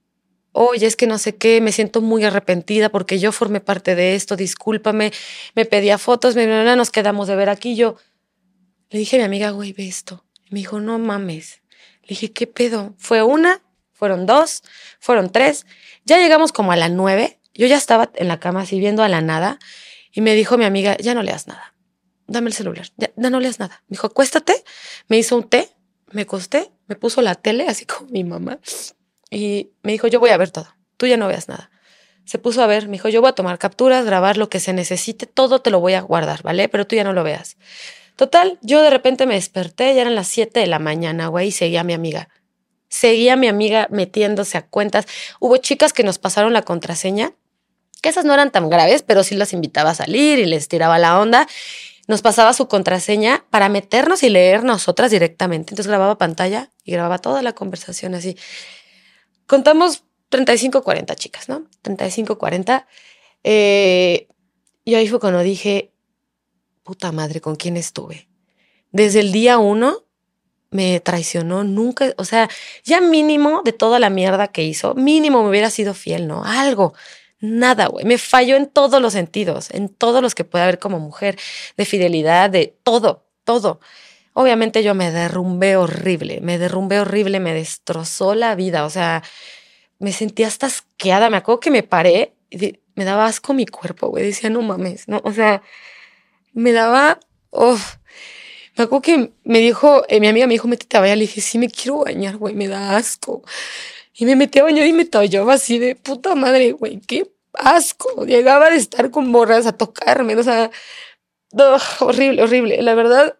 Oye, 0.53 0.87
es 0.87 0.97
que 0.97 1.07
no 1.07 1.19
sé 1.19 1.37
qué, 1.37 1.61
me 1.61 1.73
siento 1.73 2.01
muy 2.01 2.25
arrepentida 2.25 2.89
porque 2.89 3.19
yo 3.19 3.31
formé 3.33 3.61
parte 3.61 3.95
de 3.95 4.15
esto, 4.15 4.37
discúlpame, 4.37 5.13
me 5.55 5.65
pedía 5.65 5.97
fotos, 5.97 6.35
me, 6.35 6.47
nos 6.47 6.91
quedamos 6.91 7.29
de 7.29 7.37
ver 7.37 7.49
aquí, 7.49 7.77
yo 7.77 7.97
le 8.91 8.99
dije 8.99 9.17
a 9.17 9.19
mi 9.21 9.25
amiga, 9.25 9.51
güey, 9.51 9.73
ve 9.73 9.87
esto. 9.87 10.25
Me 10.51 10.59
dijo, 10.59 10.81
no 10.81 10.99
mames. 10.99 11.63
Le 12.03 12.09
dije, 12.09 12.33
¿qué 12.33 12.49
pedo? 12.49 12.95
Fue 12.99 13.23
una, 13.23 13.63
fueron 13.93 14.27
dos, 14.27 14.65
fueron 14.99 15.31
tres. 15.31 15.65
Ya 16.05 16.19
llegamos 16.19 16.51
como 16.51 16.73
a 16.73 16.77
las 16.77 16.91
nueve. 16.91 17.39
Yo 17.55 17.69
ya 17.69 17.77
estaba 17.77 18.11
en 18.17 18.27
la 18.27 18.41
cama 18.41 18.63
así 18.63 18.81
viendo 18.81 19.05
a 19.05 19.09
la 19.09 19.21
nada. 19.21 19.61
Y 20.13 20.21
me 20.21 20.35
dijo 20.35 20.59
mi 20.59 20.65
amiga, 20.65 20.97
ya 20.99 21.15
no 21.15 21.23
leas 21.23 21.47
nada. 21.47 21.75
Dame 22.27 22.49
el 22.49 22.55
celular. 22.55 22.89
Ya, 22.97 23.11
ya 23.17 23.31
no 23.31 23.41
leas 23.41 23.59
nada. 23.59 23.83
Me 23.89 23.95
dijo, 23.95 24.07
acuéstate. 24.07 24.65
Me 25.09 25.19
hizo 25.19 25.37
un 25.37 25.49
té. 25.49 25.69
Me 26.13 26.23
acosté. 26.23 26.71
Me 26.87 26.97
puso 26.97 27.23
la 27.23 27.35
tele, 27.35 27.67
así 27.69 27.87
como 27.87 28.11
mi 28.11 28.25
mamá. 28.25 28.59
Y 29.31 29.71
me 29.83 29.93
dijo, 29.93 30.09
yo 30.09 30.21
voy 30.21 30.31
a 30.31 30.37
ver 30.37 30.51
todo. 30.51 30.69
Tú 30.97 31.07
ya 31.07 31.17
no 31.17 31.29
veas 31.29 31.49
nada. 31.49 31.71
Se 32.25 32.39
puso 32.39 32.63
a 32.63 32.67
ver. 32.67 32.87
Me 32.87 32.93
dijo, 32.93 33.09
yo 33.09 33.21
voy 33.21 33.31
a 33.31 33.35
tomar 33.35 33.59
capturas, 33.59 34.05
grabar 34.05 34.37
lo 34.37 34.49
que 34.49 34.61
se 34.61 34.73
necesite. 34.73 35.27
Todo 35.27 35.61
te 35.61 35.71
lo 35.71 35.81
voy 35.81 35.95
a 35.95 36.01
guardar, 36.01 36.43
¿vale? 36.43 36.69
Pero 36.69 36.87
tú 36.87 36.97
ya 36.97 37.05
no 37.05 37.13
lo 37.13 37.25
veas. 37.25 37.57
Total, 38.21 38.59
yo 38.61 38.83
de 38.83 38.91
repente 38.91 39.25
me 39.25 39.35
desperté, 39.35 39.95
ya 39.95 40.03
eran 40.03 40.15
las 40.15 40.29
7 40.29 40.61
de 40.61 40.67
la 40.67 40.79
mañana, 40.79 41.29
güey, 41.29 41.49
y 41.49 41.53
seguía 41.53 41.81
a 41.81 41.85
mi 41.85 41.95
amiga. 41.95 42.29
Seguía 42.91 43.33
a 43.33 43.37
mi 43.37 43.49
amiga 43.49 43.87
metiéndose 43.91 44.59
a 44.59 44.67
cuentas. 44.67 45.07
Hubo 45.39 45.57
chicas 45.57 45.95
que 45.95 46.03
nos 46.03 46.19
pasaron 46.19 46.53
la 46.53 46.61
contraseña, 46.61 47.33
que 48.01 48.09
esas 48.09 48.25
no 48.25 48.35
eran 48.35 48.51
tan 48.51 48.69
graves, 48.69 49.03
pero 49.03 49.23
sí 49.25 49.35
las 49.35 49.53
invitaba 49.53 49.91
a 49.91 49.95
salir 49.95 50.39
y 50.39 50.47
les 50.47 50.69
tiraba 50.69 50.99
la 50.99 51.19
onda. 51.21 51.47
Nos 52.07 52.23
pasaba 52.23 52.53
su 52.53 52.69
contraseña 52.69 53.45
para 53.51 53.69
meternos 53.69 54.23
y 54.23 54.31
leer 54.31 54.65
nosotras 54.65 55.11
directamente. 55.11 55.73
Entonces 55.73 55.87
grababa 55.87 56.19
pantalla 56.19 56.71
y 56.85 56.93
grababa 56.93 57.19
toda 57.19 57.43
la 57.43 57.53
conversación 57.53 58.15
así. 58.15 58.37
Contamos 59.47 60.05
35, 60.29 60.83
40 60.83 61.15
chicas, 61.17 61.49
¿no? 61.49 61.65
35, 61.83 62.39
40. 62.39 62.87
Eh, 63.45 64.29
y 64.85 64.95
ahí 64.95 65.09
fue 65.09 65.21
cuando 65.21 65.41
dije, 65.41 65.93
puta 66.83 67.13
madre, 67.13 67.41
¿con 67.41 67.57
quién 67.57 67.77
estuve? 67.77 68.29
Desde 68.91 69.21
el 69.21 69.33
día 69.33 69.59
uno 69.59 70.05
me 70.71 71.01
traicionó, 71.01 71.65
nunca, 71.65 72.15
o 72.17 72.25
sea, 72.25 72.49
ya 72.85 73.01
mínimo 73.01 73.63
de 73.65 73.73
toda 73.73 73.99
la 73.99 74.09
mierda 74.09 74.49
que 74.49 74.63
hizo, 74.63 74.95
mínimo 74.95 75.43
me 75.43 75.51
hubiera 75.51 75.71
sido 75.71 75.95
fiel, 75.95 76.29
¿no? 76.29 76.45
Algo, 76.45 76.95
nada, 77.41 77.87
güey, 77.87 78.05
me 78.05 78.19
falló 78.19 78.57
en 78.57 78.67
todos 78.67 79.01
los 79.01 79.13
sentidos, 79.13 79.71
en 79.71 79.89
todos 79.89 80.23
los 80.23 80.35
que 80.35 80.45
puede 80.45 80.65
haber 80.65 80.79
como 80.79 80.99
mujer, 81.01 81.39
de 81.77 81.85
fidelidad, 81.85 82.51
de 82.51 82.77
todo, 82.83 83.25
todo. 83.45 83.81
Obviamente 84.33 84.83
yo 84.83 84.95
me 84.95 85.11
derrumbé 85.11 85.77
horrible, 85.77 86.41
me 86.41 86.59
derrumbé 86.59 87.01
horrible, 87.01 87.41
me 87.41 87.55
destrozó 87.55 88.35
la 88.35 88.55
vida, 88.55 88.85
o 88.85 88.91
sea, 88.91 89.23
me 89.99 90.13
sentía 90.13 90.47
hasta 90.47 90.67
asqueada, 90.67 91.31
me 91.31 91.37
acuerdo 91.39 91.61
que 91.61 91.71
me 91.71 91.83
paré 91.83 92.35
y 92.51 92.79
me 92.95 93.05
daba 93.05 93.27
asco 93.27 93.55
mi 93.55 93.67
cuerpo, 93.67 94.09
güey, 94.09 94.25
decía, 94.25 94.51
no 94.51 94.63
mames, 94.63 95.09
no, 95.09 95.21
o 95.25 95.33
sea, 95.33 95.63
me 96.53 96.73
daba, 96.73 97.21
me 98.77 98.85
acuerdo 98.85 99.03
que 99.03 99.33
me 99.45 99.59
dijo, 99.59 100.05
eh, 100.09 100.21
mi 100.21 100.29
amiga 100.29 100.47
me 100.47 100.55
dijo, 100.55 100.69
métete 100.69 100.97
a 100.97 101.01
bañar, 101.01 101.19
le 101.19 101.23
dije, 101.23 101.41
sí, 101.41 101.59
me 101.59 101.69
quiero 101.69 101.99
bañar, 101.99 102.37
güey, 102.37 102.55
me 102.55 102.69
da 102.69 102.97
asco. 102.97 103.43
Y 104.13 104.27
me 104.27 104.37
metí 104.37 104.59
a 104.59 104.65
bañar 104.65 104.87
y 104.87 104.93
me 104.93 105.05
tallaba 105.05 105.55
así 105.55 105.79
de 105.79 105.95
puta 105.95 106.35
madre, 106.35 106.73
güey, 106.73 107.01
qué 107.01 107.31
asco. 107.55 108.25
Llegaba 108.25 108.71
de 108.71 108.77
estar 108.77 109.11
con 109.11 109.31
borras 109.33 109.67
a 109.67 109.73
tocarme, 109.73 110.37
o 110.37 110.43
sea, 110.43 110.71
ugh, 111.53 111.81
horrible, 112.01 112.43
horrible. 112.43 112.83
La 112.83 112.95
verdad, 112.95 113.39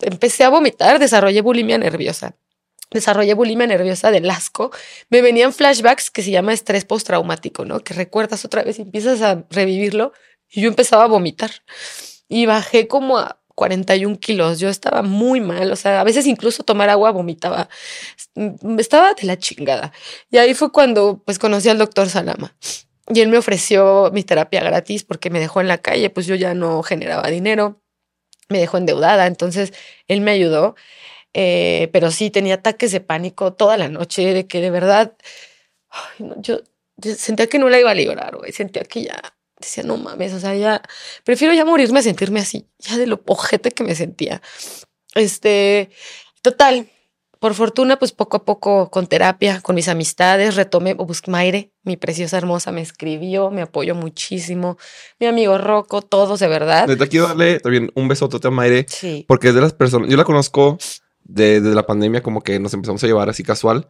empecé 0.00 0.44
a 0.44 0.48
vomitar, 0.48 0.98
desarrollé 0.98 1.40
bulimia 1.40 1.78
nerviosa. 1.78 2.36
Desarrollé 2.90 3.34
bulimia 3.34 3.66
nerviosa 3.66 4.10
del 4.10 4.30
asco. 4.30 4.70
Me 5.10 5.20
venían 5.22 5.52
flashbacks 5.52 6.10
que 6.10 6.22
se 6.22 6.30
llama 6.30 6.52
estrés 6.52 6.84
postraumático, 6.84 7.64
¿no? 7.64 7.80
Que 7.80 7.94
recuerdas 7.94 8.44
otra 8.44 8.62
vez 8.62 8.78
y 8.78 8.82
empiezas 8.82 9.22
a 9.22 9.44
revivirlo. 9.50 10.12
Y 10.48 10.60
yo 10.62 10.68
empezaba 10.68 11.04
a 11.04 11.08
vomitar. 11.08 11.50
Y 12.28 12.46
bajé 12.46 12.86
como 12.86 13.18
a 13.18 13.40
41 13.56 14.20
kilos. 14.20 14.60
Yo 14.60 14.68
estaba 14.68 15.02
muy 15.02 15.40
mal. 15.40 15.72
O 15.72 15.76
sea, 15.76 16.00
a 16.00 16.04
veces 16.04 16.26
incluso 16.26 16.62
tomar 16.62 16.90
agua 16.90 17.10
vomitaba. 17.10 17.68
Mm, 18.36 18.78
Estaba 18.78 19.14
de 19.14 19.26
la 19.26 19.38
chingada. 19.38 19.92
Y 20.30 20.38
ahí 20.38 20.54
fue 20.54 20.70
cuando 20.70 21.22
pues 21.24 21.40
conocí 21.40 21.68
al 21.68 21.78
doctor 21.78 22.08
Salama. 22.08 22.54
Y 23.08 23.20
él 23.20 23.28
me 23.28 23.38
ofreció 23.38 24.10
mi 24.12 24.24
terapia 24.24 24.62
gratis 24.62 25.04
porque 25.04 25.30
me 25.30 25.40
dejó 25.40 25.60
en 25.60 25.68
la 25.68 25.78
calle, 25.78 26.10
pues 26.10 26.26
yo 26.26 26.34
ya 26.34 26.54
no 26.54 26.82
generaba 26.82 27.28
dinero. 27.28 27.80
me 28.48 28.58
dejó 28.60 28.78
endeudada, 28.78 29.26
entonces 29.26 29.72
él 30.08 30.20
me 30.20 30.30
ayudó, 30.32 30.76
eh, 31.34 31.90
pero 31.92 32.10
sí 32.12 32.30
tenía 32.30 32.56
ataques 32.56 32.92
de 32.92 33.00
pánico 33.00 33.54
toda 33.54 33.76
la 33.76 33.88
noche, 33.88 34.34
de 34.34 34.46
que 34.46 34.60
de 34.60 34.70
verdad, 34.70 35.16
yo, 36.38 36.60
sentía 37.02 37.48
que 37.48 37.58
no 37.58 37.68
la 37.68 37.80
iba 37.80 37.90
a 37.90 37.94
librar, 37.94 38.36
güey, 38.36 38.52
sentía 38.52 38.84
que 38.84 39.04
ya, 39.04 39.35
decía, 39.60 39.82
no 39.84 39.96
mames, 39.96 40.32
o 40.32 40.40
sea, 40.40 40.54
ya, 40.54 40.82
prefiero 41.24 41.54
ya 41.54 41.64
morirme 41.64 42.00
a 42.00 42.02
sentirme 42.02 42.40
así, 42.40 42.66
ya 42.78 42.96
de 42.96 43.06
lo 43.06 43.22
ojete 43.26 43.70
que 43.70 43.84
me 43.84 43.94
sentía. 43.94 44.42
Este, 45.14 45.90
total, 46.42 46.88
por 47.38 47.54
fortuna, 47.54 47.98
pues 47.98 48.12
poco 48.12 48.38
a 48.38 48.44
poco 48.44 48.90
con 48.90 49.06
terapia, 49.06 49.60
con 49.60 49.76
mis 49.76 49.88
amistades, 49.88 50.56
retomé, 50.56 50.94
busqué 50.94 51.30
Maire, 51.30 51.70
mi 51.82 51.96
preciosa 51.96 52.38
hermosa, 52.38 52.72
me 52.72 52.80
escribió, 52.80 53.50
me 53.50 53.62
apoyó 53.62 53.94
muchísimo. 53.94 54.78
Mi 55.20 55.26
amigo 55.26 55.58
Rocco, 55.58 56.02
todos 56.02 56.40
de 56.40 56.48
verdad. 56.48 56.86
Te 56.86 57.08
quiero 57.08 57.28
darle 57.28 57.60
también 57.60 57.90
un 57.94 58.08
besote 58.08 58.46
a 58.46 58.50
Maire. 58.50 58.86
Sí. 58.88 59.24
Porque 59.28 59.48
es 59.48 59.54
de 59.54 59.60
las 59.60 59.74
personas, 59.74 60.08
yo 60.08 60.16
la 60.16 60.24
conozco 60.24 60.78
desde 61.22 61.74
la 61.74 61.86
pandemia, 61.86 62.22
como 62.22 62.42
que 62.42 62.58
nos 62.58 62.72
empezamos 62.72 63.04
a 63.04 63.06
llevar 63.06 63.28
así 63.28 63.42
casual. 63.42 63.88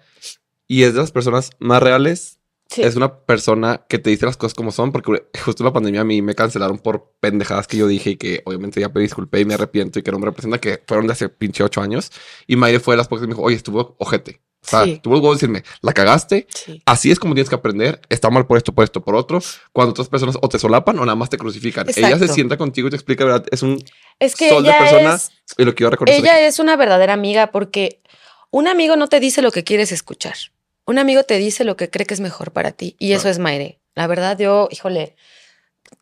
Y 0.67 0.83
es 0.83 0.95
de 0.95 1.01
las 1.01 1.13
personas 1.13 1.51
más 1.59 1.83
reales 1.83 2.41
es 2.77 2.97
una 2.97 3.21
persona 3.21 3.85
que 3.89 3.99
te 3.99 4.11
dice 4.11 4.27
las 4.27 4.37
cosas 4.37 4.55
como 4.55 4.73
son, 4.73 4.93
porque 4.93 5.27
justo 5.45 5.63
en 5.63 5.67
la 5.67 5.73
pandemia 5.73 6.01
a 6.01 6.05
mí 6.05 6.23
me 6.23 6.35
cancelaron 6.35 6.79
por 6.79 7.13
pendejadas 7.21 7.67
que 7.67 7.77
yo 7.77 7.87
dije 7.87 8.11
y 8.11 8.17
que 8.17 8.43
obviamente 8.45 8.81
ya 8.81 8.93
pedí 8.93 9.05
disculpé 9.05 9.41
y 9.41 9.45
me 9.45 9.55
arrepiento 9.55 9.99
y 9.99 10.03
que 10.03 10.13
no 10.13 10.19
me 10.19 10.27
representa, 10.27 10.59
que 10.59 10.83
fueron 10.87 11.07
de 11.07 11.13
hace 11.13 11.29
pinche 11.29 11.63
ocho 11.63 11.81
años. 11.81 12.11
Y 12.47 12.57
Mayre 12.57 12.81
fue 12.81 12.95
de 12.95 12.99
las 12.99 13.09
pocas 13.09 13.23
que 13.23 13.29
me 13.29 13.35
dijo, 13.35 13.43
oye, 13.43 13.57
estuvo 13.57 13.97
ojete. 13.99 14.41
O 14.67 14.69
sea, 14.69 15.01
tuvo 15.01 15.29
el 15.29 15.35
decirme, 15.35 15.63
la 15.81 15.93
cagaste, 15.93 16.49
así 16.87 17.13
es 17.13 17.21
como 17.21 17.35
tienes 17.35 17.49
que 17.49 17.55
aprender, 17.55 18.01
está 18.09 18.31
mal 18.31 18.49
por 18.49 18.57
esto, 18.57 18.75
por 18.75 18.83
esto, 18.83 19.01
por 19.01 19.15
otro. 19.15 19.39
Cuando 19.73 19.93
otras 19.93 20.09
personas 20.09 20.37
o 20.43 20.49
te 20.49 20.59
solapan 20.59 20.99
o 20.99 21.05
nada 21.05 21.15
más 21.15 21.31
te 21.31 21.39
crucifican. 21.39 21.87
Ella 21.95 22.19
se 22.19 22.27
sienta 22.27 22.57
contigo 22.57 22.89
y 22.89 22.91
te 22.91 22.97
explica, 22.97 23.25
¿verdad? 23.25 23.47
Es 23.53 23.63
un 23.63 23.79
es 24.19 24.35
que 24.35 24.49
sol 24.49 24.65
de 24.65 24.73
persona 24.73 25.21
y 25.57 25.65
lo 25.65 25.73
quiero 25.73 25.91
reconocer. 25.91 26.19
Ella 26.19 26.45
es 26.45 26.59
una 26.59 26.75
verdadera 26.75 27.13
amiga 27.13 27.53
porque 27.53 28.01
un 28.51 28.67
amigo 28.67 28.97
no 28.97 29.07
te 29.07 29.21
dice 29.21 29.41
lo 29.41 29.53
que 29.53 29.63
quieres 29.63 29.93
escuchar 29.93 30.35
un 30.87 30.99
amigo 30.99 31.25
te 31.25 31.39
dice 31.39 31.65
lo 31.65 31.77
que 31.77 31.91
cree 31.91 32.07
que 32.07 32.15
es 32.15 32.21
mejor 32.21 32.53
para 32.53 32.73
ti 32.73 32.97
y 32.99 33.13
eso 33.13 33.29
es 33.29 33.39
Maire. 33.39 33.81
La 33.95 34.07
verdad, 34.07 34.39
yo, 34.39 34.69
híjole, 34.71 35.17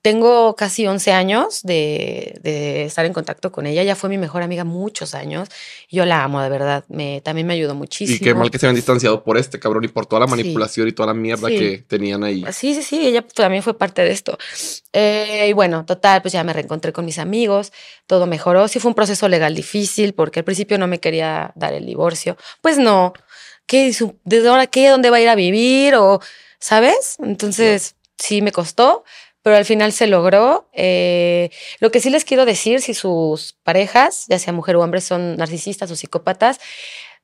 tengo 0.02 0.55
casi 0.55 0.86
11 0.86 1.12
años 1.12 1.62
de, 1.62 2.85
estar 2.86 3.06
en 3.06 3.12
contacto 3.12 3.51
con 3.52 3.66
ella. 3.66 3.82
Ella 3.82 3.97
fue 3.97 4.11
mi 4.11 4.19
mejor 4.19 4.43
amiga 4.43 4.65
muchos 4.65 5.15
años. 5.15 5.48
Yo 5.90 6.05
la 6.05 6.24
amo, 6.24 6.43
de 6.43 6.51
verdad. 6.51 6.85
Me, 6.89 7.20
también 7.23 7.47
me 7.47 7.55
ayudó 7.55 7.74
muchísimo. 7.74 8.16
Y 8.16 8.20
qué 8.20 8.35
mal 8.35 8.51
que 8.51 8.59
se 8.59 8.66
habían 8.66 8.77
distanciado 8.77 9.24
por 9.24 9.39
este 9.39 9.59
cabrón 9.59 9.85
y 9.85 9.89
por 9.89 10.06
toda 10.06 10.20
la 10.20 10.27
manipulación 10.27 10.89
y 10.89 10.93
toda 10.93 11.06
la 11.09 11.15
mierda 11.15 11.48
que 11.48 11.85
tenían 11.89 12.23
ahí. 12.23 12.44
Sí, 12.52 12.74
sí, 12.74 12.82
sí. 12.82 13.06
Ella 13.06 13.23
también 13.23 13.62
fue 13.62 13.78
parte 13.78 14.02
de 14.02 14.11
esto. 14.11 14.36
Eh, 14.93 15.47
y 15.48 15.52
bueno, 15.55 15.85
total, 15.86 16.20
pues 16.20 16.32
ya 16.32 16.44
me 16.44 16.52
reencontré 16.52 16.93
con 16.93 17.05
mis 17.05 17.19
amigos. 17.19 17.73
Todo 18.06 18.27
mejoró. 18.27 18.69
Sí 18.69 18.81
fue 18.81 18.90
un 18.90 18.94
proceso 18.94 19.28
legal 19.28 19.55
difícil 19.55 20.12
porque 20.12 20.40
al 20.40 20.44
principio 20.44 20.77
no 20.77 20.86
me 20.86 21.01
quería 21.01 21.52
dar 21.55 21.73
el 21.73 21.86
divorcio. 21.86 22.36
Pues 22.61 22.78
no. 22.78 23.15
¿Qué? 23.66 23.95
¿Desde 24.24 24.49
ahora 24.49 24.66
qué? 24.66 24.89
¿Dónde 24.89 25.11
va 25.11 25.19
a 25.19 25.20
ir 25.20 25.28
a 25.28 25.35
vivir? 25.35 25.95
O, 25.97 26.20
¿sabes? 26.59 27.16
Entonces, 27.23 27.97
sí 28.19 28.43
me 28.43 28.53
costó, 28.53 29.05
pero 29.43 29.57
al 29.57 29.65
final 29.65 29.93
se 29.93 30.07
logró. 30.07 30.69
Eh, 30.73 31.51
lo 31.81 31.91
que 31.91 32.01
sí 32.01 32.11
les 32.11 32.24
quiero 32.24 32.47
decir, 32.47 32.81
si 32.81 32.95
sus 32.95 33.55
parejas, 33.62 34.27
ya 34.28 34.39
sea 34.39 34.53
mujer 34.53 34.77
o 34.77 34.82
hombre, 34.82 35.01
son 35.01 35.36
narcisistas 35.36 35.91
o 35.91 35.97
psicópatas, 35.97 36.61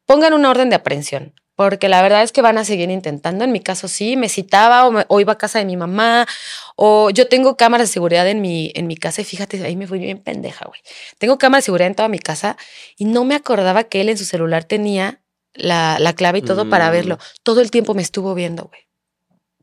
pongan 0.06 0.34
una 0.34 0.50
orden 0.50 0.70
de 0.70 0.76
aprehensión. 0.76 1.34
Porque 1.56 1.90
la 1.90 2.00
verdad 2.00 2.22
es 2.22 2.32
que 2.32 2.40
van 2.40 2.56
a 2.56 2.64
seguir 2.64 2.90
intentando. 2.90 3.44
En 3.44 3.52
mi 3.52 3.60
caso 3.60 3.86
sí, 3.86 4.16
me 4.16 4.30
citaba 4.30 4.88
o, 5.08 5.20
iba 5.20 5.34
a 5.34 5.38
casa 5.38 5.58
de 5.58 5.66
mi 5.66 5.76
mamá. 5.76 6.26
O 6.74 7.10
yo 7.10 7.28
tengo 7.28 7.58
cámaras 7.58 7.88
de 7.88 7.92
seguridad 7.92 8.26
en 8.28 8.40
mi, 8.40 8.72
en 8.74 8.86
mi 8.86 8.96
casa 8.96 9.20
y 9.20 9.24
fíjate, 9.24 9.62
ahí 9.62 9.76
me 9.76 9.86
fui 9.86 9.98
bien 9.98 10.18
pendeja, 10.18 10.64
güey. 10.66 10.80
Tengo 11.18 11.36
cámaras 11.36 11.64
de 11.64 11.66
seguridad 11.66 11.88
en 11.88 11.94
toda 11.94 12.08
mi 12.08 12.18
casa 12.18 12.56
y 12.96 13.04
no 13.04 13.24
me 13.24 13.34
acordaba 13.34 13.84
que 13.84 14.00
él 14.00 14.08
en 14.08 14.16
su 14.16 14.24
celular 14.24 14.64
tenía 14.64 15.19
la, 15.54 15.98
la 15.98 16.14
clave 16.14 16.38
y 16.38 16.42
todo 16.42 16.68
para 16.68 16.90
verlo. 16.90 17.16
Mm. 17.16 17.18
Todo 17.42 17.60
el 17.60 17.70
tiempo 17.70 17.94
me 17.94 18.02
estuvo 18.02 18.34
viendo, 18.34 18.64
güey. 18.64 18.90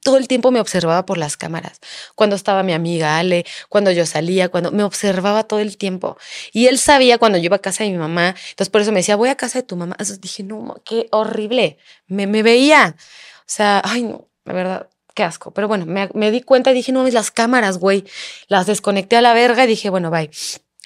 Todo 0.03 0.17
el 0.17 0.27
tiempo 0.27 0.51
me 0.51 0.61
observaba 0.61 1.05
por 1.05 1.17
las 1.17 1.35
cámaras. 1.35 1.79
Cuando 2.15 2.35
estaba 2.35 2.63
mi 2.63 2.71
amiga 2.71 3.17
Ale, 3.17 3.45
cuando 3.67 3.91
yo 3.91 4.05
salía, 4.05 4.47
cuando 4.47 4.71
me 4.71 4.83
observaba 4.83 5.43
todo 5.43 5.59
el 5.59 5.75
tiempo. 5.77 6.17
Y 6.53 6.67
él 6.67 6.77
sabía 6.77 7.17
cuando 7.17 7.37
yo 7.37 7.45
iba 7.45 7.57
a 7.57 7.59
casa 7.59 7.83
de 7.83 7.89
mi 7.89 7.97
mamá. 7.97 8.29
Entonces 8.51 8.69
por 8.69 8.81
eso 8.81 8.91
me 8.91 8.99
decía, 8.99 9.15
voy 9.15 9.29
a 9.29 9.35
casa 9.35 9.59
de 9.59 9.63
tu 9.63 9.75
mamá. 9.75 9.95
Entonces 9.95 10.21
dije, 10.21 10.43
no, 10.43 10.75
qué 10.85 11.07
horrible. 11.11 11.77
Me, 12.07 12.25
me 12.27 12.43
veía. 12.43 12.95
O 12.97 13.43
sea, 13.47 13.81
ay, 13.83 14.03
no, 14.03 14.29
la 14.45 14.53
verdad, 14.53 14.89
qué 15.13 15.23
asco. 15.23 15.51
Pero 15.51 15.67
bueno, 15.67 15.85
me, 15.85 16.09
me 16.13 16.31
di 16.31 16.41
cuenta 16.41 16.71
y 16.71 16.73
dije, 16.73 16.91
no, 16.91 17.05
es 17.05 17.13
las 17.13 17.31
cámaras, 17.31 17.77
güey. 17.77 18.05
Las 18.47 18.65
desconecté 18.65 19.17
a 19.17 19.21
la 19.21 19.33
verga 19.33 19.65
y 19.65 19.67
dije, 19.67 19.89
bueno, 19.89 20.09
bye. 20.09 20.29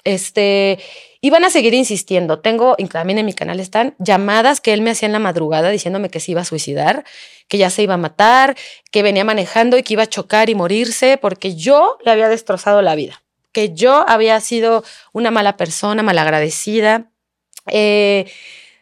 Este, 0.04 0.78
y 1.20 1.30
van 1.30 1.44
a 1.44 1.50
seguir 1.50 1.74
insistiendo. 1.74 2.40
Tengo, 2.40 2.76
también 2.90 3.18
en 3.18 3.26
mi 3.26 3.32
canal 3.32 3.60
están 3.60 3.94
llamadas 3.98 4.60
que 4.60 4.72
él 4.72 4.82
me 4.82 4.90
hacía 4.90 5.06
en 5.06 5.12
la 5.12 5.20
madrugada 5.20 5.70
diciéndome 5.70 6.10
que 6.10 6.18
se 6.18 6.32
iba 6.32 6.40
a 6.40 6.44
suicidar, 6.44 7.04
que 7.48 7.58
ya 7.58 7.70
se 7.70 7.82
iba 7.82 7.94
a 7.94 7.98
matar, 7.98 8.56
que 8.90 9.02
venía 9.02 9.24
manejando 9.24 9.78
y 9.78 9.84
que 9.84 9.92
iba 9.92 10.02
a 10.02 10.08
chocar 10.08 10.50
y 10.50 10.54
morirse 10.56 11.18
porque 11.18 11.54
yo 11.54 11.96
le 12.04 12.10
había 12.10 12.28
destrozado 12.28 12.82
la 12.82 12.96
vida, 12.96 13.22
que 13.52 13.72
yo 13.72 14.04
había 14.08 14.40
sido 14.40 14.82
una 15.12 15.30
mala 15.30 15.56
persona, 15.56 16.02
malagradecida. 16.02 17.12
Eh, 17.68 18.30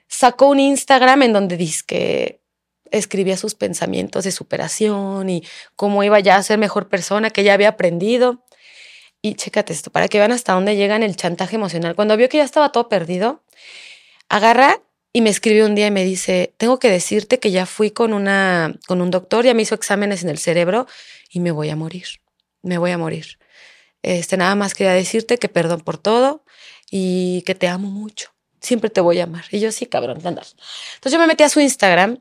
sacó 0.09 0.49
un 0.49 0.61
Instagram 0.61 1.23
en 1.25 1.33
donde 1.35 1.59
dice 1.59 1.83
que 1.87 2.41
escribía 2.91 3.37
sus 3.37 3.55
pensamientos 3.55 4.25
de 4.25 4.33
superación 4.33 5.29
y 5.29 5.45
cómo 5.77 6.03
iba 6.03 6.19
ya 6.21 6.37
a 6.37 6.43
ser 6.43 6.59
mejor 6.59 6.89
persona, 6.89 7.31
que 7.31 7.45
ya 7.45 7.53
había 7.53 7.69
aprendido. 7.69 8.45
Y 9.23 9.35
chécate 9.35 9.73
esto, 9.73 9.91
para 9.91 10.09
que 10.09 10.19
vean 10.19 10.33
hasta 10.33 10.55
dónde 10.55 10.77
llegan 10.77 11.03
el 11.03 11.15
chantaje 11.17 11.57
emocional. 11.57 11.95
Cuando 11.95 12.17
vio 12.17 12.29
que 12.29 12.39
ya 12.39 12.45
estaba 12.45 12.73
todo 12.73 12.89
perdido, 12.89 13.43
agarra 14.29 14.81
y 15.13 15.21
me 15.21 15.31
escribió 15.31 15.67
un 15.67 15.75
día 15.75 15.89
y 15.89 15.91
me 15.91 16.05
dice, 16.05 16.55
tengo 16.57 16.79
que 16.79 16.89
decirte 16.89 17.39
que 17.39 17.51
ya 17.51 17.67
fui 17.67 17.91
con, 17.91 18.13
una, 18.13 18.75
con 18.87 19.01
un 19.01 19.11
doctor, 19.11 19.45
ya 19.45 19.55
me 19.55 19.63
hizo 19.63 19.75
exámenes 19.75 20.23
en 20.23 20.31
el 20.31 20.39
cerebro 20.39 20.87
y 21.31 21.41
me 21.41 21.51
voy 21.51 21.69
a 21.69 21.77
morir, 21.77 22.07
me 22.63 22.79
voy 22.79 22.93
a 22.93 22.99
morir. 22.99 23.39
Este, 24.03 24.37
nada 24.37 24.55
más 24.55 24.75
quería 24.75 24.93
decirte 24.93 25.39
que 25.39 25.49
perdón 25.49 25.81
por 25.81 25.99
todo 25.99 26.45
y 26.91 27.43
que 27.43 27.55
te 27.55 27.69
amo 27.69 27.91
mucho. 27.91 28.31
Siempre 28.61 28.91
te 28.91 29.01
voy 29.01 29.21
a 29.21 29.25
amar. 29.25 29.45
Y 29.51 29.61
yo 29.61 29.73
sí, 29.73 29.87
cabrón, 29.87 30.19
Entonces 30.19 31.13
yo 31.13 31.19
me 31.19 31.27
metí 31.27 31.43
a 31.43 31.49
su 31.49 31.61
Instagram 31.61 32.19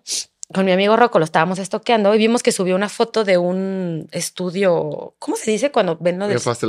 con 0.52 0.66
mi 0.66 0.72
amigo 0.72 0.96
Rocco 0.96 1.20
lo 1.20 1.26
estábamos 1.26 1.60
estoqueando 1.60 2.14
y 2.16 2.18
vimos 2.18 2.42
que 2.42 2.52
subió 2.52 2.76
una 2.76 2.90
foto 2.90 3.24
de 3.24 3.38
un 3.38 4.10
estudio, 4.12 5.14
¿cómo 5.20 5.38
se 5.38 5.52
dice 5.52 5.70
cuando 5.70 5.96
ven 6.00 6.18
lo 6.18 6.28
de 6.28 6.34
esas, 6.34 6.64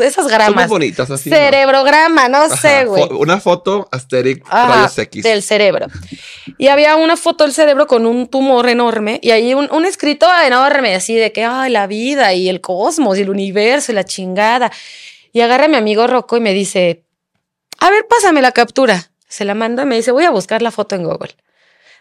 esas 0.00 0.26
gramas. 0.26 0.62
Son 0.62 0.70
bonitas 0.70 1.08
así. 1.08 1.30
Cerebrograma, 1.30 2.28
no, 2.28 2.48
sé, 2.48 2.84
güey. 2.84 3.04
Una 3.12 3.38
foto 3.38 3.88
asteric 3.92 4.44
X. 4.96 5.22
Del 5.22 5.44
cerebro. 5.44 5.86
Y 6.58 6.66
había 6.66 6.96
una 6.96 7.16
foto 7.16 7.44
del 7.44 7.52
cerebro 7.52 7.86
con 7.86 8.04
un 8.06 8.26
tumor 8.26 8.68
enorme 8.68 9.20
y 9.22 9.30
ahí 9.30 9.54
un, 9.54 9.68
un 9.70 9.86
escrito 9.86 10.26
enorme 10.44 10.96
así 10.96 11.14
de 11.14 11.30
que, 11.30 11.44
ay, 11.44 11.70
la 11.70 11.86
vida 11.86 12.34
y 12.34 12.48
el 12.48 12.60
cosmos 12.60 13.18
y 13.18 13.22
el 13.22 13.30
universo 13.30 13.92
y 13.92 13.94
la 13.94 14.04
chingada. 14.04 14.72
Y 15.32 15.42
agarra 15.42 15.66
a 15.66 15.68
mi 15.68 15.76
amigo 15.76 16.08
Rocco 16.08 16.36
y 16.36 16.40
me 16.40 16.54
dice, 16.54 17.04
a 17.78 17.88
ver, 17.88 18.04
pásame 18.08 18.42
la 18.42 18.50
captura. 18.50 19.12
Se 19.28 19.44
la 19.44 19.54
manda 19.54 19.84
y 19.84 19.86
me 19.86 19.94
dice, 19.94 20.10
voy 20.10 20.24
a 20.24 20.32
buscar 20.32 20.60
la 20.60 20.72
foto 20.72 20.96
en 20.96 21.04
Google 21.04 21.36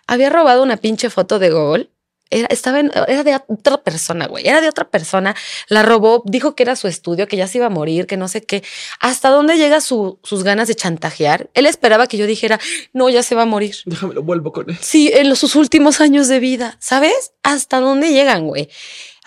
había 0.09 0.29
robado 0.29 0.63
una 0.63 0.77
pinche 0.77 1.09
foto 1.09 1.37
de 1.37 1.51
Google. 1.51 1.89
Era, 2.31 2.47
estaba 2.49 2.79
era 2.79 3.23
de 3.23 3.39
otra 3.47 3.81
persona, 3.81 4.27
güey. 4.27 4.47
Era 4.47 4.61
de 4.61 4.67
otra 4.67 4.89
persona. 4.89 5.35
La 5.67 5.81
robó, 5.83 6.23
dijo 6.25 6.55
que 6.55 6.63
era 6.63 6.75
su 6.75 6.87
estudio, 6.87 7.27
que 7.27 7.37
ya 7.37 7.47
se 7.47 7.57
iba 7.57 7.67
a 7.67 7.71
morir, 7.71 8.05
que 8.05 8.17
no 8.17 8.27
sé 8.27 8.43
qué. 8.43 8.63
¿Hasta 8.99 9.29
dónde 9.29 9.57
llega 9.57 9.81
su, 9.81 10.19
sus 10.23 10.43
ganas 10.43 10.67
de 10.67 10.75
chantajear? 10.75 11.49
Él 11.53 11.65
esperaba 11.65 12.07
que 12.07 12.17
yo 12.17 12.27
dijera, 12.27 12.59
no, 12.93 13.09
ya 13.09 13.23
se 13.23 13.33
va 13.35 13.43
a 13.43 13.45
morir. 13.45 13.75
Déjame 13.85 14.13
lo 14.13 14.23
vuelvo 14.23 14.51
con 14.51 14.69
él. 14.69 14.77
Sí, 14.81 15.11
en 15.13 15.35
sus 15.35 15.55
últimos 15.55 16.01
años 16.01 16.27
de 16.27 16.39
vida. 16.39 16.77
¿Sabes? 16.79 17.33
¿Hasta 17.41 17.79
dónde 17.79 18.11
llegan, 18.11 18.47
güey? 18.47 18.69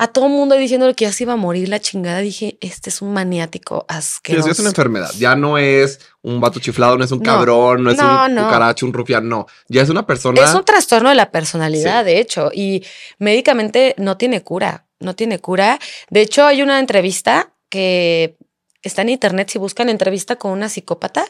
A 0.02 0.08
todo 0.08 0.26
el 0.26 0.32
mundo 0.32 0.56
diciendo 0.56 0.92
que 0.96 1.04
ya 1.04 1.12
se 1.12 1.22
iba 1.22 1.34
a 1.34 1.36
morir 1.36 1.68
la 1.68 1.78
chingada, 1.78 2.18
dije, 2.18 2.58
este 2.60 2.90
es 2.90 3.02
un 3.02 3.12
maniático 3.12 3.86
asqueroso. 3.86 4.50
es 4.50 4.58
una 4.58 4.70
enfermedad, 4.70 5.12
ya 5.16 5.36
no 5.36 5.58
es 5.58 6.00
un 6.22 6.40
vato 6.40 6.58
chiflado, 6.58 6.98
no 6.98 7.04
es 7.04 7.12
un 7.12 7.20
cabrón, 7.20 7.84
no 7.84 7.90
es 7.92 8.00
un 8.00 8.34
cucaracho, 8.34 8.84
un 8.84 8.92
rufián, 8.92 9.28
no, 9.28 9.46
ya 9.68 9.80
es 9.82 9.90
una 9.90 10.04
persona. 10.04 10.42
Es 10.42 10.54
un 10.54 10.64
trastorno 10.64 11.08
de 11.08 11.14
la 11.14 11.30
personalidad, 11.30 12.04
de 12.04 12.18
hecho, 12.18 12.50
y 12.52 12.84
médicamente 13.20 13.94
no 13.96 14.16
tiene 14.16 14.42
cura, 14.42 14.86
no 14.98 15.14
tiene 15.14 15.38
cura. 15.38 15.78
De 16.10 16.22
hecho, 16.22 16.46
hay 16.46 16.62
una 16.62 16.80
entrevista 16.80 17.52
que 17.68 18.36
está 18.82 19.02
en 19.02 19.08
internet, 19.08 19.50
si 19.50 19.58
buscan 19.58 19.88
entrevista 19.88 20.36
con 20.36 20.52
una 20.52 20.68
psicópata, 20.68 21.24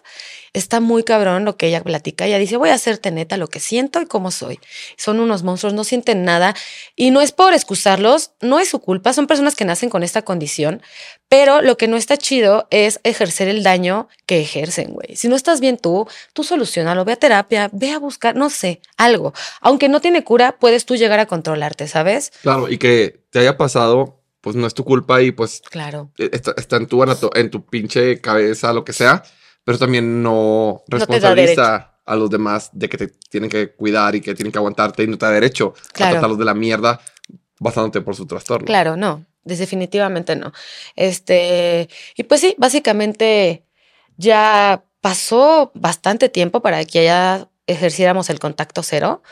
está 0.52 0.80
muy 0.80 1.04
cabrón 1.04 1.44
lo 1.44 1.56
que 1.56 1.66
ella 1.66 1.82
platica. 1.82 2.26
Ella 2.26 2.38
dice, 2.38 2.56
voy 2.56 2.70
a 2.70 2.74
hacerte 2.74 3.10
neta 3.10 3.36
lo 3.36 3.48
que 3.48 3.60
siento 3.60 4.00
y 4.00 4.06
cómo 4.06 4.30
soy. 4.30 4.58
Son 4.96 5.20
unos 5.20 5.42
monstruos, 5.42 5.74
no 5.74 5.84
sienten 5.84 6.24
nada. 6.24 6.54
Y 6.96 7.10
no 7.10 7.20
es 7.20 7.32
por 7.32 7.54
excusarlos, 7.54 8.32
no 8.40 8.58
es 8.58 8.68
su 8.68 8.80
culpa, 8.80 9.12
son 9.12 9.26
personas 9.26 9.54
que 9.54 9.64
nacen 9.64 9.90
con 9.90 10.02
esta 10.02 10.22
condición, 10.22 10.82
pero 11.28 11.62
lo 11.62 11.76
que 11.76 11.88
no 11.88 11.96
está 11.96 12.16
chido 12.16 12.66
es 12.70 13.00
ejercer 13.04 13.48
el 13.48 13.62
daño 13.62 14.08
que 14.26 14.40
ejercen, 14.40 14.92
güey. 14.92 15.16
Si 15.16 15.28
no 15.28 15.36
estás 15.36 15.60
bien 15.60 15.78
tú, 15.78 16.06
tú 16.32 16.44
solucionalo, 16.44 17.04
ve 17.04 17.12
a 17.12 17.16
terapia, 17.16 17.70
ve 17.72 17.90
a 17.90 17.98
buscar, 17.98 18.36
no 18.36 18.50
sé, 18.50 18.80
algo. 18.96 19.32
Aunque 19.60 19.88
no 19.88 20.00
tiene 20.00 20.24
cura, 20.24 20.56
puedes 20.58 20.84
tú 20.84 20.96
llegar 20.96 21.20
a 21.20 21.26
controlarte, 21.26 21.88
¿sabes? 21.88 22.32
Claro, 22.42 22.68
y 22.68 22.78
que 22.78 23.22
te 23.30 23.38
haya 23.38 23.56
pasado 23.56 24.21
pues 24.42 24.54
no 24.56 24.66
es 24.66 24.74
tu 24.74 24.84
culpa 24.84 25.22
y 25.22 25.32
pues 25.32 25.62
Claro. 25.70 26.10
eh, 26.18 26.28
está, 26.32 26.52
está 26.58 26.76
en, 26.76 26.86
tu, 26.86 27.02
en 27.34 27.50
tu 27.50 27.64
pinche 27.64 28.20
cabeza, 28.20 28.72
lo 28.74 28.84
que 28.84 28.92
sea, 28.92 29.22
pero 29.64 29.78
también 29.78 30.22
no 30.22 30.82
responsabiliza 30.88 31.94
a 32.04 32.16
los 32.16 32.28
demás 32.28 32.68
de 32.72 32.88
que 32.88 32.98
te 32.98 33.06
tienen 33.06 33.48
que 33.48 33.72
cuidar 33.72 34.14
y 34.16 34.20
que 34.20 34.34
tienen 34.34 34.50
que 34.52 34.58
aguantarte 34.58 35.04
y 35.04 35.06
no 35.06 35.16
te 35.16 35.24
da 35.24 35.32
derecho 35.32 35.72
a 35.94 36.10
tratarlos 36.10 36.36
de 36.38 36.44
la 36.44 36.52
mierda 36.54 37.00
basándote 37.60 38.00
por 38.00 38.16
su 38.16 38.26
trastorno. 38.26 38.66
Claro, 38.66 38.96
no, 38.96 39.24
definitivamente 39.44 40.34
no. 40.34 40.52
Este, 40.96 41.88
y 42.16 42.24
pues 42.24 42.40
sí, 42.40 42.56
básicamente 42.58 43.64
ya 44.16 44.82
pasó 45.00 45.70
bastante 45.74 46.28
tiempo 46.28 46.60
para 46.60 46.84
que 46.84 47.04
ya 47.04 47.48
ejerciéramos 47.68 48.28
el 48.30 48.40
contacto 48.40 48.82
cero, 48.82 49.22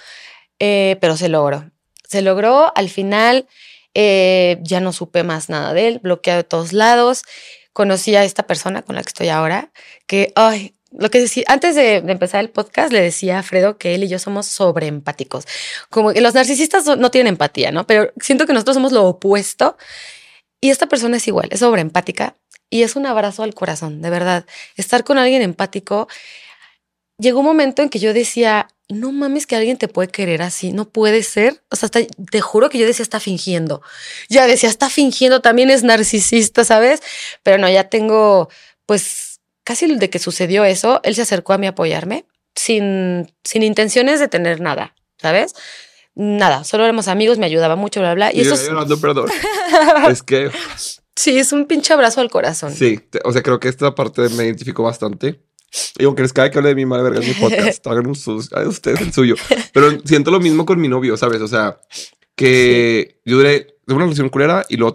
eh, 0.61 0.97
pero 1.01 1.17
se 1.17 1.29
logró. 1.29 1.71
Se 2.09 2.23
logró, 2.23 2.73
al 2.77 2.89
final 2.89 3.47
eh, 3.95 4.59
ya 4.63 4.81
no 4.81 4.93
supe 4.93 5.23
más 5.25 5.49
nada 5.49 5.73
de 5.73 5.89
él, 5.89 6.01
bloqueado 6.03 6.39
de 6.39 6.45
todos 6.45 6.73
lados. 6.73 7.23
Conocí 7.73 8.15
a 8.17 8.25
esta 8.25 8.45
persona 8.47 8.83
con 8.83 8.97
la 8.97 9.03
que 9.03 9.09
estoy 9.09 9.29
ahora, 9.29 9.73
que, 10.07 10.33
ay, 10.37 10.75
lo 10.93 11.09
que 11.11 11.21
decía, 11.21 11.45
antes 11.47 11.77
de, 11.77 11.97
empezar 11.97 12.41
el 12.41 12.51
podcast 12.51 12.93
le 12.93 13.01
decía 13.01 13.39
a 13.39 13.43
Fredo 13.45 13.79
que 13.79 13.95
él 13.95 14.03
y 14.05 14.09
yo 14.09 14.19
somos 14.19 14.47
sobreempáticos. 14.47 15.45
Como 15.89 16.13
que 16.13 16.21
los 16.21 16.35
narcisistas 16.35 16.85
no- 16.87 16.97
no 16.97 17.11
tienen 17.13 17.35
empatía, 17.35 17.71
¿no? 17.71 17.87
Pero 17.87 18.13
siento 18.21 18.47
que 18.47 18.53
nosotros 18.53 18.75
somos 18.75 18.93
lo 18.93 19.05
opuesto. 19.07 19.77
Y 20.61 20.71
esta 20.71 20.89
persona 20.89 21.17
es 21.17 21.27
igual, 21.29 21.49
es 21.53 21.61
sobreempática 21.61 22.37
y 22.69 22.83
es 22.83 22.97
un 22.97 23.07
abrazo 23.07 23.43
al 23.45 23.55
corazón, 23.55 24.03
de 24.03 24.11
verdad. 24.11 24.47
Estar 24.77 25.05
con 25.05 25.17
alguien 25.19 25.43
empático. 25.43 26.09
Llegó 27.19 27.41
un 27.41 27.47
momento 27.47 27.83
en 27.83 27.89
que 27.89 27.99
yo 27.99 28.13
decía, 28.13 28.69
no 28.91 29.13
mames 29.13 29.47
que 29.47 29.57
alguien 29.57 29.77
te 29.79 29.89
puede 29.89 30.09
querer 30.09 30.43
así, 30.43 30.73
no 30.73 30.89
puede 30.89 31.23
ser. 31.23 31.63
O 31.71 31.77
sea, 31.77 31.89
te 31.89 32.41
juro 32.41 32.69
que 32.71 32.79
yo 32.79 32.87
decía, 32.87 33.03
está 33.03 33.21
fingiendo. 33.21 33.83
Ya 34.29 34.47
decía, 34.47 34.69
está 34.69 34.91
fingiendo, 34.91 35.41
también 35.41 35.71
es 35.71 35.83
narcisista, 35.83 36.65
¿sabes? 36.65 37.01
Pero 37.43 37.59
no, 37.59 37.69
ya 37.69 37.85
tengo, 37.89 38.49
pues, 38.87 39.41
casi 39.65 39.87
de 39.95 40.11
que 40.11 40.19
sucedió 40.19 40.65
eso, 40.65 41.01
él 41.05 41.15
se 41.15 41.23
acercó 41.23 41.53
a 41.53 41.59
mí 41.59 41.67
a 41.67 41.71
apoyarme 41.71 42.25
sin, 42.55 43.33
sin 43.45 43.63
intenciones 43.63 44.19
de 44.21 44.29
tener 44.29 44.61
nada, 44.61 44.95
¿sabes? 45.19 45.55
Nada, 46.15 46.65
solo 46.65 46.85
éramos 46.85 47.07
amigos, 47.09 47.39
me 47.39 47.47
ayudaba 47.47 47.77
mucho, 47.77 48.01
bla, 48.01 48.15
bla. 48.15 48.33
Y 48.33 48.41
Y 48.41 48.45
yo 48.45 48.53
eso 48.55 48.63
es- 48.63 48.69
llorando, 48.69 49.01
perdón. 49.01 49.31
es 50.11 50.23
que 50.23 50.51
sí, 51.15 51.39
es 51.39 51.53
un 51.53 51.67
pinche 51.67 51.93
abrazo 51.93 52.21
al 52.21 52.31
corazón. 52.31 52.75
sí, 52.75 53.01
o 53.25 53.33
sea, 53.33 53.43
creo 53.43 53.61
que 53.61 53.69
esta 53.69 53.95
parte 53.95 54.29
me 54.31 54.45
identificó 54.45 54.83
bastante. 54.83 55.41
Y 55.99 56.05
aunque 56.05 56.23
les 56.23 56.33
cae 56.33 56.51
que 56.51 56.59
hable 56.59 56.71
de 56.71 56.75
mi 56.75 56.87
madre 56.87 57.05
verga 57.11 57.21
en 57.21 57.29
mi 57.29 57.35
podcast, 57.35 57.87
hagan 57.89 58.07
un 58.07 58.15
sus, 58.17 58.51
ustedes 58.67 59.01
el 59.01 59.13
suyo. 59.13 59.37
Pero 59.73 60.01
siento 60.05 60.31
lo 60.31 60.41
mismo 60.41 60.67
con 60.67 60.81
mi 60.81 60.89
novio, 60.89 61.17
¿sabes? 61.17 61.41
O 61.41 61.49
sea, 61.49 61.81
que 62.35 63.21
yo 63.25 63.37
duré 63.37 63.77
de 63.87 63.95
una 63.95 64.05
relación 64.05 64.29
culera 64.29 64.65
y 64.69 64.77
luego 64.77 64.95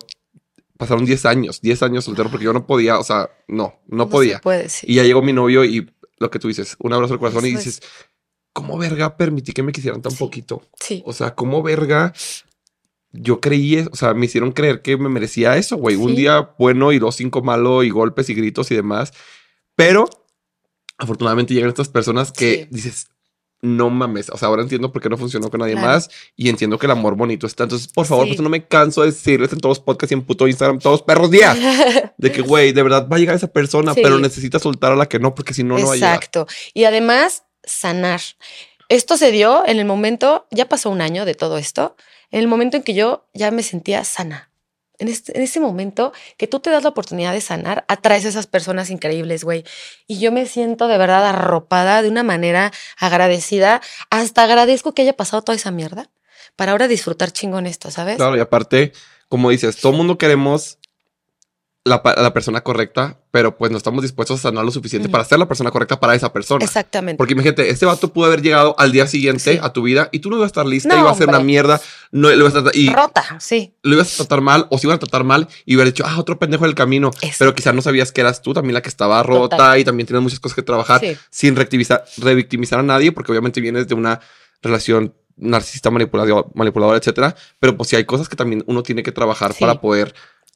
pasaron 0.78 1.06
10 1.06 1.26
años, 1.26 1.62
10 1.62 1.84
años 1.84 2.04
soltero 2.06 2.30
porque 2.30 2.46
yo 2.46 2.54
no 2.54 2.66
podía, 2.66 3.00
o 3.00 3.04
sea, 3.04 3.30
no, 3.48 3.80
no, 3.88 4.06
se 4.06 4.10
podía. 4.10 4.40
puede, 4.42 4.68
sí. 4.70 4.86
Y 4.90 4.96
ya 4.96 5.04
llegó 5.04 5.22
mi 5.22 5.34
novio 5.34 5.64
y 5.64 5.90
lo 6.18 6.30
que 6.32 6.40
tú 6.40 6.48
dices, 6.48 6.76
un 6.80 6.94
abrazo 6.94 7.14
al 7.14 7.20
corazón 7.20 7.46
y 7.46 7.50
Eso 7.50 7.60
es. 7.60 7.66
dices, 7.66 7.82
¿cómo 8.54 8.78
verga 8.78 9.16
permití 9.18 9.54
que 9.54 9.64
me 9.64 9.72
quisieran 9.72 10.02
tan 10.02 10.14
poquito? 10.16 10.64
Sí, 10.80 11.04
O 11.06 11.14
sea, 11.14 11.36
¿cómo 11.36 11.62
verga? 11.64 12.14
Yo 13.12 13.40
creí, 13.40 13.86
o 13.90 13.96
sea, 13.96 14.14
me 14.14 14.26
hicieron 14.26 14.52
creer 14.52 14.82
que 14.82 14.98
me 14.98 15.08
merecía 15.08 15.56
eso, 15.56 15.78
güey. 15.78 15.96
Un 15.96 16.10
Sí. 16.12 16.16
día 16.18 16.54
bueno 16.60 16.92
y 16.92 17.00
los 17.00 17.16
cinco 17.16 17.42
malo 17.42 17.84
y 17.84 17.90
golpes 17.90 18.30
y 18.30 18.34
gritos 18.34 18.72
y 18.72 18.76
demás. 18.76 19.14
Pero 19.78 20.10
afortunadamente 20.98 21.54
llegan 21.54 21.70
estas 21.70 21.90
personas 21.90 22.32
que 22.32 22.64
Sí. 22.64 22.68
dices, 22.72 23.08
no 23.62 23.90
mames. 23.90 24.30
O 24.30 24.38
sea, 24.38 24.50
ahora 24.50 24.62
entiendo 24.62 24.92
por 24.92 25.02
qué 25.02 25.10
no 25.10 25.18
funcionó 25.18 25.50
con 25.50 25.60
nadie 25.62 25.74
Claro. 25.74 25.88
más 25.88 26.10
y 26.36 26.50
entiendo 26.50 26.78
que 26.78 26.86
el 26.86 26.92
amor 26.92 27.16
bonito 27.16 27.48
está. 27.48 27.64
Entonces, 27.64 27.88
por 27.88 28.06
favor, 28.06 28.26
Sí. 28.26 28.32
pues 28.34 28.42
no 28.42 28.50
me 28.50 28.68
canso 28.68 29.02
de 29.02 29.08
decirles 29.08 29.52
en 29.54 29.60
todos 29.60 29.78
los 29.78 29.84
podcasts 29.86 30.12
y 30.12 30.14
en 30.14 30.22
puto 30.22 30.48
Instagram, 30.48 30.80
todos 30.80 31.02
perros 31.02 31.32
días, 31.32 31.58
de 32.18 32.32
que, 32.32 32.42
güey, 32.42 32.74
de 32.74 32.84
verdad 32.84 33.08
va 33.12 33.16
a 33.16 33.20
llegar 33.20 33.36
esa 33.36 33.48
persona, 33.52 33.94
Sí. 33.94 34.02
pero 34.04 34.20
necesita 34.20 34.60
soltar 34.60 34.92
a 34.92 34.96
la 34.96 35.08
que 35.08 35.18
no, 35.20 35.34
porque 35.34 35.54
si 35.54 35.64
no, 35.64 35.78
no 35.80 35.88
va 35.88 35.94
a 35.94 35.96
llegar. 35.96 36.16
Exacto. 36.16 36.48
Y 36.74 36.84
además, 36.84 37.44
sanar. 37.64 38.22
Esto 38.88 39.18
se 39.18 39.32
dio 39.32 39.66
en 39.66 39.80
el 39.80 39.86
momento, 39.86 40.46
ya 40.52 40.70
pasó 40.70 40.92
un 40.92 41.02
año 41.02 41.26
de 41.26 41.34
todo 41.34 41.58
esto, 41.58 41.96
en 42.30 42.42
el 42.42 42.48
momento 42.48 42.78
en 42.78 42.84
que 42.84 42.94
yo 42.94 43.28
ya 43.34 43.50
me 43.50 43.64
sentía 43.64 44.04
sana. 44.04 44.52
En, 45.00 45.08
este, 45.08 45.60
momento 45.60 46.14
que 46.38 46.48
tú 46.48 46.60
te 46.60 46.70
das 46.70 46.84
la 46.84 46.90
oportunidad 46.90 47.34
de 47.34 47.42
sanar, 47.42 47.86
atraes 47.88 48.26
a 48.26 48.30
esas 48.30 48.48
personas 48.48 48.90
increíbles, 48.90 49.44
güey. 49.44 49.64
Y 50.08 50.20
yo 50.20 50.32
me 50.32 50.46
siento 50.46 50.88
de 50.88 50.98
verdad 50.98 51.26
arropada 51.26 52.02
de 52.02 52.10
una 52.10 52.24
manera 52.24 52.72
agradecida. 52.98 53.82
Hasta 54.10 54.44
agradezco 54.44 54.94
que 54.94 55.02
haya 55.02 55.16
pasado 55.16 55.44
toda 55.44 55.56
esa 55.56 55.72
mierda 55.72 56.10
para 56.56 56.72
ahora 56.72 56.88
disfrutar 56.88 57.32
chingón 57.32 57.66
esto, 57.66 57.92
¿sabes? 57.92 58.18
Claro, 58.18 58.38
y 58.38 58.40
aparte, 58.40 58.94
como 59.28 59.50
dices, 59.50 59.78
todo 59.78 59.94
mundo 59.94 60.18
queremos 60.18 60.78
la, 61.88 62.34
persona 62.34 62.62
correcta, 62.62 63.20
pero 63.30 63.56
pues 63.58 63.72
no 63.72 63.78
estamos 63.78 64.02
dispuestos 64.02 64.40
a 64.40 64.42
sanar 64.50 64.66
lo 64.66 64.72
suficiente 64.72 65.08
para 65.08 65.24
ser 65.24 65.38
la 65.38 65.48
persona 65.48 65.70
correcta 65.70 66.00
para 66.00 66.16
esa 66.16 66.34
persona. 66.34 66.66
Exactamente. 66.66 67.16
Porque 67.20 67.34
imagínate, 67.34 67.70
este 67.70 67.86
vato 67.86 68.12
pudo 68.12 68.26
haber 68.26 68.42
llegado 68.42 68.74
al 68.80 68.92
día 68.92 69.06
siguiente 69.06 69.54
Sí. 69.54 69.60
a 69.62 69.72
tu 69.72 69.84
vida 69.84 70.10
y 70.12 70.18
tú 70.18 70.32
no 70.32 70.38
ibas 70.38 70.46
a 70.46 70.48
estar 70.48 70.66
lista, 70.66 70.90
No, 70.96 71.02
iba 71.02 71.12
a 71.12 71.16
ser 71.16 71.30
una 71.30 71.40
mierda, 71.42 71.80
no, 72.12 72.30
lo 72.30 72.36
ibas 72.36 72.56
a 72.56 72.64
tratar, 72.64 72.76
y 72.76 72.90
Rota, 72.90 73.24
sí. 73.40 73.76
lo 73.84 73.94
ibas 73.94 74.16
a 74.16 74.18
tratar 74.18 74.42
mal 74.42 74.66
o 74.72 74.80
se 74.80 74.88
iban 74.88 74.96
a 74.96 75.00
tratar 75.00 75.24
mal 75.24 75.48
y 75.64 75.76
hubiera 75.76 75.92
dicho, 75.92 76.04
ah, 76.08 76.18
otro 76.18 76.40
pendejo 76.40 76.66
del 76.66 76.74
camino. 76.74 77.12
Pero 77.38 77.54
quizás 77.54 77.76
no 77.76 77.84
sabías 77.84 78.12
que 78.12 78.22
eras 78.22 78.42
tú 78.42 78.56
también 78.56 78.74
la 78.74 78.82
que 78.82 78.90
estaba 78.90 79.22
rota 79.22 79.56
Total. 79.58 79.80
y 79.80 79.84
también 79.86 80.08
tienes 80.08 80.24
muchas 80.24 80.40
cosas 80.40 80.56
que 80.56 80.64
trabajar 80.64 81.02
Sí. 81.02 81.16
sin 81.30 81.56
revictimizar, 81.56 82.04
revictimizar 82.18 82.80
a 82.80 82.84
nadie, 82.84 83.12
porque 83.12 83.32
obviamente 83.32 83.62
vienes 83.62 83.88
de 83.88 83.94
una 83.94 84.22
relación 84.64 85.14
narcisista, 85.38 85.92
manipuladora, 85.92 86.48
manipuladora, 86.56 86.98
etcétera. 86.98 87.36
Pero 87.60 87.78
pues 87.78 87.90
sí 87.90 87.96
hay 87.96 88.06
cosas 88.06 88.28
que 88.28 88.36
también 88.36 88.64
uno 88.66 88.82
tiene 88.82 89.04
que 89.04 89.12
trabajar 89.12 89.54
para 89.60 89.80
poder 89.82 90.16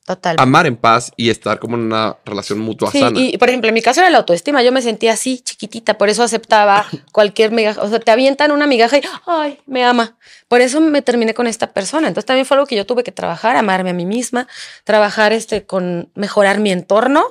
Total. 0.10 0.38
amar 0.40 0.66
en 0.66 0.76
paz 0.76 1.12
y 1.18 1.30
estar 1.30 1.60
como 1.60 1.76
en 1.78 1.84
una 1.84 2.18
relación 2.26 2.58
mutua 2.58 2.90
Sí, 2.92 3.00
sana. 3.00 3.20
y 3.20 3.38
por 3.38 3.48
ejemplo, 3.50 3.68
en 3.68 3.76
mi 3.76 3.84
caso 3.84 4.00
era 4.02 4.10
la 4.10 4.18
autoestima. 4.18 4.64
Yo 4.64 4.72
me 4.72 4.82
sentía 4.82 5.14
así, 5.14 5.40
chiquitita, 5.40 6.00
por 6.00 6.10
eso 6.10 6.24
aceptaba 6.24 6.88
cualquier 7.12 7.52
migaja. 7.52 7.80
O 7.84 7.88
sea, 7.88 8.00
te 8.00 8.10
avientan 8.10 8.52
una 8.52 8.66
migaja 8.66 8.98
y, 8.98 9.02
ay, 9.28 9.60
me 9.68 9.84
ama. 9.86 10.18
Por 10.48 10.62
eso 10.62 10.82
me 10.82 11.04
terminé 11.04 11.36
con 11.36 11.46
esta 11.46 11.74
persona. 11.74 12.08
Entonces 12.08 12.26
también 12.26 12.48
fue 12.48 12.56
algo 12.58 12.66
que 12.66 12.76
yo 12.76 12.88
tuve 12.88 13.04
que 13.04 13.12
trabajar, 13.12 13.56
amarme 13.56 13.92
a 13.92 13.94
mí 13.94 14.08
misma, 14.08 14.48
trabajar 14.84 15.32
este 15.32 15.68
con 15.68 16.10
mejorar 16.16 16.60
mi 16.60 16.72
entorno. 16.72 17.26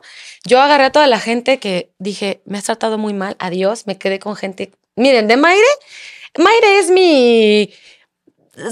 Yo 0.45 0.61
agarré 0.61 0.85
a 0.85 0.93
toda 0.93 1.09
la 1.09 1.19
gente 1.19 1.59
que 1.59 1.91
dije, 1.99 2.43
me 2.45 2.59
has 2.59 2.65
tratado 2.65 2.97
muy 2.97 3.13
mal, 3.13 3.35
adiós, 3.41 3.89
me 3.89 3.99
quedé 3.99 4.21
con 4.21 4.37
gente. 4.37 4.71
Miren, 4.95 5.27
de 5.27 5.37
Maire, 5.37 5.67
Maire 6.39 6.79
es 6.79 6.91
mi 6.91 7.73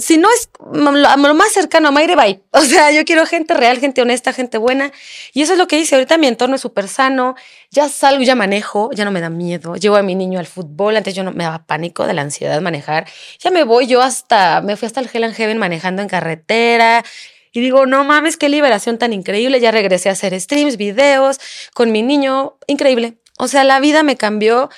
si 0.00 0.18
no 0.18 0.28
es 0.30 0.48
lo, 0.72 1.34
más 1.34 1.52
cercano 1.52 1.88
a 1.88 1.90
Mayre, 1.90 2.16
bye. 2.16 2.40
O 2.50 2.60
sea, 2.60 2.90
yo 2.90 3.04
quiero 3.04 3.26
gente 3.26 3.54
real, 3.54 3.78
gente 3.78 4.02
honesta, 4.02 4.32
gente 4.32 4.58
buena. 4.58 4.92
Y 5.32 5.42
eso 5.42 5.52
es 5.52 5.58
lo 5.58 5.66
que 5.66 5.78
hice. 5.78 5.94
Ahorita 5.94 6.18
mi 6.18 6.26
entorno 6.26 6.56
es 6.56 6.60
súper 6.60 6.88
sano. 6.88 7.36
Ya 7.70 7.88
salgo, 7.88 8.22
ya 8.22 8.34
manejo, 8.34 8.90
ya 8.92 9.04
no 9.04 9.10
me 9.10 9.20
da 9.20 9.30
miedo. 9.30 9.76
Llevo 9.76 9.96
a 9.96 10.02
mi 10.02 10.14
niño 10.14 10.38
al 10.38 10.46
fútbol. 10.46 10.96
Antes 10.96 11.14
yo 11.14 11.22
no 11.22 11.32
me 11.32 11.44
daba 11.44 11.64
pánico 11.66 12.06
de 12.06 12.14
la 12.14 12.22
ansiedad 12.22 12.60
manejar. 12.60 13.06
Ya 13.38 13.50
me 13.50 13.64
voy 13.64 13.86
yo 13.86 14.02
hasta, 14.02 14.60
me 14.60 14.76
fui 14.76 14.86
hasta 14.86 15.00
el 15.00 15.10
Hell 15.12 15.24
and 15.24 15.34
Heaven 15.34 15.58
manejando 15.58 16.02
en 16.02 16.08
carretera. 16.08 17.04
Y 17.52 17.60
digo, 17.60 17.86
no 17.86 18.04
mames, 18.04 18.36
qué 18.36 18.48
liberación 18.48 18.98
tan 18.98 19.12
increíble. 19.12 19.60
Ya 19.60 19.70
regresé 19.70 20.08
a 20.08 20.12
hacer 20.12 20.38
streams, 20.40 20.76
videos 20.76 21.38
con 21.74 21.92
mi 21.92 22.02
niño. 22.02 22.56
Increíble. 22.66 23.14
O 23.38 23.48
sea, 23.48 23.64
la 23.64 23.80
vida 23.80 24.02
me 24.02 24.16
cambió 24.16 24.70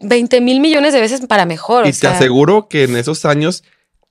20 0.00 0.40
mil 0.40 0.60
millones 0.60 0.92
de 0.92 1.00
veces 1.00 1.20
para 1.26 1.46
mejor. 1.46 1.86
y 1.86 1.90
o 1.90 1.92
te 1.92 1.98
sea, 1.98 2.12
aseguro 2.12 2.68
que 2.68 2.84
en 2.84 2.96
esos 2.96 3.24
años 3.24 3.64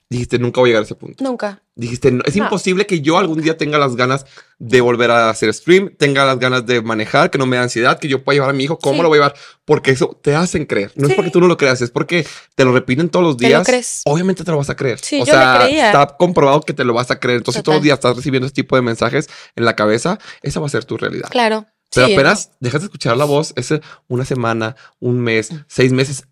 dijiste, 0.10 0.40
nunca 0.40 0.60
voy 0.60 0.70
a 0.70 0.72
llegar 0.72 0.82
a 0.82 0.86
ese 0.86 0.96
punto. 0.96 1.24
Nunca. 1.24 1.62
Dijiste, 1.76 2.12
"No, 2.12 2.24
es 2.26 2.36
No. 2.36 2.46
imposible 2.46 2.86
que 2.88 3.02
yo 3.02 3.20
algún 3.20 3.42
día 3.42 3.58
tenga 3.58 3.78
las 3.78 3.96
ganas 3.96 4.26
de 4.58 4.82
volver 4.82 5.12
a 5.12 5.30
hacer 5.30 5.54
stream, 5.54 5.96
tenga 5.98 6.26
las 6.26 6.40
ganas 6.40 6.66
de 6.66 6.82
manejar, 6.82 7.30
que 7.30 7.38
no 7.38 7.46
me 7.46 7.58
da 7.58 7.64
ansiedad, 7.64 8.00
que 8.00 8.08
yo 8.08 8.24
pueda 8.24 8.36
llevar 8.38 8.50
a 8.50 8.54
mi 8.54 8.64
hijo. 8.64 8.80
¿Cómo 8.80 8.96
Sí. 8.98 9.02
lo 9.04 9.08
voy 9.10 9.18
a 9.18 9.22
llevar? 9.22 9.36
Porque 9.66 9.92
eso 9.92 10.20
te 10.22 10.36
hacen 10.36 10.66
creer. 10.66 10.92
No 10.96 11.08
es 11.08 11.14
porque 11.14 11.30
tú 11.32 11.40
no 11.40 11.48
lo 11.48 11.58
creas, 11.58 11.82
es 11.82 11.92
porque 11.92 12.26
te 12.56 12.66
lo 12.66 12.74
repiten 12.74 13.10
todos 13.10 13.24
los 13.26 13.38
Te 13.38 13.48
días. 13.48 13.60
lo 13.60 13.66
crees. 13.66 14.02
Obviamente 14.06 14.44
te 14.44 14.50
lo 14.52 14.58
vas 14.58 14.70
a 14.72 14.76
creer. 14.76 15.00
Sí, 15.00 15.22
o 15.22 15.26
yo 15.26 15.32
sea, 15.34 15.60
creía. 15.62 15.86
está 15.92 16.18
comprobado 16.18 16.62
que 16.62 16.74
te 16.74 16.84
lo 16.84 16.94
vas 16.94 17.12
a 17.12 17.20
creer. 17.20 17.38
Entonces, 17.38 17.62
todos 17.64 17.76
los 17.76 17.80
Total. 17.82 17.84
días 17.86 17.98
estás 18.00 18.16
recibiendo 18.18 18.48
ese 18.48 18.56
tipo 18.56 18.76
de 18.76 18.82
mensajes 18.82 19.30
en 19.56 19.64
la 19.64 19.76
cabeza. 19.76 20.18
Esa 20.42 20.60
va 20.60 20.66
a 20.66 20.70
ser 20.70 20.86
tu 20.86 20.98
realidad. 20.98 21.30
Claro. 21.30 21.66
Pero 21.92 22.06
Sí, 22.08 22.14
apenas 22.14 22.52
dejas 22.60 22.82
de 22.82 22.86
escuchar 22.86 23.18
la 23.18 23.26
voz, 23.26 23.52
ese 23.56 23.82
una 24.08 24.24
semana, 24.24 24.76
un 25.00 25.20
mes, 25.22 25.50
seis 25.68 25.92
meses. 25.92 26.26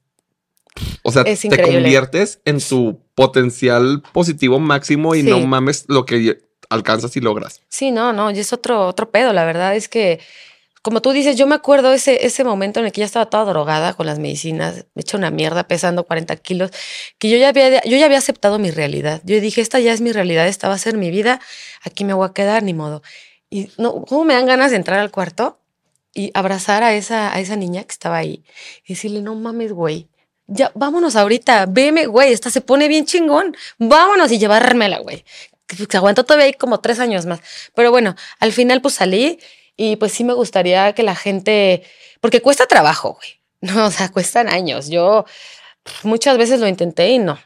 O 1.03 1.11
sea. 1.11 1.23
Es 1.23 1.41
te 1.41 1.47
increíble. 1.47 1.73
conviertes 1.81 2.39
en 2.45 2.59
tu 2.59 3.01
potencial 3.15 4.01
positivo 4.13 4.59
máximo 4.59 5.15
y 5.15 5.21
Sí. 5.21 5.29
no 5.29 5.39
mames 5.41 5.85
lo 5.87 6.05
que 6.05 6.39
alcanzas 6.69 7.15
y 7.15 7.21
logras. 7.21 7.61
Sí, 7.69 7.91
no, 7.91 8.13
no, 8.13 8.31
y 8.31 8.39
es 8.39 8.51
otro, 8.53 8.87
otro 8.87 9.09
pedo. 9.11 9.31
La 9.33 9.45
verdad 9.45 9.75
es 9.75 9.87
que, 9.87 10.19
como 10.81 11.01
tú 11.01 11.11
dices, 11.11 11.35
yo 11.37 11.47
me 11.47 11.55
acuerdo 11.55 11.93
ese, 11.93 12.25
ese 12.25 12.43
momento 12.43 12.79
en 12.79 12.85
el 12.87 12.91
que 12.91 12.99
ya 12.99 13.05
estaba 13.05 13.25
toda 13.29 13.45
drogada 13.45 13.93
con 13.93 14.05
las 14.05 14.19
medicinas, 14.19 14.85
hecha 14.95 15.17
una 15.17 15.31
mierda, 15.31 15.67
pesando 15.67 16.03
40 16.05 16.35
kilos, 16.37 16.71
que 17.19 17.29
yo 17.29 17.37
ya 17.37 17.49
había, 17.49 17.81
yo 17.83 17.97
ya 17.97 18.05
había 18.05 18.17
aceptado 18.17 18.59
mi 18.59 18.71
realidad. 18.71 19.21
Yo 19.25 19.39
dije, 19.39 19.61
esta 19.61 19.79
ya 19.79 19.93
es 19.93 20.01
mi 20.01 20.11
realidad, 20.11 20.47
esta 20.47 20.67
va 20.67 20.75
a 20.75 20.77
ser 20.77 20.97
mi 20.97 21.09
vida, 21.09 21.39
aquí 21.83 22.03
me 22.05 22.13
voy 22.13 22.27
a 22.27 22.33
quedar, 22.33 22.63
ni 22.63 22.73
modo. 22.73 23.01
Y 23.49 23.69
no, 23.77 24.03
¿cómo 24.05 24.25
me 24.25 24.33
dan 24.33 24.45
ganas 24.45 24.71
de 24.71 24.77
entrar 24.77 24.99
al 24.99 25.09
cuarto 25.11 25.59
y 26.13 26.31
abrazar 26.33 26.83
a 26.83 26.93
esa, 26.95 27.33
a 27.33 27.39
esa 27.39 27.55
niña 27.55 27.83
que 27.83 27.91
estaba 27.91 28.17
ahí 28.17 28.43
y 28.85 28.93
decirle, 28.93 29.21
no 29.21 29.35
mames, 29.35 29.71
güey. 29.71 30.09
Ya, 30.47 30.71
vámonos 30.75 31.15
ahorita, 31.15 31.65
veme, 31.67 32.05
güey, 32.05 32.31
esta 32.31 32.49
se 32.49 32.61
pone 32.61 32.87
bien 32.87 33.05
chingón. 33.05 33.55
Vámonos 33.77 34.31
y 34.31 34.39
llevármela, 34.39 34.99
güey. 34.99 35.25
se 35.89 35.97
aguantó 35.97 36.23
todavía 36.23 36.45
ahí 36.45 36.53
como 36.53 36.79
tres 36.79 36.99
años 36.99 37.25
más. 37.25 37.41
Pero 37.75 37.91
bueno, 37.91 38.15
al 38.39 38.53
final 38.53 38.81
pues 38.81 38.95
salí 38.95 39.39
y 39.75 39.97
pues 39.97 40.13
sí 40.13 40.23
me 40.23 40.33
gustaría 40.33 40.93
que 40.93 41.03
la 41.03 41.15
gente, 41.15 41.83
porque 42.21 42.41
cuesta 42.41 42.65
trabajo, 42.65 43.13
güey. 43.13 43.37
No, 43.59 43.87
o 43.87 43.91
sea, 43.91 44.09
cuestan 44.09 44.49
años. 44.49 44.87
Yo 44.87 45.25
muchas 46.03 46.37
veces 46.37 46.59
lo 46.59 46.67
intenté 46.67 47.09
y 47.09 47.19
no 47.19 47.39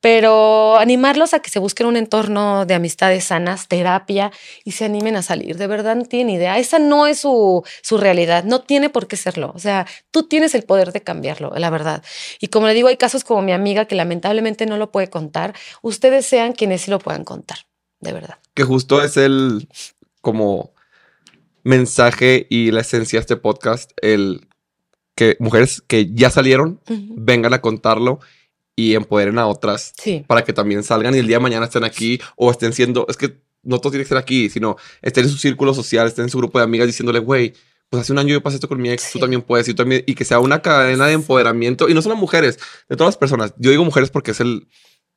pero 0.00 0.76
animarlos 0.76 1.34
a 1.34 1.40
que 1.40 1.50
se 1.50 1.58
busquen 1.58 1.86
un 1.86 1.96
entorno 1.96 2.66
de 2.66 2.74
amistades 2.74 3.24
sanas, 3.24 3.66
terapia 3.66 4.30
y 4.64 4.72
se 4.72 4.84
animen 4.84 5.16
a 5.16 5.22
salir. 5.22 5.56
De 5.56 5.66
verdad 5.66 5.96
no 5.96 6.04
tienen 6.04 6.34
idea. 6.34 6.58
Esa 6.58 6.78
no 6.78 7.06
es 7.06 7.20
su, 7.20 7.64
su 7.82 7.98
realidad, 7.98 8.44
no 8.44 8.60
tiene 8.60 8.90
por 8.90 9.08
qué 9.08 9.16
serlo. 9.16 9.52
O 9.54 9.58
sea, 9.58 9.86
tú 10.10 10.24
tienes 10.24 10.54
el 10.54 10.62
poder 10.64 10.92
de 10.92 11.02
cambiarlo, 11.02 11.52
la 11.56 11.70
verdad. 11.70 12.04
Y 12.40 12.48
como 12.48 12.66
le 12.66 12.74
digo, 12.74 12.88
hay 12.88 12.96
casos 12.96 13.24
como 13.24 13.42
mi 13.42 13.52
amiga 13.52 13.86
que 13.86 13.94
lamentablemente 13.94 14.66
no 14.66 14.76
lo 14.76 14.92
puede 14.92 15.08
contar. 15.08 15.54
Ustedes 15.82 16.26
sean 16.26 16.52
quienes 16.52 16.82
sí 16.82 16.90
lo 16.90 16.98
puedan 16.98 17.24
contar, 17.24 17.58
de 18.00 18.12
verdad. 18.12 18.38
Que 18.54 18.64
justo 18.64 19.02
es 19.02 19.16
el 19.16 19.68
como 20.20 20.72
mensaje 21.62 22.46
y 22.48 22.70
la 22.70 22.82
esencia 22.82 23.18
de 23.18 23.22
este 23.22 23.36
podcast, 23.36 23.90
el 24.02 24.46
que 25.16 25.36
mujeres 25.40 25.82
que 25.84 26.12
ya 26.12 26.30
salieron 26.30 26.80
vengan 26.86 27.54
a 27.54 27.60
contarlo 27.60 28.20
y 28.76 28.94
empoderen 28.94 29.38
a 29.38 29.46
otras 29.46 29.94
para 30.26 30.44
que 30.44 30.52
también 30.52 30.84
salgan 30.84 31.14
y 31.14 31.18
el 31.18 31.26
día 31.26 31.36
de 31.36 31.42
mañana 31.42 31.64
estén 31.64 31.82
aquí 31.82 32.20
o 32.36 32.50
estén 32.50 32.74
siendo, 32.74 33.06
es 33.08 33.16
que 33.16 33.40
no 33.62 33.78
todos 33.78 33.92
tienen 33.92 34.04
que 34.04 34.14
estar 34.14 34.18
aquí, 34.18 34.48
sino 34.50 34.76
estén 35.02 35.24
en 35.24 35.30
su 35.30 35.38
círculo 35.38 35.74
social, 35.74 36.06
estén 36.06 36.24
en 36.24 36.30
su 36.30 36.38
grupo 36.38 36.58
de 36.58 36.64
amigas 36.64 36.86
diciéndole, 36.86 37.18
güey, 37.18 37.54
pues 37.88 38.02
hace 38.02 38.12
un 38.12 38.18
año 38.18 38.34
yo 38.34 38.42
pasé 38.42 38.56
esto 38.56 38.68
con 38.68 38.80
mi 38.80 38.90
ex, 38.90 39.10
tú 39.10 39.18
también 39.18 39.42
puedes, 39.42 39.66
y, 39.68 39.74
también, 39.74 40.04
y 40.06 40.14
que 40.14 40.24
sea 40.24 40.38
una 40.40 40.60
cadena 40.60 41.06
de 41.06 41.14
empoderamiento, 41.14 41.88
y 41.88 41.94
no 41.94 42.02
solo 42.02 42.16
mujeres, 42.16 42.58
de 42.88 42.96
todas 42.96 43.08
las 43.14 43.16
personas. 43.16 43.54
Yo 43.58 43.70
digo 43.70 43.84
mujeres 43.84 44.10
porque 44.10 44.32
es 44.32 44.40
el, 44.40 44.68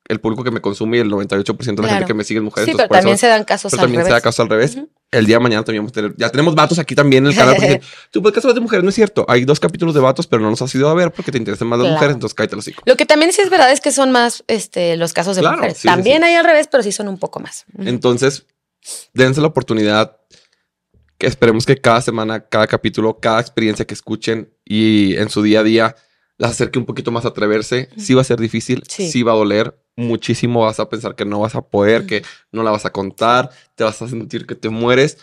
el 0.09 0.19
público 0.19 0.43
que 0.43 0.49
me 0.49 0.59
consume 0.59 0.97
y 0.97 0.99
el 1.01 1.09
98% 1.09 1.75
de 1.75 1.81
la 1.83 1.89
gente 1.89 2.05
que 2.05 2.13
me 2.15 2.23
sigue 2.23 2.39
es 2.39 2.43
mujeres. 2.43 2.67
Sí, 2.67 2.75
pero 2.75 2.89
también 2.89 3.17
se 3.17 3.27
dan 3.27 3.43
casos 3.43 3.71
pero 3.71 3.83
también 3.83 4.03
se 4.03 4.09
da 4.09 4.19
casos 4.19 4.39
al 4.39 4.49
revés. 4.49 4.77
El 5.11 5.25
día 5.25 5.37
de 5.37 5.39
mañana 5.39 5.63
también 5.63 5.83
vamos 5.83 5.91
a 5.91 5.95
tener, 5.95 6.15
ya 6.17 6.29
tenemos 6.29 6.55
vatos 6.55 6.79
aquí 6.79 6.95
también 6.95 7.25
en 7.25 7.31
el 7.31 7.37
canal. 7.37 7.55
Porque 7.55 7.81
tu 8.11 8.21
podcast 8.21 8.47
de 8.47 8.59
mujeres 8.59 8.83
no 8.83 8.89
es 8.89 8.95
cierto. 8.95 9.23
Hay 9.27 9.45
dos 9.45 9.59
capítulos 9.59 9.93
de 9.93 10.01
vatos, 10.01 10.25
pero 10.25 10.41
no 10.41 10.49
nos 10.49 10.61
has 10.63 10.73
ido 10.73 10.89
a 10.89 10.95
ver 10.95 11.11
porque 11.11 11.31
te 11.31 11.37
interesan 11.37 11.67
más 11.67 11.79
las 11.79 11.91
mujeres, 11.91 12.15
entonces 12.15 12.33
cállate 12.33 12.55
los 12.55 12.67
hijos. 12.67 12.83
Lo 12.85 12.97
que 12.97 13.05
también 13.05 13.31
sí 13.31 13.41
es 13.41 13.51
verdad 13.51 13.71
es 13.71 13.81
que 13.81 13.91
son 13.91 14.11
más 14.11 14.43
este, 14.47 14.97
los 14.97 15.13
casos 15.13 15.35
de 15.35 15.43
mujeres. 15.43 15.81
también 15.83 16.23
hay 16.23 16.35
al 16.35 16.43
revés, 16.43 16.67
pero 16.71 16.81
sí 16.81 16.91
son 16.91 17.07
un 17.07 17.19
poco 17.19 17.39
más. 17.39 17.65
Entonces, 17.77 18.47
dense 19.13 19.41
la 19.41 19.47
oportunidad 19.47 20.17
que 21.19 21.27
esperemos 21.27 21.67
que 21.67 21.77
cada 21.77 22.01
semana, 22.01 22.47
cada 22.47 22.65
capítulo, 22.65 23.19
cada 23.19 23.41
experiencia 23.41 23.85
que 23.85 23.93
escuchen 23.93 24.51
y 24.65 25.15
en 25.17 25.29
su 25.29 25.43
día 25.43 25.59
a 25.59 25.63
día 25.63 25.95
las 26.39 26.51
acerque 26.51 26.79
un 26.79 26.85
poquito 26.85 27.11
más 27.11 27.25
a 27.25 27.27
atreverse. 27.27 27.89
Sí 27.97 28.15
va 28.15 28.21
a 28.21 28.23
ser 28.23 28.39
difícil, 28.39 28.83
sí 28.87 29.21
va 29.21 29.33
a 29.33 29.35
doler, 29.35 29.77
muchísimo 29.95 30.61
vas 30.61 30.79
a 30.79 30.89
pensar 30.89 31.15
que 31.15 31.25
no 31.25 31.41
vas 31.41 31.53
a 31.53 31.61
poder, 31.61 32.07
que 32.07 32.23
no 32.51 32.63
la 32.63 32.71
vas 32.71 32.85
a 32.85 32.91
contar, 32.91 33.51
te 33.75 33.83
vas 33.83 34.01
a 34.01 34.07
sentir 34.07 34.47
que 34.47 34.55
te 34.55 34.69
mueres, 34.69 35.17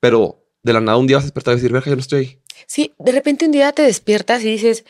pero 0.00 0.44
de 0.62 0.72
la 0.72 0.80
nada 0.80 0.98
un 0.98 1.06
día 1.06 1.18
vas 1.18 1.24
a 1.24 1.26
despertar 1.26 1.52
y 1.52 1.56
decir, 1.56 1.72
verga, 1.72 1.90
yo 1.90 1.96
no 1.96 2.00
estoy 2.00 2.18
ahí. 2.18 2.38
Sí, 2.66 2.92
de 2.98 3.12
repente 3.12 3.44
un 3.44 3.52
día 3.52 3.72
te 3.72 3.82
despiertas 3.82 4.42
y 4.42 4.46
dices, 4.46 4.84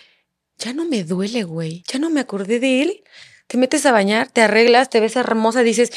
ya 0.56 0.72
no 0.72 0.86
me 0.86 1.02
duele, 1.02 1.42
güey, 1.42 1.82
ya 1.86 1.98
no 1.98 2.08
me 2.08 2.20
acordé 2.20 2.60
de 2.60 2.82
él. 2.82 3.04
Te 3.48 3.58
metes 3.58 3.84
a 3.84 3.92
bañar, 3.92 4.30
te 4.30 4.40
arreglas, 4.40 4.88
te 4.88 5.00
ves 5.00 5.16
hermosa 5.16 5.62
y 5.62 5.64
dices, 5.64 5.90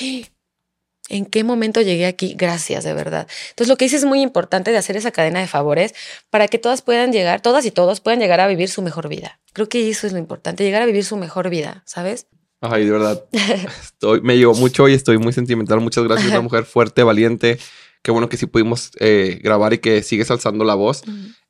¿en 1.09 1.25
qué 1.25 1.43
momento 1.43 1.81
llegué 1.81 2.05
aquí? 2.05 2.35
Gracias, 2.37 2.83
de 2.83 2.93
verdad. 2.93 3.27
Entonces, 3.49 3.69
lo 3.69 3.77
que 3.77 3.85
dices 3.85 4.01
es 4.01 4.05
muy 4.05 4.21
importante 4.21 4.71
de 4.71 4.77
hacer 4.77 4.97
esa 4.97 5.11
cadena 5.11 5.39
de 5.39 5.47
favores 5.47 5.93
para 6.29 6.47
que 6.47 6.59
todas 6.59 6.81
puedan 6.81 7.11
llegar, 7.11 7.41
todas 7.41 7.65
y 7.65 7.71
todos 7.71 7.99
puedan 7.99 8.19
llegar 8.19 8.39
a 8.39 8.47
vivir 8.47 8.69
su 8.69 8.81
mejor 8.81 9.07
vida. 9.07 9.39
Creo 9.53 9.69
que 9.69 9.89
eso 9.89 10.07
es 10.07 10.13
lo 10.13 10.19
importante, 10.19 10.63
llegar 10.63 10.81
a 10.81 10.85
vivir 10.85 11.05
su 11.05 11.17
mejor 11.17 11.49
vida, 11.49 11.83
¿sabes? 11.85 12.27
Ay, 12.61 12.85
de 12.85 12.91
verdad. 12.91 13.23
Estoy, 13.83 14.21
me 14.21 14.37
llegó 14.37 14.53
mucho 14.53 14.87
y 14.87 14.93
estoy 14.93 15.17
muy 15.17 15.33
sentimental. 15.33 15.79
Muchas 15.81 16.03
gracias. 16.03 16.31
Una 16.31 16.41
mujer 16.41 16.65
fuerte, 16.65 17.03
valiente. 17.03 17.59
Qué 18.01 18.11
bueno 18.11 18.29
que 18.29 18.37
sí 18.37 18.45
pudimos 18.45 18.91
eh, 18.99 19.39
grabar 19.43 19.73
y 19.73 19.79
que 19.79 20.01
sigues 20.01 20.31
alzando 20.31 20.63
la 20.63 20.75
voz. 20.75 21.03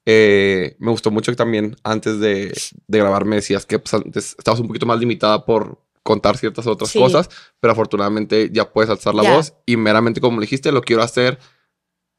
Eh, 0.05 0.75
me 0.79 0.91
gustó 0.91 1.11
mucho 1.11 1.31
que 1.31 1.35
también 1.35 1.75
antes 1.84 2.19
de, 2.19 2.53
grabar 2.88 3.25
me 3.25 3.35
decías 3.35 3.65
que 3.65 3.77
pues, 3.77 3.93
antes 3.93 4.35
estabas 4.38 4.59
un 4.59 4.67
poquito 4.67 4.85
más 4.85 4.99
limitada 4.99 5.45
por 5.45 5.85
contar 6.07 6.38
ciertas 6.38 6.65
otras 6.67 6.93
cosas, 6.93 7.29
pero 7.59 7.73
afortunadamente 7.73 8.49
ya 8.51 8.71
puedes 8.71 8.89
alzar 8.89 9.13
la 9.13 9.29
voz 9.29 9.53
y 9.65 9.75
meramente 9.75 10.21
como 10.21 10.39
dijiste, 10.39 10.71
lo 10.71 10.81
quiero 10.81 11.03
hacer 11.03 11.38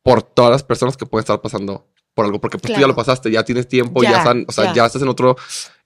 por 0.03 0.23
todas 0.23 0.51
las 0.51 0.63
personas 0.63 0.97
que 0.97 1.07
pueden 1.07 1.23
estar 1.23 1.41
pasando 1.41 1.89
por 2.13 2.27
algo, 2.27 2.39
porque 2.39 2.59
pues 2.59 2.75
tú 2.75 2.81
ya 2.81 2.87
lo 2.87 2.95
pasaste, 2.95 3.31
ya 3.31 3.45
tienes 3.45 3.67
tiempo, 3.67 4.03
ya, 4.03 4.19
están, 4.19 4.45
o 4.47 4.53
sea, 4.53 4.75
ya. 4.75 4.85
estás 4.85 5.01
en 5.01 5.09
otro 5.09 5.37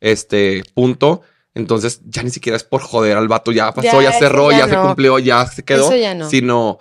este, 0.00 0.64
punto 0.74 1.22
entonces 1.54 2.00
ya 2.04 2.22
ni 2.22 2.30
siquiera 2.30 2.56
es 2.56 2.64
por 2.64 2.80
joder 2.80 3.16
al 3.16 3.28
vato, 3.28 3.52
ya 3.52 3.72
pasó, 3.72 4.00
ya, 4.00 4.12
cerró, 4.12 4.50
ya, 4.50 4.68
se 4.68 4.76
cumplió, 4.76 5.18
ya 5.18 5.46
se 5.46 5.62
quedó. 5.62 5.90
Sino 6.28 6.78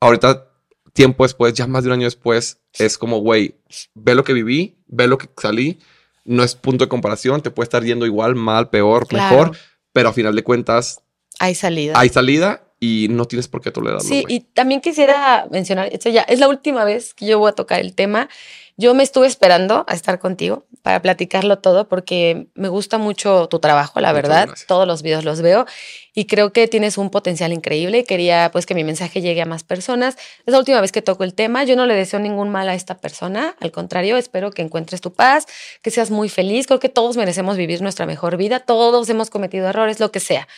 ahorita, 0.00 0.48
tiempo 0.92 1.24
después, 1.24 1.54
ya 1.54 1.66
más 1.66 1.84
de 1.84 1.90
un 1.90 1.94
año 1.94 2.04
después, 2.04 2.58
es 2.78 2.96
como, 2.96 3.18
güey, 3.18 3.56
ve 3.94 4.14
lo 4.14 4.24
que 4.24 4.32
viví, 4.32 4.78
ve 4.86 5.06
lo 5.06 5.18
que 5.18 5.28
salí. 5.36 5.78
No 6.24 6.42
es 6.42 6.54
punto 6.54 6.84
de 6.84 6.88
comparación, 6.88 7.42
te 7.42 7.50
puede 7.50 7.64
estar 7.64 7.82
yendo 7.82 8.06
igual, 8.06 8.34
mal, 8.34 8.70
peor, 8.70 9.12
mejor, 9.12 9.56
pero 9.92 10.08
a 10.08 10.12
final 10.12 10.34
de 10.34 10.42
cuentas. 10.42 11.02
Hay 11.38 11.54
salida. 11.54 11.94
Hay 11.96 12.08
salida 12.08 12.62
y 12.80 13.06
no 13.10 13.26
tienes 13.26 13.46
por 13.48 13.60
qué 13.60 13.70
tolerarlo. 13.70 14.06
Sí, 14.06 14.24
y 14.26 14.40
también 14.40 14.80
quisiera 14.80 15.46
mencionar, 15.50 15.88
esto 15.92 16.08
ya 16.08 16.22
es 16.22 16.40
la 16.40 16.48
última 16.48 16.84
vez 16.84 17.14
que 17.14 17.26
yo 17.26 17.38
voy 17.38 17.50
a 17.50 17.52
tocar 17.52 17.80
el 17.80 17.94
tema. 17.94 18.28
Yo 18.76 18.94
me 18.94 19.02
estuve 19.02 19.26
esperando 19.26 19.84
a 19.86 19.94
estar 19.94 20.18
contigo 20.18 20.66
para 20.82 21.00
platicarlo 21.00 21.58
todo 21.58 21.88
porque 21.88 22.48
me 22.54 22.68
gusta 22.68 22.98
mucho 22.98 23.46
tu 23.48 23.60
trabajo, 23.60 24.00
la 24.00 24.12
verdad. 24.12 24.48
Todos 24.66 24.88
los 24.88 25.02
videos 25.02 25.24
los 25.24 25.42
veo 25.42 25.66
y 26.14 26.26
creo 26.26 26.52
que 26.52 26.68
tienes 26.68 26.98
un 26.98 27.10
potencial 27.10 27.52
increíble 27.52 28.00
y 28.00 28.04
quería 28.04 28.50
pues 28.52 28.66
que 28.66 28.74
mi 28.74 28.84
mensaje 28.84 29.20
llegue 29.20 29.40
a 29.42 29.46
más 29.46 29.64
personas. 29.64 30.16
Es 30.44 30.52
la 30.52 30.58
última 30.58 30.80
vez 30.80 30.92
que 30.92 31.02
toco 31.02 31.24
el 31.24 31.34
tema. 31.34 31.64
Yo 31.64 31.74
no 31.74 31.86
le 31.86 31.94
deseo 31.94 32.20
ningún 32.20 32.50
mal 32.50 32.68
a 32.68 32.74
esta 32.74 32.98
persona. 32.98 33.56
Al 33.60 33.72
contrario, 33.72 34.16
espero 34.16 34.50
que 34.50 34.62
encuentres 34.62 35.00
tu 35.00 35.12
paz, 35.12 35.46
que 35.82 35.90
seas 35.90 36.10
muy 36.10 36.28
feliz. 36.28 36.66
Creo 36.66 36.80
que 36.80 36.90
todos 36.90 37.16
merecemos 37.16 37.56
vivir 37.56 37.80
nuestra 37.80 38.04
mejor 38.04 38.36
vida. 38.36 38.60
Todos 38.60 39.08
hemos 39.08 39.30
cometido 39.30 39.68
errores, 39.68 40.00
lo 40.00 40.12
que 40.12 40.20
sea. 40.20 40.48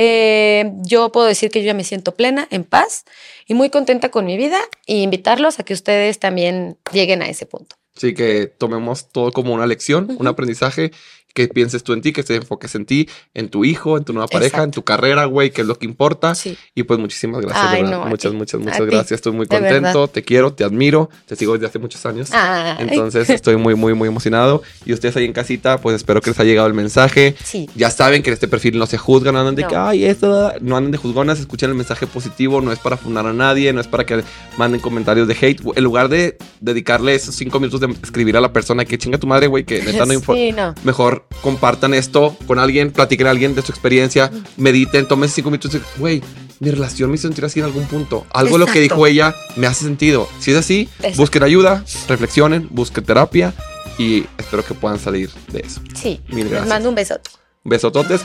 Eh, 0.00 0.70
yo 0.82 1.10
puedo 1.10 1.26
decir 1.26 1.50
que 1.50 1.60
yo 1.60 1.66
ya 1.66 1.74
me 1.74 1.82
siento 1.82 2.14
plena, 2.14 2.46
en 2.50 2.62
paz 2.62 3.04
y 3.46 3.54
muy 3.54 3.68
contenta 3.68 4.10
con 4.10 4.24
mi 4.26 4.36
vida 4.36 4.58
y 4.86 5.02
invitarlos 5.02 5.58
a 5.58 5.64
que 5.64 5.74
ustedes 5.74 6.20
también 6.20 6.76
lleguen 6.92 7.20
a 7.20 7.28
ese 7.28 7.46
punto. 7.46 7.74
Sí, 7.96 8.14
que 8.14 8.46
tomemos 8.46 9.08
todo 9.08 9.32
como 9.32 9.52
una 9.52 9.66
lección, 9.66 10.16
un 10.20 10.28
aprendizaje 10.28 10.92
que 11.34 11.48
pienses 11.48 11.82
tú 11.82 11.92
en 11.92 12.02
ti, 12.02 12.12
que 12.12 12.22
te 12.22 12.36
enfoques 12.36 12.74
en 12.74 12.84
ti, 12.84 13.08
en 13.34 13.48
tu 13.48 13.64
hijo, 13.64 13.96
en 13.96 14.04
tu 14.04 14.12
nueva 14.12 14.26
pareja, 14.26 14.62
en 14.62 14.70
tu 14.70 14.82
carrera, 14.82 15.24
güey, 15.26 15.50
que 15.50 15.62
es 15.62 15.66
lo 15.66 15.78
que 15.78 15.86
importa. 15.86 16.32
Y 16.74 16.82
pues 16.82 16.98
muchísimas 16.98 17.40
gracias, 17.42 17.72
verdad. 17.72 18.06
muchas, 18.06 18.32
muchas, 18.32 18.60
muchas 18.60 18.80
gracias. 18.80 19.12
Estoy 19.12 19.32
muy 19.32 19.46
contento, 19.46 20.08
te 20.08 20.22
quiero, 20.22 20.52
te 20.52 20.64
admiro, 20.64 21.10
te 21.26 21.36
sigo 21.36 21.54
desde 21.54 21.66
hace 21.66 21.78
muchos 21.78 22.04
años. 22.06 22.30
Entonces 22.78 23.30
estoy 23.30 23.56
muy, 23.56 23.74
muy, 23.74 23.94
muy 23.94 24.08
emocionado. 24.08 24.62
Y 24.84 24.92
ustedes 24.92 25.16
ahí 25.16 25.24
en 25.24 25.32
casita, 25.32 25.78
pues 25.78 25.96
espero 25.96 26.20
que 26.20 26.30
les 26.30 26.40
haya 26.40 26.50
llegado 26.50 26.68
el 26.68 26.74
mensaje. 26.74 27.34
Ya 27.74 27.90
saben 27.90 28.22
que 28.22 28.30
en 28.30 28.34
este 28.34 28.48
perfil 28.48 28.78
no 28.78 28.86
se 28.86 28.98
juzgan, 28.98 29.34
no 29.34 29.40
andan 29.40 29.54
de 29.54 29.64
que, 29.64 29.76
ay, 29.76 30.04
esto, 30.04 30.52
no 30.60 30.76
andan 30.76 30.92
de 30.92 30.98
juzgonas, 30.98 31.38
escuchen 31.38 31.70
el 31.70 31.76
mensaje 31.76 32.06
positivo, 32.06 32.60
no 32.60 32.72
es 32.72 32.78
para 32.78 32.96
fundar 32.96 33.26
a 33.26 33.32
nadie, 33.32 33.72
no 33.72 33.80
es 33.80 33.86
para 33.86 34.04
que 34.04 34.22
manden 34.56 34.80
comentarios 34.80 35.28
de 35.28 35.36
hate. 35.40 35.60
En 35.76 35.84
lugar 35.84 36.08
de 36.08 36.36
dedicarle 36.60 37.14
esos 37.14 37.34
cinco 37.34 37.60
minutos 37.60 37.80
de 37.80 37.88
escribir 38.02 38.36
a 38.36 38.40
la 38.40 38.52
persona 38.52 38.84
que 38.84 38.98
chinga 38.98 39.18
tu 39.18 39.26
madre, 39.26 39.46
güey, 39.46 39.64
que 39.64 39.82
neta 39.82 40.06
no 40.06 40.12
importa. 40.14 40.74
Mejor 40.84 41.17
compartan 41.42 41.94
esto 41.94 42.36
con 42.46 42.58
alguien, 42.58 42.90
platiquen 42.90 43.26
a 43.26 43.30
alguien 43.30 43.54
de 43.54 43.62
su 43.62 43.72
experiencia, 43.72 44.30
mediten, 44.56 45.06
tomen 45.06 45.28
cinco 45.28 45.50
minutos 45.50 45.74
y 45.74 45.80
güey, 45.98 46.22
mi 46.60 46.70
relación 46.70 47.10
me 47.10 47.16
hizo 47.16 47.28
sentir 47.28 47.44
así 47.44 47.60
en 47.60 47.66
algún 47.66 47.84
punto. 47.86 48.26
Algo 48.30 48.58
lo 48.58 48.66
que 48.66 48.80
dijo 48.80 49.06
ella 49.06 49.34
me 49.56 49.66
hace 49.66 49.84
sentido. 49.84 50.28
Si 50.40 50.50
es 50.50 50.56
así, 50.56 50.88
busquen 51.16 51.42
ayuda, 51.42 51.84
reflexionen, 52.08 52.68
busquen 52.70 53.04
terapia 53.04 53.54
y 53.98 54.24
espero 54.38 54.64
que 54.64 54.74
puedan 54.74 54.98
salir 54.98 55.30
de 55.52 55.60
eso. 55.60 55.80
Sí. 55.94 56.20
Mil 56.28 56.50
Les 56.50 56.66
mando 56.66 56.88
un 56.88 56.94
besote. 56.94 57.30
Besototes. 57.64 58.22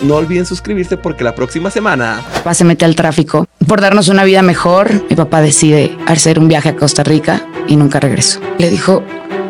No 0.00 0.16
olviden 0.16 0.46
suscribirse 0.46 0.96
porque 0.96 1.24
la 1.24 1.34
próxima 1.34 1.70
semana. 1.70 2.22
Papá 2.34 2.54
se 2.54 2.64
mete 2.64 2.84
al 2.84 2.94
tráfico. 2.94 3.46
Por 3.66 3.80
darnos 3.80 4.08
una 4.08 4.24
vida 4.24 4.42
mejor, 4.42 5.04
mi 5.08 5.16
papá 5.16 5.40
decide 5.40 5.96
hacer 6.06 6.38
un 6.38 6.48
viaje 6.48 6.70
a 6.70 6.76
Costa 6.76 7.02
Rica 7.02 7.46
y 7.66 7.76
nunca 7.76 8.00
regresó. 8.00 8.40
Le 8.58 8.70
dijo, 8.70 9.02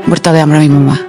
muerta 0.07 0.33
de 0.33 0.41
hambre 0.41 0.59
a 0.59 0.61
mi 0.61 0.69
mamá. 0.69 1.06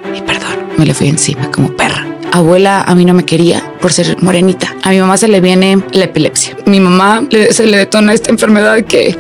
Me 0.77 0.85
le 0.85 0.93
fui 0.93 1.07
encima 1.07 1.51
como 1.51 1.75
perra 1.75 2.07
abuela 2.31 2.81
a 2.81 2.95
mí 2.95 3.05
no 3.05 3.13
me 3.13 3.25
quería 3.25 3.63
por 3.81 3.91
ser 3.91 4.21
morenita. 4.21 4.75
A 4.83 4.91
mi 4.91 4.99
mamá 4.99 5.17
se 5.17 5.27
le 5.27 5.41
viene 5.41 5.81
la 5.91 6.05
epilepsia. 6.05 6.55
Mi 6.65 6.79
mamá 6.79 7.25
se 7.51 7.65
le 7.65 7.77
detona 7.77 8.13
esta 8.13 8.29
enfermedad 8.29 8.83
que 8.83 9.17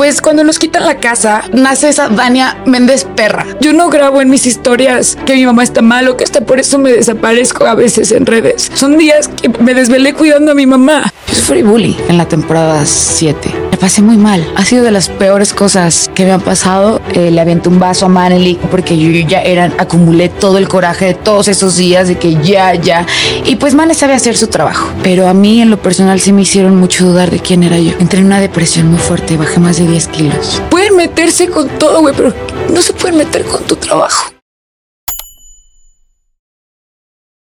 pues 0.00 0.22
cuando 0.22 0.44
nos 0.44 0.58
quitan 0.58 0.86
la 0.86 0.96
casa, 0.96 1.42
nace 1.52 1.90
esa 1.90 2.08
Dania 2.08 2.56
Méndez 2.64 3.04
perra. 3.04 3.44
Yo 3.60 3.74
no 3.74 3.90
grabo 3.90 4.22
en 4.22 4.30
mis 4.30 4.46
historias 4.46 5.18
que 5.26 5.34
mi 5.34 5.44
mamá 5.44 5.62
está 5.62 5.82
mal 5.82 6.08
o 6.08 6.16
que 6.16 6.24
está 6.24 6.40
por 6.40 6.58
eso 6.58 6.78
me 6.78 6.90
desaparezco 6.90 7.66
a 7.66 7.74
veces 7.74 8.10
en 8.10 8.24
redes. 8.24 8.72
Son 8.72 8.96
días 8.96 9.28
que 9.28 9.50
me 9.50 9.74
desvelé 9.74 10.14
cuidando 10.14 10.52
a 10.52 10.54
mi 10.54 10.64
mamá. 10.64 11.12
Yo 11.28 11.34
sufrí 11.34 11.62
bullying 11.62 11.94
en 12.08 12.16
la 12.16 12.26
temporada 12.26 12.84
7 12.84 13.54
La 13.70 13.76
pasé 13.76 14.00
muy 14.00 14.16
mal. 14.16 14.44
Ha 14.56 14.64
sido 14.64 14.84
de 14.84 14.90
las 14.90 15.10
peores 15.10 15.52
cosas 15.52 16.10
que 16.14 16.24
me 16.24 16.32
han 16.32 16.40
pasado. 16.40 17.02
Eh, 17.12 17.30
le 17.30 17.38
aventé 17.38 17.68
un 17.68 17.78
vaso 17.78 18.06
a 18.06 18.08
Maneli 18.08 18.58
porque 18.70 18.96
yo 18.96 19.10
ya 19.28 19.42
eran, 19.42 19.74
acumulé 19.78 20.30
todo 20.30 20.56
el 20.56 20.66
coraje 20.66 21.04
de 21.04 21.14
todos 21.14 21.46
esos 21.46 21.76
días 21.76 22.08
de 22.08 22.16
que 22.16 22.42
ya, 22.42 22.74
ya. 22.74 23.06
Y 23.44 23.56
pues 23.56 23.74
Mane 23.74 23.92
sabe 23.92 24.14
hacer 24.14 24.36
su 24.36 24.46
trabajo. 24.46 24.88
Pero 25.02 25.28
a 25.28 25.34
mí 25.34 25.60
en 25.60 25.70
lo 25.70 25.80
personal 25.80 26.20
sí 26.20 26.32
me 26.32 26.40
hicieron 26.40 26.76
mucho 26.76 27.04
dudar 27.04 27.30
de 27.30 27.40
quién 27.40 27.62
era 27.64 27.78
yo. 27.78 27.92
Entré 28.00 28.20
en 28.20 28.26
una 28.26 28.40
depresión 28.40 28.88
muy 28.88 28.98
fuerte, 28.98 29.36
bajé 29.36 29.60
más 29.60 29.76
de 29.76 29.89
10 29.90 30.08
kilos. 30.08 30.62
Pueden 30.70 30.96
meterse 30.96 31.48
con 31.48 31.68
todo, 31.78 32.00
güey, 32.00 32.14
pero 32.16 32.32
no 32.72 32.80
se 32.80 32.92
pueden 32.92 33.18
meter 33.18 33.44
con 33.44 33.64
tu 33.64 33.76
trabajo. 33.76 34.39